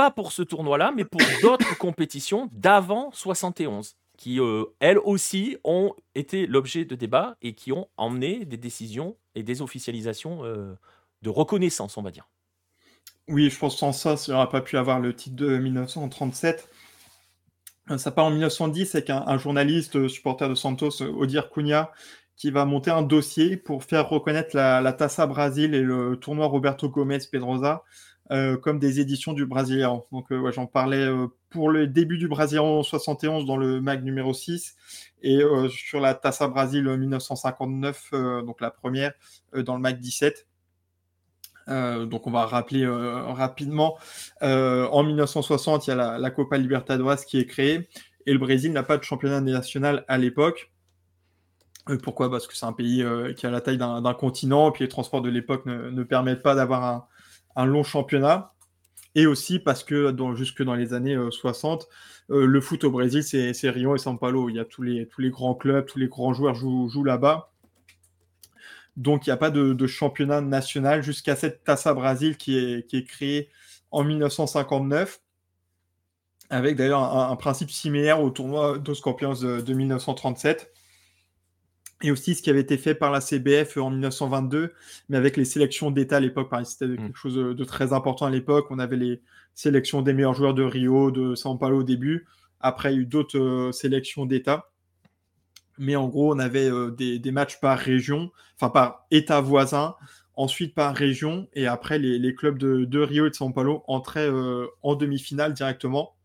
pas 0.00 0.10
pour 0.10 0.32
ce 0.32 0.40
tournoi-là, 0.40 0.94
mais 0.96 1.04
pour 1.04 1.20
d'autres 1.42 1.76
compétitions 1.76 2.48
d'avant 2.52 3.10
71 3.12 3.96
qui, 4.16 4.40
elles 4.80 4.98
aussi, 4.98 5.58
ont 5.62 5.94
été 6.14 6.46
l'objet 6.46 6.86
de 6.86 6.94
débats 6.94 7.36
et 7.42 7.52
qui 7.52 7.70
ont 7.70 7.86
emmené 7.98 8.46
des 8.46 8.56
décisions 8.56 9.18
et 9.34 9.42
des 9.42 9.60
officialisations 9.60 10.42
de 10.42 11.28
reconnaissance, 11.28 11.98
on 11.98 12.02
va 12.02 12.10
dire. 12.10 12.28
Oui, 13.28 13.50
je 13.50 13.58
pense 13.58 13.76
sans 13.76 13.92
ça, 13.92 14.16
ça 14.16 14.32
n'aurait 14.32 14.48
pas 14.48 14.62
pu 14.62 14.78
avoir 14.78 15.00
le 15.00 15.14
titre 15.14 15.36
de 15.36 15.58
1937. 15.58 16.70
Ça 17.98 18.10
part 18.10 18.24
en 18.24 18.30
1910 18.30 18.94
avec 18.94 19.10
un, 19.10 19.36
journaliste 19.36 20.08
supporter 20.08 20.48
de 20.48 20.54
Santos, 20.54 21.02
Odir 21.02 21.50
Cunha, 21.50 21.92
qui 22.36 22.50
va 22.50 22.64
monter 22.64 22.90
un 22.90 23.02
dossier 23.02 23.58
pour 23.58 23.84
faire 23.84 24.08
reconnaître 24.08 24.56
la, 24.56 24.80
la 24.80 24.94
Taça 24.94 25.26
Brasil 25.26 25.74
et 25.74 25.82
le 25.82 26.16
tournoi 26.16 26.46
Roberto 26.46 26.88
Gomes 26.88 27.18
Pedrosa 27.30 27.84
euh, 28.30 28.56
comme 28.56 28.78
des 28.78 29.00
éditions 29.00 29.32
du 29.32 29.44
Brésilien. 29.44 30.04
Donc, 30.12 30.30
euh, 30.30 30.52
j'en 30.52 30.66
parlais 30.66 31.04
euh, 31.04 31.26
pour 31.48 31.68
le 31.68 31.88
début 31.88 32.16
du 32.16 32.28
Brésilien 32.28 32.80
71 32.80 33.44
dans 33.44 33.56
le 33.56 33.80
mag 33.80 34.04
numéro 34.04 34.32
6 34.32 34.76
et 35.22 35.40
sur 35.68 36.00
la 36.00 36.14
Tassa 36.14 36.46
Brasil 36.46 36.84
1959, 36.84 38.12
donc 38.46 38.60
la 38.62 38.70
première, 38.70 39.12
dans 39.52 39.74
le 39.74 39.80
mag 39.80 39.98
17. 39.98 40.46
donc 41.66 42.26
on 42.26 42.30
va 42.30 42.46
rappeler 42.46 42.86
rapidement. 42.86 43.98
en 44.40 45.02
1960, 45.02 45.86
il 45.86 45.90
y 45.90 45.92
a 45.92 46.18
la, 46.18 46.30
Copa 46.30 46.56
Libertadores 46.56 47.26
qui 47.26 47.38
est 47.38 47.44
créée 47.44 47.88
et 48.24 48.32
le 48.32 48.38
Brésil 48.38 48.72
n'a 48.72 48.82
pas 48.82 48.96
de 48.96 49.02
championnat 49.02 49.42
national 49.42 50.04
à 50.08 50.16
l'époque. 50.16 50.72
pourquoi? 52.02 52.30
Parce 52.30 52.46
que 52.46 52.56
c'est 52.56 52.66
un 52.66 52.72
pays 52.72 53.04
qui 53.36 53.44
a 53.44 53.50
la 53.50 53.60
taille 53.60 53.76
d'un 53.76 54.14
continent, 54.14 54.70
et 54.70 54.72
puis 54.72 54.84
les 54.84 54.88
transports 54.88 55.20
de 55.20 55.28
l'époque 55.28 55.66
ne, 55.66 56.02
permettent 56.04 56.42
pas 56.42 56.54
d'avoir 56.54 56.84
un, 56.84 57.06
un 57.56 57.66
long 57.66 57.82
championnat. 57.82 58.52
Et 59.14 59.26
aussi 59.26 59.58
parce 59.58 59.82
que 59.82 60.14
jusque 60.36 60.62
dans 60.62 60.74
les 60.74 60.92
années 60.92 61.18
60, 61.30 61.88
euh, 62.30 62.36
euh, 62.36 62.46
le 62.46 62.60
foot 62.60 62.84
au 62.84 62.90
Brésil, 62.90 63.24
c'est 63.24 63.70
Rio 63.70 63.96
et 63.96 63.98
São 63.98 64.16
Paulo. 64.16 64.48
Il 64.48 64.56
y 64.56 64.60
a 64.60 64.64
tous 64.64 64.82
les, 64.82 65.08
tous 65.08 65.20
les 65.20 65.30
grands 65.30 65.54
clubs, 65.54 65.84
tous 65.86 65.98
les 65.98 66.06
grands 66.06 66.32
joueurs 66.32 66.54
jouent, 66.54 67.04
là-bas. 67.04 67.50
Donc 68.96 69.26
il 69.26 69.30
n'y 69.30 69.32
a 69.34 69.36
pas 69.36 69.50
de, 69.50 69.86
championnat 69.86 70.40
national 70.40 71.02
jusqu'à 71.02 71.34
cette 71.34 71.64
Taça 71.64 71.94
Brasil 71.94 72.36
qui 72.36 72.56
est, 72.56 73.06
créée 73.06 73.48
en 73.90 74.04
1959, 74.04 75.20
avec 76.50 76.76
d'ailleurs 76.76 77.02
un, 77.02 77.36
principe 77.36 77.70
similaire 77.70 78.20
au 78.20 78.30
tournoi 78.30 78.78
dos 78.78 78.94
de 78.94 79.74
1937 79.74 80.72
et 82.02 82.10
aussi 82.10 82.34
ce 82.34 82.42
qui 82.42 82.50
avait 82.50 82.60
été 82.60 82.78
fait 82.78 82.94
par 82.94 83.10
la 83.10 83.20
CBF 83.20 83.76
en 83.76 83.90
1922, 83.90 84.72
mais 85.08 85.16
avec 85.16 85.36
les 85.36 85.44
sélections 85.44 85.90
d'État 85.90 86.16
à 86.16 86.20
l'époque. 86.20 86.48
C'était 86.64 86.86
mm. 86.86 86.96
quelque 86.96 87.18
chose 87.18 87.34
de, 87.34 87.64
très 87.64 87.92
important 87.92 88.26
à 88.26 88.30
l'époque. 88.30 88.66
On 88.70 88.78
avait 88.78 88.96
les 88.96 89.20
sélections 89.54 90.02
des 90.02 90.12
meilleurs 90.12 90.34
joueurs 90.34 90.54
de 90.54 90.62
Rio, 90.62 91.10
de 91.10 91.34
São 91.34 91.58
Paulo 91.58 91.80
au 91.80 91.82
début. 91.82 92.26
Après, 92.60 92.92
il 92.92 92.96
y 92.96 92.98
a 92.98 93.02
eu 93.02 93.06
d'autres 93.06 93.38
euh, 93.38 93.72
sélections 93.72 94.26
d'État. 94.26 94.70
Mais 95.78 95.96
en 95.96 96.08
gros, 96.08 96.34
on 96.34 96.38
avait 96.38 96.70
euh, 96.70 96.90
des, 96.90 97.30
matchs 97.30 97.60
par 97.60 97.78
région, 97.78 98.30
enfin 98.56 98.70
par 98.70 99.06
État 99.10 99.40
voisin, 99.40 99.94
ensuite 100.34 100.74
par 100.74 100.94
région, 100.94 101.48
et 101.54 101.66
après, 101.66 101.98
les, 101.98 102.34
clubs 102.34 102.58
de, 102.58 102.98
Rio 103.00 103.26
et 103.26 103.30
de 103.30 103.34
São 103.34 103.52
Paulo 103.52 103.82
entraient 103.86 104.28
euh, 104.30 104.66
en 104.82 104.94
demi-finale 104.94 105.54
directement. 105.54 106.16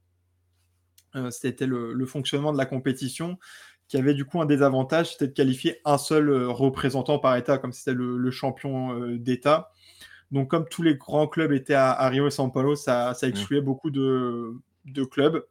C'était 1.32 1.66
le, 1.66 2.06
fonctionnement 2.06 2.52
de 2.52 2.58
la 2.58 2.66
compétition 2.66 3.40
qui 3.88 3.98
avait 3.98 4.14
du 4.14 4.26
coup 4.26 4.42
un 4.42 4.46
désavantage, 4.46 5.12
c'était 5.12 5.28
de 5.28 5.34
qualifier 5.34 5.80
un 5.86 5.98
seul 5.98 6.30
euh, 6.30 6.50
représentant 6.50 7.20
par 7.20 7.36
État, 7.36 7.58
comme 7.58 7.72
c'était 7.72 7.94
le, 7.94 8.32
champion 8.32 9.00
euh, 9.00 9.18
d'État. 9.18 9.72
Donc, 10.32 10.50
comme 10.50 10.68
tous 10.68 10.82
les 10.82 10.96
grands 10.96 11.28
clubs 11.28 11.52
étaient 11.52 11.76
à, 11.76 12.08
Rio 12.10 12.28
et 12.28 12.32
São 12.32 12.52
Paulo, 12.52 12.76
ça, 12.76 13.14
ça 13.14 13.28
excluait 13.28 13.62
beaucoup 13.62 13.92
de, 13.92 14.56
clubs. 15.12 15.46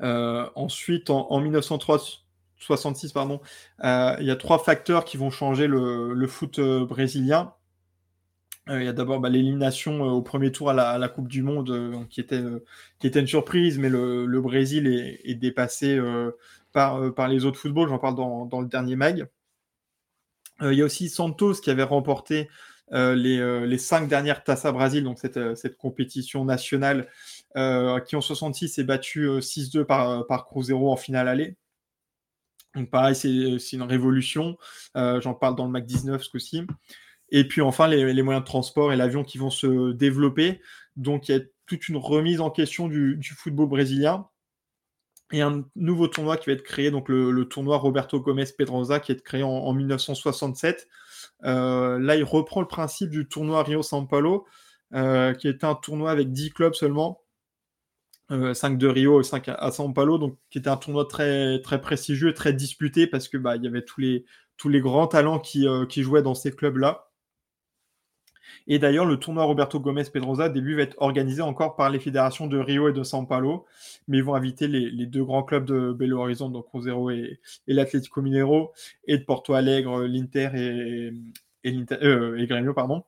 Euh, 0.00 0.48
ensuite, 0.54 1.10
en, 1.10 1.40
1966, 1.40 3.12
pardon, 3.12 3.40
il 3.82 4.24
y 4.24 4.30
a 4.30 4.36
trois 4.36 4.58
facteurs 4.58 5.04
qui 5.04 5.16
vont 5.16 5.30
changer 5.30 5.66
le 5.66 6.26
foot 6.28 6.60
brésilien. 6.60 7.52
Euh, 8.70 8.80
il 8.80 8.86
y 8.86 8.88
a 8.88 8.92
d'abord 8.94 9.20
bah, 9.20 9.28
l'élimination 9.28 10.04
euh, 10.04 10.10
au 10.10 10.22
premier 10.22 10.50
tour 10.50 10.70
à 10.70 10.98
la, 10.98 11.08
Coupe 11.08 11.28
du 11.28 11.42
Monde, 11.42 11.70
euh, 11.70 12.04
qui, 12.08 12.20
était, 12.20 13.20
une 13.20 13.26
surprise, 13.26 13.78
mais 13.78 13.90
le, 13.90 14.40
Brésil 14.40 14.86
est, 15.24 15.34
dépassé 15.34 16.00
par, 16.72 17.28
les 17.28 17.44
autres 17.44 17.58
footballs. 17.58 17.88
J'en 17.88 17.98
parle 17.98 18.16
dans, 18.16 18.60
le 18.60 18.66
dernier 18.68 18.96
mag. 18.96 19.28
il 20.62 20.72
y 20.72 20.82
a 20.82 20.84
aussi 20.84 21.08
Santos 21.08 21.54
qui 21.54 21.70
avait 21.70 21.82
remporté 21.82 22.48
les, 22.90 23.78
cinq 23.78 24.08
dernières 24.08 24.44
Taça 24.44 24.72
Brasil, 24.72 25.04
donc 25.04 25.18
cette, 25.18 25.76
compétition 25.76 26.44
nationale, 26.44 27.08
qui 27.54 28.16
en 28.16 28.20
66 28.20 28.78
est 28.78 28.84
battu 28.84 29.26
6-2 29.40 29.84
par, 29.84 30.26
par 30.26 30.46
Cruzeiro 30.46 30.90
en 30.90 30.96
finale 30.96 31.28
aller. 31.28 31.56
Donc 32.74 32.90
pareil, 32.90 33.14
c'est 33.14 33.76
une 33.76 33.82
révolution. 33.82 34.56
J'en 34.94 35.34
parle 35.34 35.54
dans 35.54 35.66
le 35.66 35.70
Mac 35.70 35.84
19 35.84 36.22
ce 36.22 36.30
coup-ci. 36.30 36.62
Et 37.36 37.48
puis 37.48 37.62
enfin, 37.62 37.88
les, 37.88 38.22
moyens 38.22 38.44
de 38.44 38.46
transport 38.46 38.92
et 38.92 38.96
l'avion 38.96 39.24
qui 39.24 39.38
vont 39.38 39.50
se 39.50 39.90
développer. 39.90 40.60
Donc 40.94 41.28
il 41.28 41.32
y 41.32 41.34
a 41.36 41.42
toute 41.66 41.88
une 41.88 41.96
remise 41.96 42.40
en 42.40 42.48
question 42.48 42.86
du, 42.86 43.20
football 43.36 43.68
brésilien. 43.68 44.28
Et 45.32 45.40
un 45.42 45.64
nouveau 45.74 46.06
tournoi 46.06 46.36
qui 46.36 46.46
va 46.46 46.52
être 46.52 46.62
créé, 46.62 46.92
donc 46.92 47.08
le, 47.08 47.44
tournoi 47.46 47.76
Roberto 47.76 48.20
Gomes 48.20 48.44
Pedrosa, 48.56 49.00
qui 49.00 49.10
est 49.10 49.20
créé 49.20 49.42
en, 49.42 49.72
1967. 49.72 50.86
Euh, 51.42 51.98
là, 51.98 52.14
il 52.14 52.22
reprend 52.22 52.60
le 52.60 52.68
principe 52.68 53.10
du 53.10 53.26
tournoi 53.26 53.64
Rio 53.64 53.82
São 53.82 54.06
Paulo, 54.06 54.46
euh, 54.94 55.34
qui 55.34 55.48
était 55.48 55.66
un 55.66 55.74
tournoi 55.74 56.12
avec 56.12 56.30
10 56.30 56.52
clubs 56.52 56.74
seulement. 56.74 57.20
5 58.30 58.34
euh, 58.34 58.76
de 58.76 58.86
Rio 58.86 59.20
et 59.20 59.24
5 59.24 59.48
à, 59.48 59.70
São 59.70 59.92
Paulo, 59.92 60.18
donc 60.18 60.38
qui 60.50 60.58
était 60.58 60.70
un 60.70 60.76
tournoi 60.76 61.06
très, 61.06 61.60
très 61.62 61.80
prestigieux 61.80 62.32
très 62.32 62.52
disputé 62.52 63.08
parce 63.08 63.26
que 63.26 63.38
bah, 63.38 63.56
y 63.56 63.66
avait 63.66 63.84
tous 63.84 64.00
les, 64.00 64.24
tous 64.56 64.68
les 64.68 64.80
grands 64.80 65.08
talents 65.08 65.40
qui, 65.40 65.66
qui 65.88 66.04
jouaient 66.04 66.22
dans 66.22 66.36
ces 66.36 66.52
clubs-là. 66.52 67.10
Et 68.66 68.78
d'ailleurs, 68.78 69.04
le 69.04 69.18
tournoi 69.18 69.44
Roberto 69.44 69.78
Gomez 69.80 70.04
Pedrosa, 70.04 70.48
début, 70.48 70.76
va 70.76 70.82
être 70.82 70.96
organisé 70.98 71.42
encore 71.42 71.76
par 71.76 71.90
les 71.90 71.98
fédérations 71.98 72.46
de 72.46 72.58
Rio 72.58 72.88
et 72.88 72.92
de 72.92 73.02
São 73.02 73.26
Paulo, 73.26 73.66
mais 74.08 74.18
ils 74.18 74.24
vont 74.24 74.34
inviter 74.34 74.68
les, 74.68 75.06
deux 75.06 75.24
grands 75.24 75.42
clubs 75.42 75.64
de 75.64 75.92
Belo 75.92 76.20
Horizonte, 76.20 76.52
donc 76.52 76.66
Cruzeiro 76.66 77.10
et, 77.10 77.40
et 77.66 77.74
l'Atlético 77.74 78.22
Mineiro, 78.22 78.72
et 79.06 79.18
de 79.18 79.24
Porto 79.24 79.54
Alegre, 79.54 80.02
l'Inter 80.04 80.50
et, 80.54 81.12
et, 81.64 81.84
euh, 81.92 82.46
Grêmio, 82.46 82.74
pardon, 82.74 83.04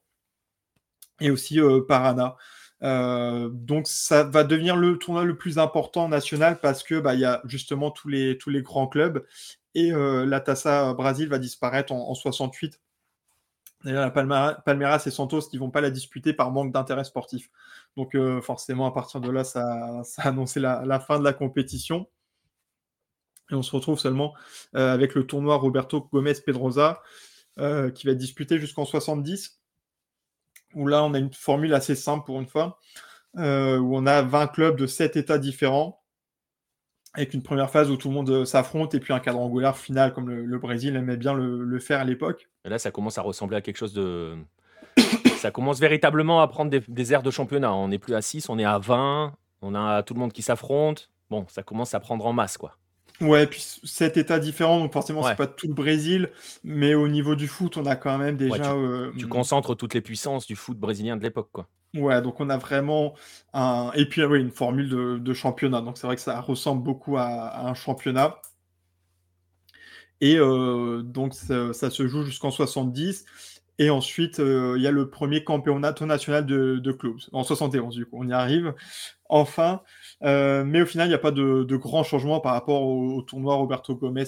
et 1.21 1.31
aussi 1.31 1.61
euh, 1.61 1.83
Parana. 1.87 2.37
Euh, 2.83 3.49
donc 3.51 3.87
ça 3.87 4.25
va 4.25 4.45
devenir 4.45 4.77
le 4.77 4.99
tournoi 4.99 5.25
le 5.25 5.37
plus 5.39 5.59
important 5.59 6.09
national 6.11 6.61
parce 6.61 6.83
que 6.83 7.01
bah, 7.01 7.15
il 7.15 7.21
y 7.21 7.25
a 7.25 7.41
justement 7.47 7.91
tous 7.91 8.09
les, 8.09 8.37
tous 8.37 8.51
les 8.51 8.61
grands 8.61 8.87
clubs 8.87 9.25
et 9.75 9.93
la 9.93 10.41
Taça 10.41 10.95
Brasil 10.95 11.29
va 11.29 11.39
disparaître 11.39 11.93
en, 11.93 12.09
en 12.11 12.15
68 12.15 12.81
D'ailleurs, 13.85 14.13
la 14.13 14.55
Palmeiras 14.65 15.03
et 15.07 15.11
Santos 15.11 15.43
qui 15.43 15.59
vont 15.59 15.71
pas 15.71 15.81
la 15.81 15.91
disputer 15.91 16.33
par 16.33 16.51
manque 16.51 16.73
d'intérêt 16.73 17.05
sportif. 17.05 17.51
Donc 17.97 18.15
euh, 18.15 18.41
forcément, 18.41 18.87
à 18.87 18.91
partir 18.91 19.21
de 19.21 19.31
là, 19.31 19.45
ça, 19.45 20.03
a 20.19 20.29
annoncé 20.29 20.61
la, 20.61 21.01
fin 21.01 21.19
de 21.19 21.25
la 21.25 21.33
compétition. 21.33 22.09
Et 23.51 23.55
on 23.55 23.63
se 23.63 23.71
retrouve 23.75 23.99
seulement 23.99 24.35
euh, 24.75 24.93
avec 24.93 25.15
le 25.15 25.27
tournoi 25.27 25.57
Roberto 25.57 26.09
Gomez 26.13 26.35
Pedrosa 26.45 27.01
euh, 27.59 27.91
qui 27.91 28.07
va 28.07 28.13
être 28.13 28.19
disputé 28.19 28.59
jusqu'en 28.59 28.85
70. 28.85 29.61
Où 30.75 30.89
là, 30.89 31.05
on 31.05 31.15
a 31.15 31.19
une 31.19 31.33
formule 31.33 31.73
assez 31.73 31.95
simple 31.95 32.27
pour 32.27 32.41
une 32.41 32.49
fois, 32.49 32.79
où 33.35 33.41
on 33.41 34.07
a 34.07 34.23
20 34.23 34.49
clubs 34.49 34.77
de 34.77 34.87
7 34.87 35.17
États 35.17 35.39
différents 35.39 36.03
avec 37.17 37.33
une 37.33 37.43
première 37.43 37.71
phase 37.71 37.91
où 37.91 37.97
tout 37.97 38.09
le 38.09 38.15
monde 38.15 38.45
s'affronte 38.45 38.95
et 38.95 39.01
puis 39.01 39.15
un 39.15 39.21
quadrangulaire 39.21 39.77
final 39.79 40.13
comme 40.13 40.29
le, 40.29 40.59
Brésil 40.59 40.95
aimait 40.97 41.17
bien 41.17 41.33
le, 41.33 41.79
faire 41.79 42.01
à 42.01 42.05
l'époque. 42.05 42.51
Et 42.67 42.69
là, 42.69 42.79
ça 42.79 42.91
commence 42.91 43.17
à 43.17 43.23
ressembler 43.23 43.57
à 43.57 43.61
quelque 43.61 43.77
chose 43.77 43.93
de. 43.93 44.37
ça 45.39 45.51
commence 45.51 45.79
véritablement 45.79 46.43
à 46.43 46.49
prendre 46.49 46.71
des, 46.71 47.13
airs 47.13 47.23
de 47.23 47.31
championnat. 47.31 47.73
On 47.73 47.89
n'est 47.89 47.99
plus 47.99 48.15
à 48.15 48.21
6, 48.21 48.49
on 48.49 48.59
est 48.59 48.65
à 48.65 48.79
20, 48.79 49.33
on 49.63 49.75
a 49.75 50.03
tout 50.03 50.15
le 50.15 50.21
monde 50.21 50.33
qui 50.33 50.43
s'affronte. 50.43 51.09
Bon, 51.31 51.47
ça 51.49 51.63
commence 51.63 51.95
à 51.95 52.01
prendre 52.01 52.27
en 52.27 52.33
masse, 52.33 52.59
quoi. 52.59 52.77
Ouais, 53.21 53.47
puis 53.47 53.65
cet 53.85 54.19
état 54.19 54.39
différent, 54.39 54.79
donc 54.79 54.93
forcément, 54.93 55.23
c'est 55.23 55.37
pas 55.37 55.47
tout 55.47 55.69
le 55.69 55.75
Brésil, 55.75 56.31
mais 56.65 56.95
au 56.95 57.09
niveau 57.09 57.35
du 57.35 57.49
foot, 57.49 57.79
on 57.79 57.87
a 57.87 57.97
quand 57.97 58.19
même 58.19 58.37
déjà. 58.37 58.75
tu, 58.75 58.79
euh, 58.79 59.29
concentres 59.31 59.75
toutes 59.75 59.95
les 59.95 60.03
puissances 60.03 60.47
du 60.47 60.55
foot 60.55 60.77
brésilien 60.77 61.17
de 61.17 61.23
l'époque, 61.23 61.49
quoi. 61.51 61.67
Ouais, 61.95 62.21
donc 62.21 62.41
on 62.41 62.51
a 62.51 62.59
vraiment 62.59 63.15
un. 63.55 63.91
Et 63.95 64.07
puis, 64.07 64.23
oui, 64.25 64.41
une 64.41 64.51
formule 64.51 65.23
de, 65.23 65.35
championnat. 65.35 65.81
Donc, 65.81 65.97
c'est 65.97 66.07
vrai 66.07 66.17
que 66.17 66.23
ça 66.23 66.41
ressemble 66.41 66.83
beaucoup 66.83 67.17
à, 67.17 67.67
un 67.67 67.75
championnat. 67.75 68.37
Et 70.21 70.37
euh, 70.39 71.03
donc, 71.03 71.35
ça, 71.35 71.91
se 71.91 72.07
joue 72.07 72.23
jusqu'en 72.25 72.51
70. 72.51 73.25
Et 73.79 73.91
ensuite, 73.91 74.41
euh, 74.41 74.75
il 74.79 74.83
y 74.83 74.87
a 74.87 74.91
le 74.91 75.11
premier 75.11 75.45
championnat 75.47 75.95
national 76.01 76.47
de, 76.47 76.93
clubs, 76.93 77.19
en 77.33 77.45
71, 77.45 77.95
du 77.95 78.07
coup, 78.07 78.17
on 78.19 78.29
y 78.29 78.33
arrive 78.33 78.75
enfin. 79.29 79.83
Euh, 80.23 80.65
mais 80.65 80.83
au 80.83 80.87
final, 80.87 81.09
il 81.09 81.11
n'y 81.11 81.15
a 81.15 81.19
pas 81.19 81.31
de, 81.31 81.65
de 81.65 81.77
grands 81.77 82.05
changements 82.05 82.41
par 82.41 82.53
rapport 82.53 82.83
au, 82.83 83.21
tournoi 83.23 83.55
Roberto 83.57 83.95
Gomez 83.95 84.25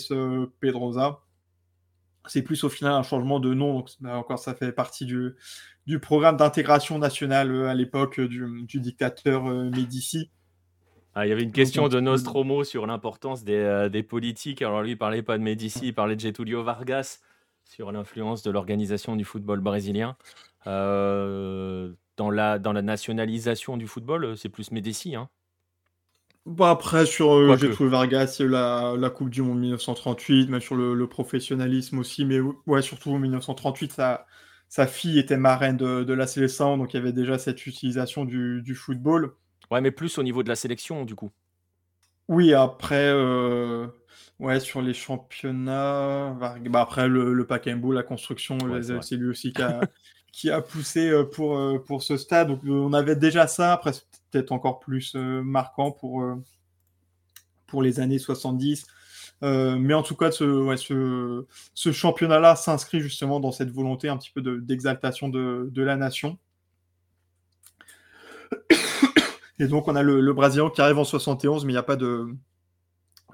Pedrosa. 0.61 1.21
C'est 2.27 2.43
plus 2.43 2.63
au 2.65 2.69
final 2.69 2.93
un 2.93 3.03
changement 3.03 3.41
de 3.41 3.55
nom, 3.55 3.75
donc 3.75 3.89
encore 4.05 4.39
ça 4.39 4.55
fait 4.55 4.71
partie 4.71 5.07
du, 5.07 5.35
du 5.89 5.99
programme 5.99 6.37
d'intégration 6.37 6.99
nationale 6.99 7.67
à 7.67 7.75
l'époque 7.75 8.21
du, 8.21 8.67
dictateur 8.75 9.47
euh, 9.47 9.71
Médici. 9.71 10.31
Ah, 11.15 11.27
il 11.27 11.31
y 11.31 11.33
avait 11.33 11.43
une 11.43 11.53
question 11.53 11.89
de 11.89 11.99
Nostromo 12.01 12.65
sur 12.65 12.87
l'importance 12.87 13.43
des, 13.43 13.89
des, 13.91 14.03
politiques. 14.03 14.63
Alors 14.63 14.83
lui, 14.83 14.93
il 14.93 14.99
parlait 14.99 15.23
pas 15.23 15.37
de 15.37 15.43
Médici, 15.43 15.89
il 15.89 15.95
parlait 15.95 16.15
de 16.15 16.21
Getulio 16.21 16.63
Vargas 16.63 17.21
sur 17.69 17.93
l'influence 17.93 18.43
de 18.43 18.51
l'organisation 18.51 19.15
du 19.17 19.25
football 19.25 19.61
brésilien. 19.61 20.17
Euh, 20.67 21.93
dans, 22.17 22.31
la, 22.31 22.59
dans 22.59 22.73
la 22.73 22.83
nationalisation 22.83 23.77
du 23.77 23.87
football, 23.87 24.37
c'est 24.37 24.49
plus 24.49 24.71
Médici. 24.71 25.15
Hein. 25.15 25.29
Après, 26.61 27.05
sur 27.05 27.33
euh, 27.33 27.57
Getulio 27.57 27.91
Vargas, 27.91 28.39
la, 28.41 28.95
la 28.99 29.11
Coupe 29.11 29.31
du 29.31 29.43
Monde 29.43 29.61
1938, 29.61 30.49
mais 30.49 30.61
sur 30.61 30.77
le, 30.77 31.07
professionnalisme 31.07 31.99
aussi, 31.99 32.25
mais 32.25 32.41
ouais, 32.67 32.83
surtout 32.83 33.11
en 33.11 33.19
1938, 33.19 33.93
sa, 33.93 34.27
sa 34.69 34.87
fille 34.87 35.19
était 35.19 35.37
marraine 35.37 35.77
de, 35.77 36.05
de 36.05 36.13
la 36.15 36.27
sélection, 36.27 36.79
donc 36.79 36.95
il 36.95 36.97
y 36.97 37.01
avait 37.01 37.13
déjà 37.13 37.39
cette 37.39 37.67
utilisation 37.67 38.25
du, 38.25 38.63
du 38.63 38.75
football. 38.75 39.35
Ouais, 39.71 39.81
mais 39.81 39.91
plus 39.91 40.19
au 40.19 40.23
niveau 40.23 40.43
de 40.43 40.49
la 40.49 40.57
sélection, 40.57 41.05
du 41.05 41.15
coup. 41.15 41.31
Oui, 42.29 42.53
après, 42.53 43.09
euh, 43.09 43.87
ouais, 44.39 44.61
sur 44.61 44.83
les 44.83 44.93
championnats, 44.93 46.37
bah, 46.39 46.81
après 46.81 47.09
le, 47.09 47.33
le 47.33 47.47
la 47.95 48.03
construction, 48.03 48.59
c'est 49.01 49.17
lui 49.17 49.31
aussi 49.31 49.53
qui 49.53 49.63
a, 49.63 49.81
qui 50.33 50.51
a 50.51 50.61
poussé 50.61 51.09
euh, 51.09 51.25
pour, 51.25 51.57
euh, 51.57 51.79
pour 51.79 52.03
ce 52.03 52.19
stade. 52.19 52.49
Donc 52.49 52.61
on 52.65 52.93
avait 52.93 53.17
déjà 53.17 53.47
ça, 53.47 53.73
après 53.73 53.95
c'est 53.95 54.05
peut-être 54.31 54.53
encore 54.53 54.79
plus 54.79 55.15
marquant 55.15 55.91
pour, 55.91 56.23
pour 57.67 57.83
les 57.83 57.99
années 57.99 58.19
70. 58.19 58.87
mais 59.43 59.95
en 59.95 60.03
tout 60.03 60.17
cas, 60.17 60.31
ce, 60.31 60.45
ouais, 60.45 60.77
ce, 60.77 61.47
ce 61.73 61.93
championnat-là 61.93 62.57
s'inscrit 62.57 63.01
justement 63.01 63.41
dans 63.41 63.53
cette 63.53 63.71
volonté 63.71 64.11
un 64.11 64.19
petit 64.19 64.31
peu 64.31 64.43
d'exaltation 64.61 65.31
de, 65.31 65.71
de, 65.73 65.83
la 65.83 65.97
nation. 65.97 66.39
Et 69.59 69.67
donc, 69.67 69.89
on 69.89 69.97
a 69.97 70.03
le, 70.03 70.33
Brésilien 70.33 70.71
qui 70.71 70.81
arrive 70.81 70.99
en 70.99 71.05
71, 71.05 71.65
mais 71.65 71.73
il 71.73 71.75
n'y 71.75 71.79
a 71.79 71.83
pas 71.83 71.97
de, 71.97 72.29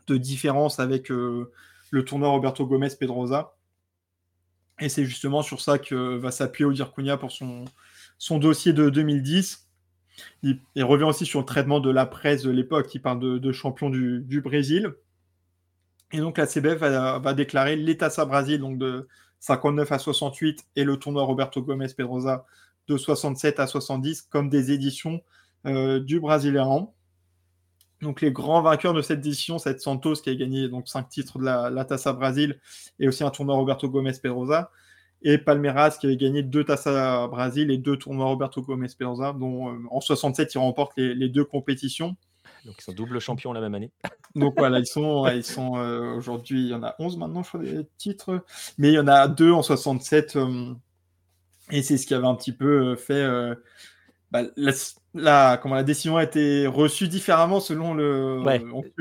différence 0.08 0.80
avec 0.80 1.10
euh, 1.10 1.50
le 1.90 2.04
tournoi 2.04 2.28
Roberto 2.28 2.66
Gomez 2.66 2.90
Pedrosa. 2.98 3.54
Et 4.80 4.88
c'est 4.88 5.04
justement 5.04 5.42
sur 5.42 5.60
ça 5.60 5.78
que 5.78 6.16
va 6.16 6.30
s'appuyer 6.30 6.64
Odir 6.66 6.92
Cunha 6.92 7.16
pour 7.16 7.30
son, 7.30 7.64
dossier 8.38 8.72
de 8.72 8.90
2010. 8.90 9.68
Il, 10.42 10.60
revient 10.76 11.04
aussi 11.04 11.26
sur 11.26 11.40
le 11.40 11.46
traitement 11.46 11.80
de 11.80 11.90
la 11.90 12.06
presse 12.06 12.42
de 12.42 12.50
l'époque, 12.50 12.88
qui 12.88 12.98
parle 12.98 13.40
de, 13.40 13.52
champion 13.52 13.90
du, 13.90 14.40
Brésil. 14.42 14.94
Et 16.12 16.18
donc 16.18 16.38
la 16.38 16.46
CBF 16.46 16.78
va, 16.78 17.34
déclarer 17.34 17.76
l'Etassa 17.76 18.24
Brasil 18.24 18.60
donc 18.60 18.78
de 18.78 19.08
59 19.40 19.90
à 19.92 19.98
68 19.98 20.64
et 20.76 20.84
le 20.84 20.96
tournoi 20.96 21.22
Roberto 21.24 21.60
Gomez 21.62 21.88
Pedrosa 21.96 22.46
de 22.88 22.96
67 22.96 23.60
à 23.60 23.66
70 23.66 24.22
comme 24.22 24.48
des 24.48 24.70
éditions 24.70 25.20
du 25.64 26.20
Brésilien. 26.20 26.88
Donc 28.00 28.20
les 28.20 28.32
grands 28.32 28.60
vainqueurs 28.62 28.92
de 28.92 29.02
cette 29.02 29.20
édition, 29.20 29.58
c'est 29.58 29.80
Santos 29.80 30.16
qui 30.16 30.30
a 30.30 30.34
gagné 30.34 30.68
donc 30.68 30.88
cinq 30.88 31.08
titres 31.08 31.38
de 31.38 31.44
la, 31.44 31.70
la 31.70 31.84
Tassa 31.84 32.12
Brasil 32.12 32.60
et 32.98 33.08
aussi 33.08 33.24
un 33.24 33.30
tournoi 33.30 33.54
Roberto 33.56 33.88
Gomez 33.88 34.12
Pedrosa 34.22 34.70
et 35.22 35.38
Palmeiras 35.38 35.96
qui 35.98 36.06
avait 36.06 36.18
gagné 36.18 36.42
deux 36.42 36.64
Tassa 36.64 37.26
Brasil 37.28 37.70
et 37.70 37.78
deux 37.78 37.96
tournois 37.96 38.26
Roberto 38.26 38.62
Gomez 38.62 38.88
Pedrosa 38.96 39.32
dont 39.32 39.70
euh, 39.70 39.78
en 39.90 40.00
67 40.00 40.54
il 40.54 40.58
remporte 40.58 40.92
les, 40.96 41.28
deux 41.28 41.44
compétitions. 41.44 42.14
Donc 42.66 42.76
ils 42.78 42.82
sont 42.82 42.92
double 42.92 43.18
champions 43.20 43.52
la 43.52 43.60
même 43.60 43.74
année. 43.74 43.90
Donc 44.34 44.54
voilà, 44.58 44.78
ils 44.78 44.86
sont, 44.86 45.26
ils 45.28 45.44
sont 45.44 45.78
euh, 45.78 46.14
aujourd'hui, 46.14 46.60
il 46.60 46.68
y 46.68 46.74
en 46.74 46.82
a 46.82 46.94
11 46.98 47.16
maintenant, 47.16 47.42
je 47.42 47.48
crois, 47.48 47.62
des 47.62 47.86
titres, 47.96 48.44
mais 48.76 48.88
il 48.88 48.94
y 48.94 48.98
en 48.98 49.08
a 49.08 49.28
deux 49.28 49.52
en 49.52 49.62
67 49.62 50.36
et 51.70 51.82
c'est 51.82 51.96
ce 51.96 52.06
qui 52.06 52.12
avait 52.12 52.26
un 52.26 52.34
petit 52.34 52.52
peu 52.52 52.94
fait 52.96 53.26
bah, 54.30 54.42
la, 54.56 54.72
comment, 55.14 55.74
la 55.74 55.82
décision 55.82 56.16
a 56.16 56.24
été 56.24 56.66
reçue 56.66 57.08
différemment 57.08 57.60
selon 57.60 57.94
le. 57.94 58.42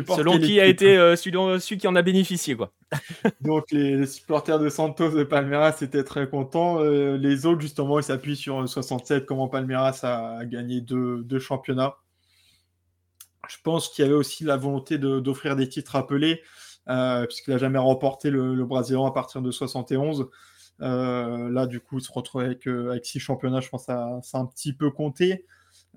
Selon 0.07 0.39
qui 0.39 0.59
a 0.59 0.65
été 0.65 0.97
euh, 0.97 1.15
celui, 1.15 1.77
qui 1.77 1.87
en 1.87 1.95
a 1.95 2.01
bénéficié. 2.01 2.55
Quoi. 2.55 2.71
Donc 3.41 3.71
les, 3.71 4.05
supporters 4.05 4.59
de 4.59 4.69
Santos 4.69 5.11
de 5.11 5.23
Palmeiras 5.23 5.75
étaient 5.81 6.03
très 6.03 6.29
contents. 6.29 6.79
Euh, 6.79 7.17
les 7.17 7.45
autres, 7.45 7.61
justement, 7.61 7.99
ils 7.99 8.03
s'appuient 8.03 8.35
sur 8.35 8.67
67, 8.67 9.25
comment 9.25 9.47
Palmeiras 9.47 9.99
a, 10.03 10.45
gagné 10.45 10.81
deux, 10.81 11.39
championnats. 11.39 11.95
Je 13.49 13.57
pense 13.63 13.89
qu'il 13.89 14.05
y 14.05 14.07
avait 14.07 14.15
aussi 14.15 14.45
la 14.45 14.55
volonté 14.55 14.97
d'offrir 14.97 15.55
des 15.55 15.67
titres 15.67 15.97
appelés, 15.97 16.41
euh, 16.87 17.25
puisqu'il 17.25 17.51
n'a 17.51 17.57
jamais 17.57 17.79
remporté 17.79 18.29
le, 18.29 18.55
le 18.55 18.65
Brésilien 18.65 19.05
à 19.05 19.11
partir 19.11 19.41
de 19.41 19.51
71. 19.51 20.29
Euh, 20.81 21.49
là, 21.49 21.65
du 21.65 21.79
coup, 21.79 21.99
se 21.99 22.11
retrouver 22.11 22.45
avec, 22.45 22.67
euh, 22.67 22.91
avec 22.91 23.05
six 23.05 23.19
championnats, 23.19 23.61
je 23.61 23.69
pense 23.69 23.83
que 23.83 23.93
ça, 23.93 24.19
ça 24.21 24.37
a 24.37 24.41
un 24.41 24.45
petit 24.45 24.73
peu 24.73 24.91
compté. 24.91 25.45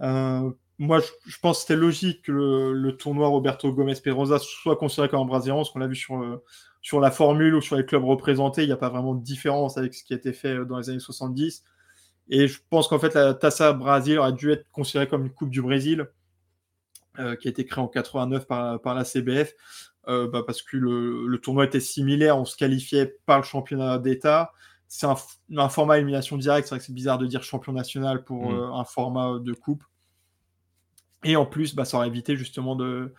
Euh, 0.03 0.51
moi, 0.79 1.01
je, 1.01 1.39
pense 1.41 1.59
que 1.59 1.61
c'était 1.63 1.77
logique 1.77 2.23
que 2.23 2.33
le, 2.33 2.97
tournoi 2.97 3.29
Roberto 3.29 3.73
Gomez 3.73 3.95
Pedrosa 4.03 4.39
soit 4.39 4.77
considéré 4.77 5.09
comme 5.09 5.21
un 5.21 5.25
Brésilien, 5.25 5.57
parce 5.57 5.71
qu'on 5.71 5.79
l'a 5.79 5.87
vu 5.87 5.97
sur, 5.97 6.43
sur 6.83 7.01
la 7.01 7.11
formule 7.11 7.55
ou 7.55 7.63
sur 7.63 7.77
les 7.77 7.87
clubs 7.87 8.05
représentés, 8.05 8.63
il 8.63 8.67
n'y 8.67 8.73
a 8.73 8.77
pas 8.77 8.91
vraiment 8.91 9.15
de 9.15 9.23
différence 9.23 9.79
avec 9.79 9.95
ce 9.95 10.05
qui 10.05 10.13
a 10.13 10.17
été 10.17 10.33
fait 10.33 10.65
dans 10.67 10.79
les 10.79 10.91
années 10.91 11.01
70. 11.01 11.65
Et 12.29 12.47
je 12.49 12.61
pense 12.69 12.89
qu'en 12.89 12.99
fait, 12.99 13.15
la 13.15 13.33
Tassa 13.33 13.73
Brasil 13.73 14.19
aurait 14.19 14.33
dû 14.33 14.51
être 14.51 14.69
considérée 14.71 15.09
comme 15.09 15.23
une 15.23 15.33
Coupe 15.33 15.51
du 15.51 15.63
Brésil, 15.63 16.07
qui 17.41 17.49
a 17.49 17.51
été 17.51 17.65
créée 17.65 17.83
en 17.83 17.89
89 17.89 18.47
par, 18.47 18.79
par 18.83 18.95
la 18.95 19.05
CBF, 19.05 19.55
bah, 20.07 20.43
parce 20.47 20.61
que 20.61 20.77
le, 20.77 21.39
tournoi 21.39 21.65
était 21.65 21.81
similaire, 21.81 22.37
on 22.37 22.45
se 22.45 22.57
qualifiait 22.57 23.17
par 23.25 23.39
le 23.39 23.45
championnat 23.45 23.99
d'État, 23.99 24.53
c'est 24.89 25.07
un, 25.07 25.69
format 25.69 25.97
élimination 25.97 26.37
directe. 26.37 26.69
C'est 26.69 26.75
vrai 26.75 26.79
que 26.79 26.85
c'est 26.85 26.95
bizarre 26.95 27.19
de 27.19 27.27
dire 27.27 27.43
champion 27.43 27.73
national 27.73 28.25
pour 28.25 28.51
mm. 28.51 28.55
euh, 28.55 28.73
un 28.73 28.85
format 28.85 29.39
de 29.39 29.53
coupe. 29.53 29.85
Et 31.25 31.37
en 31.37 31.47
plus, 31.47 31.75
bah, 31.75 31.85
ça 31.85 31.97
aurait 31.97 32.07
évité 32.07 32.37
justement 32.37 32.77
de, 32.77 33.13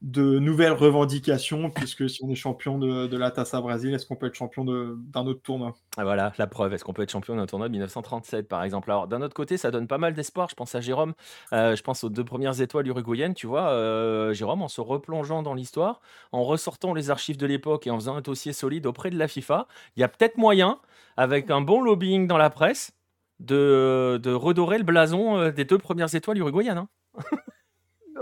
de 0.00 0.38
nouvelles 0.38 0.72
revendications, 0.72 1.70
puisque 1.70 2.08
si 2.08 2.22
on 2.22 2.30
est 2.30 2.36
champion 2.36 2.78
de, 2.78 3.16
la 3.16 3.32
Tassa 3.32 3.60
Brasil, 3.60 3.92
est-ce 3.92 4.06
qu'on 4.06 4.14
peut 4.14 4.26
être 4.26 4.34
champion 4.34 4.64
d'un 4.64 5.26
autre 5.26 5.42
tournoi? 5.42 5.74
Ah, 5.96 6.04
Voilà, 6.04 6.32
la 6.38 6.46
preuve. 6.46 6.72
Est-ce 6.72 6.84
qu'on 6.84 6.92
peut 6.92 7.02
être 7.02 7.10
champion 7.10 7.34
d'un 7.34 7.46
tournoi 7.46 7.68
de 7.68 7.72
1937, 7.72 8.46
par 8.48 8.62
exemple? 8.62 8.90
Alors, 8.90 9.08
d'un 9.08 9.22
autre 9.22 9.34
côté, 9.34 9.56
ça 9.56 9.72
donne 9.72 9.88
pas 9.88 9.98
mal 9.98 10.14
d'espoir. 10.14 10.48
Je 10.48 10.54
pense 10.54 10.74
à 10.76 10.80
Jérôme, 10.80 11.14
euh, 11.52 11.74
je 11.74 11.82
pense 11.82 12.04
aux 12.04 12.10
deux 12.10 12.24
premières 12.24 12.60
étoiles 12.60 12.86
uruguayennes, 12.86 13.34
tu 13.34 13.48
vois. 13.48 13.70
Euh, 13.70 14.32
Jérôme, 14.34 14.62
en 14.62 14.68
se 14.68 14.80
replongeant 14.80 15.42
dans 15.42 15.54
l'histoire, 15.54 16.00
en 16.30 16.44
ressortant 16.44 16.94
les 16.94 17.10
archives 17.10 17.36
de 17.36 17.46
l'époque 17.46 17.86
et 17.88 17.90
en 17.90 17.96
faisant 17.96 18.16
un 18.16 18.20
dossier 18.20 18.52
solide 18.52 18.86
auprès 18.86 19.10
de 19.10 19.18
la 19.18 19.26
FIFA, 19.26 19.66
il 19.96 20.00
y 20.00 20.04
a 20.04 20.08
peut-être 20.08 20.38
moyen, 20.38 20.78
avec 21.16 21.50
un 21.50 21.60
bon 21.60 21.82
lobbying 21.82 22.28
dans 22.28 22.38
la 22.38 22.50
presse, 22.50 22.92
de, 23.40 24.20
de 24.22 24.32
redorer 24.32 24.78
le 24.78 24.84
blason 24.84 25.38
euh, 25.38 25.50
des 25.50 25.64
deux 25.64 25.78
premières 25.78 26.14
étoiles 26.14 26.38
uruguayennes. 26.38 26.78
Hein. 26.78 26.88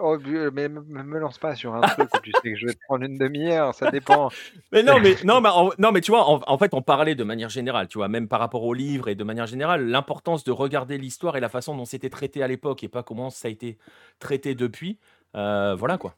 Oh, 0.01 0.19
mais 0.53 0.69
me 0.69 1.19
lance 1.19 1.39
pas 1.39 1.55
sur 1.55 1.75
un 1.75 1.81
truc 1.81 2.09
où 2.15 2.21
tu 2.21 2.33
sais 2.33 2.53
que 2.53 2.57
je 2.57 2.67
vais 2.67 2.75
prendre 2.87 3.05
une 3.05 3.17
demi-heure, 3.17 3.75
ça 3.75 3.91
dépend. 3.91 4.31
mais 4.73 4.83
non, 4.83 5.01
mais, 5.01 5.17
non, 5.25 5.41
mais, 5.41 5.51
non, 5.79 5.93
mais 5.93 6.01
tu 6.01 6.11
vois, 6.11 6.25
en, 6.29 6.59
fait, 6.59 6.75
on 6.75 6.83
parlait 6.83 7.15
de 7.15 7.25
manière 7.25 7.49
générale, 7.49 7.89
tu 7.89 7.99
vois, 7.99 8.09
même 8.09 8.29
par 8.29 8.41
rapport 8.41 8.65
au 8.65 8.75
livre 8.75 9.09
et 9.09 9.15
de 9.15 9.25
manière 9.25 9.47
générale, 9.47 9.87
l'importance 9.87 10.45
de 10.45 10.53
regarder 10.53 10.99
l'histoire 10.99 11.37
et 11.37 11.41
la 11.41 11.49
façon 11.49 11.77
dont 11.77 11.85
c'était 11.85 12.11
traité 12.11 12.43
à 12.43 12.49
l'époque 12.49 12.85
et 12.85 12.89
pas 12.89 13.03
comment 13.03 13.31
ça 13.31 13.49
a 13.49 13.51
été 13.51 13.79
traité 14.19 14.55
depuis. 14.55 14.99
Euh, 15.35 15.75
voilà 15.75 15.99
quoi. 15.99 16.15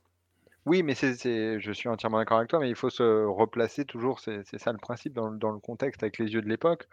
Oui, 0.69 0.83
mais 0.83 0.95
c'est, 0.95 1.59
je 1.59 1.73
suis 1.73 1.89
entièrement 1.89 2.19
d'accord 2.19 2.37
avec 2.37 2.51
toi, 2.51 2.59
mais 2.59 2.69
il 2.69 2.75
faut 2.75 2.91
se 2.91 3.25
replacer 3.25 3.87
toujours, 3.87 4.21
c'est, 4.21 4.45
ça 4.59 4.71
le 4.71 4.77
principe 4.77 5.15
dans, 5.15 5.31
le 5.31 5.59
contexte 5.61 6.03
avec 6.03 6.19
les 6.19 6.27
yeux 6.35 6.43
de 6.43 6.49
l'époque, 6.49 6.87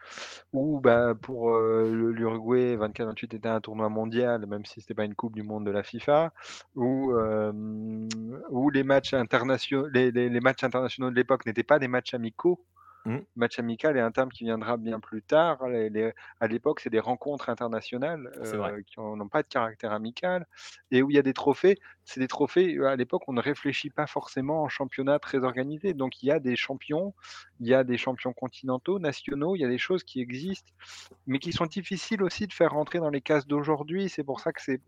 où 0.53 0.80
bah, 0.80 1.14
pour 1.14 1.53
euh, 1.53 2.11
l'Uruguay, 2.14 2.77
24-28 2.77 3.35
était 3.35 3.49
un 3.49 3.60
tournoi 3.60 3.89
mondial, 3.89 4.45
même 4.45 4.64
si 4.64 4.76
ce 4.76 4.85
n'était 4.85 4.93
pas 4.93 5.03
une 5.03 5.14
Coupe 5.14 5.35
du 5.35 5.43
Monde 5.43 5.65
de 5.65 5.72
la 5.72 5.84
FIFA, 5.84 6.31
où, 6.76 7.11
euh, 7.11 7.52
les, 8.73 8.84
matchs 8.84 9.14
internationaux, 9.14 9.88
les 9.89 10.39
matchs 10.39 10.64
internationaux 10.64 11.10
de 11.10 11.15
l'époque 11.15 11.45
n'étaient 11.45 11.64
pas 11.64 11.77
des 11.77 11.89
matchs 11.89 12.14
amicaux, 12.14 12.64
Mmh. 13.06 13.19
Match 13.36 13.60
amical 13.60 13.98
est 13.98 14.02
un 14.02 14.11
terme 14.11 14.30
qui 14.30 14.45
viendra 14.45 14.77
bien 14.77 14.99
plus 14.99 15.22
tard. 15.22 15.64
à 16.40 16.48
l'époque, 16.48 16.80
c'est 16.80 16.90
des 16.90 16.99
rencontres 16.99 17.49
internationales 17.49 18.32
euh, 18.38 18.82
qui 18.82 18.99
n'ont 18.99 19.27
pas 19.27 19.44
de 19.44 19.48
caractère 19.48 19.91
amical 19.91 20.48
et 20.90 21.03
où 21.03 21.11
il 21.11 21.15
y 21.15 21.19
a 21.19 21.22
des 21.22 21.34
trophées. 21.34 21.77
C'est 22.03 22.19
des 22.19 22.27
trophées, 22.27 22.77
à 22.84 22.95
l'époque, 22.95 23.23
on 23.27 23.34
ne 23.34 23.41
réfléchit 23.41 23.91
pas 23.91 24.07
forcément 24.07 24.64
en 24.64 24.69
championnat 24.69 25.19
très 25.19 25.44
organisé. 25.44 25.94
Donc 25.94 26.23
il 26.23 26.27
y 26.27 26.32
a 26.32 26.40
des 26.40 26.56
champions, 26.56 27.14
il 27.60 27.68
y 27.68 27.76
a 27.76 27.84
des 27.84 27.98
champions 27.98 28.34
continentaux, 28.34 28.98
nationaux, 28.98 29.56
il 29.56 29.60
y 29.60 29.65
a 29.65 29.69
des 29.69 29.77
choses 29.77 30.03
qui 30.03 30.19
existent, 30.19 30.73
mais 31.27 31.38
qui 31.38 31.53
sont 31.53 31.68
difficiles 31.68 32.23
aussi 32.23 32.48
de 32.48 32.53
faire 32.53 32.72
rentrer 32.72 32.99
dans 32.99 33.10
les 33.10 33.22
cases 33.22 33.45
d'aujourd'hui. 33.45 34.10
C'est 34.10 34.23
pour 34.23 34.40
ça 34.40 34.52
que 34.52 34.61
c'est 34.61 34.82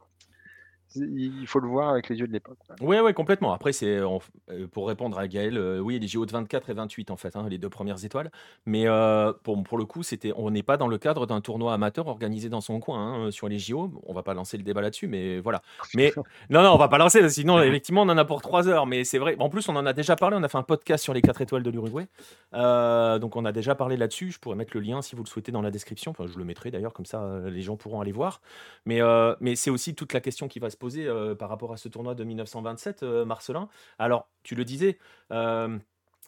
il 0.95 1.47
faut 1.47 1.59
le 1.59 1.67
voir 1.67 1.89
avec 1.89 2.09
les 2.09 2.17
yeux 2.17 2.27
de 2.27 2.33
l'époque. 2.33 2.57
Oui, 2.81 2.97
oui, 3.03 3.13
complètement. 3.13 3.53
Après, 3.53 3.73
c'est 3.73 3.97
euh, 3.97 4.67
pour 4.71 4.87
répondre 4.87 5.17
à 5.19 5.27
Gaël, 5.27 5.57
euh, 5.57 5.79
oui, 5.79 5.99
les 5.99 6.07
JO 6.07 6.25
de 6.25 6.31
24 6.31 6.69
et 6.69 6.73
28 6.73 7.11
en 7.11 7.17
fait, 7.17 7.35
hein, 7.35 7.47
les 7.49 7.57
deux 7.57 7.69
premières 7.69 8.03
étoiles. 8.03 8.31
Mais 8.65 8.87
euh, 8.87 9.33
pour, 9.43 9.61
pour 9.63 9.77
le 9.77 9.85
coup, 9.85 10.03
c'était, 10.03 10.31
on 10.35 10.49
n'est 10.49 10.63
pas 10.63 10.77
dans 10.77 10.87
le 10.87 10.97
cadre 10.97 11.25
d'un 11.25 11.41
tournoi 11.41 11.73
amateur 11.73 12.07
organisé 12.07 12.49
dans 12.49 12.61
son 12.61 12.79
coin 12.79 12.99
hein, 12.99 13.31
sur 13.31 13.49
les 13.49 13.59
JO. 13.59 13.91
On 14.05 14.13
va 14.13 14.23
pas 14.23 14.33
lancer 14.33 14.57
le 14.57 14.63
débat 14.63 14.81
là-dessus, 14.81 15.07
mais 15.07 15.39
voilà. 15.39 15.61
Mais 15.95 16.13
non, 16.49 16.63
non, 16.63 16.71
on 16.73 16.77
va 16.77 16.87
pas 16.87 16.97
lancer. 16.97 17.27
Sinon, 17.29 17.61
effectivement, 17.61 18.03
on 18.03 18.09
en 18.09 18.17
a 18.17 18.25
pour 18.25 18.41
trois 18.41 18.67
heures. 18.67 18.85
Mais 18.85 19.03
c'est 19.03 19.17
vrai. 19.17 19.35
En 19.39 19.49
plus, 19.49 19.67
on 19.69 19.75
en 19.75 19.85
a 19.85 19.93
déjà 19.93 20.15
parlé. 20.15 20.37
On 20.39 20.43
a 20.43 20.47
fait 20.47 20.57
un 20.57 20.63
podcast 20.63 21.03
sur 21.03 21.13
les 21.13 21.21
quatre 21.21 21.41
étoiles 21.41 21.63
de 21.63 21.69
l'Uruguay. 21.69 22.07
donc, 22.53 23.35
on 23.35 23.45
a 23.45 23.51
déjà 23.51 23.75
parlé 23.75 23.97
là-dessus. 23.97 24.31
Je 24.31 24.39
pourrais 24.39 24.55
mettre 24.55 24.71
le 24.75 24.81
lien 24.81 25.01
si 25.01 25.15
vous 25.15 25.23
le 25.23 25.27
souhaitez 25.27 25.51
dans 25.51 25.61
la 25.61 25.71
description. 25.71 26.11
Enfin, 26.11 26.25
je 26.27 26.37
le 26.37 26.45
mettrai 26.45 26.71
d'ailleurs, 26.71 26.93
comme 26.93 27.05
ça, 27.05 27.39
les 27.45 27.61
gens 27.61 27.75
pourront 27.75 28.01
aller 28.01 28.11
voir. 28.11 28.41
Mais, 28.85 28.99
mais 29.41 29.55
c'est 29.55 29.69
aussi 29.69 29.95
toute 29.95 30.13
la 30.13 30.21
question 30.21 30.47
qui 30.47 30.59
va 30.59 30.69
se 30.69 30.76
se 30.77 30.79
poser 30.79 31.35
par 31.39 31.49
rapport 31.49 31.73
à 31.73 31.77
ce 31.77 31.89
tournoi 31.89 32.13
de 32.13 32.23
1927, 32.23 33.03
Marcelin. 33.03 33.67
Alors, 33.97 34.27
tu 34.43 34.53
le 34.53 34.63
disais, 34.63 34.99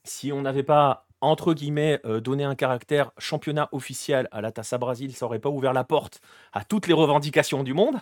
si 0.04 0.32
on 0.32 0.42
n'avait 0.42 0.64
pas 0.64 1.06
entre 1.22 1.54
guillemets, 1.54 2.00
donné 2.24 2.46
un 2.46 2.56
caractère 2.56 3.12
championnat 3.18 3.68
officiel 3.74 4.30
à 4.32 4.40
la 4.40 4.54
Tassa 4.54 4.78
Brasil, 4.78 5.14
ça 5.14 5.26
n'aurait 5.26 5.40
pas 5.40 5.50
ouvert 5.50 5.74
la 5.74 5.84
porte 5.84 6.22
à 6.54 6.64
toutes 6.64 6.88
les 6.88 6.94
revendications 6.94 7.62
du 7.62 7.74
monde. 7.74 7.98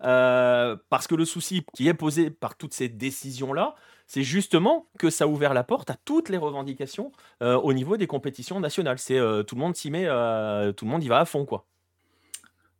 parce 0.00 1.06
que 1.06 1.14
le 1.14 1.24
souci 1.24 1.64
qui 1.74 1.88
est 1.88 1.94
posé 1.94 2.30
par 2.30 2.56
toutes 2.56 2.74
ces 2.74 2.90
décisions-là, 2.90 3.74
c'est 4.06 4.22
justement 4.22 4.86
que 4.98 5.08
ça 5.10 5.24
a 5.24 5.26
ouvert 5.26 5.54
la 5.54 5.64
porte 5.64 5.88
à 5.90 5.96
toutes 6.04 6.28
les 6.28 6.36
revendications 6.36 7.10
au 7.40 7.72
niveau 7.72 7.96
des 7.96 8.06
compétitions 8.06 8.60
nationales. 8.60 8.98
C'est 8.98 9.18
tout 9.46 9.54
le 9.54 9.60
monde 9.60 9.74
s'y 9.74 9.90
met, 9.90 10.04
tout 10.04 10.84
le 10.84 10.90
monde 10.90 11.02
y 11.02 11.08
va 11.08 11.20
à 11.20 11.24
fond, 11.24 11.46
quoi. 11.46 11.64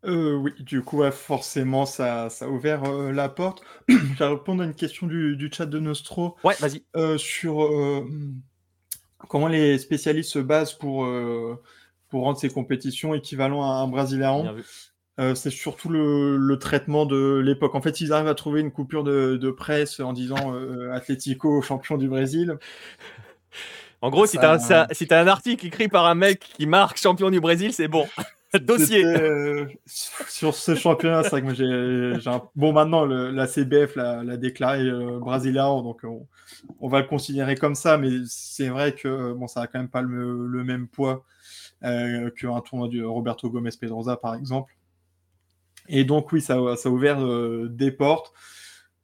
Oui, 0.04 0.52
du 0.60 0.82
coup, 0.82 1.02
forcément, 1.10 1.86
ça, 1.86 2.30
ça 2.30 2.46
a 2.46 2.48
ouvert 2.48 2.90
la 3.12 3.28
porte. 3.28 3.62
Je 3.88 3.94
vais 3.96 4.26
répondre 4.26 4.62
à 4.62 4.66
une 4.66 4.74
question 4.74 5.06
du, 5.06 5.50
chat 5.52 5.66
de 5.66 5.78
Nostro. 5.78 6.36
Ouais, 6.44 6.54
vas-y. 6.60 6.82
sur 7.18 8.04
comment 9.28 9.48
les 9.48 9.78
spécialistes 9.78 10.30
se 10.30 10.38
basent 10.38 10.74
pour, 10.74 11.08
pour 12.08 12.22
rendre 12.22 12.38
ces 12.38 12.48
compétitions 12.48 13.14
équivalentes 13.14 13.62
à 13.62 13.82
un 13.82 13.88
Brésilien. 13.88 14.54
Euh, 15.20 15.34
c'est 15.34 15.50
surtout 15.50 15.88
le, 15.88 16.56
traitement 16.58 17.04
de 17.04 17.42
l'époque. 17.44 17.74
En 17.74 17.82
fait, 17.82 18.00
ils 18.00 18.12
arrivent 18.12 18.28
à 18.28 18.34
trouver 18.34 18.60
une 18.60 18.70
coupure 18.70 19.02
de, 19.02 19.50
presse 19.50 20.00
en 20.00 20.12
disant 20.12 20.54
euh, 20.54 20.92
Atlético 20.92 21.60
champion 21.60 21.96
du 21.96 22.08
Brésil. 22.08 22.56
En 24.00 24.10
gros, 24.10 24.26
si 24.26 24.38
tu 24.38 24.44
as, 24.44 25.20
un 25.20 25.26
article 25.26 25.66
écrit 25.66 25.88
par 25.88 26.06
un 26.06 26.14
mec 26.14 26.38
qui 26.56 26.66
marque 26.66 26.98
champion 26.98 27.30
du 27.30 27.40
Brésil, 27.40 27.72
c'est 27.72 27.88
bon. 27.88 28.06
Dossier. 28.60 29.04
Euh, 29.04 29.66
sur 29.86 30.54
ce 30.54 30.74
championnat, 30.74 31.22
c'est 31.22 31.30
vrai 31.30 31.42
que 31.42 31.54
j'ai 31.54 32.28
un... 32.30 32.42
Bon, 32.56 32.72
maintenant, 32.72 33.04
la 33.04 33.46
CBF 33.46 33.96
l'a 33.96 34.36
déclaré 34.36 34.90
brésilien, 35.20 35.82
donc 35.82 36.02
on, 36.80 36.88
va 36.88 37.00
le 37.00 37.06
considérer 37.06 37.56
comme 37.56 37.74
ça, 37.74 37.98
mais 37.98 38.10
c'est 38.26 38.68
vrai 38.68 38.94
que 38.94 39.32
bon, 39.32 39.46
ça 39.46 39.60
n'a 39.60 39.66
quand 39.66 39.78
même 39.78 39.90
pas 39.90 40.02
le, 40.02 40.64
même 40.64 40.88
poids 40.88 41.24
qu'un 41.82 42.60
tournoi 42.60 42.88
de 42.88 43.04
Roberto 43.04 43.50
Gomez 43.50 43.70
Pedrosa, 43.78 44.16
par 44.16 44.34
exemple. 44.34 44.72
Et 45.88 46.04
donc, 46.04 46.32
oui, 46.32 46.40
ça, 46.40 46.54
a 46.54 46.88
ouvert 46.88 47.20
euh, 47.24 47.68
des 47.70 47.90
portes. 47.90 48.32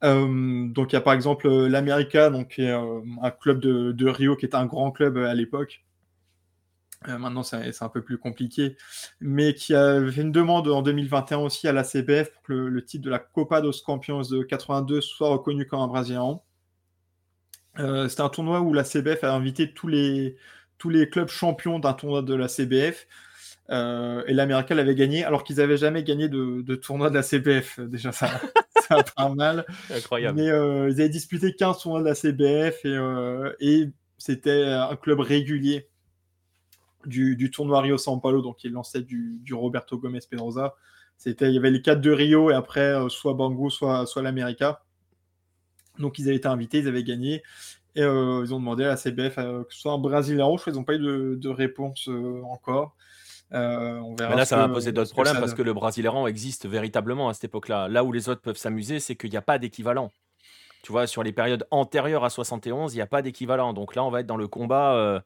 Euh, 0.03 0.67
donc, 0.67 0.91
il 0.93 0.95
y 0.95 0.97
a 0.97 1.01
par 1.01 1.13
exemple 1.13 1.47
euh, 1.47 1.67
l'América, 1.67 2.29
donc 2.29 2.59
un 2.59 3.31
club 3.31 3.59
de, 3.59 4.07
Rio 4.07 4.35
qui 4.35 4.45
était 4.45 4.55
un 4.55 4.65
grand 4.65 4.91
club 4.91 5.17
à 5.17 5.33
l'époque. 5.33 5.83
Maintenant, 7.07 7.43
c'est 7.43 7.81
un 7.81 7.89
peu 7.89 8.01
plus 8.01 8.17
compliqué, 8.17 8.77
mais 9.19 9.53
qui 9.53 9.75
a 9.75 9.99
fait 10.11 10.21
une 10.21 10.31
demande 10.31 10.67
en 10.67 10.81
2021 10.81 11.37
aussi 11.39 11.67
à 11.67 11.73
la 11.73 11.83
CBF 11.83 12.31
pour 12.31 12.41
que 12.43 12.53
le, 12.53 12.85
titre 12.85 13.05
de 13.05 13.09
la 13.09 13.19
Copa 13.19 13.61
dos 13.61 13.71
Campeões 13.85 14.23
de 14.29 14.43
82 14.43 15.01
soit 15.01 15.29
reconnu 15.29 15.65
comme 15.65 15.79
un 15.79 15.87
Brésilien. 15.87 16.39
C'était 17.77 18.21
un 18.21 18.29
tournoi 18.29 18.61
où 18.61 18.73
la 18.73 18.83
CBF 18.83 19.23
a 19.23 19.33
invité 19.33 19.73
tous 19.73 19.87
les, 19.87 20.37
tous 20.77 20.89
les 20.89 21.09
clubs 21.09 21.29
champions 21.29 21.79
d'un 21.79 21.93
tournoi 21.93 22.21
de 22.21 22.33
la 22.33 22.47
CBF 22.47 23.07
euh, 23.71 24.23
et 24.27 24.33
l'Américain 24.33 24.75
l'avait 24.75 24.95
gagné 24.95 25.23
alors 25.23 25.43
qu'ils 25.43 25.57
n'avaient 25.57 25.77
jamais 25.77 26.03
gagné 26.03 26.29
de, 26.29 26.75
tournoi 26.75 27.09
de 27.09 27.15
la 27.15 27.23
CBF. 27.23 27.79
Déjà, 27.89 28.11
ça, 28.11 28.29
ça 28.87 29.03
pas 29.15 29.29
mal. 29.29 29.65
Incroyable. 29.89 30.39
Mais 30.39 30.49
euh, 30.49 30.89
ils 30.89 31.01
avaient 31.01 31.09
disputé 31.09 31.53
15 31.53 31.79
tournois 31.79 32.01
de 32.01 32.05
la 32.05 32.15
CBF 32.15 32.85
et, 32.85 32.89
euh, 32.89 33.53
et 33.59 33.89
c'était 34.17 34.63
un 34.63 34.95
club 34.95 35.19
régulier 35.19 35.89
du, 37.05 37.51
tournoi 37.51 37.81
Rio 37.81 37.97
São 37.97 38.19
Paulo, 38.19 38.41
donc 38.41 38.63
il 38.63 38.71
lançait 38.71 39.01
du, 39.01 39.39
du 39.41 39.53
Roberto 39.53 39.97
Gomez 39.97 40.19
Pedrosa. 40.29 40.75
C'était, 41.17 41.47
il 41.47 41.53
y 41.53 41.57
avait 41.57 41.71
les 41.71 41.81
quatre 41.81 42.01
de 42.01 42.11
Rio 42.11 42.51
et 42.51 42.53
après 42.53 42.93
soit 43.09 43.33
Bangu, 43.33 43.69
soit, 43.69 44.05
soit 44.05 44.21
l'América. 44.21 44.81
Donc 45.97 46.19
ils 46.19 46.27
avaient 46.27 46.35
été 46.35 46.47
invités, 46.47 46.79
ils 46.79 46.87
avaient 46.87 47.03
gagné. 47.03 47.41
Et 47.95 48.01
ils 48.01 48.53
ont 48.53 48.59
demandé 48.59 48.83
à 48.83 48.89
la 48.89 48.97
CBF 48.97 49.35
que 49.35 49.65
ce 49.69 49.79
soit 49.79 49.93
un 49.93 49.97
Brésilien 49.97 50.43
rouge. 50.43 50.63
Ils 50.67 50.73
n'ont 50.73 50.83
pas 50.83 50.95
eu 50.95 50.99
de, 50.99 51.37
de 51.39 51.49
réponse 51.49 52.09
encore. 52.43 52.95
Euh, 53.53 54.01
mais 54.19 54.35
là, 54.35 54.45
ça 54.45 54.57
va 54.57 54.67
poser 54.67 54.91
d'autres 54.91 55.11
problèmes 55.11 55.39
parce 55.39 55.53
que 55.53 55.61
le 55.61 55.73
Brasileirão 55.73 56.27
existe 56.27 56.67
véritablement 56.67 57.29
à 57.29 57.33
cette 57.33 57.45
époque-là. 57.45 57.87
Là 57.87 58.03
où 58.03 58.11
les 58.11 58.29
autres 58.29 58.41
peuvent 58.41 58.57
s'amuser, 58.57 58.99
c'est 58.99 59.15
qu'il 59.15 59.29
n'y 59.29 59.37
a 59.37 59.41
pas 59.41 59.59
d'équivalent. 59.59 60.11
Tu 60.83 60.91
vois, 60.91 61.07
sur 61.07 61.23
les 61.23 61.31
périodes 61.31 61.65
antérieures 61.71 62.23
à 62.23 62.29
71, 62.29 62.93
il 62.93 62.97
n'y 62.97 63.01
a 63.01 63.07
pas 63.07 63.21
d'équivalent. 63.21 63.73
Donc 63.73 63.95
là, 63.95 64.03
on 64.03 64.09
va 64.09 64.19
être 64.21 64.27
dans 64.27 64.37
le 64.37 64.47
combat, 64.47 64.95
euh, 64.95 65.19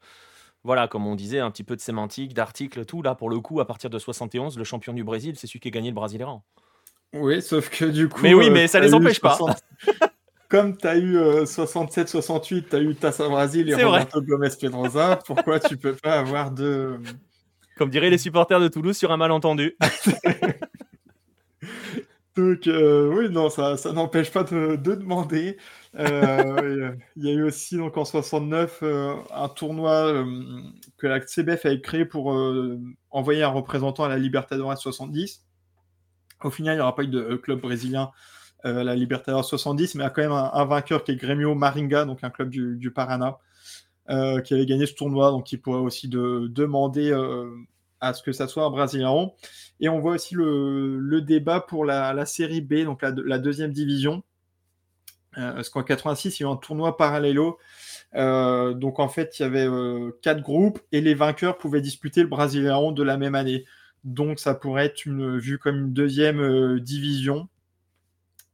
voilà, 0.63 0.87
comme 0.87 1.07
on 1.07 1.15
disait, 1.15 1.39
un 1.39 1.51
petit 1.51 1.63
peu 1.63 1.75
de 1.75 1.81
sémantique, 1.81 2.33
d'articles, 2.33 2.85
tout. 2.85 3.01
Là, 3.01 3.15
pour 3.15 3.29
le 3.29 3.39
coup, 3.39 3.59
à 3.59 3.65
partir 3.65 3.89
de 3.89 3.99
71, 3.99 4.57
le 4.57 4.63
champion 4.63 4.93
du 4.93 5.03
Brésil, 5.03 5.35
c'est 5.37 5.47
celui 5.47 5.59
qui 5.59 5.69
a 5.69 5.71
gagné 5.71 5.89
le 5.89 5.95
Brasileirão. 5.95 6.41
Oui, 7.13 7.41
sauf 7.41 7.69
que 7.69 7.85
du 7.85 8.07
coup. 8.09 8.21
Mais 8.21 8.33
oui, 8.33 8.49
mais 8.49 8.65
euh, 8.65 8.67
ça 8.67 8.79
les 8.79 8.93
empêche 8.93 9.19
pas. 9.19 9.37
Comme 10.49 10.77
tu 10.77 10.87
as 10.87 10.97
eu 10.97 11.15
67-68, 11.17 12.69
tu 12.69 12.75
as 12.75 12.79
eu 12.79 12.95
Tassa 12.95 13.29
Brasil 13.29 13.69
et 13.69 13.75
Roberto 13.75 14.19
Gomes 14.21 14.49
Pedrosa, 14.59 15.19
pourquoi 15.25 15.59
tu 15.59 15.77
peux 15.77 15.95
pas 15.95 16.19
avoir 16.19 16.51
de. 16.51 16.97
Comme 17.77 17.89
diraient 17.89 18.09
les 18.09 18.17
supporters 18.17 18.59
de 18.59 18.67
Toulouse 18.67 18.97
sur 18.97 19.11
un 19.11 19.17
malentendu. 19.17 19.77
Donc, 22.35 22.67
euh, 22.67 23.09
oui, 23.13 23.29
non, 23.29 23.49
ça, 23.49 23.77
ça 23.77 23.91
n'empêche 23.91 24.31
pas 24.31 24.43
de, 24.43 24.75
demander. 24.75 25.57
Euh, 25.97 26.91
il 27.15 27.25
y 27.25 27.29
a 27.29 27.33
eu 27.33 27.43
aussi, 27.43 27.77
donc, 27.77 27.97
en 27.97 28.05
69, 28.05 28.79
euh, 28.83 29.15
un 29.33 29.49
tournoi 29.49 30.25
que 30.97 31.07
la 31.07 31.25
CBF 31.25 31.65
avait 31.65 31.81
créé 31.81 32.05
pour 32.05 32.35
envoyer 33.09 33.43
un 33.43 33.49
représentant 33.49 34.03
à 34.03 34.09
la 34.09 34.17
Libertadores 34.17 34.77
70. 34.77 35.45
Au 36.43 36.49
final, 36.49 36.75
il 36.75 36.77
n'y 36.77 36.81
aura 36.81 36.95
pas 36.95 37.03
eu 37.03 37.07
de 37.07 37.35
club 37.35 37.61
brésilien 37.61 38.11
à 38.63 38.83
la 38.83 38.95
Libertadores 38.95 39.45
70, 39.45 39.95
mais 39.95 40.03
il 40.03 40.05
y 40.05 40.07
a 40.07 40.09
quand 40.09 40.21
même 40.21 40.31
un, 40.31 40.65
vainqueur 40.65 41.03
qui 41.03 41.11
est 41.11 41.15
Grêmio 41.15 41.55
Maringa, 41.55 42.05
donc 42.05 42.23
un 42.23 42.29
club 42.29 42.49
du. 42.49 42.91
Euh, 44.09 44.41
qui 44.41 44.55
avait 44.55 44.65
gagné 44.65 44.87
ce 44.87 44.95
tournoi, 44.95 45.29
donc 45.29 45.51
il 45.51 45.61
pourrait 45.61 45.81
aussi 45.81 46.07
de, 46.07 46.47
demander 46.47 47.11
euh, 47.11 47.47
à 47.99 48.15
ce 48.15 48.23
que 48.23 48.31
ça 48.31 48.47
soit 48.47 48.65
un 48.65 48.71
Brésilien. 48.71 49.29
Et 49.79 49.87
on 49.87 49.99
voit 49.99 50.13
aussi 50.13 50.33
le, 50.33 51.21
débat 51.21 51.59
pour 51.59 51.85
la, 51.85 52.25
série 52.25 52.61
B, 52.61 52.85
donc 52.85 53.03
la, 53.03 53.37
deuxième 53.37 53.71
division. 53.71 54.23
Euh, 55.37 55.53
parce 55.53 55.69
qu'en 55.69 55.83
86, 55.83 56.39
il 56.39 56.43
y 56.43 56.45
a 56.45 56.49
eu 56.49 56.51
un 56.51 56.55
tournoi 56.55 56.97
parallèlo. 56.97 57.59
donc 58.13 58.99
en 58.99 59.09
fait, 59.09 59.39
il 59.39 59.43
y 59.43 59.45
avait 59.45 59.67
quatre 60.21 60.41
groupes 60.41 60.79
et 60.91 61.01
les 61.01 61.13
vainqueurs 61.13 61.57
pouvaient 61.57 61.81
disputer 61.81 62.21
le 62.21 62.27
Brésilien 62.27 62.91
de 62.91 63.03
la 63.03 63.17
même 63.17 63.35
année. 63.35 63.65
Donc 64.03 64.39
ça 64.39 64.55
pourrait 64.55 64.85
être 64.85 65.05
une, 65.05 65.37
vu 65.37 65.59
comme 65.59 65.77
une 65.77 65.93
deuxième 65.93 66.79
division. 66.79 67.47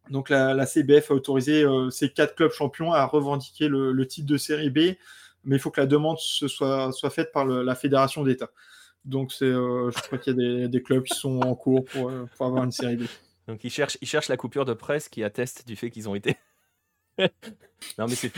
Donc 0.10 0.30
la, 0.30 0.66
CBF 0.66 1.12
a 1.12 1.14
autorisé 1.14 1.66
ces 1.92 2.10
quatre 2.10 2.36
clubs 2.36 2.52
champions 2.52 2.92
à 2.92 3.06
revendiquer 3.06 3.70
le 3.70 4.06
titre 4.08 4.28
de 4.28 4.38
série 4.38 4.70
B 4.70 4.96
mais 5.46 5.56
il 5.56 5.60
faut 5.60 5.72
que 5.72 5.80
la 5.80 5.88
demande 5.88 6.18
soit, 6.20 6.92
soit 6.92 7.10
faite 7.10 7.32
par 7.32 7.46
la 7.46 7.76
fédération 7.76 8.24
d'État. 8.24 8.50
Donc, 9.06 9.32
euh, 9.42 9.92
je 9.96 10.02
crois 10.02 10.18
qu'il 10.18 10.36
y 10.36 10.64
a 10.64 10.68
des, 10.68 10.82
clubs 10.82 11.04
qui 11.04 11.16
sont 11.16 11.40
en 11.42 11.56
cours 11.56 11.86
pour, 11.86 12.10
euh, 12.10 12.26
avoir 12.40 12.64
une 12.64 12.72
série 12.72 12.98
B. 12.98 13.04
Donc, 13.48 13.64
ils 13.64 13.70
cherchent 13.70 14.28
la 14.28 14.38
coupure 14.38 14.66
de 14.66 14.74
presse 14.74 15.08
qui 15.08 15.24
atteste 15.24 15.68
du 15.68 15.76
fait 15.76 15.92
qu'ils 15.92 16.10
ont 16.10 16.16
été. 16.16 16.36
non, 17.98 18.08
mais, 18.08 18.32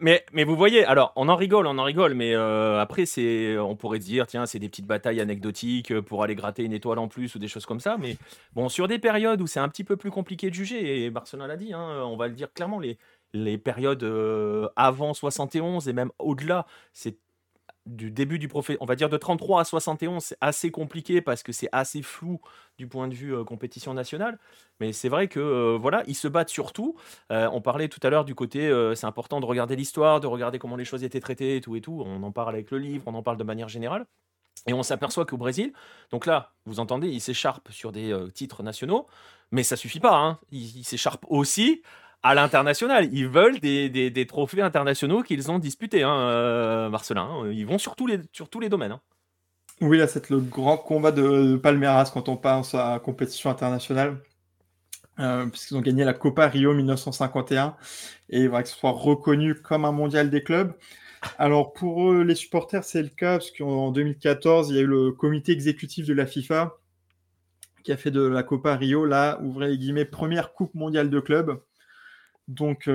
mais, 0.00 0.24
mais, 0.32 0.44
vous 0.44 0.56
voyez, 0.56 0.84
alors 0.84 1.12
on 1.16 1.28
en 1.28 1.36
rigole, 1.36 1.66
on 1.66 1.78
en 1.78 1.84
rigole, 1.84 2.14
mais 2.14 2.34
euh, 2.34 2.80
après, 2.80 3.06
c'est, 3.06 3.56
on 3.58 3.76
pourrait 3.76 3.98
dire, 3.98 4.26
tiens, 4.26 4.46
c'est 4.46 4.58
des 4.58 4.68
petites 4.68 4.86
batailles 4.86 5.20
anecdotiques 5.20 5.98
pour 6.00 6.22
aller 6.22 6.34
gratter 6.34 6.64
une 6.64 6.72
étoile 6.72 6.98
en 6.98 7.08
plus 7.08 7.34
ou 7.34 7.38
des 7.38 7.48
choses 7.48 7.66
comme 7.66 7.80
ça. 7.80 7.96
Mais 7.98 8.16
bon, 8.54 8.68
sur 8.68 8.88
des 8.88 8.98
périodes 8.98 9.40
où 9.40 9.46
c'est 9.46 9.60
un 9.60 9.68
petit 9.68 9.84
peu 9.84 9.96
plus 9.96 10.10
compliqué 10.10 10.50
de 10.50 10.54
juger, 10.54 11.04
et 11.04 11.10
Barcelone 11.10 11.48
l'a 11.48 11.56
dit, 11.56 11.72
hein, 11.72 12.02
on 12.04 12.16
va 12.16 12.28
le 12.28 12.34
dire 12.34 12.52
clairement, 12.52 12.80
les, 12.80 12.98
les 13.32 13.58
périodes 13.58 14.04
avant 14.76 15.14
71 15.14 15.88
et 15.88 15.92
même 15.92 16.10
au-delà, 16.18 16.66
c'est 16.92 17.16
du 17.86 18.10
début 18.10 18.38
du 18.38 18.48
profet, 18.48 18.76
on 18.80 18.84
va 18.84 18.94
dire 18.94 19.08
de 19.08 19.16
33 19.16 19.60
à 19.60 19.64
71, 19.64 20.22
c'est 20.22 20.36
assez 20.40 20.70
compliqué 20.70 21.20
parce 21.20 21.42
que 21.42 21.52
c'est 21.52 21.68
assez 21.72 22.02
flou 22.02 22.40
du 22.78 22.86
point 22.86 23.08
de 23.08 23.14
vue 23.14 23.44
compétition 23.44 23.92
nationale. 23.94 24.38
Mais 24.80 24.92
c'est 24.92 25.08
vrai 25.08 25.28
que 25.28 25.76
voilà, 25.80 26.04
ils 26.06 26.14
se 26.14 26.28
battent 26.28 26.48
surtout. 26.48 26.96
on 27.30 27.60
parlait 27.60 27.88
tout 27.88 28.00
à 28.02 28.10
l'heure 28.10 28.24
du 28.24 28.34
côté, 28.34 28.70
c'est 28.94 29.06
important 29.06 29.40
de 29.40 29.46
regarder 29.46 29.74
l'histoire, 29.76 30.20
de 30.20 30.26
regarder 30.26 30.58
comment 30.58 30.76
les 30.76 30.84
choses 30.84 31.02
étaient 31.02 31.20
traitées 31.20 31.56
et 31.56 31.60
tout 31.60 31.74
et 31.74 31.80
tout. 31.80 32.02
On 32.06 32.22
en 32.22 32.32
parle 32.32 32.54
avec 32.54 32.70
le 32.70 32.78
livre, 32.78 33.04
on 33.06 33.14
en 33.14 33.22
parle 33.22 33.36
de 33.36 33.44
manière 33.44 33.68
générale. 33.68 34.06
Et 34.68 34.74
on 34.74 34.84
s'aperçoit 34.84 35.26
qu'au 35.26 35.38
Brésil, 35.38 35.72
donc 36.10 36.24
là, 36.24 36.52
vous 36.66 36.78
entendez, 36.78 37.08
ils 37.08 37.20
s'écharpent 37.20 37.72
sur 37.72 37.90
des 37.90 38.16
titres 38.32 38.62
nationaux, 38.62 39.08
mais 39.50 39.64
ça 39.64 39.74
suffit 39.74 39.98
pas. 39.98 40.16
Hein. 40.16 40.38
Ils 40.52 40.84
s'écharpent 40.84 41.26
aussi 41.28 41.82
à 42.22 42.34
l'international. 42.34 43.08
Ils 43.12 43.28
veulent 43.28 43.58
des, 43.60 44.26
trophées 44.26 44.62
internationaux 44.62 45.22
qu'ils 45.22 45.50
ont 45.50 45.58
disputés, 45.58 46.02
hein, 46.02 46.16
euh, 46.16 46.88
Marcelin. 46.88 47.22
Hein. 47.22 47.50
Ils 47.52 47.66
vont 47.66 47.78
sur 47.78 47.96
tous 47.96 48.06
les, 48.06 48.68
domaines. 48.68 48.92
Hein. 48.92 49.00
Oui, 49.80 49.98
là, 49.98 50.06
c'est 50.06 50.30
le 50.30 50.38
grand 50.38 50.76
combat 50.76 51.12
de 51.12 51.56
Palmeiras 51.56 52.10
quand 52.12 52.28
on 52.28 52.36
pense 52.36 52.74
à 52.74 53.00
compétition 53.02 53.50
internationale. 53.50 54.18
Euh, 55.18 55.44
puisqu'ils 55.46 55.76
ont 55.76 55.82
gagné 55.82 56.04
la 56.04 56.14
Copa 56.14 56.48
Rio 56.48 56.72
1951 56.72 57.76
et 58.30 58.40
il 58.40 58.48
va 58.48 58.62
que 58.62 58.70
ce 58.70 58.74
soit 58.74 58.92
reconnu 58.92 59.54
comme 59.54 59.84
un 59.84 59.92
mondial 59.92 60.30
des 60.30 60.42
clubs. 60.42 60.72
Alors 61.38 61.74
pour 61.74 62.14
les 62.14 62.34
supporters, 62.34 62.82
c'est 62.82 63.02
le 63.02 63.10
cas 63.10 63.32
parce 63.32 63.50
qu'en 63.50 63.90
2014, 63.90 64.70
il 64.70 64.76
y 64.76 64.78
a 64.78 64.82
eu 64.82 64.86
le 64.86 65.12
comité 65.12 65.52
exécutif 65.52 66.06
de 66.06 66.14
la 66.14 66.24
FIFA 66.24 66.78
qui 67.82 67.92
a 67.92 67.96
fait 67.96 68.10
de 68.10 68.22
la 68.22 68.42
Copa 68.42 68.76
Rio, 68.76 69.04
là, 69.04 69.38
ouvrez 69.42 69.68
les 69.68 69.78
guillemets, 69.78 70.04
première 70.04 70.52
Coupe 70.52 70.74
mondiale 70.74 71.10
de 71.10 71.20
club. 71.20 71.60
Donc, 72.52 72.90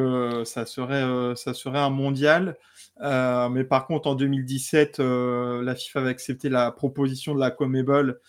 ça, 0.46 0.66
serait, 0.66 1.36
ça 1.36 1.54
serait 1.54 1.80
un 1.80 1.90
mondial. 1.90 2.58
mais 3.00 3.64
par 3.64 3.88
contre, 3.88 4.08
en 4.08 4.16
2017, 4.16 5.00
la 5.00 5.76
FIFA 5.76 6.00
avait 6.00 6.10
accepté 6.10 6.50
la 6.50 6.72
proposition 6.72 7.36
de 7.36 7.40
la 7.40 7.52
Comebol 7.52 8.20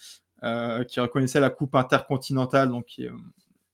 qui 0.89 1.01
reconnaissait 1.01 1.41
la 1.41 1.51
Coupe 1.51 1.75
intercontinentale, 1.75 2.69
donc 2.69 3.01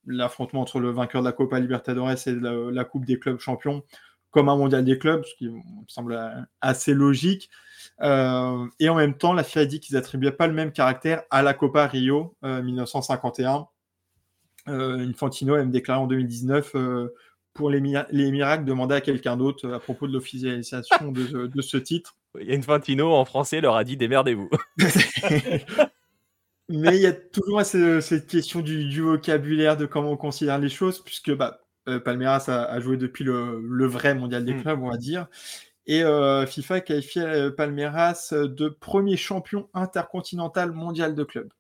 l'affrontement 0.07 0.61
entre 0.61 0.81
le 0.81 0.91
vainqueur 0.91 1.23
de 1.23 1.27
la 1.27 1.33
Copa 1.33 1.59
Libertadores 1.61 2.11
et 2.11 2.35
la, 2.35 2.85
Coupe 2.85 3.05
des 3.05 3.19
clubs 3.19 3.39
champions, 3.39 3.83
comme 4.31 4.49
un 4.49 4.57
mondial 4.57 4.85
des 4.85 4.99
clubs, 4.99 5.25
ce 5.25 5.35
qui 5.37 5.49
me 5.49 5.61
semble 5.89 6.19
assez 6.61 6.95
logique. 6.95 7.51
Euh, 8.01 8.67
et 8.81 8.89
en 8.89 8.95
même 8.95 9.17
temps, 9.17 9.33
la 9.33 9.45
FIFA 9.45 9.61
a 9.61 9.65
dit 9.67 9.81
qu'ils 9.81 9.97
attribuaient 9.97 10.33
pas 10.33 10.47
le 10.47 10.55
même 10.55 10.73
caractère 10.73 11.23
à 11.31 11.43
la 11.43 11.55
Copa 11.55 11.87
Rio 11.87 12.37
1951. 12.43 13.67
Euh, 14.69 14.73
euh, 14.73 15.09
Infantino 15.09 15.55
a 15.55 15.59
même 15.59 15.71
déclaré 15.71 16.01
en 16.01 16.07
2019 16.07 16.75
pour 17.55 17.71
les, 17.71 17.81
les 18.11 18.31
miracles, 18.31 18.65
demander 18.65 18.97
à 18.97 19.01
quelqu'un 19.01 19.37
d'autre 19.37 19.71
à 19.73 19.79
propos 19.79 20.07
de 20.07 20.13
l'officialisation 20.13 21.13
de, 21.13 21.47
de, 21.47 21.63
ce 21.63 21.77
titre. 21.77 22.17
Infantino 22.49 23.13
en 23.13 23.25
français 23.25 23.61
leur 23.61 23.77
a 23.77 23.85
dit 23.85 23.97
démerdez-vous. 23.97 24.51
Mais 26.69 26.97
il 26.97 27.03
y 27.03 27.07
a 27.07 27.13
toujours 27.13 27.63
cette, 27.63 28.27
question 28.27 28.61
du, 28.61 29.01
vocabulaire, 29.01 29.77
de 29.77 29.87
comment 29.87 30.13
on 30.13 30.17
considère 30.17 30.59
les 30.59 30.71
choses, 30.71 31.03
puisque 31.05 31.33
bah, 31.33 31.61
Palmeiras 32.05 32.49
a, 32.49 32.81
joué 32.81 32.97
depuis 32.97 33.23
le, 33.23 33.87
vrai 33.87 34.15
mondial 34.15 34.45
des 34.45 34.55
mm. 34.55 34.63
clubs, 34.63 34.83
on 34.83 34.91
va 34.91 34.97
dire. 34.97 35.29
Et 35.87 36.03
euh, 36.03 36.47
FIFA 36.47 36.77
a 36.77 36.81
qualifié 36.81 37.23
euh, 37.23 37.51
Palmeiras 37.51 38.33
de 38.33 38.69
premier 38.69 39.17
champion 39.17 39.69
intercontinental 39.75 40.73
mondial 40.73 41.15
de 41.15 41.25
club. 41.25 41.53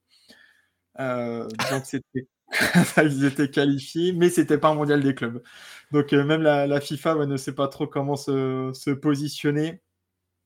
Euh, 1.00 1.46
donc 1.70 1.84
c'était 1.84 2.26
ils 3.02 3.24
étaient 3.24 3.50
qualifiés, 3.50 4.12
mais 4.12 4.30
c'était 4.30 4.58
pas 4.58 4.68
un 4.68 4.74
mondial 4.74 5.02
des 5.02 5.14
clubs. 5.14 5.42
Donc 5.92 6.12
même 6.12 6.42
la, 6.42 6.80
FIFA 6.80 7.26
ne 7.26 7.36
sait 7.36 7.54
pas 7.54 7.68
trop 7.68 7.86
comment 7.86 8.16
se, 8.16 8.92
positionner. 8.92 9.80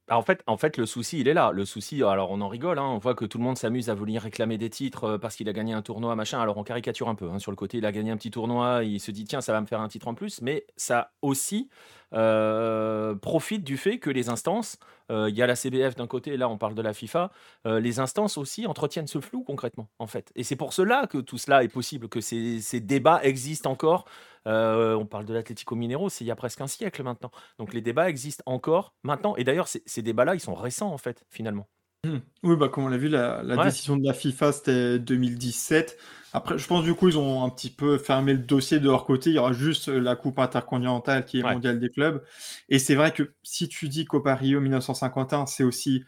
Bah, 0.09 0.17
en 0.17 0.23
fait, 0.23 0.43
en 0.47 0.57
fait, 0.57 0.79
le 0.79 0.87
souci, 0.87 1.21
il 1.21 1.29
est 1.29 1.35
là. 1.35 1.53
Le 1.53 1.67
souci, 1.67 2.03
alors 2.03 2.31
on 2.31 2.41
en 2.41 2.49
rigole, 2.49 2.79
hein, 2.79 2.85
on 2.85 2.99
voit 2.99 3.15
que 3.15 3.27
tout 3.27 3.37
le 3.39 3.45
monde 3.45 3.59
s'amuse 3.59 3.91
à 3.91 3.95
venir 3.95 4.23
réclamer 4.23 4.57
des 4.57 4.71
titres 4.71 5.19
parce 5.19 5.37
qu'il 5.37 5.49
a 5.49 5.53
gagné 5.53 5.75
un 5.75 5.83
tournoi, 5.83 6.15
machin. 6.17 6.41
Alors 6.41 6.57
on 6.57 6.65
caricature 6.65 7.09
un 7.09 7.15
peu. 7.15 7.29
Hein, 7.31 7.39
sur 7.39 7.51
le 7.53 7.57
côté, 7.57 7.79
il 7.79 7.87
a 7.87 7.93
gagné 7.93 8.11
un 8.11 8.17
petit 8.17 8.31
tournoi, 8.31 8.85
il 8.85 9.01
se 9.01 9.11
dit 9.11 9.25
tiens, 9.25 9.43
ça 9.43 9.53
va 9.53 9.61
me 9.61 9.67
faire 9.67 9.81
un 9.81 9.89
titre 9.89 10.09
en 10.09 10.15
plus. 10.15 10.41
Mais 10.41 10.67
ça 10.77 11.13
aussi, 11.21 11.69
euh, 12.15 13.15
profite 13.15 13.65
du 13.65 13.77
fait 13.77 13.99
que 13.99 14.09
les 14.09 14.29
instances, 14.29 14.79
euh, 15.11 15.29
il 15.29 15.37
y 15.37 15.43
a 15.43 15.47
la 15.47 15.57
CBF 15.57 15.95
d'un 15.95 16.07
côté, 16.07 16.37
là 16.37 16.49
on 16.49 16.57
parle 16.57 16.75
de 16.75 16.83
la 16.83 16.95
FIFA, 16.95 17.31
euh, 17.67 17.81
les 17.81 18.01
instances 18.01 18.39
aussi 18.39 18.67
entretiennent 18.67 19.07
ce 19.07 19.21
flou 19.21 19.43
concrètement, 19.45 19.89
en 19.99 20.07
fait. 20.07 20.33
Et 20.35 20.43
c'est 20.43 20.57
pour 20.57 20.73
cela 20.73 21.07
que 21.07 21.19
tout 21.19 21.39
cela 21.39 21.63
est 21.65 21.69
possible, 21.69 22.09
que 22.09 22.21
ces, 22.21 22.81
débats 22.81 23.21
existent 23.23 23.71
encore. 23.71 24.07
on 24.47 25.07
parle 25.07 25.27
de 25.27 25.35
l'Atlético 25.35 25.75
Minero, 25.75 26.09
c'est 26.09 26.25
il 26.25 26.29
y 26.29 26.31
a 26.31 26.37
presque 26.37 26.61
un 26.61 26.67
siècle 26.67 27.03
maintenant. 27.03 27.31
Donc 27.59 27.75
les 27.75 27.83
débats 27.83 28.09
existent 28.09 28.43
encore 28.47 28.95
maintenant. 29.03 29.37
Et 29.37 29.45
d'ailleurs, 29.45 29.69
ces 29.69 30.03
débats-là, 30.03 30.35
ils 30.35 30.41
sont 30.41 30.55
récents, 30.55 30.93
en 30.93 30.99
fait, 30.99 31.25
finalement. 31.29 31.69
Mmh. 32.07 32.19
Oui, 32.45 32.57
bah, 32.57 32.69
comme 32.69 32.85
on 32.85 32.89
l'a 32.89 32.97
vu, 32.97 33.09
la, 33.09 33.43
décision 33.65 33.97
de 33.97 34.07
la 34.07 34.15
FIFA, 34.15 34.53
c'était 34.53 34.99
2017. 34.99 35.99
Après, 36.33 36.59
je 36.59 36.67
pense 36.67 36.85
du 36.85 36.95
coup, 36.95 37.09
ils 37.09 37.19
ont 37.19 37.45
un 37.45 37.51
petit 37.51 37.71
peu 37.71 37.99
fermé 37.99 38.33
le 38.33 38.39
dossier 38.39 38.81
de 38.81 38.87
leur 38.87 39.05
côté. 39.05 39.31
Il 39.31 39.37
y 39.37 39.39
aura 39.39 39.53
juste 39.53 39.89
la 39.89 40.17
Coupe 40.17 40.39
intercontinentale 40.39 41.25
qui 41.25 41.41
est 41.41 41.43
mondiale 41.43 41.81
des 41.81 41.91
clubs. 41.91 42.23
Et 42.69 42.79
c'est 42.79 42.95
vrai 42.95 43.13
que 43.13 43.33
si 43.43 43.69
tu 43.69 43.89
dis 43.89 44.05
Copa 44.05 44.35
Rio 44.35 44.61
1951, 44.61 45.47
c'est 45.47 45.65
aussi 45.65 46.05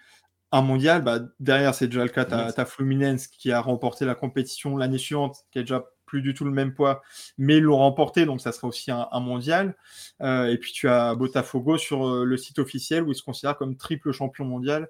un 0.53 0.63
mondial, 0.63 1.03
bah, 1.03 1.21
derrière, 1.39 1.75
c'est 1.75 1.87
déjà 1.87 2.03
le 2.03 2.11
cas. 2.11 2.25
Tu 2.25 2.35
as, 2.35 2.65
Fluminense 2.65 3.29
qui 3.29 3.53
a 3.53 3.61
remporté 3.61 4.05
la 4.05 4.15
compétition 4.15 4.77
l'année 4.77 4.99
suivante, 4.99 5.45
qui 5.53 5.61
est 5.61 5.63
déjà 5.63 5.85
plus 6.11 6.23
du 6.23 6.35
tout 6.35 6.45
le 6.45 6.51
même 6.51 6.75
poids, 6.75 7.03
mais 7.39 7.59
ils 7.59 7.63
l'ont 7.63 7.77
remporté, 7.77 8.27
donc 8.27 8.41
ça 8.41 8.51
sera 8.51 8.67
aussi 8.67 8.91
un, 8.91 9.21
mondial. 9.21 9.77
Euh, 10.21 10.47
et 10.47 10.59
puis 10.59 10.73
tu 10.73 10.89
as 10.89 11.15
Botafogo 11.15 11.79
sur 11.79 12.05
euh, 12.05 12.25
le 12.25 12.37
site 12.37 12.59
officiel 12.59 13.05
où 13.05 13.13
ils 13.13 13.15
se 13.15 13.23
considèrent 13.23 13.57
comme 13.57 13.77
triple 13.77 14.11
champion 14.11 14.45
mondial, 14.45 14.89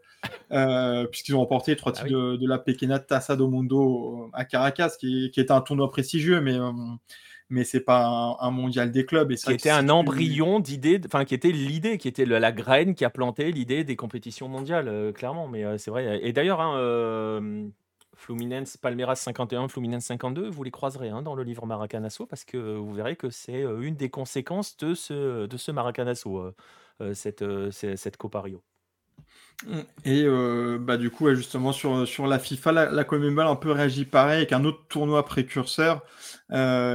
euh, 0.51 1.07
puisqu'ils 1.09 1.35
ont 1.35 1.41
remporté 1.41 1.77
trois 1.77 1.93
ah 1.95 2.05
titres 2.05 2.37
de, 2.39 2.49
la 2.49 2.57
Pequena 2.57 2.99
Tassa 2.99 3.37
do 3.37 3.49
Mundo 3.49 4.31
à 4.33 4.47
Caracas, 4.47 4.97
qui, 4.99 5.31
qui 5.31 5.41
était 5.41 5.53
un 5.53 5.61
tournoi 5.61 5.91
prestigieux, 5.91 6.41
mais 6.41 6.57
mais 7.53 7.65
c'est 7.65 7.81
pas 7.81 8.39
un, 8.41 8.51
mondial 8.53 8.91
des 8.91 9.05
clubs. 9.05 9.31
Et 9.31 9.35
qui 9.35 9.53
était 9.53 9.71
un 9.71 9.89
embryon 9.91 10.61
d'idée, 10.61 11.01
enfin 11.05 11.27
qui 11.27 11.35
était 11.35 11.51
l'idée, 11.51 11.99
qui 11.99 12.09
était 12.09 12.25
la 12.25 12.53
graine 12.53 12.95
qui 12.95 13.05
a 13.05 13.11
planté 13.11 13.53
l'idée 13.53 13.85
des 13.85 13.97
compétitions 13.97 14.49
mondiales, 14.49 15.13
clairement. 15.15 15.49
Mais 15.49 15.77
c'est 15.77 15.91
vrai. 15.91 16.21
Et 16.23 16.33
d'ailleurs, 16.33 16.61
hein, 16.61 17.71
Fluminense, 18.21 18.77
Palmeiras 18.77 19.17
51, 19.17 19.69
Fluminense 19.69 20.05
52, 20.05 20.51
vous 20.51 20.63
les 20.63 20.71
croiserez 20.71 21.09
hein, 21.09 21.23
dans 21.23 21.35
le 21.35 21.43
livre 21.43 21.65
Maracanazo 21.65 22.27
parce 22.27 22.45
que 22.45 22.77
vous 22.77 22.93
verrez 22.93 23.17
que 23.17 23.31
c'est 23.31 23.63
euh, 23.65 23.81
une 23.81 23.97
des 23.97 24.11
conséquences 24.11 24.77
de 24.77 24.95
ce, 24.95 25.47
de 25.47 25.57
ce 25.57 25.73
Maracanazo, 25.73 26.39
euh, 26.39 26.55
euh, 27.01 27.15
cette, 27.15 27.43
cette 27.71 28.17
Copa 28.19 28.43
Rio. 28.43 28.63
Et 30.05 30.27
bah, 30.79 30.97
du 30.97 31.11
coup, 31.11 31.35
justement, 31.35 31.73
sur, 31.73 32.09
sur 32.09 32.27
la 32.27 32.39
FIFA, 32.39 32.73
la, 32.73 32.91
la 32.91 33.03
a 33.03 33.51
un 33.51 33.57
peu 33.57 33.73
réagi 33.73 34.05
pareil 34.07 34.39
avec 34.39 34.53
un 34.53 34.65
autre 34.65 34.87
tournoi 34.89 35.25
précurseur 35.25 36.03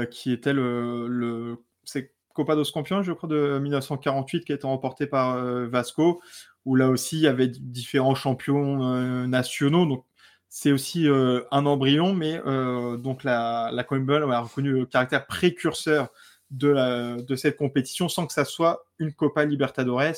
qui 0.10 0.32
était 0.32 0.54
le, 0.54 1.08
le 1.08 1.58
c'est 1.84 2.12
Copa 2.34 2.56
dos 2.56 2.64
Campeões, 2.66 3.04
je 3.04 3.14
crois, 3.14 3.30
de 3.30 3.60
1948, 3.60 4.46
qui 4.46 4.52
a 4.52 4.56
été 4.56 4.66
remporté 4.66 5.06
par 5.06 5.38
Vasco, 5.68 6.22
où 6.66 6.76
là 6.76 6.90
aussi 6.90 7.18
il 7.18 7.22
y 7.22 7.28
avait 7.28 7.48
différents 7.48 8.16
champions 8.16 9.28
nationaux. 9.28 9.86
Donc 9.86 10.06
c'est 10.50 10.72
aussi 10.72 11.08
euh, 11.08 11.42
un 11.52 11.66
embryon, 11.66 12.14
mais 12.14 12.42
euh, 12.46 12.98
donc 12.98 13.24
la, 13.24 13.72
la 13.74 13.82
a 13.82 14.40
reconnu 14.40 14.72
le 14.72 14.86
caractère 14.86 15.26
précurseur 15.28 16.10
de, 16.52 17.22
de 17.22 17.36
cette 17.36 17.58
compétition 17.58 18.08
sans 18.08 18.26
que 18.28 18.34
ça 18.34 18.46
soit 18.46 18.86
une 19.00 19.14
Copa 19.14 19.46
Libertadores. 19.46 20.16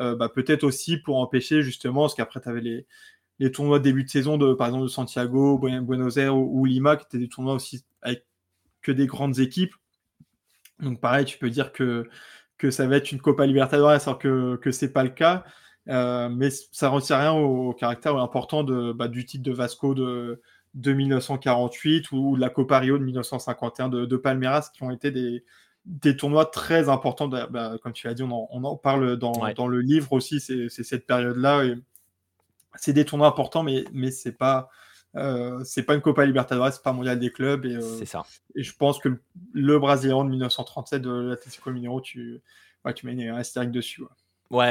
Euh, 0.00 0.16
bah, 0.16 0.28
peut-être 0.28 0.64
aussi 0.64 0.96
pour 0.96 1.18
empêcher 1.18 1.62
justement, 1.62 2.02
parce 2.02 2.14
qu'après 2.14 2.40
tu 2.40 2.48
avais 2.48 2.86
les, 3.38 3.50
tournois 3.52 3.78
de 3.78 3.84
début 3.84 4.04
de 4.04 4.08
saison 4.08 4.38
de 4.38 4.54
par 4.54 4.68
exemple 4.68 4.84
de 4.84 4.88
Santiago, 4.88 5.58
Buenos 5.58 6.16
Aires 6.16 6.36
ou, 6.36 6.64
Lima, 6.64 6.96
qui 6.96 7.04
étaient 7.04 7.18
des 7.18 7.28
tournois 7.28 7.54
aussi 7.54 7.84
avec 8.02 8.24
que 8.80 8.92
des 8.92 9.06
grandes 9.06 9.38
équipes. 9.38 9.74
Donc 10.80 11.00
pareil, 11.00 11.24
tu 11.24 11.38
peux 11.38 11.50
dire 11.50 11.72
que, 11.72 12.08
que 12.58 12.70
ça 12.70 12.86
va 12.86 12.96
être 12.96 13.12
une 13.12 13.20
Copa 13.20 13.46
Libertadores 13.46 13.90
alors 13.90 14.18
que 14.18 14.58
ce 14.70 14.84
n'est 14.84 14.92
pas 14.92 15.04
le 15.04 15.10
cas. 15.10 15.44
Euh, 15.88 16.28
mais 16.30 16.50
ça 16.50 16.88
ne 16.88 16.94
retient 16.94 17.18
rien 17.18 17.32
au, 17.32 17.72
caractère 17.74 18.16
important 18.16 18.64
de, 18.64 18.92
bah, 18.92 19.08
du 19.08 19.24
titre 19.24 19.44
de 19.44 19.52
Vasco 19.52 19.94
de, 19.94 20.40
de 20.74 20.92
1948 20.92 22.12
ou 22.12 22.36
de 22.36 22.40
la 22.40 22.48
Copa 22.48 22.78
Rio 22.78 22.98
de 22.98 23.04
1951 23.04 23.88
de, 23.88 24.06
de 24.06 24.16
Palmeiras, 24.16 24.70
qui 24.72 24.82
ont 24.82 24.90
été 24.90 25.10
des, 25.10 25.44
des 25.84 26.16
tournois 26.16 26.46
très 26.46 26.88
importants. 26.88 27.28
Bah, 27.28 27.76
comme 27.82 27.92
tu 27.92 28.06
l'as 28.06 28.14
dit, 28.14 28.22
on 28.22 28.30
en, 28.30 28.48
on 28.50 28.64
en 28.64 28.76
parle 28.76 29.16
dans, 29.16 29.32
dans, 29.54 29.68
le 29.68 29.80
livre 29.80 30.12
aussi, 30.12 30.40
c'est 30.40 30.68
cette 30.68 31.06
période-là. 31.06 31.64
C'est 32.76 32.92
des 32.92 33.04
tournois 33.04 33.28
importants, 33.28 33.62
mais, 33.62 33.84
mais 33.92 34.10
ce 34.10 34.28
n'est 34.28 34.34
pas, 34.34 34.68
euh, 35.16 35.62
pas 35.86 35.94
une 35.94 36.00
Copa 36.00 36.24
Libertadores, 36.24 36.72
c'est 36.72 36.82
pas 36.82 36.92
Mondial 36.92 37.18
des 37.18 37.30
clubs. 37.30 37.66
Et, 37.66 37.76
euh, 37.76 38.04
ça. 38.04 38.24
Et 38.54 38.62
je 38.62 38.74
pense 38.74 38.98
que 38.98 39.20
le 39.52 39.78
Brésilien 39.78 40.24
de 40.24 40.30
1937 40.30 41.02
de 41.02 41.10
l'Atlético 41.10 41.70
Mineiro, 41.70 42.00
tu, 42.00 42.40
tu 42.94 43.06
mets 43.06 43.28
un 43.28 43.36
astérisque 43.36 43.70
dessus. 43.70 44.02
Ouais, 44.02 44.08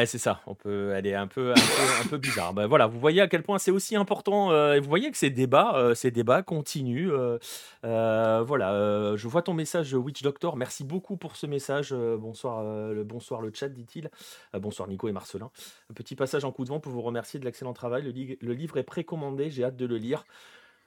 c'est 0.05 0.18
ça. 0.18 0.41
On 0.47 0.55
peut, 0.55 0.93
elle 0.95 1.05
est 1.05 1.15
un 1.15 1.27
peu, 1.27 1.51
un 1.51 2.07
peu, 2.07 2.18
bizarre. 2.18 2.53
Bah, 2.53 2.68
voilà, 2.68 2.88
vous 2.88 2.99
voyez 2.99 3.22
à 3.22 3.27
quel 3.27 3.43
point 3.43 3.57
c'est 3.57 3.72
aussi 3.72 3.95
important. 3.95 4.51
Euh, 4.51 4.80
vous 4.80 4.88
voyez 4.88 5.11
que 5.11 5.18
ces 5.18 5.30
débats, 5.30 5.76
euh, 5.76 5.93
ces 5.93 6.11
débats 6.11 6.41
continuent. 6.41 7.11
Euh, 7.11 8.43
voilà, 8.45 9.15
je 9.15 9.27
vois 9.27 9.41
ton 9.41 9.53
message, 9.53 9.93
Witch 9.93 10.22
Doctor. 10.22 10.55
Merci 10.55 10.84
beaucoup 10.84 11.18
pour 11.18 11.35
ce 11.35 11.47
message. 11.47 11.93
bonsoir, 11.93 12.64
le 12.64 13.03
bonsoir 13.03 13.41
le 13.41 13.51
chat, 13.53 13.69
dit-il. 13.69 14.10
bonsoir 14.53 14.88
Nico 14.88 15.07
et 15.07 15.11
Marcelin. 15.11 15.49
Un 15.89 15.93
petit 15.93 16.15
passage 16.15 16.45
en 16.45 16.51
coup 16.51 16.64
de 16.64 16.69
vent 16.69 16.80
pour 16.80 16.91
vous 16.91 17.01
remercier 17.01 17.39
de 17.39 17.45
l'excellent 17.45 17.73
travail. 17.73 18.03
Le, 18.03 18.35
le 18.39 18.53
livre 18.53 18.77
est 18.77 18.84
précommandé. 18.84 19.49
J'ai 19.49 19.64
hâte 19.64 19.77
de 19.77 19.85
le 19.85 19.97
lire. 19.97 20.26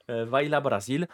Vaila 0.09 0.61
Brasil. 0.61 1.09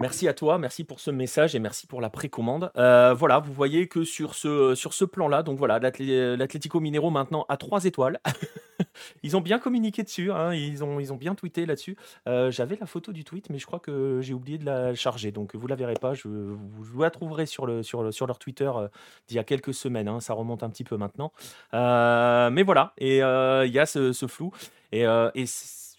Merci 0.00 0.28
à 0.28 0.34
toi, 0.34 0.58
merci 0.58 0.84
pour 0.84 1.00
ce 1.00 1.10
message 1.10 1.54
et 1.54 1.58
merci 1.58 1.86
pour 1.86 2.00
la 2.00 2.10
précommande. 2.10 2.70
Euh, 2.76 3.14
voilà, 3.14 3.38
vous 3.38 3.52
voyez 3.52 3.86
que 3.86 4.04
sur 4.04 4.34
ce, 4.34 4.74
sur 4.74 4.94
ce 4.94 5.04
plan-là, 5.04 5.42
donc 5.42 5.58
voilà, 5.58 5.78
l'Atlético 5.78 6.80
Minero 6.80 7.10
maintenant 7.10 7.44
à 7.48 7.56
3 7.56 7.84
étoiles. 7.84 8.20
ils 9.22 9.36
ont 9.36 9.40
bien 9.40 9.58
communiqué 9.58 10.02
dessus, 10.02 10.32
hein, 10.32 10.54
ils, 10.54 10.82
ont, 10.82 11.00
ils 11.00 11.12
ont 11.12 11.16
bien 11.16 11.34
tweeté 11.34 11.66
là-dessus. 11.66 11.96
Euh, 12.28 12.50
j'avais 12.50 12.76
la 12.80 12.86
photo 12.86 13.12
du 13.12 13.24
tweet, 13.24 13.50
mais 13.50 13.58
je 13.58 13.66
crois 13.66 13.78
que 13.78 14.20
j'ai 14.20 14.34
oublié 14.34 14.58
de 14.58 14.64
la 14.64 14.94
charger, 14.94 15.30
donc 15.32 15.54
vous 15.54 15.66
la 15.66 15.76
verrez 15.76 15.94
pas. 15.94 16.14
Je, 16.14 16.28
vous, 16.28 17.02
la 17.02 17.10
trouverez 17.10 17.46
sur, 17.46 17.66
le, 17.66 17.82
sur, 17.82 18.12
sur 18.12 18.26
leur 18.26 18.38
Twitter 18.38 18.70
euh, 18.74 18.88
d'il 19.28 19.36
y 19.36 19.40
a 19.40 19.44
quelques 19.44 19.74
semaines, 19.74 20.08
hein, 20.08 20.20
ça 20.20 20.34
remonte 20.34 20.62
un 20.62 20.70
petit 20.70 20.84
peu 20.84 20.96
maintenant. 20.96 21.32
mais 21.72 22.62
voilà, 22.62 22.92
et 22.98 23.18
il 23.18 23.72
y 23.72 23.78
a 23.78 23.86
ce, 23.86 24.26
flou. 24.26 24.52
Et, 24.92 25.02
et 25.34 25.46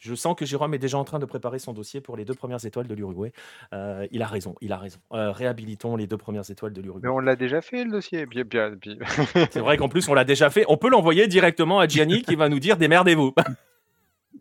je 0.05 0.13
sens 0.15 0.35
que 0.35 0.45
Jérôme 0.45 0.73
est 0.73 0.79
déjà 0.79 0.97
en 0.97 1.03
train 1.03 1.19
de 1.19 1.25
préparer 1.25 1.57
son 1.59 1.73
dossier 1.73 1.99
pour 1.99 2.15
les 2.15 2.25
deux 2.25 2.35
premières 2.35 2.63
étoiles 2.63 2.87
de 2.87 2.93
l'Uruguay. 2.93 3.31
Euh, 3.73 4.05
il 4.11 4.21
a 4.21 4.27
raison, 4.27 4.55
il 4.61 4.71
a 4.71 4.77
raison. 4.77 4.99
Euh, 5.13 5.31
réhabilitons 5.31 5.95
les 5.95 6.05
deux 6.05 6.17
premières 6.17 6.49
étoiles 6.49 6.73
de 6.73 6.81
l'Uruguay. 6.81 7.07
Mais 7.07 7.13
on 7.13 7.19
l'a 7.19 7.35
déjà 7.35 7.61
fait 7.61 7.83
le 7.83 7.91
dossier? 7.91 8.25
Bien, 8.27 8.43
bien, 8.43 8.71
C'est 9.51 9.59
vrai 9.59 9.77
qu'en 9.77 9.89
plus 9.89 10.07
on 10.07 10.13
l'a 10.13 10.23
déjà 10.23 10.49
fait. 10.49 10.63
On 10.67 10.77
peut 10.77 10.89
l'envoyer 10.89 11.27
directement 11.27 11.79
à 11.79 11.87
Gianni 11.87 12.21
qui 12.21 12.35
va 12.35 12.49
nous 12.49 12.59
dire 12.59 12.77
démerdez-vous. 12.77 13.33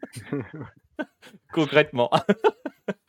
Concrètement. 1.53 2.11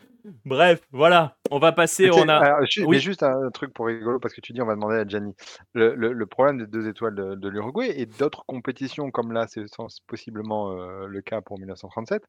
Bref, 0.46 0.80
voilà, 0.92 1.38
on 1.50 1.58
va 1.58 1.72
passer. 1.72 2.12
On 2.12 2.30
a... 2.30 2.62
oui. 2.86 3.00
juste 3.00 3.24
un 3.24 3.50
truc 3.50 3.74
pour 3.74 3.88
rigolo, 3.88 4.20
parce 4.20 4.36
que 4.36 4.42
tu 4.42 4.54
dis 4.54 4.62
on 4.62 4.68
va 4.68 4.76
demander 4.76 4.98
à 4.98 5.08
Gianni. 5.08 5.36
Le, 5.74 6.24
problème 6.26 6.60
des 6.60 6.68
deux 6.68 6.88
étoiles 6.88 7.16
de, 7.16 7.50
l'Uruguay 7.50 7.92
et 8.00 8.06
d'autres 8.06 8.46
compétitions 8.46 9.10
comme 9.10 9.32
là, 9.32 9.48
c'est 9.48 9.66
possiblement 10.06 10.72
euh, 10.72 11.08
le 11.08 11.22
cas 11.22 11.42
pour 11.42 11.58
1937, 11.58 12.22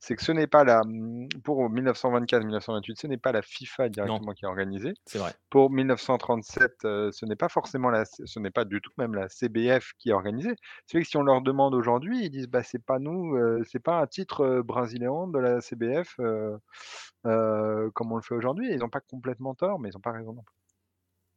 c'est 0.00 0.16
que 0.16 0.22
ce 0.22 0.32
n'est 0.32 0.46
pas 0.46 0.64
la. 0.64 0.82
Mmh, 0.84 1.28
pour 1.44 1.68
1924-1928, 1.70 3.00
ce 3.00 3.06
n'est 3.06 3.18
pas 3.18 3.32
la 3.32 3.42
FIFA 3.42 3.90
directement 3.90 4.32
qui 4.32 4.46
a 4.46 4.48
organisé. 4.48 4.94
C'est 5.04 5.18
vrai. 5.18 5.34
Pour 5.50 5.70
1937, 5.70 6.84
euh, 6.84 7.12
ce 7.12 7.26
n'est 7.26 7.36
pas 7.36 7.50
forcément 7.50 7.90
la. 7.90 8.04
Ce 8.06 8.38
n'est 8.38 8.50
pas 8.50 8.64
du 8.64 8.80
tout 8.80 8.90
même 8.96 9.14
la 9.14 9.28
CBF 9.28 9.92
qui 9.98 10.10
a 10.10 10.14
organisé. 10.14 10.54
C'est 10.86 10.96
vrai 10.96 11.04
que 11.04 11.10
si 11.10 11.18
on 11.18 11.22
leur 11.22 11.42
demande 11.42 11.74
aujourd'hui, 11.74 12.24
ils 12.24 12.30
disent 12.30 12.48
bah 12.48 12.62
c'est 12.62 12.82
pas 12.82 12.98
nous, 12.98 13.36
euh, 13.36 13.62
c'est 13.70 13.78
pas 13.78 14.00
un 14.00 14.06
titre 14.06 14.40
euh, 14.40 14.62
brésilien 14.62 15.28
de 15.28 15.38
la 15.38 15.60
CBF 15.60 16.16
comme 16.16 18.12
on 18.12 18.16
le 18.16 18.22
fait 18.22 18.34
aujourd'hui. 18.34 18.72
Ils 18.72 18.78
n'ont 18.78 18.88
pas 18.88 19.00
complètement 19.00 19.54
tort, 19.54 19.78
mais 19.78 19.90
ils 19.90 19.92
n'ont 19.92 20.00
pas 20.00 20.12
raison 20.12 20.32
non 20.32 20.42
plus. 20.42 20.56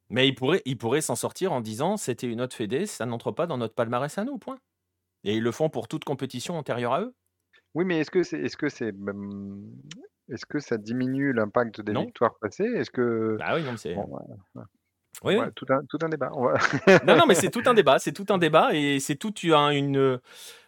Mais 0.09 0.27
ils 0.27 0.35
pourraient, 0.35 0.61
ils 0.65 0.77
pourraient 0.77 1.01
s'en 1.01 1.15
sortir 1.15 1.51
en 1.51 1.59
disant 1.59 1.97
c'était 1.97 2.27
une 2.27 2.39
autre 2.39 2.55
fédé, 2.55 2.85
ça 2.85 3.05
n'entre 3.05 3.31
pas 3.31 3.45
dans 3.45 3.57
notre 3.57 3.73
palmarès 3.73 4.17
à 4.17 4.23
nous, 4.23 4.37
point. 4.37 4.59
Et 5.25 5.35
ils 5.35 5.43
le 5.43 5.51
font 5.51 5.69
pour 5.69 5.87
toute 5.87 6.03
compétition 6.05 6.57
antérieure 6.57 6.93
à 6.93 7.01
eux. 7.01 7.15
Oui, 7.75 7.85
mais 7.85 7.99
est-ce 7.99 8.11
que 8.11 8.23
c'est 8.23 8.39
est-ce 8.39 8.57
que 8.57 8.69
c'est 8.69 8.93
est-ce 10.29 10.45
que 10.45 10.59
ça 10.59 10.77
diminue 10.77 11.33
l'impact 11.33 11.81
des 11.81 11.93
victoires 11.93 12.35
passées? 12.39 12.63
Est-ce 12.75 12.91
que 12.91 13.35
Bah 13.39 13.55
oui, 13.55 13.63
non, 13.63 13.75
c'est 13.77 13.95
Oui, 15.23 15.35
tout 15.55 15.65
un 15.69 15.83
tout 15.85 15.97
un 16.01 16.09
débat. 16.09 16.31
Non, 17.05 17.17
non, 17.17 17.25
mais 17.27 17.35
c'est 17.35 17.49
tout 17.51 17.63
un 17.65 17.73
débat, 17.73 17.99
c'est 17.99 18.13
tout 18.13 18.25
un 18.29 18.37
débat 18.37 18.73
et 18.73 18.99
c'est 18.99 19.15
tout 19.15 19.33
une, 19.43 20.19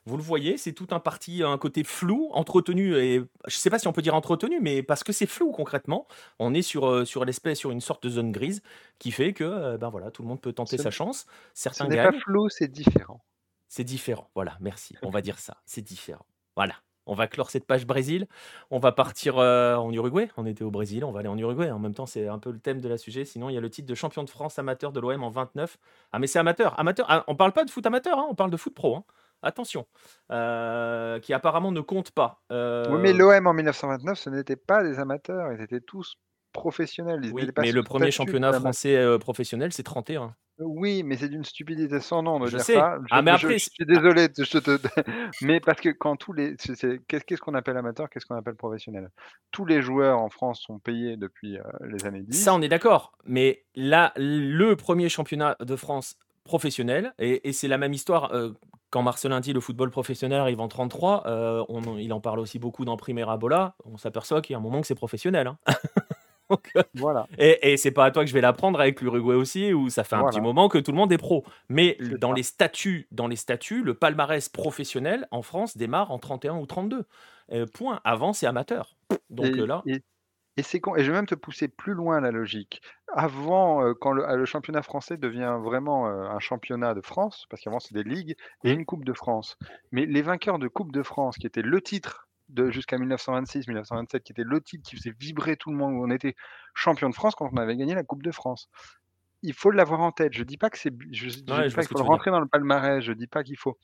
vous 0.06 0.18
le 0.18 0.23
voyez, 0.23 0.57
c'est 0.57 0.73
tout 0.73 0.88
un 0.91 0.99
parti, 0.99 1.44
un 1.44 1.57
côté 1.57 1.84
flou, 1.84 2.30
entretenu 2.34 2.95
et 2.95 3.23
je 3.48 3.56
sais 3.56 3.69
pas 3.69 3.80
si 3.80 3.88
on 3.88 3.94
peut 3.94 4.02
dire 4.02 4.15
entretenu, 4.15 4.60
mais 4.60 4.84
parce 4.84 5.03
que 5.03 5.14
c'est 5.14 5.26
flou 5.27 5.52
concrètement. 5.52 6.07
On 6.40 6.53
est 6.53 6.64
sur, 6.64 7.07
sur 7.07 7.23
l'espèce 7.23 7.60
sur 7.60 7.72
une 7.72 7.82
sorte 7.82 8.03
de 8.03 8.10
zone 8.10 8.32
grise 8.32 8.61
qui 8.99 9.11
fait 9.11 9.34
que, 9.34 9.77
ben 9.77 9.90
voilà, 9.90 10.10
tout 10.11 10.23
le 10.23 10.27
monde 10.27 10.41
peut 10.41 10.53
tenter 10.53 10.77
sa 10.77 10.91
chance. 10.91 11.27
Certains 11.53 11.86
ce 11.86 11.90
n'est 11.90 12.03
pas 12.03 12.11
flou, 12.11 12.49
c'est 12.49 12.68
différent. 12.68 13.23
C'est 13.68 13.84
différent, 13.84 14.30
voilà, 14.36 14.57
merci. 14.60 14.95
On 15.02 15.10
va 15.10 15.22
dire 15.22 15.40
ça, 15.40 15.57
c'est 15.65 15.82
différent. 15.82 16.26
Voilà. 16.56 16.76
On 17.06 17.14
va 17.14 17.27
clore 17.27 17.49
cette 17.49 17.65
page 17.65 17.86
Brésil. 17.86 18.27
On 18.72 18.80
va 18.80 18.91
partir 18.91 19.38
euh, 19.38 19.76
en 19.76 19.91
Uruguay. 19.91 20.30
On 20.38 20.45
était 20.45 20.64
au 20.64 20.72
Brésil, 20.72 21.03
on 21.03 21.11
va 21.11 21.19
aller 21.19 21.30
en 21.30 21.38
Uruguay. 21.38 21.69
En 21.72 21.80
même 21.80 21.94
temps, 21.94 22.06
c'est 22.06 22.27
un 22.27 22.40
peu 22.40 22.52
le 22.52 22.60
thème 22.60 22.82
de 22.82 22.90
la 22.90 22.98
sujet. 22.98 23.26
Sinon, 23.26 23.49
il 23.49 23.53
y 23.53 23.57
a 23.57 23.61
le 23.61 23.69
titre 23.69 23.88
de 23.88 23.95
champion 23.95 24.23
de 24.23 24.30
France 24.30 24.60
amateur 24.60 24.91
de 24.91 24.99
l'OM 24.99 25.23
en 25.23 25.30
29. 25.30 25.77
Ah, 26.11 26.19
mais 26.19 26.27
c'est 26.27 26.40
amateur. 26.40 26.80
Amateur. 26.80 27.06
Ah, 27.10 27.23
on 27.27 27.36
parle 27.36 27.52
pas 27.52 27.65
de 27.65 27.69
foot 27.69 27.86
amateur, 27.86 28.18
hein, 28.18 28.27
on 28.30 28.36
parle 28.36 28.52
de 28.52 28.57
foot 28.57 28.73
pro. 28.73 28.95
Hein. 28.95 29.03
Attention. 29.41 29.86
Euh, 30.32 31.19
qui 31.19 31.34
apparemment 31.34 31.72
ne 31.72 31.82
compte 31.82 32.11
pas. 32.11 32.41
Oui, 32.49 32.56
mais 32.99 33.14
euh, 33.14 33.18
l'OM 33.18 33.48
en 33.48 33.53
1929, 33.53 34.18
ce 34.18 34.30
n'était 34.30 34.56
pas 34.56 34.84
des 34.84 34.99
amateurs. 34.99 35.52
Ils 35.52 35.61
étaient 35.61 35.82
tous 35.82 36.18
professionnels. 36.56 37.22
oui, 37.32 37.48
mais 37.57 37.72
le 37.72 37.84
premier 37.84 38.11
championnat 38.11 38.53
français 38.53 39.18
professionnel, 39.19 39.72
c'est 39.73 39.84
31. 39.84 40.36
Oui, 40.60 41.03
mais 41.03 41.18
c'est 41.18 41.27
d'une 41.27 41.44
stupidité 41.44 41.99
sans 41.99 42.23
nom 42.23 42.40
de 42.40 42.45
Je 42.45 42.56
dire 42.56 42.65
sais. 42.65 42.73
ça. 42.76 42.98
Ah, 43.11 43.22
mais 43.22 43.38
je, 43.38 43.57
suis 43.57 43.86
désolé, 43.86 44.30
je 44.38 44.57
te... 44.57 44.80
mais 45.41 45.60
parce 45.60 45.82
que 45.82 45.90
quand 45.90 46.15
tous 46.15 46.32
les, 46.32 46.56
qu'est-ce 47.07 47.41
qu'on 47.41 47.56
appelle 47.56 47.76
amateur, 47.76 48.10
qu'est-ce 48.10 48.26
qu'on 48.26 48.38
appelle 48.38 48.56
professionnel? 48.56 49.10
Tous 49.52 49.65
les 49.65 49.82
joueurs 49.82 50.19
en 50.19 50.30
France 50.30 50.61
sont 50.61 50.80
payés 50.80 51.18
depuis 51.18 51.57
euh, 51.57 51.64
les 51.90 52.06
années 52.06 52.22
10. 52.22 52.41
Ça, 52.41 52.53
on 52.53 52.61
est 52.61 52.69
d'accord. 52.69 53.11
Mais 53.26 53.65
là, 53.76 54.14
le 54.15 54.76
premier 54.76 55.10
championnat 55.10 55.57
de 55.60 55.76
France 55.76 56.18
professionnel, 56.45 57.14
et, 57.19 57.52
c'est 57.52 57.68
la 57.68 57.77
même 57.77 57.94
histoire. 57.94 58.34
Euh, 58.34 58.52
quand 58.91 59.02
Marcelin 59.02 59.41
dit 59.41 59.52
le 59.52 59.60
football 59.60 59.90
professionnel 59.90 60.40
arrive 60.40 60.61
en 60.61 60.69
33, 60.69 61.23
euh, 61.26 61.65
on, 61.68 61.98
il 61.98 62.14
en 62.14 62.22
parle 62.22 62.40
aussi 62.40 62.60
beaucoup 62.60 62.86
dans 62.86 62.95
Primera 62.95 63.36
Bola. 63.36 63.76
On 63.84 63.98
s'aperçoit 63.98 64.41
qu'il 64.41 64.53
y 64.53 64.56
a 64.56 64.60
un 64.60 64.61
moment 64.61 64.80
que 64.80 64.88
c'est 64.88 64.95
professionnel. 64.95 65.48
Hein. 65.48 65.57
Euh, 66.52 66.84
voilà. 66.94 67.28
Et, 67.38 67.74
et 67.74 67.78
c'est 67.78 67.92
pas 67.92 68.06
à 68.06 68.12
toi 68.12 68.24
que 68.24 68.30
je 68.30 68.34
vais 68.34 68.42
l'apprendre 68.42 68.80
avec 68.80 69.02
l'Uruguay 69.02 69.36
aussi, 69.36 69.74
où 69.74 69.90
ça 69.90 70.04
fait 70.04 70.16
un 70.16 70.26
petit 70.26 70.42
moment 70.42 70.70
que 70.70 70.78
tout 70.78 70.92
le 70.92 70.98
monde 70.98 71.12
est 71.12 71.18
pro. 71.18 71.44
Mais 71.70 71.98
dans 72.20 72.34
les 72.34 72.44
statuts, 72.44 73.08
dans 73.12 73.28
les 73.28 73.36
statuts, 73.36 73.84
le 73.84 73.94
palmarès 73.94 74.48
professionnel 74.50 75.28
en 75.32 75.42
France 75.42 75.78
démarre 75.78 76.12
en 76.12 76.20
31 76.20 76.58
ou 76.58 76.66
32. 76.66 77.06
Euh, 77.52 77.66
point. 77.72 78.02
Avant, 78.04 78.34
c'est 78.34 78.48
amateur. 78.48 78.96
Donc 79.30 79.46
et, 79.46 79.60
euh, 79.60 79.68
là. 79.68 79.84
Et, 79.86 80.02
et 80.58 80.64
c'est 80.64 80.78
et 80.78 81.04
je 81.04 81.12
vais 81.12 81.18
même 81.18 81.28
te 81.28 81.36
pousser 81.36 81.68
plus 81.68 81.94
loin 81.94 82.20
la 82.22 82.32
logique. 82.32 82.82
Avant, 83.14 83.94
quand 83.94 84.12
le, 84.12 84.46
championnat 84.46 84.82
français 84.82 85.18
devient 85.18 85.58
vraiment 85.62 86.08
un 86.08 86.40
championnat 86.40 86.94
de 86.94 87.02
France, 87.02 87.46
parce 87.50 87.62
qu'avant 87.62 87.80
c'est 87.80 87.94
des 87.94 88.04
ligues 88.04 88.36
et 88.64 88.72
une 88.72 88.86
Coupe 88.86 89.06
de 89.06 89.14
France. 89.14 89.58
Mais 89.92 90.06
les 90.06 90.22
vainqueurs 90.22 90.60
de 90.60 90.68
Coupe 90.68 90.92
de 90.92 91.04
France, 91.04 91.38
qui 91.38 91.48
était 91.48 91.62
le 91.62 91.82
titre 91.82 92.28
jusqu'à 92.70 92.98
1926-1927, 92.98 94.22
qui 94.22 94.32
était 94.32 94.44
le 94.44 94.62
titre 94.62 94.88
qui 94.88 94.96
faisait 94.96 95.14
vibrer 95.20 95.58
tout 95.58 95.72
le 95.72 95.78
monde, 95.78 95.94
où 95.94 96.04
on 96.04 96.12
était 96.12 96.36
champion 96.74 97.10
de 97.10 97.16
France 97.16 97.36
quand 97.36 97.50
on 97.52 97.58
avait 97.58 97.76
gagné 97.76 97.96
la 97.96 98.04
Coupe 98.04 98.24
de 98.24 98.32
France. 98.32 98.70
Il 99.42 99.54
faut 99.54 99.72
l'avoir 99.72 100.02
en 100.02 100.12
tête. 100.12 100.34
Je 100.34 100.44
dis 100.44 100.58
pas 100.58 100.70
que 100.70 100.78
c'est, 100.78 100.94
je, 101.12 101.30
dis 101.30 101.44
pas 101.44 101.68
qu'il 101.68 101.88
faut 101.88 101.98
le 101.98 102.04
rentrer 102.04 102.32
dans 102.32 102.40
le 102.40 102.48
palmarès. 102.48 103.04
Je 103.04 103.14
dis 103.14 103.28
pas 103.28 103.44
qu'il 103.44 103.58
faut. 103.58 103.78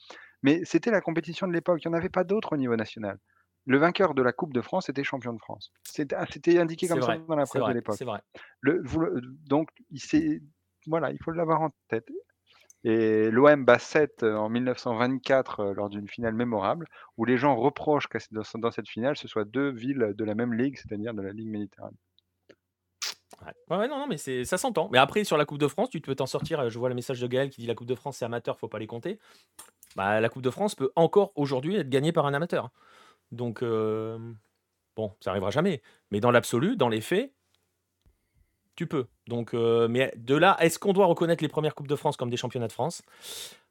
Mais 0.44 0.62
c'était 0.66 0.92
la 0.92 1.02
compétition 1.02 1.48
de 1.48 1.54
l'époque. 1.54 1.84
Il 1.84 1.88
n'y 1.88 1.96
en 1.96 1.98
avait 1.98 2.10
pas 2.10 2.24
d'autres 2.24 2.54
au 2.54 2.58
niveau 2.58 2.76
national. 2.76 3.20
Le 3.66 3.78
vainqueur 3.78 4.16
de 4.16 4.24
la 4.24 4.32
Coupe 4.32 4.54
de 4.54 4.62
France 4.62 4.90
était 4.90 5.04
champion 5.04 5.34
de 5.34 5.40
France. 5.40 5.72
C'était 5.84 6.16
ah, 6.16 6.26
indiqué 6.62 6.88
comme 6.88 7.02
ça 7.02 7.18
dans 7.18 7.36
la 7.36 7.46
presse 7.46 7.64
de 7.64 7.74
l'époque. 7.74 8.02
Vrai. 8.02 8.22
Donc, 9.46 9.70
il 9.92 10.42
voilà, 10.88 11.12
il 11.12 11.20
faut 11.24 11.32
l'avoir 11.32 11.62
en 11.62 11.70
tête. 11.88 12.08
Et 12.84 13.30
l'OM 13.30 13.64
bat 13.64 13.78
7 13.78 14.24
en 14.24 14.49
1924 14.49 15.66
lors 15.74 15.90
d'une 15.90 16.08
finale 16.08 16.34
mémorable, 16.34 16.88
où 17.18 17.26
les 17.26 17.38
gens 17.38 17.56
reprochent 17.56 18.08
que 18.08 18.18
dans 18.32 18.72
cette 18.72 18.90
finale, 18.90 19.16
ce 19.16 19.28
soit 19.28 19.45
deux 19.45 19.70
villes 19.70 20.14
de 20.18 20.24
la 20.24 20.34
même 20.34 20.53
ligue, 20.53 20.78
c'est-à-dire 20.78 21.14
de 21.14 21.22
la 21.22 21.32
Ligue 21.32 21.49
Méditerranée. 21.49 21.98
Ouais. 23.70 23.88
non, 23.88 24.08
mais 24.08 24.18
ça 24.18 24.58
s'entend. 24.58 24.90
Mais 24.91 24.98
après, 24.98 25.24
sur 25.24 25.38
la 25.38 25.45
Coupe 25.45 25.60
de 25.60 25.68
France, 25.68 25.90
tu 25.90 26.02
peux 26.02 26.16
t'en 26.16 26.26
sortir. 26.26 26.70
Je 26.70 26.80
vois 26.80 26.90
le 26.90 26.95
message 26.95 27.20
de 27.22 27.28
Gaël 27.28 27.49
qui 27.49 27.62
dit 27.62 27.68
la 27.68 27.76
Coupe 27.76 27.88
de 27.88 27.95
France, 27.95 28.18
c'est 28.18 28.26
amateur, 28.26 28.58
faut 28.58 28.68
pas 28.68 28.80
les 28.80 28.88
compter. 28.88 29.20
Bah, 29.95 30.20
la 30.20 30.30
Coupe 30.30 30.44
de 30.44 30.49
France 30.49 30.76
peut 30.76 30.91
encore 30.95 31.32
aujourd'hui 31.36 31.76
être 31.76 31.90
gagnée 31.90 32.12
par 32.12 32.26
un 32.26 32.34
amateur. 32.34 32.72
Donc, 33.32 33.64
bon, 33.64 35.16
ça 35.20 35.30
arrivera 35.30 35.52
jamais. 35.52 35.82
Mais 36.12 36.20
dans 36.20 36.32
l'absolu, 36.32 36.76
dans 36.78 36.90
les 36.90 37.02
faits, 37.02 37.34
tu 38.76 38.88
peux. 38.88 39.08
Donc, 39.32 39.53
euh, 39.53 39.88
mais 39.88 40.14
de 40.18 40.36
là, 40.36 40.58
est-ce 40.60 40.78
qu'on 40.78 40.91
doit 40.91 41.06
reconnaître 41.06 41.41
les 41.41 41.48
premières 41.48 41.74
Coupes 41.74 41.88
de 41.88 41.95
France 41.95 42.18
comme 42.18 42.30
des 42.30 42.36
championnats 42.36 42.68
de 42.68 42.74
France? 42.74 43.02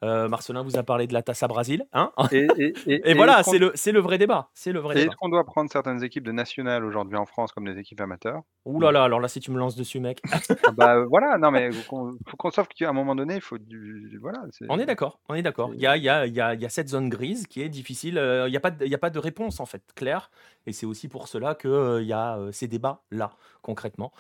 Euh, 0.03 0.27
Marcelin 0.27 0.63
vous 0.63 0.79
a 0.79 0.83
parlé 0.83 1.07
de 1.07 1.13
la 1.13 1.21
Tassa 1.23 1.49
Brasil. 1.49 1.87
Hein? 1.93 2.13
Et, 2.33 2.47
voilà, 3.15 3.43
c'est 3.43 3.59
le, 3.59 3.75
le 3.75 4.01
vrai 4.01 4.17
débat. 4.17 4.49
C'est 4.55 4.73
le 4.73 4.81
vrai 4.81 4.99
Est-ce 4.99 5.15
qu'on 5.17 5.29
doit 5.29 5.45
prendre 5.45 5.71
certaines 5.71 6.03
équipes 6.03 6.25
de 6.25 6.33
nationales 6.33 6.83
aujourd'hui 6.87 7.19
en 7.19 7.27
France 7.27 7.53
comme 7.53 7.67
des 7.67 7.79
équipes 7.79 8.01
amateurs? 8.01 8.41
Ouh 8.65 8.81
là 8.81 8.91
là, 8.91 9.05
alors 9.05 9.21
là, 9.21 9.29
si 9.29 9.41
tu 9.41 9.51
me 9.51 9.59
lances 9.59 9.77
dessus, 9.77 10.01
mec. 10.01 10.23
Ah 10.67 10.73
bah 10.73 11.05
voilà, 11.05 11.39
non 11.39 11.51
mais 11.51 11.71
faut 11.73 12.37
qu'on 12.37 12.51
sauf 12.51 12.69
qu'à 12.69 12.89
un 12.89 12.93
moment 12.93 13.15
donné, 13.15 13.37
il 13.37 13.41
faut 13.41 13.59
du. 13.59 14.19
Voilà, 14.21 14.43
on 14.69 14.79
est 14.79 14.87
d'accord, 14.87 15.19
on 15.29 15.35
est 15.35 15.43
d'accord. 15.43 15.71
Il 15.75 15.81
y 15.81 15.87
a, 15.87 15.97
y, 15.97 16.09
a, 16.09 16.27
y, 16.27 16.41
a, 16.41 16.55
y 16.55 16.65
a, 16.65 16.69
cette 16.69 16.89
zone 16.89 17.09
grise 17.09 17.47
qui 17.47 17.63
est 17.63 17.69
difficile. 17.69 18.19
Euh, 18.19 18.47
il 18.47 18.51
n'y 18.51 18.57
a, 18.57 18.61
pas 18.61 18.71
de, 18.71 18.95
a 18.95 18.99
pas 18.99 19.11
de 19.11 19.19
réponse 19.19 19.59
en 19.59 19.67
fait 19.67 19.83
claire. 19.95 20.31
Et 20.67 20.73
c'est 20.73 20.87
aussi 20.87 21.09
pour 21.09 21.29
cela 21.29 21.55
qu'il 21.55 21.71
il 22.01 22.07
y 22.07 22.13
a 22.13 22.39
ces 22.53 22.69
débats-là, 22.69 23.33
concrètement, 23.63 24.13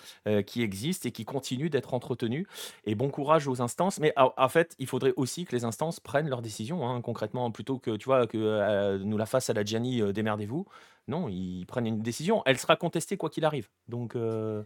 qui 0.46 0.62
existent 0.62 1.08
et 1.08 1.12
qui 1.12 1.24
continuent 1.30 1.70
d'être 1.70 1.94
entretenus. 1.94 2.46
Et 2.84 2.94
bon 2.94 3.08
courage 3.08 3.46
aux 3.46 3.62
instances. 3.62 4.00
Mais 4.00 4.12
en 4.16 4.48
fait, 4.48 4.74
il 4.78 4.86
faudrait 4.86 5.14
aussi 5.16 5.44
que 5.44 5.54
les 5.54 5.64
instances 5.64 6.00
prennent 6.00 6.28
leurs 6.28 6.42
décisions, 6.42 6.86
hein, 6.86 7.00
concrètement, 7.00 7.50
plutôt 7.50 7.78
que 7.78 7.96
tu 7.96 8.06
vois 8.06 8.26
que 8.26 8.36
euh, 8.38 8.98
nous 8.98 9.16
la 9.16 9.26
fasse 9.26 9.48
à 9.48 9.52
la 9.52 9.64
Gianni, 9.64 10.02
euh, 10.02 10.12
démerdez-vous. 10.12 10.66
Non, 11.08 11.28
ils 11.28 11.64
prennent 11.66 11.86
une 11.86 12.02
décision. 12.02 12.42
Elle 12.46 12.58
sera 12.58 12.76
contestée 12.76 13.16
quoi 13.16 13.30
qu'il 13.30 13.44
arrive. 13.44 13.68
Donc, 13.88 14.16
euh, 14.16 14.64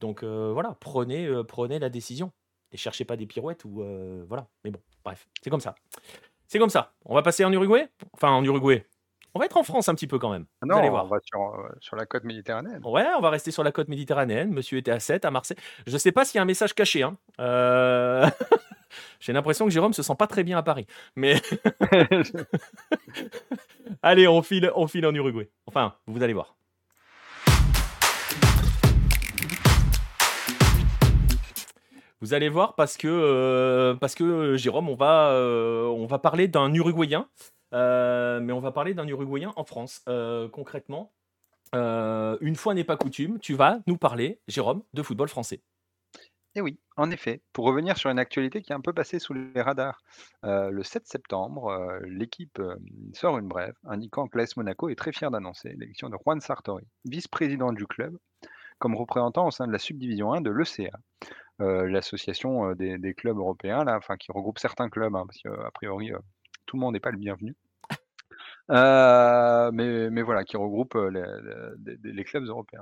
voilà, 0.00 0.76
prenez, 0.80 1.30
prenez 1.46 1.78
la 1.78 1.88
décision 1.88 2.32
et 2.72 2.76
cherchez 2.76 3.04
pas 3.04 3.16
des 3.16 3.26
pirouettes 3.26 3.64
ou 3.64 3.82
voilà. 4.28 4.48
Mais 4.64 4.70
bon, 4.70 4.80
bref, 5.04 5.28
c'est 5.42 5.50
comme 5.50 5.60
ça. 5.60 5.74
C'est 6.48 6.58
comme 6.58 6.70
ça. 6.70 6.92
On 7.04 7.14
va 7.14 7.22
passer 7.22 7.44
en 7.44 7.52
Uruguay? 7.52 7.88
Enfin, 8.12 8.30
en 8.30 8.44
Uruguay. 8.44 8.84
On 9.36 9.38
va 9.38 9.44
être 9.44 9.58
en 9.58 9.64
France 9.64 9.90
un 9.90 9.94
petit 9.94 10.06
peu 10.06 10.18
quand 10.18 10.30
même. 10.30 10.46
Ah 10.62 10.66
non, 10.66 10.76
allez 10.76 10.88
voir. 10.88 11.04
on 11.04 11.08
va 11.08 11.18
sur, 11.82 11.94
la 11.94 12.06
côte 12.06 12.24
méditerranéenne. 12.24 12.80
Ouais, 12.86 13.04
on 13.18 13.20
va 13.20 13.28
rester 13.28 13.50
sur 13.50 13.62
la 13.62 13.70
côte 13.70 13.88
méditerranéenne. 13.88 14.50
Monsieur 14.50 14.78
était 14.78 14.92
à 14.92 14.98
7 14.98 15.26
à 15.26 15.30
Marseille. 15.30 15.58
Je 15.86 15.92
ne 15.92 15.98
sais 15.98 16.10
pas 16.10 16.24
s'il 16.24 16.36
y 16.36 16.38
a 16.38 16.42
un 16.42 16.46
message 16.46 16.72
caché. 16.74 17.02
Hein. 17.02 17.18
J'ai 19.20 19.34
l'impression 19.34 19.66
que 19.66 19.70
Jérôme 19.70 19.92
se 19.92 20.02
sent 20.02 20.14
pas 20.18 20.26
très 20.26 20.42
bien 20.42 20.56
à 20.56 20.62
Paris. 20.62 20.86
Mais 21.16 21.42
allez, 24.02 24.26
on 24.26 24.40
file, 24.40 24.72
on 24.74 24.86
file 24.86 25.04
en 25.04 25.14
Uruguay. 25.14 25.50
Enfin, 25.66 25.92
vous 26.06 26.22
allez 26.22 26.32
voir. 26.32 26.56
Vous 32.22 32.32
allez 32.32 32.48
voir 32.48 32.74
parce 32.74 32.96
que, 32.96 33.06
euh, 33.06 33.94
parce 33.96 34.14
que 34.14 34.56
Jérôme, 34.56 34.88
on 34.88 34.94
va, 34.94 35.32
euh, 35.32 35.84
on 35.84 36.06
va 36.06 36.18
parler 36.18 36.48
d'un 36.48 36.72
Uruguayen, 36.72 37.28
euh, 37.28 37.55
mais 37.72 38.52
on 38.52 38.60
va 38.60 38.72
parler 38.72 38.94
d'un 38.94 39.06
Uruguayen 39.06 39.52
en 39.56 39.64
France. 39.64 40.04
concrètement, 40.52 41.12
une 41.72 42.56
fois 42.56 42.74
n'est 42.74 42.84
pas 42.84 42.96
coutume, 42.96 43.38
tu 43.38 43.54
vas 43.54 43.80
nous 43.86 43.96
parler, 43.96 44.40
Jérôme, 44.48 44.82
de 44.94 45.02
football 45.02 45.28
français. 45.28 45.60
Et 46.56 46.62
oui, 46.62 46.80
en 46.96 47.10
effet, 47.10 47.42
pour 47.52 47.66
revenir 47.66 47.98
sur 47.98 48.08
une 48.08 48.18
actualité 48.18 48.62
qui 48.62 48.72
est 48.72 48.74
un 48.74 48.80
peu 48.80 48.94
passée 48.94 49.18
sous 49.18 49.34
les 49.34 49.60
radars, 49.60 50.00
euh, 50.44 50.70
le 50.70 50.82
7 50.82 51.06
septembre, 51.06 51.66
euh, 51.66 52.00
l'équipe 52.06 52.58
euh, 52.60 52.76
sort 53.12 53.36
une 53.36 53.46
brève 53.46 53.74
indiquant 53.84 54.26
que 54.26 54.38
l'AS 54.38 54.56
Monaco 54.56 54.88
est 54.88 54.94
très 54.94 55.12
fier 55.12 55.30
d'annoncer 55.30 55.74
l'élection 55.76 56.08
de 56.08 56.16
Juan 56.24 56.40
Sartori, 56.40 56.86
vice-président 57.04 57.74
du 57.74 57.86
club, 57.86 58.16
comme 58.78 58.94
représentant 58.94 59.46
au 59.46 59.50
sein 59.50 59.66
de 59.66 59.72
la 59.72 59.78
subdivision 59.78 60.32
1 60.32 60.40
de 60.40 60.50
l'ECA, 60.50 60.98
l'association 61.58 62.72
des, 62.72 63.14
clubs 63.14 63.36
européens, 63.36 63.86
enfin, 63.88 64.16
qui 64.16 64.32
regroupe 64.32 64.58
certains 64.58 64.88
clubs, 64.88 65.14
hein, 65.14 65.26
parce 65.26 65.42
qu'a 65.42 65.70
priori, 65.72 66.12
tout 66.66 66.76
le 66.76 66.80
monde 66.80 66.94
n'est 66.94 67.00
pas 67.00 67.10
le 67.10 67.18
bienvenu. 67.18 67.56
Euh, 68.68 69.70
mais, 69.72 70.22
voilà, 70.22 70.42
qui 70.42 70.56
regroupe 70.56 70.96
les, 70.96 72.24
clubs 72.24 72.44
européens. 72.46 72.80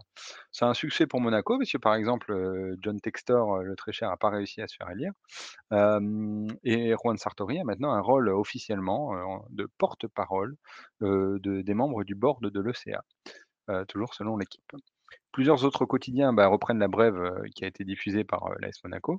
C'est 0.51 0.65
un 0.65 0.73
succès 0.73 1.07
pour 1.07 1.21
Monaco, 1.21 1.59
parce 1.59 1.71
que 1.71 1.77
par 1.77 1.95
exemple, 1.95 2.35
John 2.81 2.99
Textor, 2.99 3.59
le 3.59 3.77
très 3.77 3.93
cher, 3.93 4.09
n'a 4.09 4.17
pas 4.17 4.31
réussi 4.31 4.63
à 4.63 4.67
se 4.67 4.77
faire 4.77 4.91
élire. 4.91 5.13
et 6.65 6.95
Juan 6.95 7.19
Sartori 7.19 7.59
a 7.59 7.65
maintenant 7.65 7.93
un 7.93 8.01
rôle 8.01 8.31
officiellement 8.31 9.45
de 9.51 9.69
porte-parole 9.77 10.57
de, 11.03 11.61
des 11.61 11.75
membres 11.75 12.03
du 12.03 12.15
board 12.15 12.51
de 12.51 12.61
l'ECA, 12.61 13.05
toujours 13.87 14.15
selon 14.15 14.39
l'équipe. 14.39 14.73
Plusieurs 15.35 15.65
autres 15.65 15.85
quotidiens 15.85 16.33
bah, 16.33 16.47
reprennent 16.47 16.79
la 16.79 16.87
brève 16.87 17.43
qui 17.57 17.65
a 17.65 17.67
été 17.67 17.83
diffusée 17.83 18.23
par 18.23 18.51
l'AS 18.61 18.85
Monaco, 18.85 19.19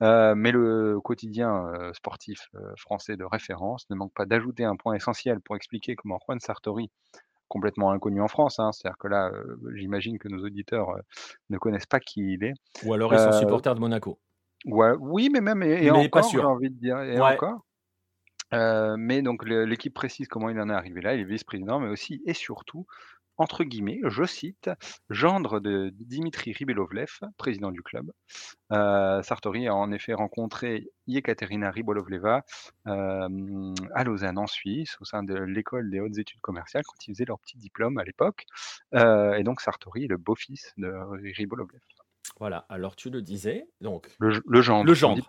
mais 0.00 0.52
le 0.52 1.00
quotidien 1.00 1.66
sportif 1.92 2.48
français 2.78 3.16
de 3.16 3.24
référence 3.24 3.84
ne 3.90 3.96
manque 3.96 4.14
pas 4.14 4.26
d'ajouter 4.26 4.62
un 4.62 4.76
point 4.76 4.94
essentiel 4.94 5.40
pour 5.40 5.56
expliquer 5.56 5.96
comment 5.96 6.20
Juan 6.24 6.38
Sartori, 6.38 6.88
complètement 7.48 7.90
inconnu 7.90 8.20
en 8.20 8.28
France, 8.28 8.60
hein, 8.60 8.70
c'est-à-dire 8.70 8.96
que 8.96 9.08
là, 9.08 9.32
j'imagine 9.74 10.20
que 10.20 10.28
nos 10.28 10.44
auditeurs 10.44 10.94
ne 11.50 11.58
connaissent 11.58 11.86
pas 11.86 11.98
qui 11.98 12.34
il 12.34 12.44
est. 12.44 12.54
Ou 12.84 12.94
alors 12.94 13.12
ils 13.12 13.18
sont 13.18 13.32
supporters 13.32 13.74
de 13.74 13.80
Monaco. 13.80 14.20
oui, 14.64 15.30
mais 15.32 15.40
même, 15.40 15.64
et, 15.64 15.90
encore, 15.90 16.30
j'ai 16.30 16.38
envie 16.38 16.70
de 16.70 16.78
dire, 16.78 17.00
et 17.00 17.18
encore. 17.18 17.66
mais 18.52 19.20
donc 19.20 19.44
l'équipe 19.44 19.94
précise 19.94 20.28
comment 20.28 20.48
il 20.48 20.60
en 20.60 20.70
est 20.70 20.74
arrivé 20.74 21.00
là, 21.00 21.14
il 21.14 21.22
est 21.22 21.24
vice-président, 21.24 21.80
mais 21.80 21.88
aussi 21.88 22.22
et 22.24 22.34
surtout 22.34 22.86
entre 23.38 23.64
guillemets, 23.64 24.00
je 24.04 24.24
cite, 24.24 24.70
gendre 25.10 25.60
de 25.60 25.92
Dimitri 26.00 26.52
Ribelovlev, 26.52 27.20
président 27.36 27.70
du 27.70 27.82
club. 27.82 28.10
Euh, 28.72 29.22
Sartori 29.22 29.68
a 29.68 29.74
en 29.74 29.92
effet 29.92 30.14
rencontré 30.14 30.88
Yekaterina 31.06 31.70
Ribolovleva 31.70 32.44
euh, 32.86 33.74
à 33.94 34.04
Lausanne 34.04 34.38
en 34.38 34.46
Suisse, 34.46 34.96
au 35.00 35.04
sein 35.04 35.22
de 35.22 35.34
l'école 35.34 35.90
des 35.90 36.00
hautes 36.00 36.18
études 36.18 36.40
commerciales, 36.40 36.84
quand 36.84 37.06
ils 37.06 37.14
faisaient 37.14 37.26
leur 37.26 37.38
petit 37.40 37.58
diplôme 37.58 37.98
à 37.98 38.04
l'époque. 38.04 38.46
Euh, 38.94 39.34
et 39.34 39.44
donc 39.44 39.60
Sartori 39.60 40.04
est 40.04 40.08
le 40.08 40.16
beau-fils 40.16 40.72
de 40.78 40.92
Ribolovlev. 41.36 41.80
Voilà, 42.40 42.66
alors 42.68 42.96
tu 42.96 43.10
le 43.10 43.22
disais, 43.22 43.66
donc. 43.80 44.08
Le, 44.18 44.30
gendre. 44.60 44.84
Le 44.84 44.94
gendre. 44.94 45.28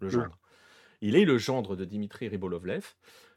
le, 0.00 0.08
gendre. 0.08 0.38
Il 1.00 1.16
est 1.16 1.24
le 1.24 1.38
gendre 1.38 1.76
de 1.76 1.84
Dimitri 1.84 2.28
Ribolovlev. 2.28 2.94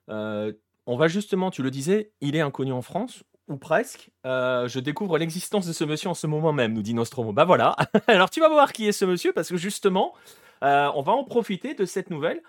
on 0.08 0.98
va 0.98 1.08
justement, 1.08 1.52
tu 1.52 1.64
le 1.64 1.70
disais, 1.70 2.14
il 2.22 2.36
est 2.36 2.42
inconnu 2.42 2.72
en 2.72 2.82
France 2.82 3.24
ou 3.48 3.58
presque. 3.58 4.10
Euh, 4.26 4.68
je 4.68 4.80
découvre 4.80 5.18
l'existence 5.18 5.66
de 5.68 5.74
ce 5.74 5.84
monsieur 5.84 6.10
en 6.10 6.14
ce 6.14 6.28
moment 6.28 6.54
même, 6.54 6.74
nous 6.74 6.82
dit 6.82 6.94
Nostromo. 6.94 7.34
Bah 7.34 7.46
voilà. 7.46 7.76
Alors 8.08 8.30
tu 8.30 8.40
vas 8.40 8.50
voir 8.50 8.74
qui 8.74 8.88
est 8.88 8.92
ce 8.92 9.06
monsieur 9.06 9.34
parce 9.34 9.50
que 9.50 9.58
justement, 9.58 10.14
euh, 10.64 10.90
on 10.96 11.02
va 11.02 11.12
en 11.12 11.24
profiter 11.24 11.74
de 11.74 11.86
cette 11.86 12.10
nouvelle 12.10 12.42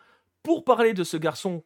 pour 0.43 0.65
parler 0.65 0.95
de 0.95 1.05
ce 1.05 1.17
garçon 1.17 1.63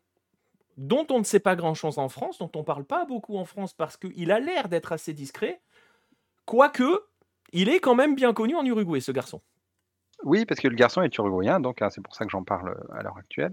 dont 0.77 1.07
on 1.11 1.19
ne 1.19 1.25
sait 1.25 1.41
pas 1.41 1.57
grand-chose 1.57 1.99
en 1.99 2.09
France, 2.09 2.39
dont 2.39 2.51
on 2.55 2.63
parle 2.63 2.85
pas 2.85 3.05
beaucoup 3.07 3.39
en 3.39 3.45
France 3.45 3.73
parce 3.73 3.97
qu'il 3.97 4.31
a 4.31 4.41
l'air 4.41 4.69
d'être 4.69 4.93
assez 4.93 5.15
discret, 5.15 5.61
quoique 6.45 7.03
il 7.53 7.69
est 7.69 7.81
quand 7.81 7.95
même 7.95 8.15
bien 8.15 8.33
connu 8.33 8.55
en 8.57 8.65
Uruguay, 8.65 9.01
ce 9.01 9.13
garçon. 9.13 9.41
Oui, 10.27 10.45
parce 10.45 10.61
que 10.61 10.67
le 10.67 10.75
garçon 10.75 11.03
est 11.03 11.17
uruguayen, 11.19 11.61
donc 11.61 11.83
hein, 11.83 11.89
c'est 11.89 12.01
pour 12.01 12.17
ça 12.17 12.25
que 12.25 12.33
j'en 12.33 12.43
parle 12.43 12.77
à 12.93 13.05
l'heure 13.05 13.17
actuelle. 13.17 13.53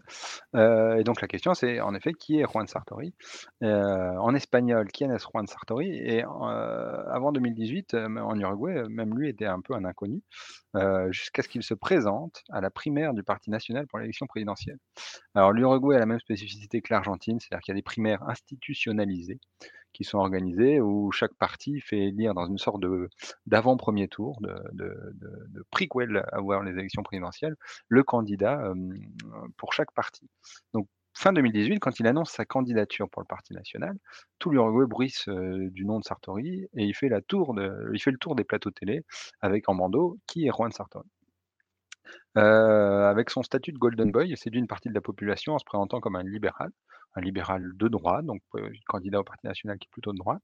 Euh, 0.56 0.95
et 0.95 1.04
donc 1.04 1.22
la 1.22 1.28
question, 1.28 1.54
c'est 1.54 1.80
en 1.80 1.94
effet 1.94 2.14
qui 2.14 2.40
est 2.40 2.45
Juan 2.52 2.66
Sartori 2.66 3.14
euh, 3.62 4.16
En 4.18 4.34
espagnol, 4.34 4.88
qui 4.91 5.04
est 5.04 5.20
Juan 5.20 5.45
Sartori? 5.45 5.95
Et 5.95 6.26
euh, 6.26 7.04
avant 7.12 7.32
2018, 7.32 7.94
en 7.94 8.40
Uruguay, 8.40 8.86
même 8.90 9.16
lui 9.16 9.30
était 9.30 9.45
un 9.45 9.62
peu 9.62 9.76
un 9.76 9.86
inconnu, 9.86 10.24
jusqu'à 11.12 11.44
ce 11.44 11.48
qu'il 11.48 11.62
se 11.62 11.76
présente 11.76 12.41
à 12.52 12.60
la 12.60 12.72
primaire 12.72 13.14
du 13.14 13.22
Parti 13.22 13.52
national 13.52 13.86
pour 13.86 14.00
l'élection 14.00 14.26
présidentielle. 14.26 14.80
Alors 15.36 15.52
l'Uruguay 15.52 15.98
a 15.98 16.00
la 16.00 16.08
même 16.08 16.20
spécificité 16.20 16.82
que 16.82 16.91
l'Argentine, 16.91 17.40
c'est-à-dire 17.40 17.62
qu'il 17.62 17.74
y 17.74 17.76
a 17.76 17.80
des 17.80 17.84
primaires 17.84 18.24
institutionnalisées 18.28 19.40
qui 19.94 20.03
sont 20.03 20.18
organisées 20.18 20.82
où 20.82 21.11
chaque 21.11 21.34
parti 21.36 21.80
fait 21.80 22.07
élire 22.07 22.34
dans 22.34 22.45
une 22.45 22.57
sorte 22.57 22.82
de 22.82 23.10
d'avant-premier 23.45 24.07
tour, 24.07 24.40
de, 24.41 24.53
de, 24.74 26.24
à 26.32 26.41
voir 26.41 26.64
les 26.64 26.72
élections 26.72 27.03
présidentielles, 27.03 27.56
le 27.88 28.03
candidat 28.03 28.74
pour 29.57 29.74
chaque 29.74 29.91
parti. 29.94 30.30
Donc 30.74 30.88
fin 31.14 31.34
2018, 31.34 31.80
quand 31.80 31.99
il 31.99 32.07
annonce 32.07 32.32
sa 32.32 32.45
candidature 32.45 33.10
pour 33.10 33.22
le 33.22 33.28
Parti 33.28 33.53
national, 33.53 33.98
tout 34.40 34.49
l'Uruguay 34.49 34.88
bruisse 34.88 35.28
du 35.28 35.86
nom 35.86 35.99
de 35.99 36.03
Sartori 36.03 36.68
et 36.74 36.84
il 36.84 36.95
fait, 36.95 37.10
la 37.10 37.22
tour 37.22 37.53
de, 37.53 37.90
il 37.94 38.02
fait 38.02 38.11
le 38.11 38.18
tour 38.18 38.36
des 38.36 38.44
plateaux 38.44 38.72
télé 38.72 39.03
avec 39.41 39.70
en 39.70 39.76
bandeau 39.76 40.20
qui 40.28 40.48
est 40.48 40.52
Juan 40.52 40.72
Sartori. 40.72 41.07
Avec 42.36 43.30
son 43.30 43.44
statut 43.44 43.72
de 43.72 43.78
Golden 43.78 44.12
Boy, 44.12 44.30
il 44.30 44.38
séduit 44.38 44.60
une 44.60 44.68
partie 44.68 44.90
de 44.90 44.94
la 44.94 45.02
population 45.02 45.54
en 45.54 45.60
se 45.60 45.66
présentant 45.66 46.00
comme 46.00 46.16
un 46.16 46.24
libéral 46.24 46.72
un 47.16 47.22
libéral 47.22 47.72
de 47.76 47.88
droite, 47.88 48.26
donc 48.26 48.42
candidat 48.88 49.20
au 49.20 49.24
Parti 49.24 49.46
national 49.46 49.78
qui 49.78 49.88
est 49.88 49.92
plutôt 49.92 50.14
de 50.14 50.18
droite. 50.18 50.44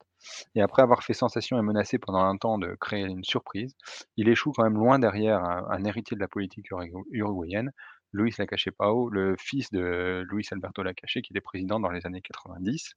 Et 0.55 0.61
après 0.61 0.81
avoir 0.81 1.03
fait 1.03 1.13
sensation 1.13 1.57
et 1.57 1.61
menacé 1.61 1.97
pendant 1.97 2.19
un 2.19 2.37
temps 2.37 2.57
de 2.57 2.75
créer 2.79 3.05
une 3.05 3.23
surprise, 3.23 3.75
il 4.17 4.29
échoue 4.29 4.51
quand 4.51 4.63
même 4.63 4.77
loin 4.77 4.99
derrière 4.99 5.43
un, 5.43 5.83
héritier 5.83 6.15
de 6.15 6.21
la 6.21 6.27
politique 6.27 6.67
uruguayenne, 7.11 7.71
Luis 8.13 8.33
Lacache 8.37 8.69
Pau, 8.77 9.09
le 9.09 9.35
fils 9.39 9.71
de 9.71 10.25
Luis 10.29 10.47
Alberto 10.51 10.83
Lacache, 10.83 11.19
qui 11.21 11.33
était 11.33 11.41
président 11.41 11.79
dans 11.79 11.91
les 11.91 12.05
années 12.05 12.21
90. 12.21 12.93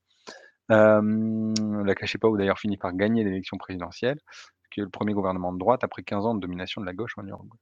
Euh, 0.71 1.55
Lacache 1.85 2.17
Pau 2.19 2.37
d'ailleurs 2.37 2.59
finit 2.59 2.79
par 2.79 2.95
gagner 2.95 3.25
l'élection 3.25 3.59
présidentielle, 3.59 4.19
qui 4.71 4.81
est 4.81 4.85
le 4.85 4.91
premier 4.91 5.13
gouvernement 5.13 5.53
de 5.53 5.59
droite 5.59 5.85
après 5.85 6.03
15 6.03 6.27
ans 6.27 6.35
de 6.35 6.41
domination 6.41 6.81
de 6.81 6.87
la 6.87 6.95
gauche 6.95 7.15
en 7.19 7.27
Uruguay. 7.27 7.59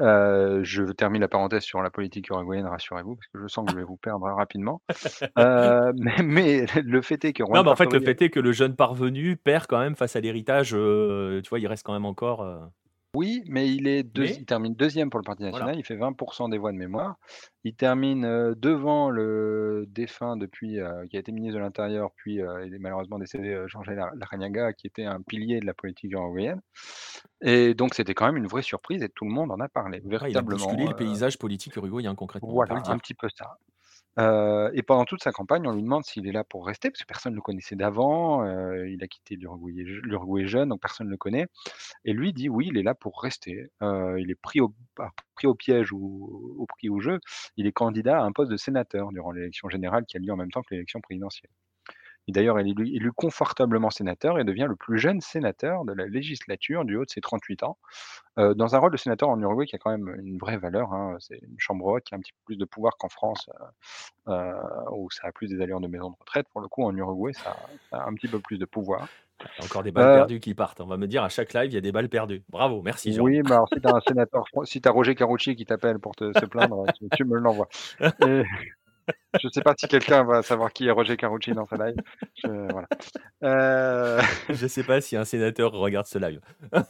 Euh, 0.00 0.60
je 0.62 0.84
termine 0.84 1.20
la 1.20 1.28
parenthèse 1.28 1.62
sur 1.62 1.82
la 1.82 1.90
politique 1.90 2.28
uruguayenne, 2.28 2.66
rassurez-vous, 2.66 3.16
parce 3.16 3.26
que 3.28 3.40
je 3.40 3.46
sens 3.48 3.66
que 3.66 3.72
je 3.72 3.78
vais 3.78 3.84
vous 3.84 3.96
perdre 3.96 4.26
rapidement. 4.26 4.80
Euh, 5.38 5.92
mais, 6.24 6.66
le 6.84 7.02
fait 7.02 7.24
est 7.24 7.32
que 7.32 7.42
Non, 7.42 7.62
mais 7.62 7.70
en 7.70 7.76
fait, 7.76 7.92
le 7.92 8.00
fait 8.00 8.22
est 8.22 8.30
que 8.30 8.40
le 8.40 8.52
jeune 8.52 8.76
parvenu 8.76 9.36
perd 9.36 9.66
quand 9.66 9.80
même 9.80 9.96
face 9.96 10.16
à 10.16 10.20
l'héritage. 10.20 10.74
Euh, 10.74 11.40
tu 11.42 11.48
vois, 11.48 11.58
il 11.58 11.66
reste 11.66 11.84
quand 11.84 11.92
même 11.92 12.06
encore. 12.06 12.46
Oui, 13.14 13.42
mais 13.46 13.68
il 13.68 13.88
est 13.88 14.06
il 14.16 14.44
termine 14.44 14.74
deuxième 14.74 15.10
pour 15.10 15.18
le 15.18 15.24
Parti 15.24 15.42
national, 15.42 15.78
il 15.78 15.84
fait 15.84 15.96
20 15.96 16.16
des 16.50 16.58
voix 16.58 16.72
de 16.72 16.76
mémoire. 16.76 17.16
Il 17.64 17.74
termine, 17.74 18.22
devant 18.54 19.10
le 19.10 19.86
défunt 19.88 20.36
depuis, 20.36 20.78
qui 21.10 21.16
a 21.16 21.20
été 21.20 21.32
ministre 21.32 21.56
de 21.56 21.62
l'Intérieur, 21.62 22.10
puis, 22.16 22.34
il 22.36 22.74
est 22.74 22.78
malheureusement 22.78 23.18
décédé, 23.18 23.62
Jean-Jacques 23.66 23.98
Larrañaga, 24.14 24.72
qui 24.72 24.86
était 24.86 25.04
un 25.04 25.22
pilier 25.22 25.60
de 25.60 25.66
la 25.66 25.74
politique 25.74 26.12
uruguayenne 26.12 26.60
et 27.40 27.74
donc 27.74 27.94
c'était 27.94 28.14
quand 28.14 28.26
même 28.26 28.36
une 28.36 28.46
vraie 28.46 28.62
surprise 28.62 29.02
et 29.02 29.08
tout 29.08 29.24
le 29.24 29.30
monde 29.30 29.50
en 29.50 29.60
a 29.60 29.68
parlé, 29.68 30.02
il 30.04 30.36
a 30.36 30.42
bousculé 30.42 30.86
le 30.86 30.94
paysage 30.94 31.38
politique 31.38 31.76
uruguayen 31.76 32.14
concrètement, 32.14 32.50
voilà, 32.50 32.82
un 32.86 32.98
petit 32.98 33.14
peu 33.14 33.28
ça. 33.36 33.58
Et 34.18 34.82
pendant 34.82 35.04
toute 35.04 35.22
sa 35.22 35.32
campagne, 35.32 35.66
on 35.66 35.72
lui 35.72 35.82
demande 35.82 36.04
s'il 36.04 36.26
est 36.26 36.32
là 36.32 36.44
pour 36.44 36.66
rester, 36.66 36.90
parce 36.90 37.00
que 37.02 37.06
personne 37.06 37.32
ne 37.32 37.36
le 37.36 37.42
connaissait 37.42 37.76
d'avant. 37.76 38.44
Il 38.84 39.02
a 39.02 39.06
quitté 39.06 39.36
l'Uruguay 39.36 40.46
jeune, 40.46 40.70
donc 40.70 40.80
personne 40.80 41.06
ne 41.06 41.12
le 41.12 41.16
connaît. 41.16 41.46
Et 42.04 42.12
lui 42.12 42.32
dit 42.32 42.48
oui, 42.48 42.68
il 42.70 42.78
est 42.78 42.82
là 42.82 42.94
pour 42.94 43.20
rester. 43.22 43.70
Il 43.82 44.30
est 44.30 44.40
pris 44.40 44.60
au, 44.60 44.74
pris 45.34 45.46
au 45.46 45.54
piège 45.54 45.92
ou 45.92 46.56
au 46.58 46.66
prix 46.66 46.88
au 46.88 47.00
jeu. 47.00 47.20
Il 47.56 47.66
est 47.66 47.72
candidat 47.72 48.20
à 48.20 48.24
un 48.24 48.32
poste 48.32 48.50
de 48.50 48.56
sénateur 48.56 49.10
durant 49.12 49.30
l'élection 49.32 49.68
générale 49.68 50.04
qui 50.06 50.16
a 50.16 50.20
lieu 50.20 50.32
en 50.32 50.36
même 50.36 50.50
temps 50.50 50.62
que 50.62 50.74
l'élection 50.74 51.00
présidentielle. 51.00 51.50
Et 52.28 52.32
d'ailleurs, 52.32 52.60
il 52.60 52.68
est 52.68 52.94
élu 52.94 53.10
confortablement 53.10 53.88
sénateur 53.88 54.38
et 54.38 54.44
devient 54.44 54.66
le 54.68 54.76
plus 54.76 54.98
jeune 54.98 55.22
sénateur 55.22 55.86
de 55.86 55.94
la 55.94 56.06
législature 56.06 56.84
du 56.84 56.96
haut 56.96 57.06
de 57.06 57.10
ses 57.10 57.22
38 57.22 57.62
ans, 57.62 57.78
euh, 58.38 58.52
dans 58.52 58.76
un 58.76 58.78
rôle 58.78 58.92
de 58.92 58.98
sénateur 58.98 59.30
en 59.30 59.40
Uruguay 59.40 59.66
qui 59.66 59.74
a 59.74 59.78
quand 59.78 59.90
même 59.90 60.14
une 60.22 60.36
vraie 60.36 60.58
valeur. 60.58 60.92
Hein. 60.92 61.16
C'est 61.20 61.40
une 61.42 61.58
chambre 61.58 61.86
haute 61.86 62.04
qui 62.04 62.14
a 62.14 62.18
un 62.18 62.20
petit 62.20 62.32
peu 62.32 62.44
plus 62.44 62.56
de 62.56 62.66
pouvoir 62.66 62.98
qu'en 62.98 63.08
France, 63.08 63.48
euh, 64.28 64.32
euh, 64.32 64.90
où 64.92 65.10
ça 65.10 65.28
a 65.28 65.32
plus 65.32 65.48
des 65.48 65.60
allures 65.62 65.80
de 65.80 65.88
maison 65.88 66.10
de 66.10 66.16
retraite. 66.20 66.46
Pour 66.52 66.60
le 66.60 66.68
coup, 66.68 66.84
en 66.84 66.94
Uruguay, 66.94 67.32
ça, 67.32 67.56
a 67.92 68.06
un 68.06 68.12
petit 68.12 68.28
peu 68.28 68.40
plus 68.40 68.58
de 68.58 68.66
pouvoir. 68.66 69.08
Encore 69.62 69.82
des 69.82 69.92
balles 69.92 70.16
perdues 70.16 70.40
qui 70.40 70.52
partent. 70.52 70.80
On 70.80 70.86
va 70.86 70.96
me 70.98 71.06
dire 71.06 71.22
à 71.22 71.30
chaque 71.30 71.54
live, 71.54 71.70
il 71.70 71.74
y 71.74 71.78
a 71.78 71.80
des 71.80 71.92
balles 71.92 72.08
perdues. 72.08 72.42
Bravo, 72.50 72.82
merci 72.82 73.12
Jean. 73.12 73.22
Oui, 73.22 73.40
mais 73.44 73.52
alors 73.52 73.68
si 73.72 73.80
tu 73.80 73.86
as 73.86 73.94
un 73.94 74.00
sénateur, 74.00 74.44
si 74.64 74.80
tu 74.82 74.88
as 74.88 74.90
Roger 74.90 75.14
Carucci 75.14 75.56
qui 75.56 75.64
t'appelle 75.64 75.98
pour 75.98 76.14
te, 76.16 76.36
se 76.38 76.44
plaindre, 76.44 76.84
tu, 77.16 77.24
me 77.24 77.38
l'envoies. 77.38 77.68
Je 79.40 79.46
ne 79.46 79.52
sais 79.52 79.62
pas 79.62 79.74
si 79.76 79.86
quelqu'un 79.88 80.24
va 80.24 80.42
savoir 80.42 80.72
qui 80.72 80.86
est 80.86 80.90
Roger 80.90 81.16
Carucci 81.16 81.52
dans 81.52 81.66
sa 81.66 81.76
live. 81.76 81.96
Je 82.42 82.48
ne 82.48 82.68
euh, 83.44 84.20
sais 84.68 84.84
pas 84.84 85.00
si 85.00 85.16
un 85.16 85.24
sénateur 85.24 85.72
regarde 85.72 86.06
ce 86.06 86.18
live. 86.18 86.40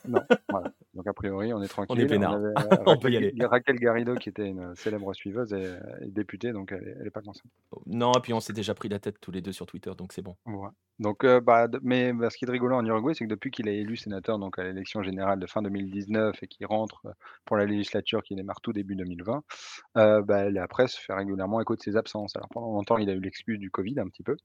non, 0.08 0.20
voilà. 0.48 0.70
Priori, 1.18 1.52
on 1.52 1.60
est 1.60 1.66
tranquille. 1.66 1.96
On 1.98 2.00
est 2.00 2.06
peinard. 2.06 2.38
On 2.86 2.96
peut 2.96 3.10
y 3.10 3.16
aller. 3.16 3.32
Y 3.34 3.44
Raquel 3.44 3.74
Garrido 3.80 4.14
qui 4.14 4.28
était 4.28 4.46
une 4.46 4.76
célèbre 4.76 5.12
suiveuse 5.14 5.52
et, 5.52 5.74
députée, 6.06 6.52
donc 6.52 6.70
elle 6.70 7.02
n'est 7.02 7.10
pas 7.10 7.22
concernée. 7.22 7.50
Non, 7.86 8.12
et 8.12 8.20
puis 8.20 8.32
on 8.32 8.38
s'est 8.38 8.52
déjà 8.52 8.72
pris 8.72 8.88
la 8.88 9.00
tête 9.00 9.16
tous 9.20 9.32
les 9.32 9.40
deux 9.40 9.50
sur 9.50 9.66
Twitter, 9.66 9.90
donc 9.98 10.12
c'est 10.12 10.22
bon. 10.22 10.36
Donc, 11.00 11.22
euh, 11.22 11.40
bah, 11.40 11.68
mais 11.82 12.12
bah, 12.12 12.28
ce 12.28 12.36
qui 12.36 12.44
est 12.44 12.50
rigolo 12.50 12.74
en 12.74 12.84
Uruguay, 12.84 13.14
c'est 13.14 13.24
que 13.24 13.30
depuis 13.30 13.52
qu'il 13.52 13.68
est 13.68 13.76
élu 13.76 13.96
sénateur 13.96 14.38
donc 14.38 14.58
à 14.58 14.64
l'élection 14.64 15.02
générale 15.02 15.38
de 15.38 15.46
fin 15.46 15.62
2019 15.62 16.42
et 16.42 16.46
qu'il 16.48 16.66
rentre 16.66 17.02
euh, 17.06 17.12
pour 17.44 17.56
la 17.56 17.66
législature 17.66 18.22
qui 18.22 18.34
démarre 18.34 18.60
tout 18.60 18.72
début 18.72 18.96
2020, 18.96 19.44
euh, 19.96 20.22
bah, 20.22 20.50
la 20.50 20.66
presse 20.66 20.96
fait 20.96 21.12
régulièrement 21.12 21.60
écho 21.60 21.76
de 21.76 21.82
ses 21.82 21.96
absences. 21.96 22.34
Alors 22.34 22.48
pendant 22.48 22.72
longtemps, 22.72 22.98
il 22.98 23.08
a 23.10 23.12
eu 23.12 23.20
l'excuse 23.20 23.60
du 23.60 23.70
Covid 23.70 24.00
un 24.00 24.08
petit 24.08 24.24
peu. 24.24 24.36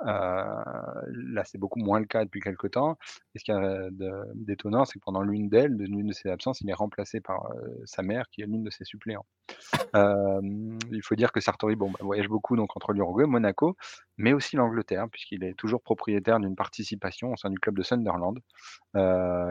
là, 0.00 1.42
c'est 1.44 1.58
beaucoup 1.58 1.80
moins 1.80 2.00
le 2.00 2.06
cas 2.06 2.24
depuis 2.24 2.40
quelques 2.40 2.72
temps. 2.72 2.98
Et 3.34 3.38
ce 3.38 3.44
qui 3.44 3.52
est 3.52 3.90
d'étonnant, 4.34 4.84
c'est 4.84 4.98
que 4.98 5.04
pendant 5.04 5.22
l'une 5.22 5.48
d'elles, 5.48 5.74
l'une 5.74 6.06
de 6.06 6.12
ses 6.14 6.30
absences, 6.30 6.60
il 6.60 6.70
est 6.70 6.74
remplacé 6.74 7.20
par 7.20 7.48
sa 7.84 8.02
mère, 8.02 8.28
qui 8.30 8.42
est 8.42 8.46
l'une 8.46 8.64
de 8.64 8.70
ses 8.70 8.84
suppléants. 8.84 9.26
il 9.94 11.00
faut 11.02 11.14
dire 11.14 11.32
que 11.32 11.40
Sartori 11.40 11.76
bah, 11.76 11.86
voyage 12.00 12.28
beaucoup 12.28 12.56
donc 12.56 12.76
entre 12.76 12.92
l'Uruguay, 12.92 13.26
Monaco, 13.26 13.76
mais 14.16 14.32
aussi 14.32 14.56
l'Angleterre, 14.56 15.06
puisqu'il 15.10 15.44
est 15.44 15.54
toujours 15.54 15.82
propriétaire 15.82 16.40
d'une 16.40 16.56
participation 16.56 17.32
au 17.32 17.36
sein 17.36 17.50
du 17.50 17.58
club 17.58 17.76
de 17.76 17.82
Sunderland, 17.82 18.38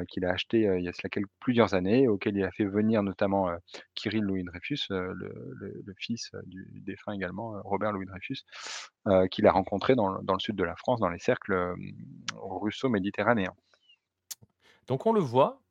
qu'il 0.07 0.26
a 0.26 0.31
acheté 0.31 0.61
il 0.77 0.84
y 0.84 0.88
a 0.88 0.91
plusieurs 1.40 1.73
années, 1.73 2.07
auquel 2.07 2.35
il 2.38 2.44
a 2.44 2.52
fait 2.52 2.65
venir 2.65 3.03
notamment 3.03 3.49
Kirill 3.95 4.23
Louis 4.23 4.44
Dreyfus, 4.44 4.88
le, 4.90 5.94
fils 5.98 6.31
du 6.45 6.81
défunt 6.81 7.14
également, 7.14 7.61
Robert 7.64 7.91
Louis 7.91 8.06
Dreyfus, 8.06 8.44
qu'il 9.31 9.48
a 9.48 9.52
rencontré 9.52 9.95
dans, 9.95 10.07
le 10.10 10.40
sud 10.40 10.56
de 10.56 10.64
la 10.64 10.76
France, 10.76 10.99
dans 10.99 11.10
les 11.10 11.19
cercles 11.19 11.76
russo-méditerranéens. 12.35 13.53
Donc 14.88 15.06
on 15.06 15.14
le 15.14 15.22
voit, 15.22 15.62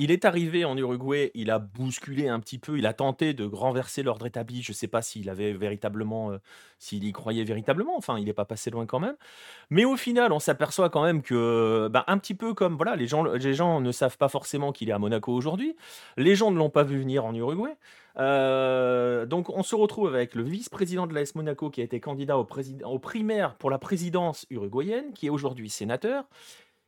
il 0.00 0.10
est 0.10 0.24
arrivé 0.24 0.64
en 0.64 0.78
Uruguay, 0.78 1.30
il 1.34 1.50
a 1.50 1.58
bousculé 1.58 2.26
un 2.26 2.40
petit 2.40 2.56
peu, 2.56 2.78
il 2.78 2.86
a 2.86 2.94
tenté 2.94 3.34
de 3.34 3.44
renverser 3.44 4.02
l'ordre 4.02 4.24
établi. 4.24 4.62
Je 4.62 4.72
ne 4.72 4.74
sais 4.74 4.88
pas 4.88 5.02
s'il 5.02 5.28
avait 5.28 5.52
véritablement, 5.52 6.32
euh, 6.32 6.38
y 6.90 7.12
croyait 7.12 7.44
véritablement. 7.44 7.98
Enfin, 7.98 8.18
il 8.18 8.24
n'est 8.24 8.32
pas 8.32 8.46
passé 8.46 8.70
loin 8.70 8.86
quand 8.86 8.98
même. 8.98 9.16
Mais 9.68 9.84
au 9.84 9.98
final, 9.98 10.32
on 10.32 10.38
s'aperçoit 10.38 10.88
quand 10.88 11.02
même 11.02 11.20
que, 11.20 11.88
bah, 11.92 12.04
un 12.06 12.16
petit 12.16 12.32
peu 12.32 12.54
comme 12.54 12.76
voilà, 12.76 12.96
les 12.96 13.06
gens, 13.06 13.80
ne 13.82 13.92
savent 13.92 14.16
pas 14.16 14.30
forcément 14.30 14.72
qu'il 14.72 14.88
est 14.88 14.92
à 14.92 14.98
Monaco 14.98 15.34
aujourd'hui. 15.34 15.76
Les 16.16 16.34
gens 16.34 16.50
ne 16.50 16.56
l'ont 16.56 16.70
pas 16.70 16.82
vu 16.82 16.98
venir 16.98 17.26
en 17.26 17.34
Uruguay. 17.34 17.76
Euh, 18.16 19.26
donc, 19.26 19.50
on 19.50 19.62
se 19.62 19.74
retrouve 19.74 20.08
avec 20.08 20.34
le 20.34 20.44
vice-président 20.44 21.08
de 21.08 21.14
l'AS 21.14 21.34
Monaco 21.34 21.68
qui 21.68 21.82
a 21.82 21.84
été 21.84 22.00
candidat 22.00 22.38
au, 22.38 22.48
au 22.84 22.98
primaire 22.98 23.54
pour 23.56 23.68
la 23.68 23.78
présidence 23.78 24.46
uruguayenne, 24.48 25.12
qui 25.12 25.26
est 25.26 25.30
aujourd'hui 25.30 25.68
sénateur 25.68 26.24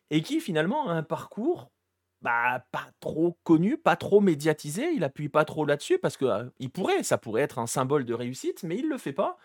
et 0.08 0.22
qui 0.22 0.40
finalement 0.40 0.88
a 0.88 0.94
un 0.94 1.02
parcours 1.02 1.68
bah, 2.22 2.64
pas 2.70 2.86
trop 3.00 3.36
connu, 3.42 3.76
pas 3.76 3.96
trop 3.96 4.20
médiatisé. 4.20 4.92
Il 4.94 5.04
appuie 5.04 5.28
pas 5.28 5.44
trop 5.44 5.64
là-dessus 5.64 5.98
parce 5.98 6.16
que 6.16 6.24
euh, 6.24 6.44
il 6.60 6.70
pourrait, 6.70 7.02
ça 7.02 7.18
pourrait 7.18 7.42
être 7.42 7.58
un 7.58 7.66
symbole 7.66 8.04
de 8.04 8.14
réussite, 8.14 8.62
mais 8.62 8.76
il 8.76 8.88
le 8.88 8.96
fait 8.96 9.12
pas. 9.12 9.36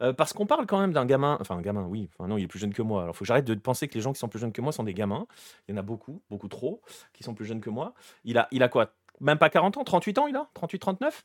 Euh, 0.00 0.12
parce 0.12 0.32
qu'on 0.32 0.46
parle 0.46 0.66
quand 0.66 0.80
même 0.80 0.92
d'un 0.92 1.04
gamin, 1.04 1.36
enfin 1.40 1.56
un 1.56 1.60
gamin, 1.60 1.84
oui, 1.84 2.08
enfin 2.12 2.26
non, 2.26 2.38
il 2.38 2.44
est 2.44 2.48
plus 2.48 2.58
jeune 2.58 2.72
que 2.72 2.82
moi. 2.82 3.02
Alors 3.02 3.14
faut 3.14 3.20
que 3.20 3.26
j'arrête 3.26 3.44
de 3.44 3.54
penser 3.54 3.86
que 3.86 3.94
les 3.94 4.00
gens 4.00 4.12
qui 4.12 4.18
sont 4.18 4.28
plus 4.28 4.40
jeunes 4.40 4.52
que 4.52 4.62
moi 4.62 4.72
sont 4.72 4.82
des 4.82 4.94
gamins. 4.94 5.26
Il 5.68 5.72
y 5.72 5.74
en 5.74 5.78
a 5.78 5.82
beaucoup, 5.82 6.22
beaucoup 6.30 6.48
trop, 6.48 6.80
qui 7.12 7.22
sont 7.22 7.34
plus 7.34 7.44
jeunes 7.44 7.60
que 7.60 7.70
moi. 7.70 7.92
Il 8.24 8.38
a, 8.38 8.48
il 8.50 8.62
a 8.62 8.68
quoi 8.68 8.94
Même 9.20 9.38
pas 9.38 9.50
40 9.50 9.76
ans, 9.76 9.84
38 9.84 10.18
ans 10.18 10.26
il 10.26 10.36
a 10.36 10.48
38, 10.54 10.78
39 10.78 11.24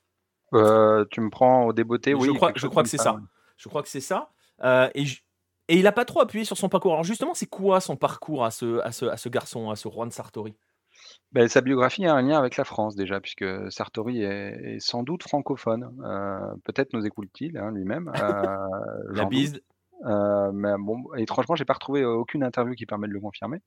euh, 0.54 1.06
Tu 1.10 1.22
me 1.22 1.30
prends 1.30 1.66
au 1.66 1.74
débeauté, 1.74 2.14
oui. 2.14 2.28
Je 2.28 2.32
crois, 2.32 2.52
je 2.56 2.68
crois 2.68 2.84
que 2.84 2.90
c'est 2.90 2.98
ça. 2.98 3.18
Je 3.56 3.70
crois 3.70 3.82
que 3.82 3.90
c'est 3.90 4.02
ça. 4.02 4.30
et, 4.94 5.06
et 5.70 5.78
il 5.80 5.88
a 5.88 5.92
pas 5.94 6.06
trop 6.06 6.20
appuyé 6.20 6.44
sur 6.44 6.58
son 6.58 6.70
parcours. 6.70 6.92
Alors 6.92 7.06
justement, 7.06 7.34
c'est 7.34 7.48
quoi 7.48 7.80
son 7.80 7.96
parcours 7.96 8.44
à 8.44 8.52
ce, 8.52 8.80
à 8.82 8.92
ce, 8.92 9.06
à 9.06 9.18
ce 9.18 9.30
garçon, 9.30 9.70
à 9.70 9.76
ce 9.78 9.90
Juan 9.90 10.12
Sartori? 10.12 10.56
Ben, 11.34 11.48
sa 11.50 11.62
biographie 11.62 12.06
a 12.06 12.16
un 12.16 12.22
lien 12.22 12.38
avec 12.38 12.58
la 12.58 12.64
France 12.64 12.96
déjà, 12.96 13.20
puisque 13.20 13.46
Sartori 13.72 14.24
est, 14.24 14.80
sans 14.80 15.04
doute 15.04 15.24
francophone. 15.24 15.94
Euh, 16.04 16.56
peut-être 16.64 16.94
nous 16.94 17.06
écoute-t-il 17.06 17.58
hein, 17.58 17.72
lui-même. 17.72 18.12
Euh, 18.22 18.58
la 19.12 19.26
bise. 19.26 19.62
Euh, 20.06 20.52
mais 20.54 20.74
bon, 20.80 21.04
étrangement, 21.16 21.56
j'ai 21.56 21.66
pas 21.66 21.74
retrouvé 21.74 22.06
aucune 22.06 22.44
interview 22.44 22.76
qui 22.76 22.86
permet 22.86 23.08
de 23.08 23.14
le 23.14 23.20
confirmer. 23.20 23.60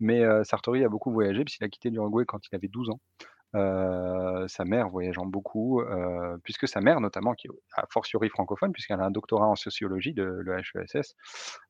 Mais 0.00 0.22
Sartori 0.44 0.84
a 0.84 0.88
beaucoup 0.88 1.10
voyagé, 1.10 1.44
puisqu'il 1.44 1.64
a 1.64 1.68
quitté 1.68 1.90
l'Uruguay 1.90 2.24
quand 2.26 2.40
il 2.50 2.54
avait 2.54 2.68
12 2.68 2.90
ans. 2.90 3.00
Euh, 3.54 4.46
sa 4.46 4.66
mère 4.66 4.90
voyageant 4.90 5.24
beaucoup, 5.24 5.80
euh, 5.80 6.36
puisque 6.44 6.68
sa 6.68 6.82
mère 6.82 7.00
notamment, 7.00 7.32
qui 7.32 7.46
est 7.46 7.50
a 7.74 7.86
fortiori 7.90 8.28
francophone, 8.28 8.72
puisqu'elle 8.72 9.00
a 9.00 9.04
un 9.04 9.10
doctorat 9.10 9.46
en 9.46 9.56
sociologie 9.56 10.12
de 10.12 10.24
l'EHESS, 10.44 11.14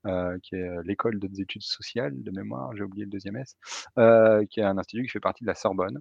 euh, 0.06 0.36
qui 0.42 0.56
est 0.56 0.68
l'école 0.84 1.20
des 1.20 1.40
études 1.40 1.62
sociales 1.62 2.12
de 2.14 2.30
mémoire, 2.32 2.74
j'ai 2.74 2.82
oublié 2.82 3.04
le 3.04 3.10
deuxième 3.10 3.36
S, 3.36 3.56
qui 4.50 4.60
est 4.60 4.64
un 4.64 4.76
institut 4.78 5.04
qui 5.04 5.08
fait 5.08 5.20
partie 5.20 5.44
de 5.44 5.48
la 5.48 5.54
Sorbonne. 5.54 6.00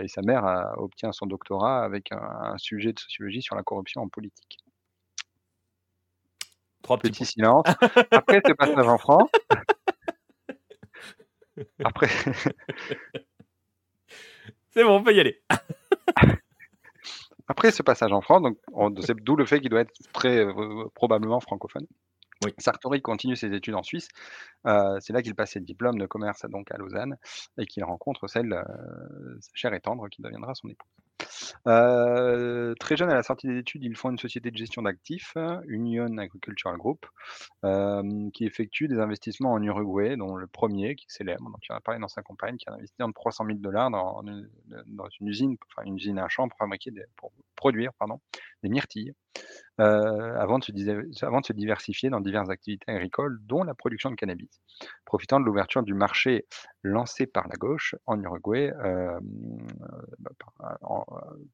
et 0.00 0.08
sa 0.08 0.22
mère 0.22 0.44
a, 0.46 0.72
obtient 0.78 1.12
son 1.12 1.26
doctorat 1.26 1.84
avec 1.84 2.10
un, 2.12 2.56
sujet 2.56 2.92
de 2.92 2.98
sociologie 2.98 3.42
sur 3.42 3.56
la 3.56 3.62
corruption 3.62 4.02
en 4.02 4.08
politique. 4.08 4.58
Trois 6.82 6.98
petits, 6.98 7.24
silences. 7.24 7.66
Après 8.10 8.40
ce 8.46 8.52
passage 8.52 8.88
en 8.88 8.98
France. 8.98 9.30
Après. 11.84 12.08
C'est 14.74 14.82
bon, 14.82 14.96
on 14.96 15.02
peut 15.02 15.14
y 15.14 15.20
aller. 15.20 15.40
Après 17.46 17.70
ce 17.70 17.82
passage 17.82 18.12
en 18.12 18.20
France, 18.20 18.42
donc 18.42 18.58
d'où 19.22 19.36
le 19.36 19.46
fait 19.46 19.60
qu'il 19.60 19.70
doit 19.70 19.82
être 19.82 19.92
très 20.12 20.38
euh, 20.38 20.84
probablement 20.94 21.40
francophone. 21.40 21.86
Sartori 22.58 23.00
continue 23.00 23.36
ses 23.36 23.52
études 23.54 23.74
en 23.74 23.82
Suisse. 23.82 24.08
Euh, 24.66 24.98
c'est 25.00 25.12
là 25.12 25.22
qu'il 25.22 25.34
passe 25.34 25.52
ses 25.52 25.60
diplômes 25.60 25.98
de 25.98 26.06
commerce 26.06 26.44
donc 26.50 26.70
à 26.72 26.76
Lausanne 26.76 27.16
et 27.58 27.66
qu'il 27.66 27.84
rencontre 27.84 28.26
celle, 28.28 28.52
euh, 28.52 29.38
sa 29.40 29.50
chère 29.54 29.74
et 29.74 29.80
tendre, 29.80 30.08
qui 30.08 30.20
deviendra 30.20 30.54
son 30.54 30.68
épouse. 30.68 30.90
Euh, 31.66 32.74
très 32.74 32.96
jeune, 32.96 33.10
à 33.10 33.14
la 33.14 33.22
sortie 33.22 33.46
des 33.46 33.58
études, 33.58 33.84
il 33.84 33.96
fonde 33.96 34.12
une 34.12 34.18
société 34.18 34.50
de 34.50 34.56
gestion 34.56 34.82
d'actifs, 34.82 35.36
Union 35.66 36.18
Agricultural 36.18 36.76
Group, 36.76 37.06
qui 38.32 38.44
effectue 38.44 38.88
des 38.88 38.98
investissements 38.98 39.52
en 39.52 39.62
Uruguay, 39.62 40.16
dont 40.16 40.36
le 40.36 40.46
premier, 40.46 40.94
qui 40.96 41.06
est 41.06 41.12
célèbre, 41.12 41.44
donc 41.44 41.58
il 41.68 41.72
en 41.72 41.76
a 41.76 41.80
parlé 41.80 42.00
dans 42.00 42.08
sa 42.08 42.22
campagne, 42.22 42.56
qui 42.56 42.68
a 42.68 42.74
investi 42.74 43.02
en 43.02 43.12
300 43.12 43.46
000 43.46 43.58
dollars 43.58 43.90
dans, 43.90 44.22
une 44.22 45.28
usine, 45.28 45.56
enfin 45.68 45.86
une 45.86 45.96
usine 45.96 46.18
à 46.18 46.28
champ 46.28 46.48
pour 46.48 46.58
fabriquer 46.58 46.90
des, 46.90 47.04
produire 47.56 47.92
pardon, 47.94 48.20
des 48.62 48.68
myrtilles. 48.68 49.14
Euh, 49.80 50.36
avant, 50.38 50.60
de 50.60 50.64
se, 50.64 51.24
avant 51.24 51.40
de 51.40 51.46
se 51.46 51.52
diversifier 51.52 52.08
dans 52.08 52.20
diverses 52.20 52.48
activités 52.48 52.92
agricoles, 52.92 53.38
dont 53.42 53.64
la 53.64 53.74
production 53.74 54.10
de 54.10 54.14
cannabis. 54.14 54.60
Profitant 55.04 55.40
de 55.40 55.44
l'ouverture 55.44 55.82
du 55.82 55.94
marché 55.94 56.46
lancé 56.84 57.26
par 57.26 57.48
la 57.48 57.56
gauche 57.56 57.96
en 58.06 58.20
Uruguay, 58.20 58.72
euh, 58.84 59.18
bah, 60.18 60.30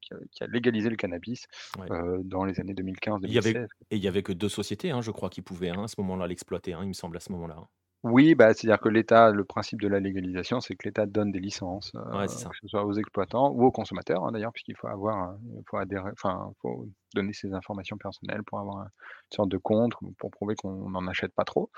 qui, 0.00 0.42
a, 0.42 0.46
légalisé 0.48 0.90
le 0.90 0.96
cannabis 0.96 1.46
euh, 1.90 2.18
dans 2.24 2.44
les 2.44 2.60
années 2.60 2.74
2015-2016. 2.74 3.66
Et 3.90 3.96
il 3.96 4.00
n'y 4.00 4.08
avait 4.08 4.22
que 4.22 4.32
deux 4.32 4.48
sociétés, 4.48 4.90
hein, 4.90 5.00
je 5.00 5.12
crois, 5.12 5.30
qui 5.30 5.40
pouvaient 5.40 5.70
hein, 5.70 5.84
à 5.84 5.88
ce 5.88 5.94
moment-là 6.00 6.26
l'exploiter, 6.26 6.74
hein, 6.74 6.80
il 6.82 6.88
me 6.88 6.92
semble, 6.92 7.16
à 7.16 7.20
ce 7.20 7.32
moment-là. 7.32 7.56
Oui, 8.02 8.34
bah, 8.34 8.54
c'est-à-dire 8.54 8.80
que 8.80 8.88
l'État, 8.88 9.30
le 9.30 9.44
principe 9.44 9.80
de 9.80 9.88
la 9.88 10.00
légalisation, 10.00 10.60
c'est 10.60 10.74
que 10.74 10.88
l'État 10.88 11.06
donne 11.06 11.30
des 11.30 11.38
licences, 11.38 11.92
que 11.92 12.26
ce 12.28 12.68
soit 12.68 12.84
aux 12.84 12.94
exploitants 12.94 13.52
ou 13.52 13.64
aux 13.64 13.70
consommateurs, 13.70 14.32
d'ailleurs, 14.32 14.52
puisqu'il 14.52 14.76
faut 14.76 14.88
avoir, 14.88 15.36
il 15.54 15.62
faut 15.68 15.76
adhérer, 15.76 16.10
enfin, 16.12 16.50
faut 16.60 16.88
donner 17.14 17.32
ses 17.32 17.52
informations 17.54 17.96
personnelles 17.96 18.42
pour 18.44 18.60
avoir 18.60 18.84
une 18.84 19.34
sorte 19.34 19.48
de 19.48 19.58
compte, 19.58 19.92
pour 20.18 20.30
prouver 20.30 20.54
qu'on 20.54 20.90
n'en 20.90 21.06
achète 21.06 21.32
pas 21.34 21.44
trop. 21.44 21.70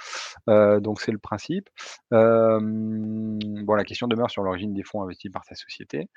Euh, 0.48 0.80
donc 0.80 1.00
c'est 1.00 1.12
le 1.12 1.18
principe. 1.18 1.68
bon, 2.10 3.74
la 3.74 3.84
question 3.84 4.08
demeure 4.08 4.30
sur 4.30 4.42
l'origine 4.42 4.74
des 4.74 4.82
fonds 4.82 5.02
investis 5.02 5.30
par 5.30 5.44
sa 5.44 5.54
société, 5.54 6.08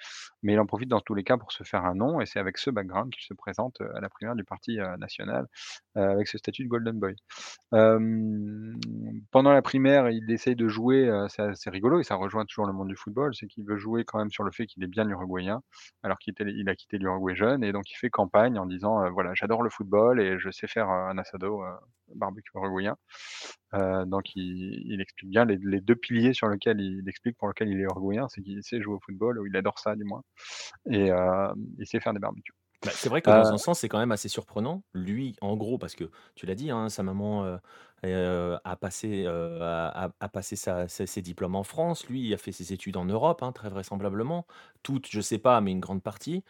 mais 0.43 0.53
il 0.53 0.59
en 0.59 0.65
profite 0.65 0.89
dans 0.89 1.01
tous 1.01 1.15
les 1.15 1.23
cas 1.23 1.37
pour 1.37 1.51
se 1.51 1.63
faire 1.63 1.85
un 1.85 1.95
nom, 1.95 2.21
et 2.21 2.25
c'est 2.25 2.39
avec 2.39 2.57
ce 2.57 2.69
background 2.69 3.11
qu'il 3.11 3.23
se 3.23 3.33
présente 3.33 3.81
à 3.81 4.01
la 4.01 4.09
primaire 4.09 4.35
du 4.35 4.43
Parti 4.43 4.77
national, 4.99 5.47
avec 5.95 6.27
ce 6.27 6.37
statut 6.37 6.63
de 6.63 6.69
Golden 6.69 6.99
Boy. 6.99 7.15
pendant 9.31 9.51
la 9.51 9.61
primaire, 9.61 10.09
il 10.09 10.29
essaye 10.31 10.55
de 10.55 10.67
jouer, 10.67 11.09
c'est 11.29 11.43
assez 11.43 11.69
rigolo, 11.69 11.99
et 11.99 12.03
ça 12.03 12.15
rejoint 12.15 12.45
toujours 12.45 12.65
le 12.65 12.73
monde 12.73 12.87
du 12.87 12.95
football, 12.95 13.33
c'est 13.35 13.47
qu'il 13.47 13.65
veut 13.65 13.77
jouer 13.77 14.03
quand 14.05 14.19
même 14.19 14.31
sur 14.31 14.43
le 14.43 14.51
fait 14.51 14.65
qu'il 14.65 14.83
est 14.83 14.87
bien 14.87 15.07
uruguayen, 15.09 15.61
alors 16.03 16.17
qu'il 16.19 16.33
il 16.39 16.69
a 16.69 16.75
quitté 16.75 16.97
l'Uruguay 16.97 17.35
jeune, 17.35 17.63
et 17.63 17.71
donc 17.71 17.89
il 17.91 17.95
fait 17.95 18.09
campagne 18.09 18.57
en 18.57 18.65
disant 18.65 19.04
euh, 19.05 19.09
voilà, 19.11 19.31
j'adore 19.33 19.63
le 19.63 19.69
football 19.69 20.19
et 20.19 20.37
je 20.39 20.49
sais 20.49 20.67
faire 20.67 20.89
un 20.89 21.17
assado 21.17 21.63
euh, 21.63 21.71
barbecue 22.15 22.51
uruguayen. 22.55 22.95
Euh, 23.73 24.05
donc 24.05 24.35
il, 24.35 24.99
explique 25.01 25.29
bien 25.29 25.45
les, 25.45 25.57
deux 25.81 25.95
piliers 25.95 26.33
sur 26.33 26.47
lesquels 26.47 26.79
il, 26.79 27.07
explique 27.07 27.37
pour 27.37 27.47
lesquels 27.47 27.69
il 27.69 27.79
est 27.79 27.83
uruguayen, 27.83 28.27
c'est 28.29 28.41
qu'il 28.41 28.63
sait 28.63 28.81
jouer 28.81 28.95
au 28.95 28.99
football, 28.99 29.39
ou 29.39 29.45
il 29.45 29.55
adore 29.55 29.79
ça 29.79 29.95
du 29.95 30.03
moins, 30.03 30.21
et 30.89 31.09
il 31.77 31.87
sait 31.87 31.99
faire 31.99 32.13
des 32.13 32.19
barbecues. 32.19 32.53
Bah, 32.83 32.91
c'est 32.93 33.09
vrai 33.09 33.21
que 33.21 33.29
dans 33.29 33.51
un 33.51 33.57
sens, 33.57 33.79
c'est 33.79 33.89
quand 33.89 33.97
même 33.97 34.11
assez 34.11 34.29
surprenant. 34.29 34.83
Lui, 34.93 35.35
en 35.41 35.55
gros, 35.57 35.77
parce 35.77 35.95
que 35.95 36.03
tu 36.35 36.45
l'as 36.45 36.55
dit, 36.55 36.69
hein, 36.69 36.89
sa 36.89 37.03
maman 37.03 37.57
a 38.03 38.75
passé, 38.79 39.25
a, 39.25 40.29
passé 40.31 40.55
ses, 40.87 41.21
diplômes 41.21 41.55
en 41.55 41.63
France. 41.63 42.07
Lui, 42.07 42.27
il 42.27 42.33
a 42.33 42.37
fait 42.37 42.51
ses 42.51 42.73
études 42.73 42.97
en 42.97 43.05
Europe, 43.05 43.43
hein, 43.43 43.51
très 43.51 43.69
vraisemblablement. 43.69 44.45
Toutes, 44.83 45.07
je 45.09 45.21
sais 45.21 45.39
pas, 45.39 45.59
mais 45.61 45.71
une 45.71 45.79
grande 45.79 46.03
partie 46.03 46.43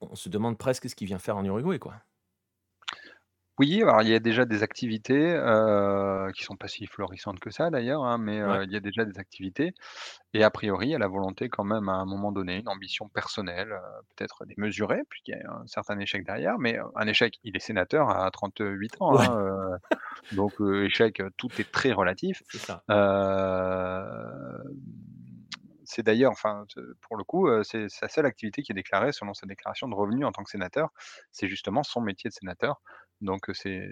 on 0.00 0.14
se 0.14 0.28
demande 0.28 0.58
presque 0.58 0.88
ce 0.88 0.94
qu'il 0.94 1.06
vient 1.06 1.18
faire 1.18 1.36
en 1.36 1.44
Uruguay, 1.44 1.78
quoi. 1.78 1.94
Oui, 3.58 3.80
alors 3.82 4.02
il 4.02 4.08
y 4.08 4.14
a 4.14 4.18
déjà 4.18 4.44
des 4.44 4.62
activités, 4.62 5.32
euh, 5.32 6.30
qui 6.32 6.44
sont 6.44 6.56
pas 6.56 6.68
si 6.68 6.86
florissantes 6.86 7.40
que 7.40 7.48
ça 7.50 7.70
d'ailleurs, 7.70 8.04
hein, 8.04 8.18
mais, 8.18 8.38
euh, 8.38 8.64
il 8.64 8.70
y 8.70 8.76
a 8.76 8.80
déjà 8.80 9.06
des 9.06 9.18
activités 9.18 9.72
et 10.34 10.44
a 10.44 10.50
priori, 10.50 10.88
il 10.88 10.90
y 10.90 10.94
a 10.94 10.98
la 10.98 11.08
volonté 11.08 11.48
quand 11.48 11.64
même 11.64 11.88
à 11.88 11.94
un 11.94 12.04
moment 12.04 12.32
donné, 12.32 12.58
une 12.58 12.68
ambition 12.68 13.08
personnelle, 13.08 13.72
euh, 13.72 13.80
peut-être 14.14 14.44
démesurée, 14.44 15.00
puisqu'il 15.08 15.30
y 15.30 15.34
a 15.42 15.50
un 15.50 15.66
certain 15.66 15.98
échec 16.00 16.26
derrière, 16.26 16.58
mais, 16.58 16.78
un 16.96 17.06
échec, 17.06 17.38
il 17.44 17.56
est 17.56 17.60
sénateur 17.60 18.10
à 18.10 18.30
38 18.30 18.96
ans, 19.00 19.18
hein, 19.18 19.78
donc, 20.32 20.54
échec, 20.60 21.22
tout 21.38 21.48
est 21.58 21.70
très 21.72 21.92
relatif. 21.92 22.42
C'est 22.50 22.58
ça 22.58 22.82
c'est 25.86 26.02
d'ailleurs, 26.02 26.32
enfin, 26.32 26.66
pour 27.00 27.16
le 27.16 27.24
coup, 27.24 27.48
c'est 27.64 27.88
sa 27.88 28.08
seule 28.08 28.26
activité 28.26 28.62
qui 28.62 28.72
est 28.72 28.74
déclarée 28.74 29.12
selon 29.12 29.34
sa 29.34 29.46
déclaration 29.46 29.88
de 29.88 29.94
revenus 29.94 30.26
en 30.26 30.32
tant 30.32 30.42
que 30.42 30.50
sénateur. 30.50 30.90
C'est 31.32 31.48
justement 31.48 31.82
son 31.82 32.00
métier 32.00 32.28
de 32.28 32.34
sénateur. 32.34 32.80
Donc, 33.20 33.50
c'est 33.54 33.88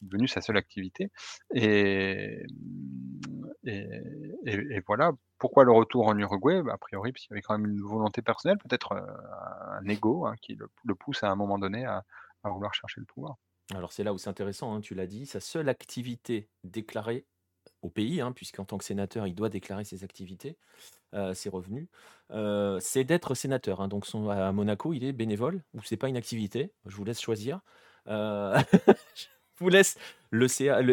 devenu 0.00 0.28
sa 0.28 0.40
seule 0.40 0.56
activité. 0.56 1.10
Et, 1.54 2.42
mmh, 2.48 3.42
et, 3.64 4.80
voilà. 4.86 5.12
Pourquoi 5.38 5.64
le 5.64 5.72
retour 5.72 6.06
en 6.06 6.16
Uruguay? 6.18 6.62
Bah, 6.62 6.74
A 6.74 6.78
priori, 6.78 7.12
parce 7.12 7.24
qu'il 7.24 7.32
y 7.32 7.34
avait 7.34 7.42
quand 7.42 7.58
même 7.58 7.70
une 7.70 7.82
volonté 7.82 8.22
personnelle, 8.22 8.58
peut-être 8.58 8.92
un 8.92 9.88
ego 9.88 10.26
hein, 10.26 10.34
qui 10.40 10.56
le, 10.56 10.94
pousse 10.94 11.22
à 11.22 11.30
un 11.30 11.36
moment 11.36 11.58
donné 11.58 11.84
à, 11.84 12.04
vouloir 12.44 12.74
chercher 12.74 13.00
le 13.00 13.06
pouvoir. 13.06 13.36
Alors 13.72 13.92
c'est 13.92 14.02
là 14.02 14.12
où 14.12 14.18
c'est 14.18 14.28
intéressant, 14.28 14.74
hein, 14.74 14.80
tu 14.80 14.94
l'as 14.94 15.06
dit, 15.06 15.26
sa 15.26 15.40
seule 15.40 15.68
activité 15.68 16.48
déclarée 16.64 17.24
au 17.82 17.90
pays, 17.90 18.20
hein, 18.20 18.32
puisqu'en 18.32 18.64
tant 18.64 18.78
que 18.78 18.84
sénateur, 18.84 19.26
il 19.26 19.34
doit 19.34 19.48
déclarer 19.48 19.84
ses 19.84 20.04
activités, 20.04 20.56
euh, 21.14 21.34
ses 21.34 21.48
revenus, 21.48 21.88
euh, 22.30 22.78
c'est 22.80 23.04
d'être 23.04 23.34
sénateur. 23.34 23.80
Hein. 23.80 23.88
Donc 23.88 24.06
à 24.30 24.52
Monaco, 24.52 24.92
il 24.92 25.04
est 25.04 25.12
bénévole 25.12 25.62
ou 25.74 25.82
c'est 25.84 25.96
pas 25.96 26.08
une 26.08 26.16
activité. 26.16 26.72
Je 26.86 26.96
vous 26.96 27.04
laisse 27.04 27.20
choisir. 27.20 27.60
Euh, 28.08 28.58
je 29.16 29.26
vous 29.58 29.68
laisse 29.68 29.98
le 30.30 30.46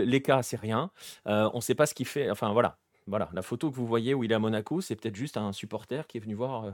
l'écart, 0.03 0.44
c'est 0.44 0.60
rien. 0.60 0.91
on 1.26 1.56
ne 1.56 1.61
sait 1.61 1.76
pas 1.76 1.86
ce 1.86 1.94
qu'il 1.94 2.07
fait. 2.07 2.30
Enfin 2.30 2.52
voilà, 2.52 2.78
voilà. 3.07 3.30
La 3.34 3.41
photo 3.41 3.70
que 3.70 3.76
vous 3.76 3.88
voyez 3.88 4.14
où 4.14 4.24
il 4.24 4.32
est 4.32 4.36
à 4.36 4.40
Monaco, 4.40 4.82
c'est 4.82 4.95
peut-être 4.95 5.16
juste 5.16 5.38
un 5.38 5.53
supporter 5.53 6.07
qui 6.07 6.18
est 6.18 6.22
venu 6.22 6.34
voir, 6.34 6.74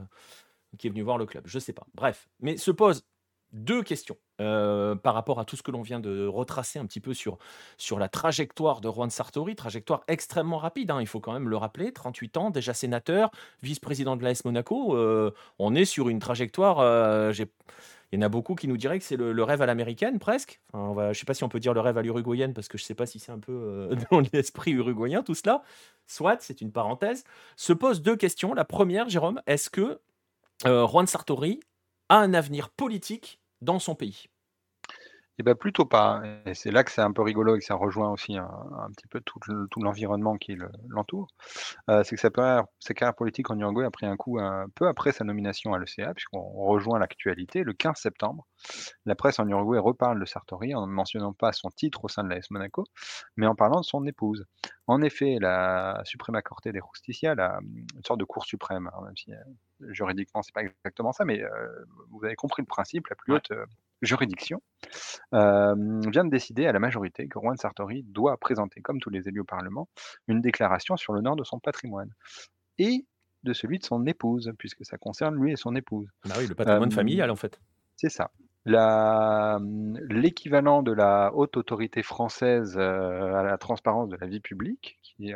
qui 0.77 0.87
est 0.87 0.89
venu 0.89 1.03
voir 1.03 1.17
le 1.17 1.25
club. 1.25 1.43
Je 1.45 1.59
sais 1.59 1.73
pas. 1.73 1.85
Bref, 1.93 2.27
mais 2.39 2.57
se 2.57 2.71
pose 2.71 3.05
deux 3.51 3.83
questions 3.83 4.17
euh, 4.41 4.95
par 4.95 5.13
rapport 5.13 5.39
à 5.39 5.45
tout 5.45 5.55
ce 5.55 5.63
que 5.63 5.71
l'on 5.71 5.81
vient 5.81 6.01
de 6.01 6.27
retracer 6.27 6.77
un 6.77 6.85
petit 6.85 6.99
peu 6.99 7.13
sur, 7.13 7.37
sur 7.77 7.99
la 7.99 8.09
trajectoire 8.09 8.81
de 8.81 8.89
Juan 8.89 9.09
Sartori, 9.09 9.55
trajectoire 9.55 10.03
extrêmement 10.09 10.57
rapide, 10.57 10.91
hein, 10.91 10.99
il 10.99 11.07
faut 11.07 11.21
quand 11.21 11.31
même 11.31 11.47
le 11.47 11.55
rappeler, 11.55 11.93
38 11.93 12.35
ans, 12.35 12.49
déjà 12.49 12.73
sénateur, 12.73 13.31
vice-président 13.63 14.17
de 14.17 14.23
l'AS 14.25 14.43
Monaco, 14.43 14.97
euh, 14.97 15.31
on 15.57 15.73
est 15.73 15.85
sur 15.85 16.09
une 16.09 16.19
trajectoire, 16.19 16.79
euh, 16.79 17.31
il 18.11 18.19
y 18.19 18.23
en 18.23 18.25
a 18.25 18.29
beaucoup 18.29 18.55
qui 18.55 18.67
nous 18.67 18.75
diraient 18.75 18.99
que 18.99 19.05
c'est 19.05 19.15
le, 19.15 19.41
rêve 19.41 19.61
à 19.61 19.65
l'américaine 19.65 20.19
presque, 20.19 20.59
je 20.73 20.79
ne 20.79 21.13
sais 21.13 21.25
pas 21.25 21.33
si 21.33 21.45
on 21.45 21.49
peut 21.49 21.61
dire 21.61 21.73
le 21.73 21.79
rêve 21.79 21.97
à 21.97 22.01
l'uruguayenne 22.01 22.53
parce 22.53 22.67
que 22.67 22.77
je 22.77 22.83
ne 22.83 22.87
sais 22.87 22.95
pas 22.95 23.05
si 23.05 23.19
c'est 23.19 23.31
un 23.31 23.39
peu 23.39 23.89
dans 24.11 24.21
l'esprit 24.33 24.71
uruguayen 24.71 25.23
tout 25.23 25.35
cela, 25.35 25.63
soit, 26.07 26.41
c'est 26.41 26.59
une 26.59 26.73
parenthèse, 26.73 27.23
se 27.55 27.71
pose 27.71 28.01
deux 28.01 28.17
questions, 28.17 28.53
la 28.53 28.65
première, 28.65 29.07
Jérôme, 29.07 29.41
est-ce 29.47 29.69
que 29.69 30.01
Juan 30.65 31.07
Sartori 31.07 31.61
a 32.09 32.17
un 32.17 32.33
avenir 32.33 32.69
politique 32.69 33.39
dans 33.61 33.79
son 33.79 33.95
pays 33.95 34.27
Eh 35.37 35.43
ben 35.43 35.53
plutôt 35.53 35.85
pas. 35.85 36.21
Et 36.45 36.53
c'est 36.53 36.71
là 36.71 36.85
que 36.85 36.91
c'est 36.91 37.01
un 37.01 37.11
peu 37.11 37.21
rigolo 37.21 37.55
et 37.55 37.59
que 37.59 37.65
ça 37.65 37.75
rejoint 37.75 38.09
aussi 38.09 38.37
un, 38.37 38.47
petit 38.95 39.07
peu 39.07 39.19
tout, 39.19 39.39
l'environnement 39.81 40.37
qui 40.37 40.57
l'entoure. 40.87 41.27
Euh, 41.89 42.03
c'est 42.03 42.15
que 42.15 42.21
sa 42.21 42.29
carrière, 42.29 42.63
sa 42.79 42.93
carrière, 42.93 43.15
politique 43.15 43.49
en 43.51 43.59
Uruguay 43.59 43.85
a 43.85 43.91
pris 43.91 44.05
un 44.05 44.15
coup 44.15 44.39
un 44.39 44.67
peu 44.75 44.87
après 44.87 45.11
sa 45.11 45.25
nomination 45.25 45.73
à 45.73 45.79
l'ECA, 45.79 46.13
puisqu'on 46.13 46.41
rejoint 46.41 46.99
l'actualité. 46.99 47.63
Le 47.63 47.73
15 47.73 47.97
septembre, 47.97 48.47
la 49.05 49.15
presse 49.15 49.37
en 49.39 49.47
Uruguay 49.49 49.77
reparle 49.77 50.21
de 50.21 50.25
Sartori 50.25 50.73
en 50.73 50.87
ne 50.87 50.91
mentionnant 50.91 51.33
pas 51.33 51.51
son 51.51 51.69
titre 51.69 52.05
au 52.05 52.07
sein 52.07 52.23
de 52.23 52.29
l'AS 52.29 52.49
Monaco, 52.49 52.85
mais 53.35 53.45
en 53.45 53.55
parlant 53.55 53.81
de 53.81 53.85
son 53.85 54.05
épouse. 54.05 54.45
En 54.87 55.01
effet, 55.01 55.37
la 55.41 56.01
Suprema 56.05 56.41
Corte 56.41 56.69
des 56.69 56.79
Justicia, 56.93 57.33
une 57.33 58.03
sorte 58.05 58.19
de 58.21 58.25
cour 58.25 58.45
suprême, 58.45 58.89
hein, 58.93 59.01
même 59.03 59.17
si 59.17 59.33
euh, 59.33 59.37
juridiquement 59.91 60.41
c'est 60.43 60.53
pas 60.53 60.61
exactement 60.61 61.11
ça, 61.11 61.25
mais 61.25 61.41
euh, 61.41 61.49
vous 62.11 62.23
avez 62.23 62.35
compris 62.35 62.61
le 62.61 62.67
principe, 62.67 63.07
la 63.07 63.15
plus 63.17 63.33
haute 63.33 63.51
euh, 64.03 64.05
juridiction 64.05 64.61
vient 65.31 66.25
de 66.25 66.29
décider 66.29 66.67
à 66.67 66.71
la 66.71 66.79
majorité 66.79 67.27
que 67.27 67.39
Juan 67.39 67.57
Sartori 67.57 68.03
doit 68.03 68.37
présenter, 68.37 68.81
comme 68.81 68.99
tous 68.99 69.09
les 69.09 69.27
élus 69.27 69.41
au 69.41 69.45
Parlement, 69.45 69.89
une 70.27 70.41
déclaration 70.41 70.97
sur 70.97 71.13
l'honneur 71.13 71.35
de 71.35 71.43
son 71.43 71.59
patrimoine 71.59 72.11
et 72.77 73.05
de 73.43 73.53
celui 73.53 73.79
de 73.79 73.85
son 73.85 74.05
épouse, 74.05 74.51
puisque 74.57 74.85
ça 74.85 74.97
concerne 74.97 75.35
lui 75.35 75.51
et 75.51 75.55
son 75.55 75.75
épouse. 75.75 76.09
Bah 76.25 76.35
oui, 76.37 76.47
le 76.47 76.55
patrimoine 76.55 76.91
familial 76.91 77.31
en 77.31 77.35
fait. 77.35 77.59
C'est 77.95 78.09
ça. 78.09 78.31
L'équivalent 80.09 80.81
de 80.81 80.91
la 80.91 81.31
haute 81.33 81.55
autorité 81.55 82.01
française 82.01 82.77
à 82.77 83.43
la 83.43 83.57
transparence 83.57 84.09
de 84.09 84.17
la 84.19 84.27
vie 84.27 84.39
publique, 84.39 84.97
qui, 85.03 85.33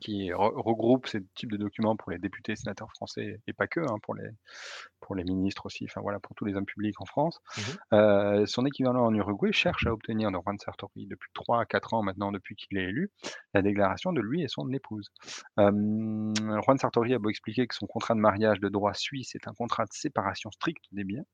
qui 0.00 0.32
regroupe 0.32 1.06
ces 1.06 1.24
types 1.34 1.50
de 1.50 1.56
documents 1.56 1.96
pour 1.96 2.10
les 2.10 2.18
députés 2.18 2.52
et 2.52 2.56
sénateurs 2.56 2.90
français 2.90 3.40
et 3.46 3.52
pas 3.52 3.66
que, 3.66 3.80
hein, 3.80 3.96
pour, 4.02 4.14
les, 4.14 4.28
pour 5.00 5.14
les 5.14 5.24
ministres 5.24 5.66
aussi, 5.66 5.84
enfin 5.84 6.00
voilà, 6.00 6.20
pour 6.20 6.34
tous 6.36 6.44
les 6.44 6.54
hommes 6.54 6.66
publics 6.66 7.00
en 7.00 7.04
France. 7.04 7.40
Mmh 7.56 7.60
euh, 7.94 8.46
son 8.46 8.66
équivalent 8.66 9.04
en 9.04 9.14
Uruguay 9.14 9.52
cherche 9.52 9.86
à 9.86 9.92
obtenir 9.92 10.30
de 10.30 10.38
Juan 10.38 10.58
Sartori 10.58 11.06
depuis 11.06 11.30
3 11.34 11.60
à 11.60 11.64
4 11.64 11.94
ans 11.94 12.02
maintenant, 12.02 12.32
depuis 12.32 12.54
qu'il 12.54 12.78
est 12.78 12.84
élu, 12.84 13.10
la 13.54 13.62
déclaration 13.62 14.12
de 14.12 14.20
lui 14.20 14.42
et 14.42 14.48
son 14.48 14.70
épouse. 14.72 15.10
Juan 15.56 16.78
Sartori 16.78 17.14
a 17.14 17.18
beau 17.18 17.30
expliquer 17.30 17.66
que 17.66 17.74
son 17.74 17.86
contrat 17.86 18.14
de 18.14 18.20
mariage 18.20 18.60
de 18.60 18.68
droit 18.68 18.94
suisse 18.94 19.34
est 19.34 19.48
un 19.48 19.54
contrat 19.54 19.84
de 19.84 19.92
séparation 19.92 20.50
stricte 20.50 20.84
des 20.92 21.04
biens, 21.04 21.24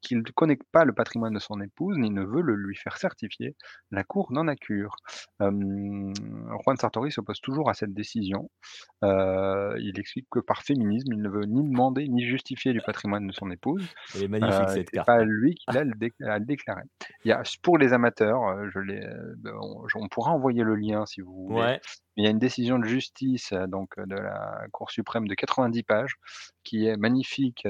qu'il 0.00 0.18
ne 0.18 0.30
connaît 0.34 0.58
pas 0.72 0.84
le 0.84 0.92
patrimoine 0.92 1.34
de 1.34 1.38
son 1.38 1.60
épouse, 1.60 1.96
ni 1.98 2.10
ne 2.10 2.22
veut 2.22 2.42
le 2.42 2.54
lui 2.54 2.76
faire 2.76 2.96
certifier, 2.96 3.56
la 3.90 4.04
Cour 4.04 4.32
n'en 4.32 4.48
a 4.48 4.56
cure. 4.56 4.96
Juan 5.40 6.76
Sartori 6.78 7.10
s'oppose 7.10 7.40
toujours 7.40 7.70
à 7.70 7.74
cette 7.74 7.92
décision. 7.94 8.50
Euh, 9.04 9.74
il 9.80 9.98
explique 9.98 10.26
que 10.30 10.40
par 10.40 10.62
féminisme, 10.62 11.12
il 11.12 11.22
ne 11.22 11.28
veut 11.28 11.44
ni 11.46 11.68
demander 11.68 12.08
ni 12.08 12.24
justifier 12.24 12.72
du 12.72 12.80
patrimoine 12.80 13.26
de 13.26 13.32
son 13.32 13.50
épouse. 13.50 13.86
C'est 14.08 14.28
magnifique 14.28 14.68
euh, 14.68 14.74
cette 14.74 14.90
carte. 14.90 15.06
pas 15.06 15.24
lui 15.24 15.54
qui 15.54 15.66
l'a 16.20 16.40
déclaré. 16.40 16.82
Il 17.24 17.28
y 17.28 17.32
a, 17.32 17.42
pour 17.62 17.78
les 17.78 17.92
amateurs, 17.92 18.40
je 18.70 18.78
on, 19.60 19.84
on, 19.94 20.08
pourra 20.08 20.32
envoyer 20.32 20.62
le 20.62 20.74
lien 20.74 21.06
si 21.06 21.20
vous 21.20 21.48
voulez. 21.48 21.60
Ouais. 21.60 21.80
Il 22.18 22.24
y 22.24 22.26
a 22.26 22.30
une 22.30 22.40
décision 22.40 22.80
de 22.80 22.84
justice 22.84 23.52
donc 23.68 23.98
de 23.98 24.16
la 24.16 24.66
Cour 24.72 24.90
suprême 24.90 25.28
de 25.28 25.34
90 25.36 25.84
pages 25.84 26.16
qui 26.64 26.84
est 26.84 26.96
magnifique 26.96 27.66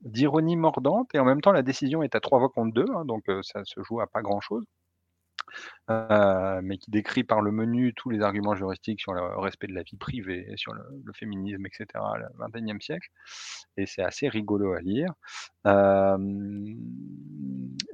d'ironie 0.00 0.56
mordante 0.56 1.14
et 1.14 1.18
en 1.18 1.26
même 1.26 1.42
temps 1.42 1.52
la 1.52 1.62
décision 1.62 2.02
est 2.02 2.14
à 2.14 2.20
trois 2.20 2.38
voix 2.38 2.48
contre 2.48 2.72
deux, 2.72 2.86
hein, 2.94 3.04
donc 3.04 3.24
ça 3.42 3.60
se 3.64 3.82
joue 3.82 4.00
à 4.00 4.06
pas 4.06 4.22
grand 4.22 4.40
chose. 4.40 4.64
Euh, 5.88 6.60
mais 6.62 6.78
qui 6.78 6.90
décrit 6.90 7.22
par 7.22 7.40
le 7.40 7.52
menu 7.52 7.94
tous 7.94 8.10
les 8.10 8.20
arguments 8.20 8.56
juridiques 8.56 9.00
sur 9.00 9.14
le 9.14 9.38
respect 9.38 9.68
de 9.68 9.74
la 9.74 9.82
vie 9.82 9.96
privée, 9.96 10.52
sur 10.56 10.72
le, 10.72 10.82
féminisme, 11.14 11.64
etc., 11.66 11.86
le 11.94 12.26
XXIe 12.48 12.84
siècle. 12.84 13.08
Et 13.76 13.86
c'est 13.86 14.02
assez 14.02 14.28
rigolo 14.28 14.72
à 14.72 14.80
lire. 14.80 15.12
Euh, 15.66 16.18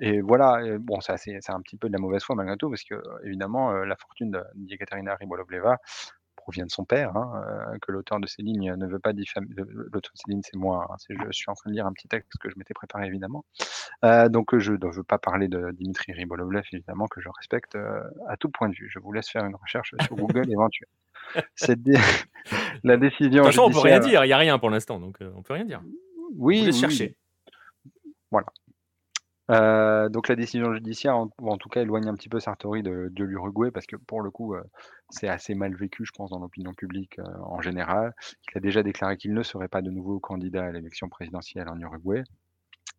et 0.01 0.21
voilà, 0.21 0.79
bon, 0.79 1.01
c'est 1.01 1.51
un 1.51 1.61
petit 1.61 1.77
peu 1.77 1.89
de 1.89 1.93
la 1.93 1.99
mauvaise 1.99 2.23
foi 2.23 2.35
malgré 2.35 2.57
tout, 2.57 2.71
parce 2.71 2.85
que 2.85 2.95
évidemment, 3.25 3.73
euh, 3.73 3.85
la 3.85 3.97
fortune 3.97 4.31
de 4.31 4.43
Yekaterina 4.69 5.15
Ribolovleva 5.17 5.79
provient 6.43 6.67
de 6.67 6.71
son 6.71 6.85
père, 6.85 7.17
hein, 7.17 7.43
euh, 7.47 7.79
que 7.81 7.93
l'auteur 7.93 8.21
de 8.21 8.27
ces 8.27 8.43
lignes 8.43 8.75
ne 8.75 8.87
veut 8.87 8.99
pas 8.99 9.13
diffamer. 9.13 9.47
L'auteur 9.57 10.13
de 10.13 10.19
ces 10.19 10.31
lignes, 10.31 10.43
c'est 10.43 10.57
moi. 10.57 10.87
Hein, 10.91 10.97
je 11.09 11.33
suis 11.33 11.51
en 11.51 11.55
train 11.55 11.71
de 11.71 11.75
lire 11.75 11.87
un 11.87 11.93
petit 11.93 12.09
texte 12.09 12.33
que 12.41 12.51
je 12.51 12.55
m'étais 12.57 12.75
préparé, 12.75 13.07
évidemment. 13.07 13.45
Euh, 14.05 14.29
donc, 14.29 14.57
je 14.59 14.73
ne 14.73 14.95
veux 14.95 15.05
pas 15.05 15.19
parler 15.19 15.49
de 15.49 15.71
Dimitri 15.73 16.13
Ribolovlev, 16.13 16.65
évidemment, 16.73 17.07
que 17.07 17.21
je 17.21 17.29
respecte 17.37 17.77
euh, 17.77 18.03
à 18.29 18.37
tout 18.37 18.51
point 18.51 18.69
de 18.69 18.75
vue. 18.75 18.91
Je 18.93 18.99
vous 18.99 19.13
laisse 19.13 19.29
faire 19.31 19.45
une 19.45 19.57
recherche 19.57 19.95
sur 20.03 20.17
Google 20.17 20.51
éventuelle. 20.51 20.89
la 22.85 22.97
décision. 22.97 23.43
De 23.43 23.49
toute 23.49 23.55
façon, 23.55 23.63
on 23.69 23.71
peut 23.71 23.79
rien 23.79 24.01
dire. 24.01 24.25
Il 24.25 24.29
n'y 24.29 24.33
a 24.33 24.39
rien 24.39 24.59
pour 24.59 24.71
l'instant, 24.71 24.99
donc 24.99 25.19
on 25.35 25.43
peut 25.43 25.55
rien 25.55 25.65
dire. 25.65 25.81
Oui. 26.37 26.67
Vous 26.67 26.79
chercher. 26.79 27.17
Voilà. 28.31 28.47
Euh, 29.51 30.09
donc 30.09 30.29
la 30.29 30.37
décision 30.37 30.73
judiciaire, 30.73 31.17
en, 31.17 31.29
tout 31.59 31.69
cas, 31.69 31.83
éloigne 31.83 32.09
un 32.09 32.15
petit 32.15 32.29
peu 32.29 32.41
Sartori 32.41 32.83
de, 32.83 33.11
l'Uruguay 33.17 33.71
parce 33.71 33.87
que 33.87 33.97
pour 33.97 34.23
le 34.23 34.31
coup, 34.31 34.55
euh, 34.55 34.63
c'est 35.11 35.29
assez 35.29 35.55
mal 35.55 35.75
vécu, 35.75 36.05
je 36.05 36.13
pense, 36.13 36.31
dans 36.31 36.39
l'opinion 36.39 36.73
publique 36.75 37.19
euh, 37.19 37.25
en 37.45 37.61
général. 37.61 38.15
Il 38.51 38.59
a 38.59 38.61
déjà 38.61 38.83
déclaré 38.83 39.17
qu'il 39.17 39.35
ne 39.35 39.43
serait 39.43 39.69
pas 39.69 39.83
de 39.83 39.91
nouveau 39.91 40.21
candidat 40.21 40.65
à 40.65 40.73
l'élection 40.73 41.09
présidentielle 41.09 41.69
en 41.69 41.79
Uruguay. 41.79 42.23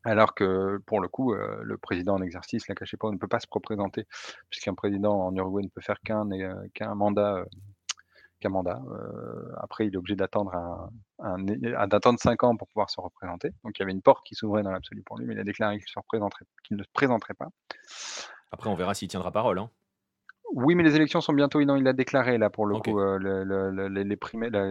Alors 0.05 0.35
que 0.35 0.81
pour 0.85 0.99
le 0.99 1.07
coup, 1.07 1.33
le 1.33 1.77
président 1.77 2.15
en 2.15 2.21
exercice, 2.21 2.67
la 2.67 2.75
pas, 2.75 3.11
ne 3.11 3.17
peut 3.17 3.27
pas 3.27 3.39
se 3.39 3.47
représenter, 3.49 4.05
puisqu'un 4.49 4.73
président 4.73 5.13
en 5.13 5.33
Uruguay 5.33 5.63
ne 5.63 5.69
peut 5.69 5.79
faire 5.79 6.01
qu'un 6.01 6.95
mandat 6.95 7.45
mandat. 8.49 8.81
Euh, 8.91 9.51
après, 9.57 9.87
il 9.87 9.93
est 9.93 9.97
obligé 9.97 10.15
d'attendre 10.15 10.53
un, 11.19 11.39
d'attendre 11.87 12.19
5 12.19 12.43
ans 12.43 12.55
pour 12.55 12.67
pouvoir 12.67 12.89
se 12.89 12.99
représenter. 12.99 13.51
Donc 13.63 13.77
il 13.77 13.81
y 13.81 13.83
avait 13.83 13.91
une 13.91 14.01
porte 14.01 14.25
qui 14.25 14.35
s'ouvrait 14.35 14.63
dans 14.63 14.71
l'absolu 14.71 15.01
pour 15.03 15.17
lui, 15.17 15.25
mais 15.25 15.33
il 15.33 15.39
a 15.39 15.43
déclaré 15.43 15.79
qu'il, 15.79 15.85
qu'il 16.63 16.77
ne 16.77 16.83
se 16.83 16.89
présenterait 16.93 17.33
pas. 17.33 17.49
Après, 18.51 18.69
on 18.69 18.75
verra 18.75 18.93
s'il 18.93 19.07
tiendra 19.07 19.31
parole. 19.31 19.59
Hein. 19.59 19.69
Oui, 20.53 20.75
mais 20.75 20.83
les 20.83 20.95
élections 20.95 21.21
sont 21.21 21.33
bientôt. 21.33 21.63
Non, 21.63 21.75
il 21.75 21.83
l'a 21.83 21.93
déclaré 21.93 22.37
là 22.37 22.49
pour 22.49 22.67
le 22.67 22.77
coup. 22.77 22.99
Euh, 22.99 23.17
les, 23.89 24.03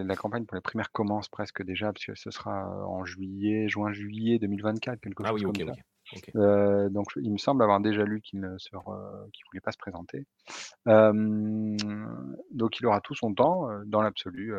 la, 0.03 0.15
campagne 0.15 0.45
pour 0.45 0.55
les 0.55 0.61
primaires 0.61 0.91
commence 0.91 1.27
presque 1.27 1.61
déjà, 1.63 1.91
parce 1.91 2.05
que 2.05 2.15
ce 2.15 2.31
sera 2.31 2.65
en 2.87 3.03
juillet, 3.03 3.67
juin-juillet 3.67 4.39
2024, 4.39 5.01
quelque 5.01 5.23
ah 5.25 5.29
chose 5.29 5.43
comme 5.43 5.55
ça. 5.55 5.73
Donc 6.35 7.07
il 7.15 7.31
me 7.31 7.37
semble 7.37 7.63
avoir 7.63 7.79
déjà 7.79 8.03
lu 8.03 8.21
qu'il 8.21 8.39
ne 8.39 8.49
voulait 8.49 9.61
pas 9.61 9.71
se 9.71 9.77
présenter. 9.77 10.25
donc 10.85 12.79
il 12.79 12.85
aura 12.85 13.01
tout 13.01 13.15
son 13.15 13.33
temps, 13.33 13.67
dans 13.85 14.01
l'absolu, 14.01 14.53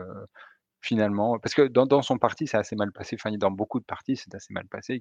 finalement, 0.84 1.38
parce 1.38 1.54
que 1.54 1.62
dans, 1.62 2.02
son 2.02 2.18
parti, 2.18 2.46
c'est 2.46 2.58
assez 2.58 2.76
mal 2.76 2.92
passé. 2.92 3.16
Enfin, 3.18 3.34
dans 3.36 3.50
beaucoup 3.50 3.80
de 3.80 3.84
partis, 3.84 4.16
c'est 4.16 4.34
assez 4.34 4.52
mal 4.52 4.66
passé 4.66 5.00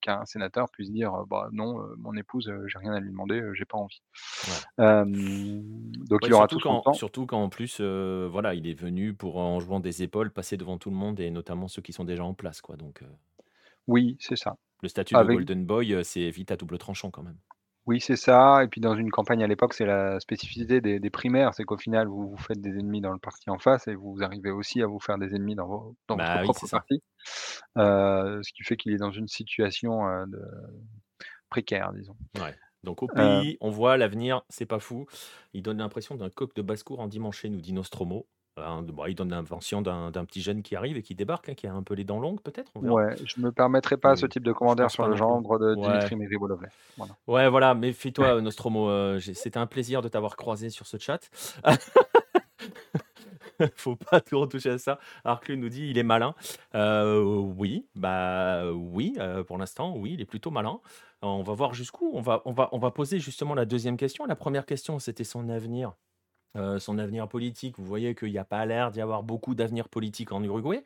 qu'un 0.00 0.24
sénateur 0.24 0.70
puisse 0.70 0.90
dire 0.90 1.12
bah, 1.28 1.50
non, 1.52 1.78
mon 1.98 2.16
épouse, 2.16 2.50
j'ai 2.66 2.78
rien 2.78 2.94
à 2.94 3.00
lui 3.00 3.10
demander, 3.10 3.42
j'ai 3.52 3.66
pas 3.66 3.76
envie. 3.76 4.02
donc 4.78 6.20
il 6.26 6.32
aura 6.32 6.46
tout 6.46 6.60
son 6.60 6.80
temps. 6.80 6.94
Surtout 6.94 7.26
quand 7.26 7.42
en 7.42 7.50
plus, 7.50 7.80
voilà, 7.80 8.54
il 8.54 8.66
est 8.66 8.78
venu 8.78 9.14
pour 9.14 9.36
en 9.36 9.60
jouant 9.60 9.80
des 9.80 10.02
épaules 10.02 10.30
passer 10.30 10.56
devant 10.56 10.78
tout 10.78 10.90
le 10.90 10.96
monde 10.96 11.20
et 11.20 11.30
notamment 11.30 11.68
ceux 11.68 11.82
qui 11.82 11.92
sont 11.92 12.04
déjà 12.04 12.24
en 12.24 12.34
place, 12.34 12.60
quoi. 12.60 12.76
Donc. 12.76 13.04
Oui, 13.86 14.16
c'est 14.20 14.36
ça. 14.36 14.56
Le 14.82 14.88
statut 14.88 15.14
de 15.14 15.22
Golden 15.22 15.64
Boy, 15.64 16.04
c'est 16.04 16.30
vite 16.30 16.50
à 16.50 16.56
double 16.56 16.78
tranchant 16.78 17.10
quand 17.10 17.22
même. 17.22 17.38
Oui, 17.88 18.02
c'est 18.02 18.16
ça. 18.16 18.62
Et 18.62 18.68
puis 18.68 18.82
dans 18.82 18.94
une 18.94 19.10
campagne 19.10 19.42
à 19.42 19.46
l'époque, 19.46 19.72
c'est 19.72 19.86
la 19.86 20.20
spécificité 20.20 20.82
des, 20.82 21.10
primaires, 21.10 21.54
c'est 21.54 21.64
qu'au 21.64 21.78
final, 21.78 22.06
vous 22.06 22.28
vous 22.28 22.36
faites 22.36 22.60
des 22.60 22.78
ennemis 22.78 23.00
dans 23.00 23.12
le 23.12 23.18
parti 23.18 23.48
en 23.48 23.58
face 23.58 23.88
et 23.88 23.94
vous 23.94 24.18
arrivez 24.20 24.50
aussi 24.50 24.82
à 24.82 24.86
vous 24.86 25.00
faire 25.00 25.16
des 25.16 25.34
ennemis 25.34 25.54
dans, 25.54 25.66
votre 25.66 25.94
bah 26.08 26.42
propre 26.42 26.68
parti. 26.68 27.02
Euh, 27.78 28.42
ce 28.42 28.52
qui 28.52 28.62
fait 28.62 28.76
qu'il 28.76 28.92
est 28.92 28.98
dans 28.98 29.10
une 29.10 29.26
situation 29.26 30.06
euh, 30.06 30.26
de... 30.26 30.38
précaire, 31.48 31.94
disons. 31.94 32.14
Ouais. 32.36 32.54
Donc 32.84 33.02
au 33.02 33.08
euh 33.16 33.40
pays, 33.40 33.56
on 33.62 33.70
voit 33.70 33.96
l'avenir, 33.96 34.42
c'est 34.50 34.66
pas 34.66 34.80
fou. 34.80 35.06
Il 35.54 35.62
donne 35.62 35.78
l'impression 35.78 36.14
d'un 36.14 36.28
coq 36.28 36.54
de 36.54 36.60
basse-cour 36.60 37.00
en 37.00 37.08
dimanche, 37.08 37.42
nous 37.46 37.62
dit 37.62 37.72
Nostromo. 37.72 38.26
Hein, 38.64 38.84
il 39.08 39.14
donne 39.14 39.30
l'invention 39.30 39.82
d'un 39.82 40.24
petit 40.24 40.40
jeune 40.40 40.62
qui 40.62 40.76
arrive 40.76 40.96
et 40.96 41.02
qui 41.02 41.14
débarque, 41.14 41.48
hein, 41.48 41.54
qui 41.54 41.66
a 41.66 41.72
un 41.72 41.82
peu 41.82 41.94
les 41.94 42.04
dents 42.04 42.20
longues, 42.20 42.40
peut-être. 42.40 42.70
Ouais, 42.76 43.16
je 43.24 43.40
me 43.40 43.52
permettrai 43.52 43.96
pas 43.96 44.16
ce 44.16 44.26
type 44.26 44.44
de 44.44 44.52
commentaire 44.52 44.90
sur 44.90 45.06
le 45.06 45.16
genre 45.16 45.40
de 45.58 45.74
Dimitri 45.74 46.36
ouais. 46.36 46.68
Voilà. 46.96 47.16
Ouais, 47.26 47.48
voilà, 47.48 47.74
mais 47.74 47.92
fais-toi, 47.92 48.40
Nostromo. 48.40 48.88
Euh, 48.88 49.20
c'était 49.20 49.58
un 49.58 49.66
plaisir 49.66 50.02
de 50.02 50.08
t'avoir 50.08 50.36
croisé 50.36 50.70
sur 50.70 50.86
ce 50.86 50.96
chat. 50.98 51.30
Faut 53.74 53.96
pas 53.96 54.20
tout 54.20 54.38
retoucher 54.38 54.70
à 54.70 54.78
ça. 54.78 55.00
Arclu 55.24 55.56
nous 55.56 55.68
dit 55.68 55.88
il 55.88 55.98
est 55.98 56.04
malin. 56.04 56.34
Euh, 56.74 57.20
oui, 57.56 57.86
bah 57.96 58.70
oui, 58.72 59.14
euh, 59.18 59.42
pour 59.42 59.58
l'instant, 59.58 59.96
oui, 59.96 60.12
il 60.14 60.20
est 60.20 60.26
plutôt 60.26 60.50
malin. 60.50 60.80
On 61.22 61.42
va 61.42 61.54
voir 61.54 61.74
jusqu'où. 61.74 62.10
On 62.14 62.20
va, 62.20 62.42
on, 62.44 62.52
va, 62.52 62.68
on 62.72 62.78
va 62.78 62.92
poser 62.92 63.18
justement 63.18 63.54
la 63.54 63.64
deuxième 63.64 63.96
question. 63.96 64.26
La 64.26 64.36
première 64.36 64.66
question, 64.66 65.00
c'était 65.00 65.24
son 65.24 65.48
avenir. 65.48 65.94
Euh, 66.56 66.78
son 66.78 66.98
avenir 66.98 67.28
politique. 67.28 67.78
Vous 67.78 67.84
voyez 67.84 68.14
qu'il 68.14 68.30
n'y 68.30 68.38
a 68.38 68.44
pas 68.44 68.64
l'air 68.64 68.90
d'y 68.90 69.00
avoir 69.00 69.22
beaucoup 69.22 69.54
d'avenir 69.54 69.88
politique 69.88 70.32
en 70.32 70.42
Uruguay. 70.42 70.82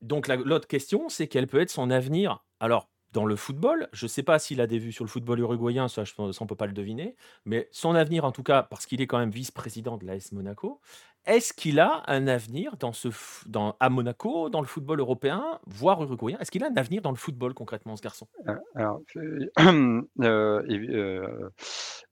Donc 0.00 0.28
l'autre 0.28 0.66
question, 0.66 1.08
c'est 1.08 1.28
quel 1.28 1.46
peut 1.46 1.60
être 1.60 1.70
son 1.70 1.90
avenir? 1.90 2.44
Alors, 2.60 2.88
dans 3.12 3.24
le 3.24 3.36
football, 3.36 3.88
je 3.92 4.06
ne 4.06 4.08
sais 4.08 4.22
pas 4.22 4.38
s'il 4.38 4.60
a 4.60 4.66
des 4.66 4.78
vues 4.78 4.92
sur 4.92 5.04
le 5.04 5.08
football 5.08 5.38
uruguayen, 5.38 5.88
ça, 5.88 6.02
on 6.18 6.28
ne 6.28 6.46
peut 6.46 6.56
pas 6.56 6.66
le 6.66 6.72
deviner, 6.72 7.16
mais 7.44 7.68
son 7.70 7.94
avenir, 7.94 8.24
en 8.24 8.32
tout 8.32 8.42
cas, 8.42 8.64
parce 8.64 8.86
qu'il 8.86 9.00
est 9.00 9.06
quand 9.06 9.18
même 9.18 9.30
vice-président 9.30 9.96
de 9.96 10.04
l'AS 10.04 10.32
Monaco, 10.32 10.80
est-ce 11.26 11.54
qu'il 11.54 11.80
a 11.80 12.02
un 12.06 12.26
avenir 12.26 12.76
dans 12.76 12.92
ce, 12.92 13.08
dans, 13.46 13.76
à 13.80 13.88
Monaco, 13.88 14.50
dans 14.50 14.60
le 14.60 14.66
football 14.66 15.00
européen, 15.00 15.58
voire 15.66 16.02
uruguayen? 16.02 16.38
Est-ce 16.38 16.50
qu'il 16.50 16.62
a 16.64 16.68
un 16.68 16.76
avenir 16.76 17.00
dans 17.00 17.10
le 17.10 17.16
football 17.16 17.54
concrètement, 17.54 17.96
ce 17.96 18.02
garçon? 18.02 18.28
Euh, 18.46 18.56
alors, 18.74 19.00
euh, 19.16 20.02
euh, 20.20 21.50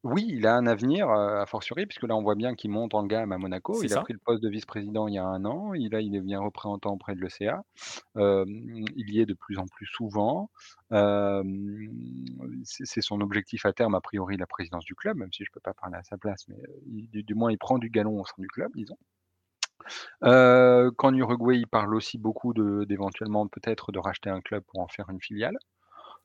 Oui, 0.03 0.27
il 0.29 0.47
a 0.47 0.55
un 0.55 0.67
avenir, 0.67 1.11
a 1.11 1.45
fortiori, 1.47 1.87
puisque 1.87 2.05
là 2.05 2.17
on 2.17 2.23
voit 2.23 2.35
bien 2.37 2.55
qu'il 2.55 2.71
monte 2.71 2.95
en 2.95 3.05
gamme 3.05 3.33
à 3.33 3.39
Monaco. 3.39 3.83
Il 3.83 3.93
a 3.93 4.01
pris 4.01 4.15
le 4.15 4.19
poste 4.19 4.43
de 4.43 4.49
vice-président 4.49 5.09
il 5.09 5.15
y 5.15 5.19
a 5.19 5.25
un 5.25 5.45
an. 5.45 5.75
Il, 5.75 5.95
a, 5.95 6.01
il 6.01 6.11
devient 6.11 6.37
représentant 6.37 6.93
auprès 6.93 7.15
de 7.15 7.21
l'ECA. 7.21 7.63
il 8.17 9.11
y 9.11 9.21
est 9.21 9.27
de 9.27 9.35
plus 9.35 9.59
en 9.59 9.67
plus 9.67 9.87
souvent. 9.87 10.51
c'est 12.65 13.03
son 13.03 13.21
objectif 13.21 13.67
à 13.67 13.73
terme, 13.73 13.95
a 13.95 14.01
priori, 14.01 14.37
la 14.37 14.47
présidence 14.47 14.85
du 14.85 14.95
club, 14.95 15.17
même 15.17 15.33
si 15.33 15.45
je 15.45 15.51
ne 15.51 15.55
peux 15.55 15.61
pas 15.61 15.75
parler 15.75 15.97
à 15.97 16.03
sa 16.05 16.17
place, 16.17 16.47
mais 16.49 16.57
du, 16.87 17.23
du, 17.23 17.35
moins 17.35 17.51
il 17.51 17.59
prend 17.59 17.79
du 17.79 17.91
galon 17.91 18.21
au 18.21 18.25
sein 18.25 18.35
du 18.39 18.49
club, 18.49 18.71
disons. 18.75 18.97
Euh, 20.25 20.91
qu'en 20.97 21.15
Uruguay, 21.15 21.59
il 21.59 21.67
parle 21.67 21.95
aussi 21.95 22.19
beaucoup 22.19 22.53
d'éventuellement 22.55 23.47
peut-être 23.49 23.93
de 23.93 23.99
racheter 23.99 24.31
un 24.31 24.41
club 24.41 24.63
pour 24.67 24.81
en 24.81 24.89
faire 24.89 25.09
une 25.11 25.21
filiale. 25.21 25.57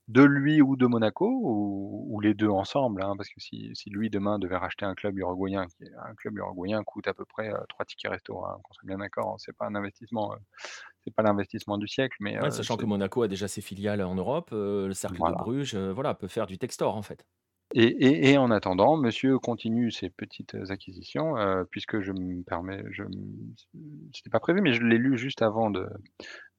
De 0.08 0.22
lui 0.22 0.62
ou 0.62 0.76
de 0.76 0.86
Monaco, 0.86 1.28
ou, 1.28 2.18
les 2.20 2.32
deux 2.32 2.48
ensemble, 2.48 3.02
hein, 3.02 3.12
parce 3.18 3.28
que 3.28 3.40
si, 3.40 3.74
lui 3.90 4.08
demain 4.08 4.38
devait 4.38 4.56
racheter 4.56 4.86
un 4.86 4.94
club 4.94 5.18
uruguayen, 5.18 5.66
qui 5.66 5.84
un 5.84 6.14
club 6.14 6.38
uruguayen 6.38 6.82
coûte 6.82 7.06
à 7.08 7.12
peu 7.12 7.26
près 7.26 7.52
euh, 7.52 7.58
trois 7.68 7.84
tickets 7.84 8.10
resto, 8.10 8.42
hein, 8.42 8.58
qu'on 8.64 8.72
soit 8.72 8.86
bien 8.86 8.96
d'accord, 8.96 9.36
c'est 9.38 9.54
pas 9.54 9.66
un 9.66 9.74
investissement, 9.74 10.32
euh, 10.32 10.36
c'est 11.04 11.14
pas 11.14 11.22
l'investissement 11.22 11.76
du 11.76 11.86
siècle, 11.86 12.16
mais 12.20 12.38
sachant 12.50 12.78
que 12.78 12.86
Monaco 12.86 13.20
a 13.20 13.28
déjà 13.28 13.48
ses 13.48 13.60
filiales 13.60 14.00
en 14.00 14.14
Europe, 14.14 14.48
le 14.52 14.92
cercle 14.94 15.18
de 15.18 15.34
Bruges, 15.36 15.76
voilà, 15.76 16.14
peut 16.14 16.28
faire 16.28 16.46
du 16.46 16.56
textor 16.56 16.96
en 16.96 17.02
fait. 17.02 17.26
Et 17.74 18.38
en 18.38 18.50
attendant, 18.50 18.96
monsieur 18.96 19.38
continue 19.38 19.90
ses 19.90 20.08
petites, 20.08 20.56
acquisitions, 20.70 21.34
puisque 21.70 22.00
je 22.00 22.12
me 22.12 22.42
permets 22.42 22.82
je 22.90 23.04
c'était 24.14 24.30
pas 24.30 24.40
prévu, 24.40 24.62
mais 24.62 24.72
je 24.72 24.82
l'ai 24.82 24.96
lu 24.96 25.18
juste 25.18 25.42
avant 25.42 25.70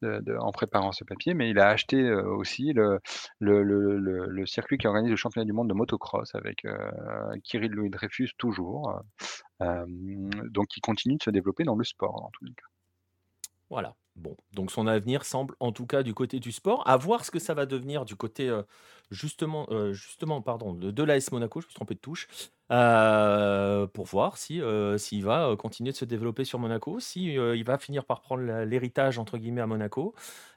en 0.01 0.51
préparant 0.51 0.91
ce 0.91 1.03
papier, 1.03 1.33
mais 1.33 1.49
il 1.49 1.57
a 1.57 1.69
acheté, 1.69 2.11
aussi 2.13 2.73
le 2.73 2.99
circuit 4.45 4.77
qui 4.77 4.85
organise 4.85 5.09
le 5.09 5.15
championnat 5.15 5.45
du 5.45 5.53
monde 5.53 5.67
de 5.67 5.73
motocross 5.73 6.35
avec, 6.35 6.67
Kirill 7.43 7.71
Louis 7.71 7.89
Dreyfus 7.89 8.29
toujours, 8.37 9.01
donc 9.59 10.67
qui 10.67 10.79
continue 10.79 11.17
de 11.17 11.23
se 11.23 11.31
développer 11.31 11.63
dans 11.63 11.75
le 11.75 11.83
sport, 11.83 12.23
en 12.23 12.29
tous 12.33 12.45
les 12.45 12.53
cas. 12.53 12.67
Voilà. 13.71 13.95
Donc 14.53 14.71
son 14.71 14.87
avenir 14.87 15.23
semble 15.25 15.55
en 15.59 15.71
tout 15.71 15.85
cas 15.85 16.03
du 16.03 16.13
côté 16.13 16.39
du 16.39 16.51
sport. 16.51 16.87
À 16.87 16.97
voir 16.97 17.25
ce 17.25 17.31
que 17.31 17.39
ça 17.39 17.53
va 17.53 17.65
devenir 17.65 18.05
du 18.05 18.15
côté 18.15 18.49
euh, 18.49 18.63
justement, 19.11 19.67
euh, 19.71 19.93
justement 19.93 20.41
pardon, 20.41 20.73
de, 20.73 20.91
de 20.91 21.03
l'AS 21.03 21.31
Monaco, 21.31 21.61
je 21.61 21.67
me 21.67 21.69
suis 21.69 21.75
trompé 21.75 21.95
de 21.95 21.99
touche, 21.99 22.27
euh, 22.71 23.87
pour 23.87 24.05
voir 24.05 24.37
si 24.37 24.61
s'il 24.97 25.23
va 25.23 25.55
continuer 25.57 25.91
de 25.91 25.97
se 25.97 26.05
développer 26.05 26.45
sur 26.45 26.59
Monaco, 26.59 26.99
si 26.99 27.33
il 27.33 27.63
va 27.63 27.77
finir 27.77 28.05
par 28.05 28.21
prendre 28.21 28.43
l'héritage 28.43 29.17
entre 29.17 29.37
guillemets 29.37 29.61
à 29.61 29.67
Monaco, 29.67 30.13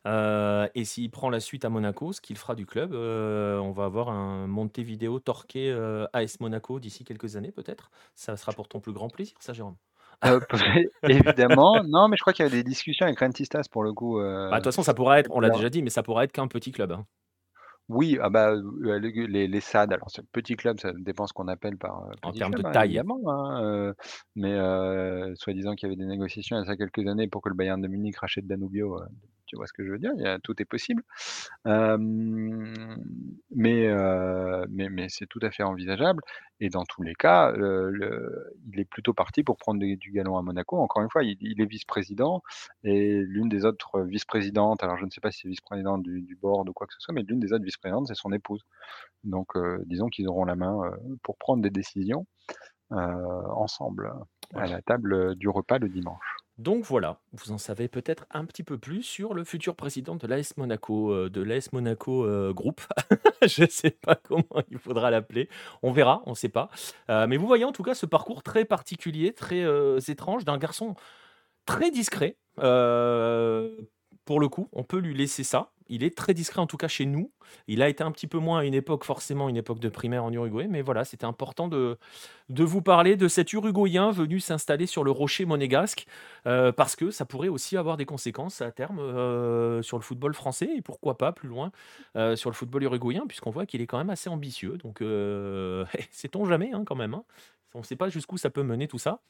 et 0.06 0.84
s'il 0.84 1.10
prend 1.10 1.30
la 1.30 1.40
suite 1.40 1.64
à 1.64 1.70
Monaco, 1.70 2.12
ce 2.12 2.20
qu'il 2.20 2.36
fera 2.36 2.54
du 2.54 2.66
club, 2.66 2.92
on 2.92 3.72
va 3.72 3.84
avoir 3.84 4.08
un 4.10 4.46
vidéo 4.78 5.20
torqué 5.20 5.72
AS 6.12 6.40
Monaco 6.40 6.80
d'ici 6.80 7.04
quelques 7.04 7.36
années 7.36 7.52
peut-être. 7.52 7.90
Ça 8.14 8.36
sera 8.36 8.52
pour 8.52 8.68
ton 8.68 8.80
plus 8.80 8.92
grand 8.92 9.08
plaisir, 9.08 9.36
ça 9.40 9.52
Jérôme. 9.52 9.76
Euh, 10.24 10.40
évidemment. 11.08 11.82
Non, 11.84 12.08
mais 12.08 12.16
je 12.16 12.22
crois 12.22 12.32
qu'il 12.32 12.44
y 12.44 12.48
a 12.48 12.50
des 12.50 12.62
discussions 12.62 13.06
avec 13.06 13.18
Rentistas 13.18 13.64
pour 13.70 13.82
le 13.82 13.92
coup. 13.92 14.18
Bah, 14.20 14.50
de 14.50 14.54
toute 14.56 14.64
façon, 14.64 14.82
ça 14.82 14.94
pourrait 14.94 15.20
être, 15.20 15.30
on 15.32 15.40
l'a 15.40 15.50
déjà 15.50 15.70
dit, 15.70 15.82
mais 15.82 15.90
ça 15.90 16.02
pourrait 16.02 16.24
être 16.24 16.32
qu'un 16.32 16.48
petit 16.48 16.72
club. 16.72 16.92
Hein. 16.92 17.04
Oui, 17.88 18.16
ah 18.22 18.30
bah, 18.30 18.54
les 18.80 19.48
les 19.48 19.60
SAD, 19.60 19.92
alors 19.92 20.08
c'est 20.08 20.24
petit 20.30 20.54
club, 20.54 20.78
ça 20.78 20.92
dépend 20.96 21.26
ce 21.26 21.32
qu'on 21.32 21.48
appelle 21.48 21.76
par, 21.76 22.06
En 22.22 22.32
termes 22.32 22.54
de 22.54 22.64
hein, 22.64 22.70
taille. 22.70 22.90
évidemment, 22.90 23.20
hein, 23.26 23.92
mais 24.36 24.56
soi-disant 25.34 25.74
qu'il 25.74 25.88
y 25.88 25.92
avait 25.92 26.00
des 26.00 26.06
négociations 26.06 26.56
il 26.56 26.66
y 26.66 26.70
a 26.70 26.76
quelques 26.76 27.06
années 27.06 27.28
pour 27.28 27.42
que 27.42 27.48
le 27.48 27.54
Bayern 27.54 27.80
de 27.80 27.88
Munich 27.88 28.16
rachète 28.16 28.46
Danubio, 28.46 29.00
tu 29.52 29.56
vois 29.56 29.66
ce 29.66 29.74
que 29.74 29.84
je 29.84 29.90
veux 29.90 29.98
dire? 29.98 30.12
Il 30.16 30.22
y 30.22 30.26
a 30.26 30.38
tout 30.38 30.54
est 30.62 30.64
possible. 30.64 31.02
mais, 31.66 31.98
mais 33.50 34.88
mais 34.88 35.08
c'est 35.10 35.26
tout 35.26 35.40
à 35.42 35.50
fait 35.50 35.62
envisageable 35.62 36.22
et 36.60 36.70
dans 36.70 36.84
tous 36.84 37.02
les 37.02 37.14
cas, 37.14 37.52
le 37.52 38.50
il 38.72 38.80
est 38.80 38.86
plutôt 38.86 39.12
parti 39.12 39.44
pour 39.44 39.58
prendre 39.58 39.78
du 39.78 40.10
galon 40.10 40.38
à 40.38 40.42
Monaco. 40.42 40.78
Encore 40.78 41.02
une 41.02 41.10
fois, 41.10 41.22
il 41.22 41.60
est 41.60 41.66
vice-président 41.66 42.42
et 42.82 43.20
l'une 43.20 43.50
des 43.50 43.66
autres 43.66 44.00
vice-présidentes, 44.00 44.82
alors 44.82 44.96
je 44.96 45.04
ne 45.04 45.10
sais 45.10 45.20
pas 45.20 45.30
si 45.30 45.40
c'est 45.42 45.48
vice-présidente 45.48 46.02
du 46.02 46.22
du 46.22 46.34
board 46.34 46.70
ou 46.70 46.72
quoi 46.72 46.86
que 46.86 46.94
ce 46.94 47.00
soit, 47.00 47.12
mais 47.12 47.22
l'une 47.22 47.40
des 47.40 47.52
autres 47.52 47.64
vice-présidentes, 47.64 48.08
c'est 48.08 48.14
son 48.14 48.32
épouse. 48.32 48.62
Donc 49.24 49.52
disons 49.84 50.08
qu'ils 50.08 50.28
auront 50.28 50.46
la 50.46 50.56
main, 50.56 50.80
pour 51.22 51.36
prendre 51.36 51.62
des 51.62 51.70
décisions, 51.70 52.26
ensemble, 52.90 54.14
à 54.54 54.66
la 54.66 54.80
table, 54.80 55.36
du 55.36 55.50
repas 55.50 55.78
le 55.78 55.90
dimanche. 55.90 56.36
Donc 56.58 56.84
voilà, 56.84 57.20
vous 57.32 57.50
en 57.50 57.58
savez 57.58 57.88
peut-être 57.88 58.26
un 58.30 58.44
petit 58.44 58.62
peu 58.62 58.76
plus 58.76 59.02
sur 59.02 59.32
le 59.32 59.42
futur 59.42 59.74
président 59.74 60.16
de 60.16 60.26
l'AS 60.26 60.56
Monaco, 60.58 61.10
euh, 61.10 61.30
de 61.30 61.40
l'AS 61.40 61.72
Monaco 61.72 62.24
euh, 62.24 62.52
Group. 62.52 62.82
Je 63.46 63.62
ne 63.62 63.68
sais 63.68 63.90
pas 63.90 64.16
comment 64.16 64.44
il 64.70 64.78
faudra 64.78 65.10
l'appeler. 65.10 65.48
On 65.82 65.92
verra, 65.92 66.22
on 66.26 66.30
ne 66.30 66.36
sait 66.36 66.50
pas. 66.50 66.68
Euh, 67.08 67.26
mais 67.26 67.38
vous 67.38 67.46
voyez 67.46 67.64
en 67.64 67.72
tout 67.72 67.82
cas 67.82 67.94
ce 67.94 68.04
parcours 68.04 68.42
très 68.42 68.66
particulier, 68.66 69.32
très 69.32 69.64
étrange 70.08 70.44
d'un 70.44 70.58
garçon 70.58 70.94
très 71.64 71.90
discret. 71.90 72.36
pour 72.56 72.62
le 74.40 74.48
coup, 74.48 74.68
on 74.72 74.84
peut 74.84 74.98
lui 74.98 75.14
laisser 75.14 75.44
ça 75.44 75.71
il 75.88 76.04
est 76.04 76.16
très 76.16 76.34
discret, 76.34 76.60
en 76.60 76.66
tout 76.66 76.76
cas 76.76 76.88
chez 76.88 77.06
nous. 77.06 77.30
Il 77.66 77.82
a 77.82 77.88
été 77.88 78.02
un 78.02 78.10
petit 78.10 78.26
peu 78.26 78.38
moins 78.38 78.60
à 78.60 78.64
une 78.64 78.74
époque, 78.74 79.04
forcément, 79.04 79.48
une 79.48 79.56
époque 79.56 79.78
de 79.78 79.88
primaire 79.88 80.24
en 80.24 80.32
Uruguay. 80.32 80.66
Mais 80.68 80.82
voilà, 80.82 81.04
c'était 81.04 81.24
important 81.24 81.68
de, 81.68 81.98
vous 82.48 82.82
parler 82.82 83.16
de 83.16 83.28
cet 83.28 83.52
Uruguayen 83.52 84.10
venu 84.10 84.40
s'installer 84.40 84.86
sur 84.86 85.04
le 85.04 85.10
rocher 85.10 85.44
monégasque, 85.44 86.06
euh, 86.46 86.72
parce 86.72 86.96
que 86.96 87.10
ça 87.10 87.24
pourrait 87.24 87.48
aussi 87.48 87.76
avoir 87.76 87.96
des 87.96 88.06
conséquences 88.06 88.62
à 88.62 88.70
terme 88.70 88.98
euh, 88.98 89.82
sur 89.82 89.98
le 89.98 90.02
football 90.02 90.34
français, 90.34 90.70
et 90.76 90.82
pourquoi 90.82 91.18
pas 91.18 91.32
plus 91.32 91.48
loin 91.48 91.72
euh, 92.16 92.36
sur 92.36 92.50
le 92.50 92.54
football 92.54 92.82
uruguayen, 92.84 93.26
puisqu'on 93.26 93.50
voit 93.50 93.66
qu'il 93.66 93.80
est 93.80 93.86
quand 93.86 93.98
même 93.98 94.10
assez 94.10 94.30
ambitieux. 94.30 94.78
Donc, 94.78 94.98
sait-on 96.10 96.44
jamais, 96.44 96.72
hein, 96.72 96.84
quand 96.86 96.96
même. 96.96 97.14
Hein. 97.14 97.24
On 97.74 97.78
ne 97.80 97.84
sait 97.84 97.96
pas 97.96 98.08
jusqu'où 98.08 98.36
ça 98.36 98.50
peut 98.50 98.62
mener 98.62 98.86
tout 98.86 98.98
ça. 98.98 99.20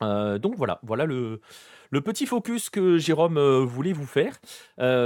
Donc 0.00 0.56
voilà, 0.56 0.80
voilà 0.82 1.04
le, 1.04 1.40
le 1.90 2.00
petit 2.00 2.26
focus 2.26 2.70
que 2.70 2.98
Jérôme 2.98 3.38
voulait 3.64 3.92
vous 3.92 4.06
faire 4.06 4.38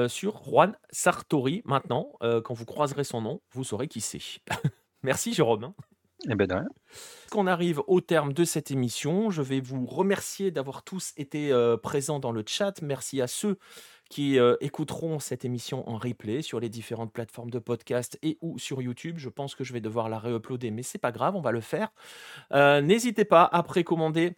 sur 0.09 0.43
Juan 0.44 0.77
Sartori. 0.90 1.62
Maintenant, 1.65 2.12
quand 2.20 2.55
vous 2.55 2.65
croiserez 2.65 3.05
son 3.05 3.20
nom, 3.20 3.40
vous 3.52 3.65
saurez 3.65 3.89
qui 3.89 4.01
c'est. 4.01 4.40
Merci 5.02 5.35
Jérôme. 5.35 5.65
Hein. 5.65 5.74
Eh 6.31 6.35
ben 6.35 6.47
de 6.47 6.55
rien. 6.55 6.69
Qu'on 7.31 7.47
arrive 7.47 7.82
au 7.86 8.01
terme 8.01 8.32
de 8.32 8.44
cette 8.44 8.70
émission. 8.70 9.31
Je 9.31 9.43
vais 9.43 9.61
vous 9.61 9.85
remercier 9.85 10.51
d'avoir 10.51 10.82
tous 10.82 11.12
été 11.16 11.52
présents 11.82 12.20
dans 12.20 12.32
le 12.32 12.44
chat. 12.47 12.81
Merci 12.82 13.20
à 13.20 13.27
ceux 13.27 13.59
qui 14.09 14.39
écouteront 14.61 15.19
cette 15.19 15.44
émission 15.44 15.89
en 15.89 15.98
replay 15.98 16.40
sur 16.40 16.61
les 16.61 16.69
différentes 16.69 17.12
plateformes 17.12 17.51
de 17.51 17.59
podcast 17.59 18.19
et 18.23 18.39
ou 18.40 18.59
sur 18.59 18.81
YouTube. 18.81 19.16
Je 19.19 19.28
pense 19.28 19.55
que 19.55 19.65
je 19.65 19.73
vais 19.73 19.81
devoir 19.81 20.09
la 20.09 20.19
réuploader, 20.19 20.70
mais 20.70 20.82
c'est 20.82 20.98
pas 20.98 21.12
grave, 21.12 21.36
on 21.36 21.40
va 21.40 21.52
le 21.52 21.61
faire. 21.61 21.93
N'hésitez 22.52 23.24
pas 23.24 23.44
à 23.44 23.62
précommander 23.62 24.36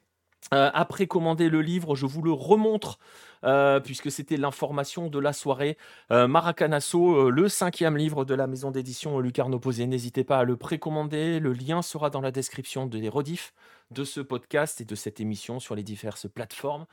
euh, 0.54 0.70
après 0.74 1.06
commander 1.06 1.48
le 1.48 1.60
livre, 1.60 1.96
je 1.96 2.06
vous 2.06 2.22
le 2.22 2.32
remontre 2.32 2.98
euh, 3.44 3.80
puisque 3.80 4.10
c'était 4.10 4.36
l'information 4.36 5.08
de 5.08 5.18
la 5.18 5.32
soirée. 5.32 5.76
Euh, 6.12 6.28
Maracanasso, 6.28 7.30
le 7.30 7.48
cinquième 7.48 7.96
livre 7.96 8.24
de 8.24 8.34
la 8.34 8.46
maison 8.46 8.70
d'édition 8.70 9.18
Lucarno 9.18 9.58
Posé. 9.58 9.86
N'hésitez 9.86 10.24
pas 10.24 10.38
à 10.38 10.44
le 10.44 10.56
précommander. 10.56 11.40
Le 11.40 11.52
lien 11.52 11.82
sera 11.82 12.10
dans 12.10 12.20
la 12.20 12.30
description 12.30 12.86
des 12.86 13.08
rediffs 13.08 13.54
de 13.92 14.02
ce 14.02 14.20
podcast 14.20 14.80
et 14.80 14.84
de 14.84 14.94
cette 14.96 15.20
émission 15.20 15.60
sur 15.60 15.76
les 15.76 15.84
diverses 15.84 16.28
plateformes. 16.28 16.86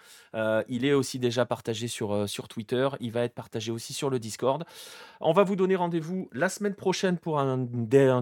il 0.67 0.85
est 0.85 0.93
aussi 0.93 1.17
déjà 1.17 1.43
partagé 1.43 1.87
sur, 1.87 2.29
sur 2.29 2.47
Twitter. 2.47 2.87
Il 2.99 3.11
va 3.11 3.21
être 3.21 3.33
partagé 3.33 3.71
aussi 3.71 3.93
sur 3.93 4.11
le 4.11 4.19
Discord. 4.19 4.63
On 5.19 5.33
va 5.33 5.43
vous 5.43 5.55
donner 5.55 5.75
rendez-vous 5.75 6.29
la 6.33 6.49
semaine 6.49 6.75
prochaine 6.75 7.17
pour 7.17 7.39
un 7.39 7.57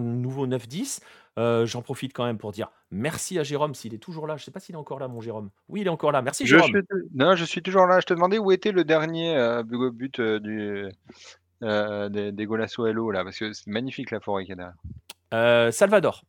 nouveau 0.00 0.46
9-10. 0.46 1.00
Euh, 1.38 1.64
j'en 1.64 1.80
profite 1.80 2.12
quand 2.12 2.26
même 2.26 2.36
pour 2.36 2.52
dire 2.52 2.70
merci 2.90 3.38
à 3.38 3.42
Jérôme 3.42 3.74
s'il 3.74 3.94
est 3.94 3.98
toujours 3.98 4.26
là. 4.26 4.36
Je 4.36 4.42
ne 4.42 4.44
sais 4.44 4.50
pas 4.50 4.60
s'il 4.60 4.74
est 4.74 4.78
encore 4.78 4.98
là, 4.98 5.08
mon 5.08 5.22
Jérôme. 5.22 5.50
Oui, 5.68 5.80
il 5.80 5.86
est 5.86 5.90
encore 5.90 6.12
là. 6.12 6.20
Merci, 6.20 6.46
Jérôme. 6.46 6.70
Je 6.70 6.78
suis... 6.78 7.08
Non, 7.14 7.36
je 7.36 7.44
suis 7.44 7.62
toujours 7.62 7.86
là. 7.86 8.00
Je 8.00 8.06
te 8.06 8.12
demandais 8.12 8.38
où 8.38 8.52
était 8.52 8.72
le 8.72 8.84
dernier 8.84 9.34
euh, 9.36 9.62
but 9.62 10.18
euh, 10.20 10.38
du, 10.40 10.90
des, 11.62 12.32
des 12.32 12.46
Golasso 12.46 12.86
Hello, 12.86 13.10
là, 13.10 13.24
parce 13.24 13.38
que 13.38 13.52
c'est 13.52 13.66
magnifique 13.68 14.10
la 14.10 14.20
forêt 14.20 14.44
qu'il 14.44 14.56
y 14.58 14.60
a 15.30 15.72
Salvador. 15.72 16.22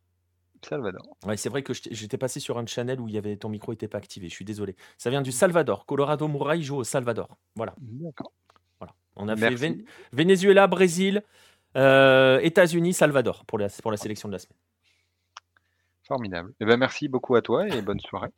Salvador. 0.62 1.02
Ouais, 1.26 1.36
c'est 1.36 1.50
vrai 1.50 1.62
que 1.62 1.74
j'étais 1.74 2.16
passé 2.16 2.40
sur 2.40 2.56
un 2.56 2.64
channel 2.64 2.98
où 2.98 3.06
il 3.06 3.14
y 3.14 3.18
avait 3.18 3.36
ton 3.36 3.50
micro 3.50 3.72
n'était 3.72 3.88
pas 3.88 3.98
activé. 3.98 4.30
Je 4.30 4.34
suis 4.34 4.46
désolé. 4.46 4.74
Ça 4.96 5.10
vient 5.10 5.20
du 5.20 5.32
Salvador. 5.32 5.84
Colorado 5.84 6.26
Murray 6.28 6.62
joue 6.62 6.76
au 6.76 6.84
Salvador. 6.84 7.36
Voilà. 7.54 7.74
Voilà. 8.78 8.94
On 9.16 9.28
a 9.28 9.36
fait 9.36 9.54
Venezuela, 10.12 10.66
Brésil, 10.66 11.22
États-Unis, 11.74 12.94
Salvador 12.94 13.44
pour 13.44 13.58
la, 13.58 13.68
pour 13.82 13.90
la 13.90 13.98
sélection 13.98 14.30
de 14.30 14.32
la 14.32 14.38
semaine. 14.38 14.56
Formidable. 16.06 16.52
Eh 16.60 16.66
ben, 16.66 16.76
merci 16.76 17.08
beaucoup 17.08 17.34
à 17.34 17.42
toi 17.42 17.66
et 17.66 17.80
bonne 17.80 18.00
soirée. 18.00 18.28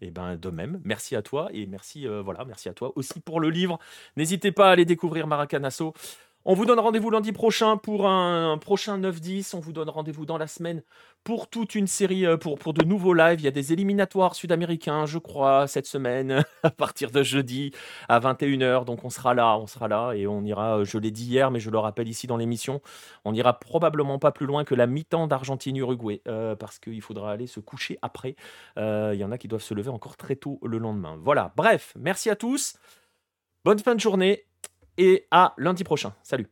Et 0.00 0.06
eh 0.08 0.10
ben 0.10 0.36
de 0.36 0.50
même, 0.50 0.80
merci 0.84 1.16
à 1.16 1.22
toi 1.22 1.48
et 1.52 1.66
merci 1.66 2.06
euh, 2.06 2.20
voilà, 2.20 2.44
merci 2.44 2.68
à 2.68 2.74
toi 2.74 2.92
aussi 2.96 3.20
pour 3.20 3.40
le 3.40 3.48
livre. 3.48 3.78
N'hésitez 4.16 4.52
pas 4.52 4.68
à 4.68 4.72
aller 4.72 4.84
découvrir 4.84 5.26
Maracanasso. 5.26 5.94
On 6.46 6.52
vous 6.52 6.66
donne 6.66 6.78
rendez-vous 6.78 7.08
lundi 7.08 7.32
prochain 7.32 7.78
pour 7.78 8.06
un, 8.06 8.58
prochain 8.58 8.98
9-10. 8.98 9.56
On 9.56 9.60
vous 9.60 9.72
donne 9.72 9.88
rendez-vous 9.88 10.26
dans 10.26 10.36
la 10.36 10.46
semaine 10.46 10.82
pour 11.24 11.48
toute 11.48 11.74
une 11.74 11.86
série, 11.86 12.26
euh, 12.26 12.36
pour, 12.36 12.74
de 12.74 12.84
nouveaux 12.84 13.14
lives. 13.14 13.40
Il 13.40 13.44
y 13.44 13.48
a 13.48 13.50
des 13.50 13.72
éliminatoires 13.72 14.34
sud-américains, 14.34 15.06
je 15.06 15.16
crois, 15.16 15.66
cette 15.68 15.86
semaine, 15.86 16.44
à 16.62 16.70
partir 16.70 17.10
de 17.10 17.22
jeudi 17.22 17.72
à 18.10 18.20
21h. 18.20 18.84
Donc 18.84 19.06
on 19.06 19.08
sera 19.08 19.32
là, 19.32 19.56
on 19.56 19.66
sera 19.66 19.88
là 19.88 20.12
et 20.12 20.26
on 20.26 20.44
ira, 20.44 20.80
euh, 20.80 20.84
je 20.84 20.98
l'ai 20.98 21.10
dit 21.10 21.24
hier, 21.24 21.50
mais 21.50 21.60
je 21.60 21.70
le 21.70 21.78
rappelle 21.78 22.08
ici 22.08 22.26
dans 22.26 22.36
l'émission, 22.36 22.82
on 23.24 23.32
n'ira 23.32 23.58
probablement 23.58 24.18
pas 24.18 24.30
plus 24.30 24.44
loin 24.44 24.64
que 24.64 24.74
la 24.74 24.86
mi-temps 24.86 25.26
d'Argentine-Uruguay 25.26 26.20
euh, 26.28 26.54
parce 26.56 26.78
qu'il 26.78 27.00
faudra 27.00 27.32
aller 27.32 27.46
se 27.46 27.60
coucher 27.60 27.98
après. 28.02 28.36
Il 28.76 29.16
y 29.16 29.24
en 29.24 29.32
a 29.32 29.38
qui 29.38 29.48
doivent 29.48 29.62
se 29.62 29.72
lever 29.72 29.88
encore 29.88 30.18
très 30.18 30.36
tôt 30.36 30.60
le 30.62 30.76
lendemain. 30.76 31.18
Voilà, 31.22 31.54
bref, 31.56 31.94
merci 31.98 32.28
à 32.28 32.36
tous. 32.36 32.74
Bonne 33.64 33.78
fin 33.78 33.94
de 33.94 34.00
journée 34.00 34.44
et 34.98 35.26
à 35.30 35.54
lundi 35.58 35.84
prochain. 35.84 36.12
Salut 36.22 36.48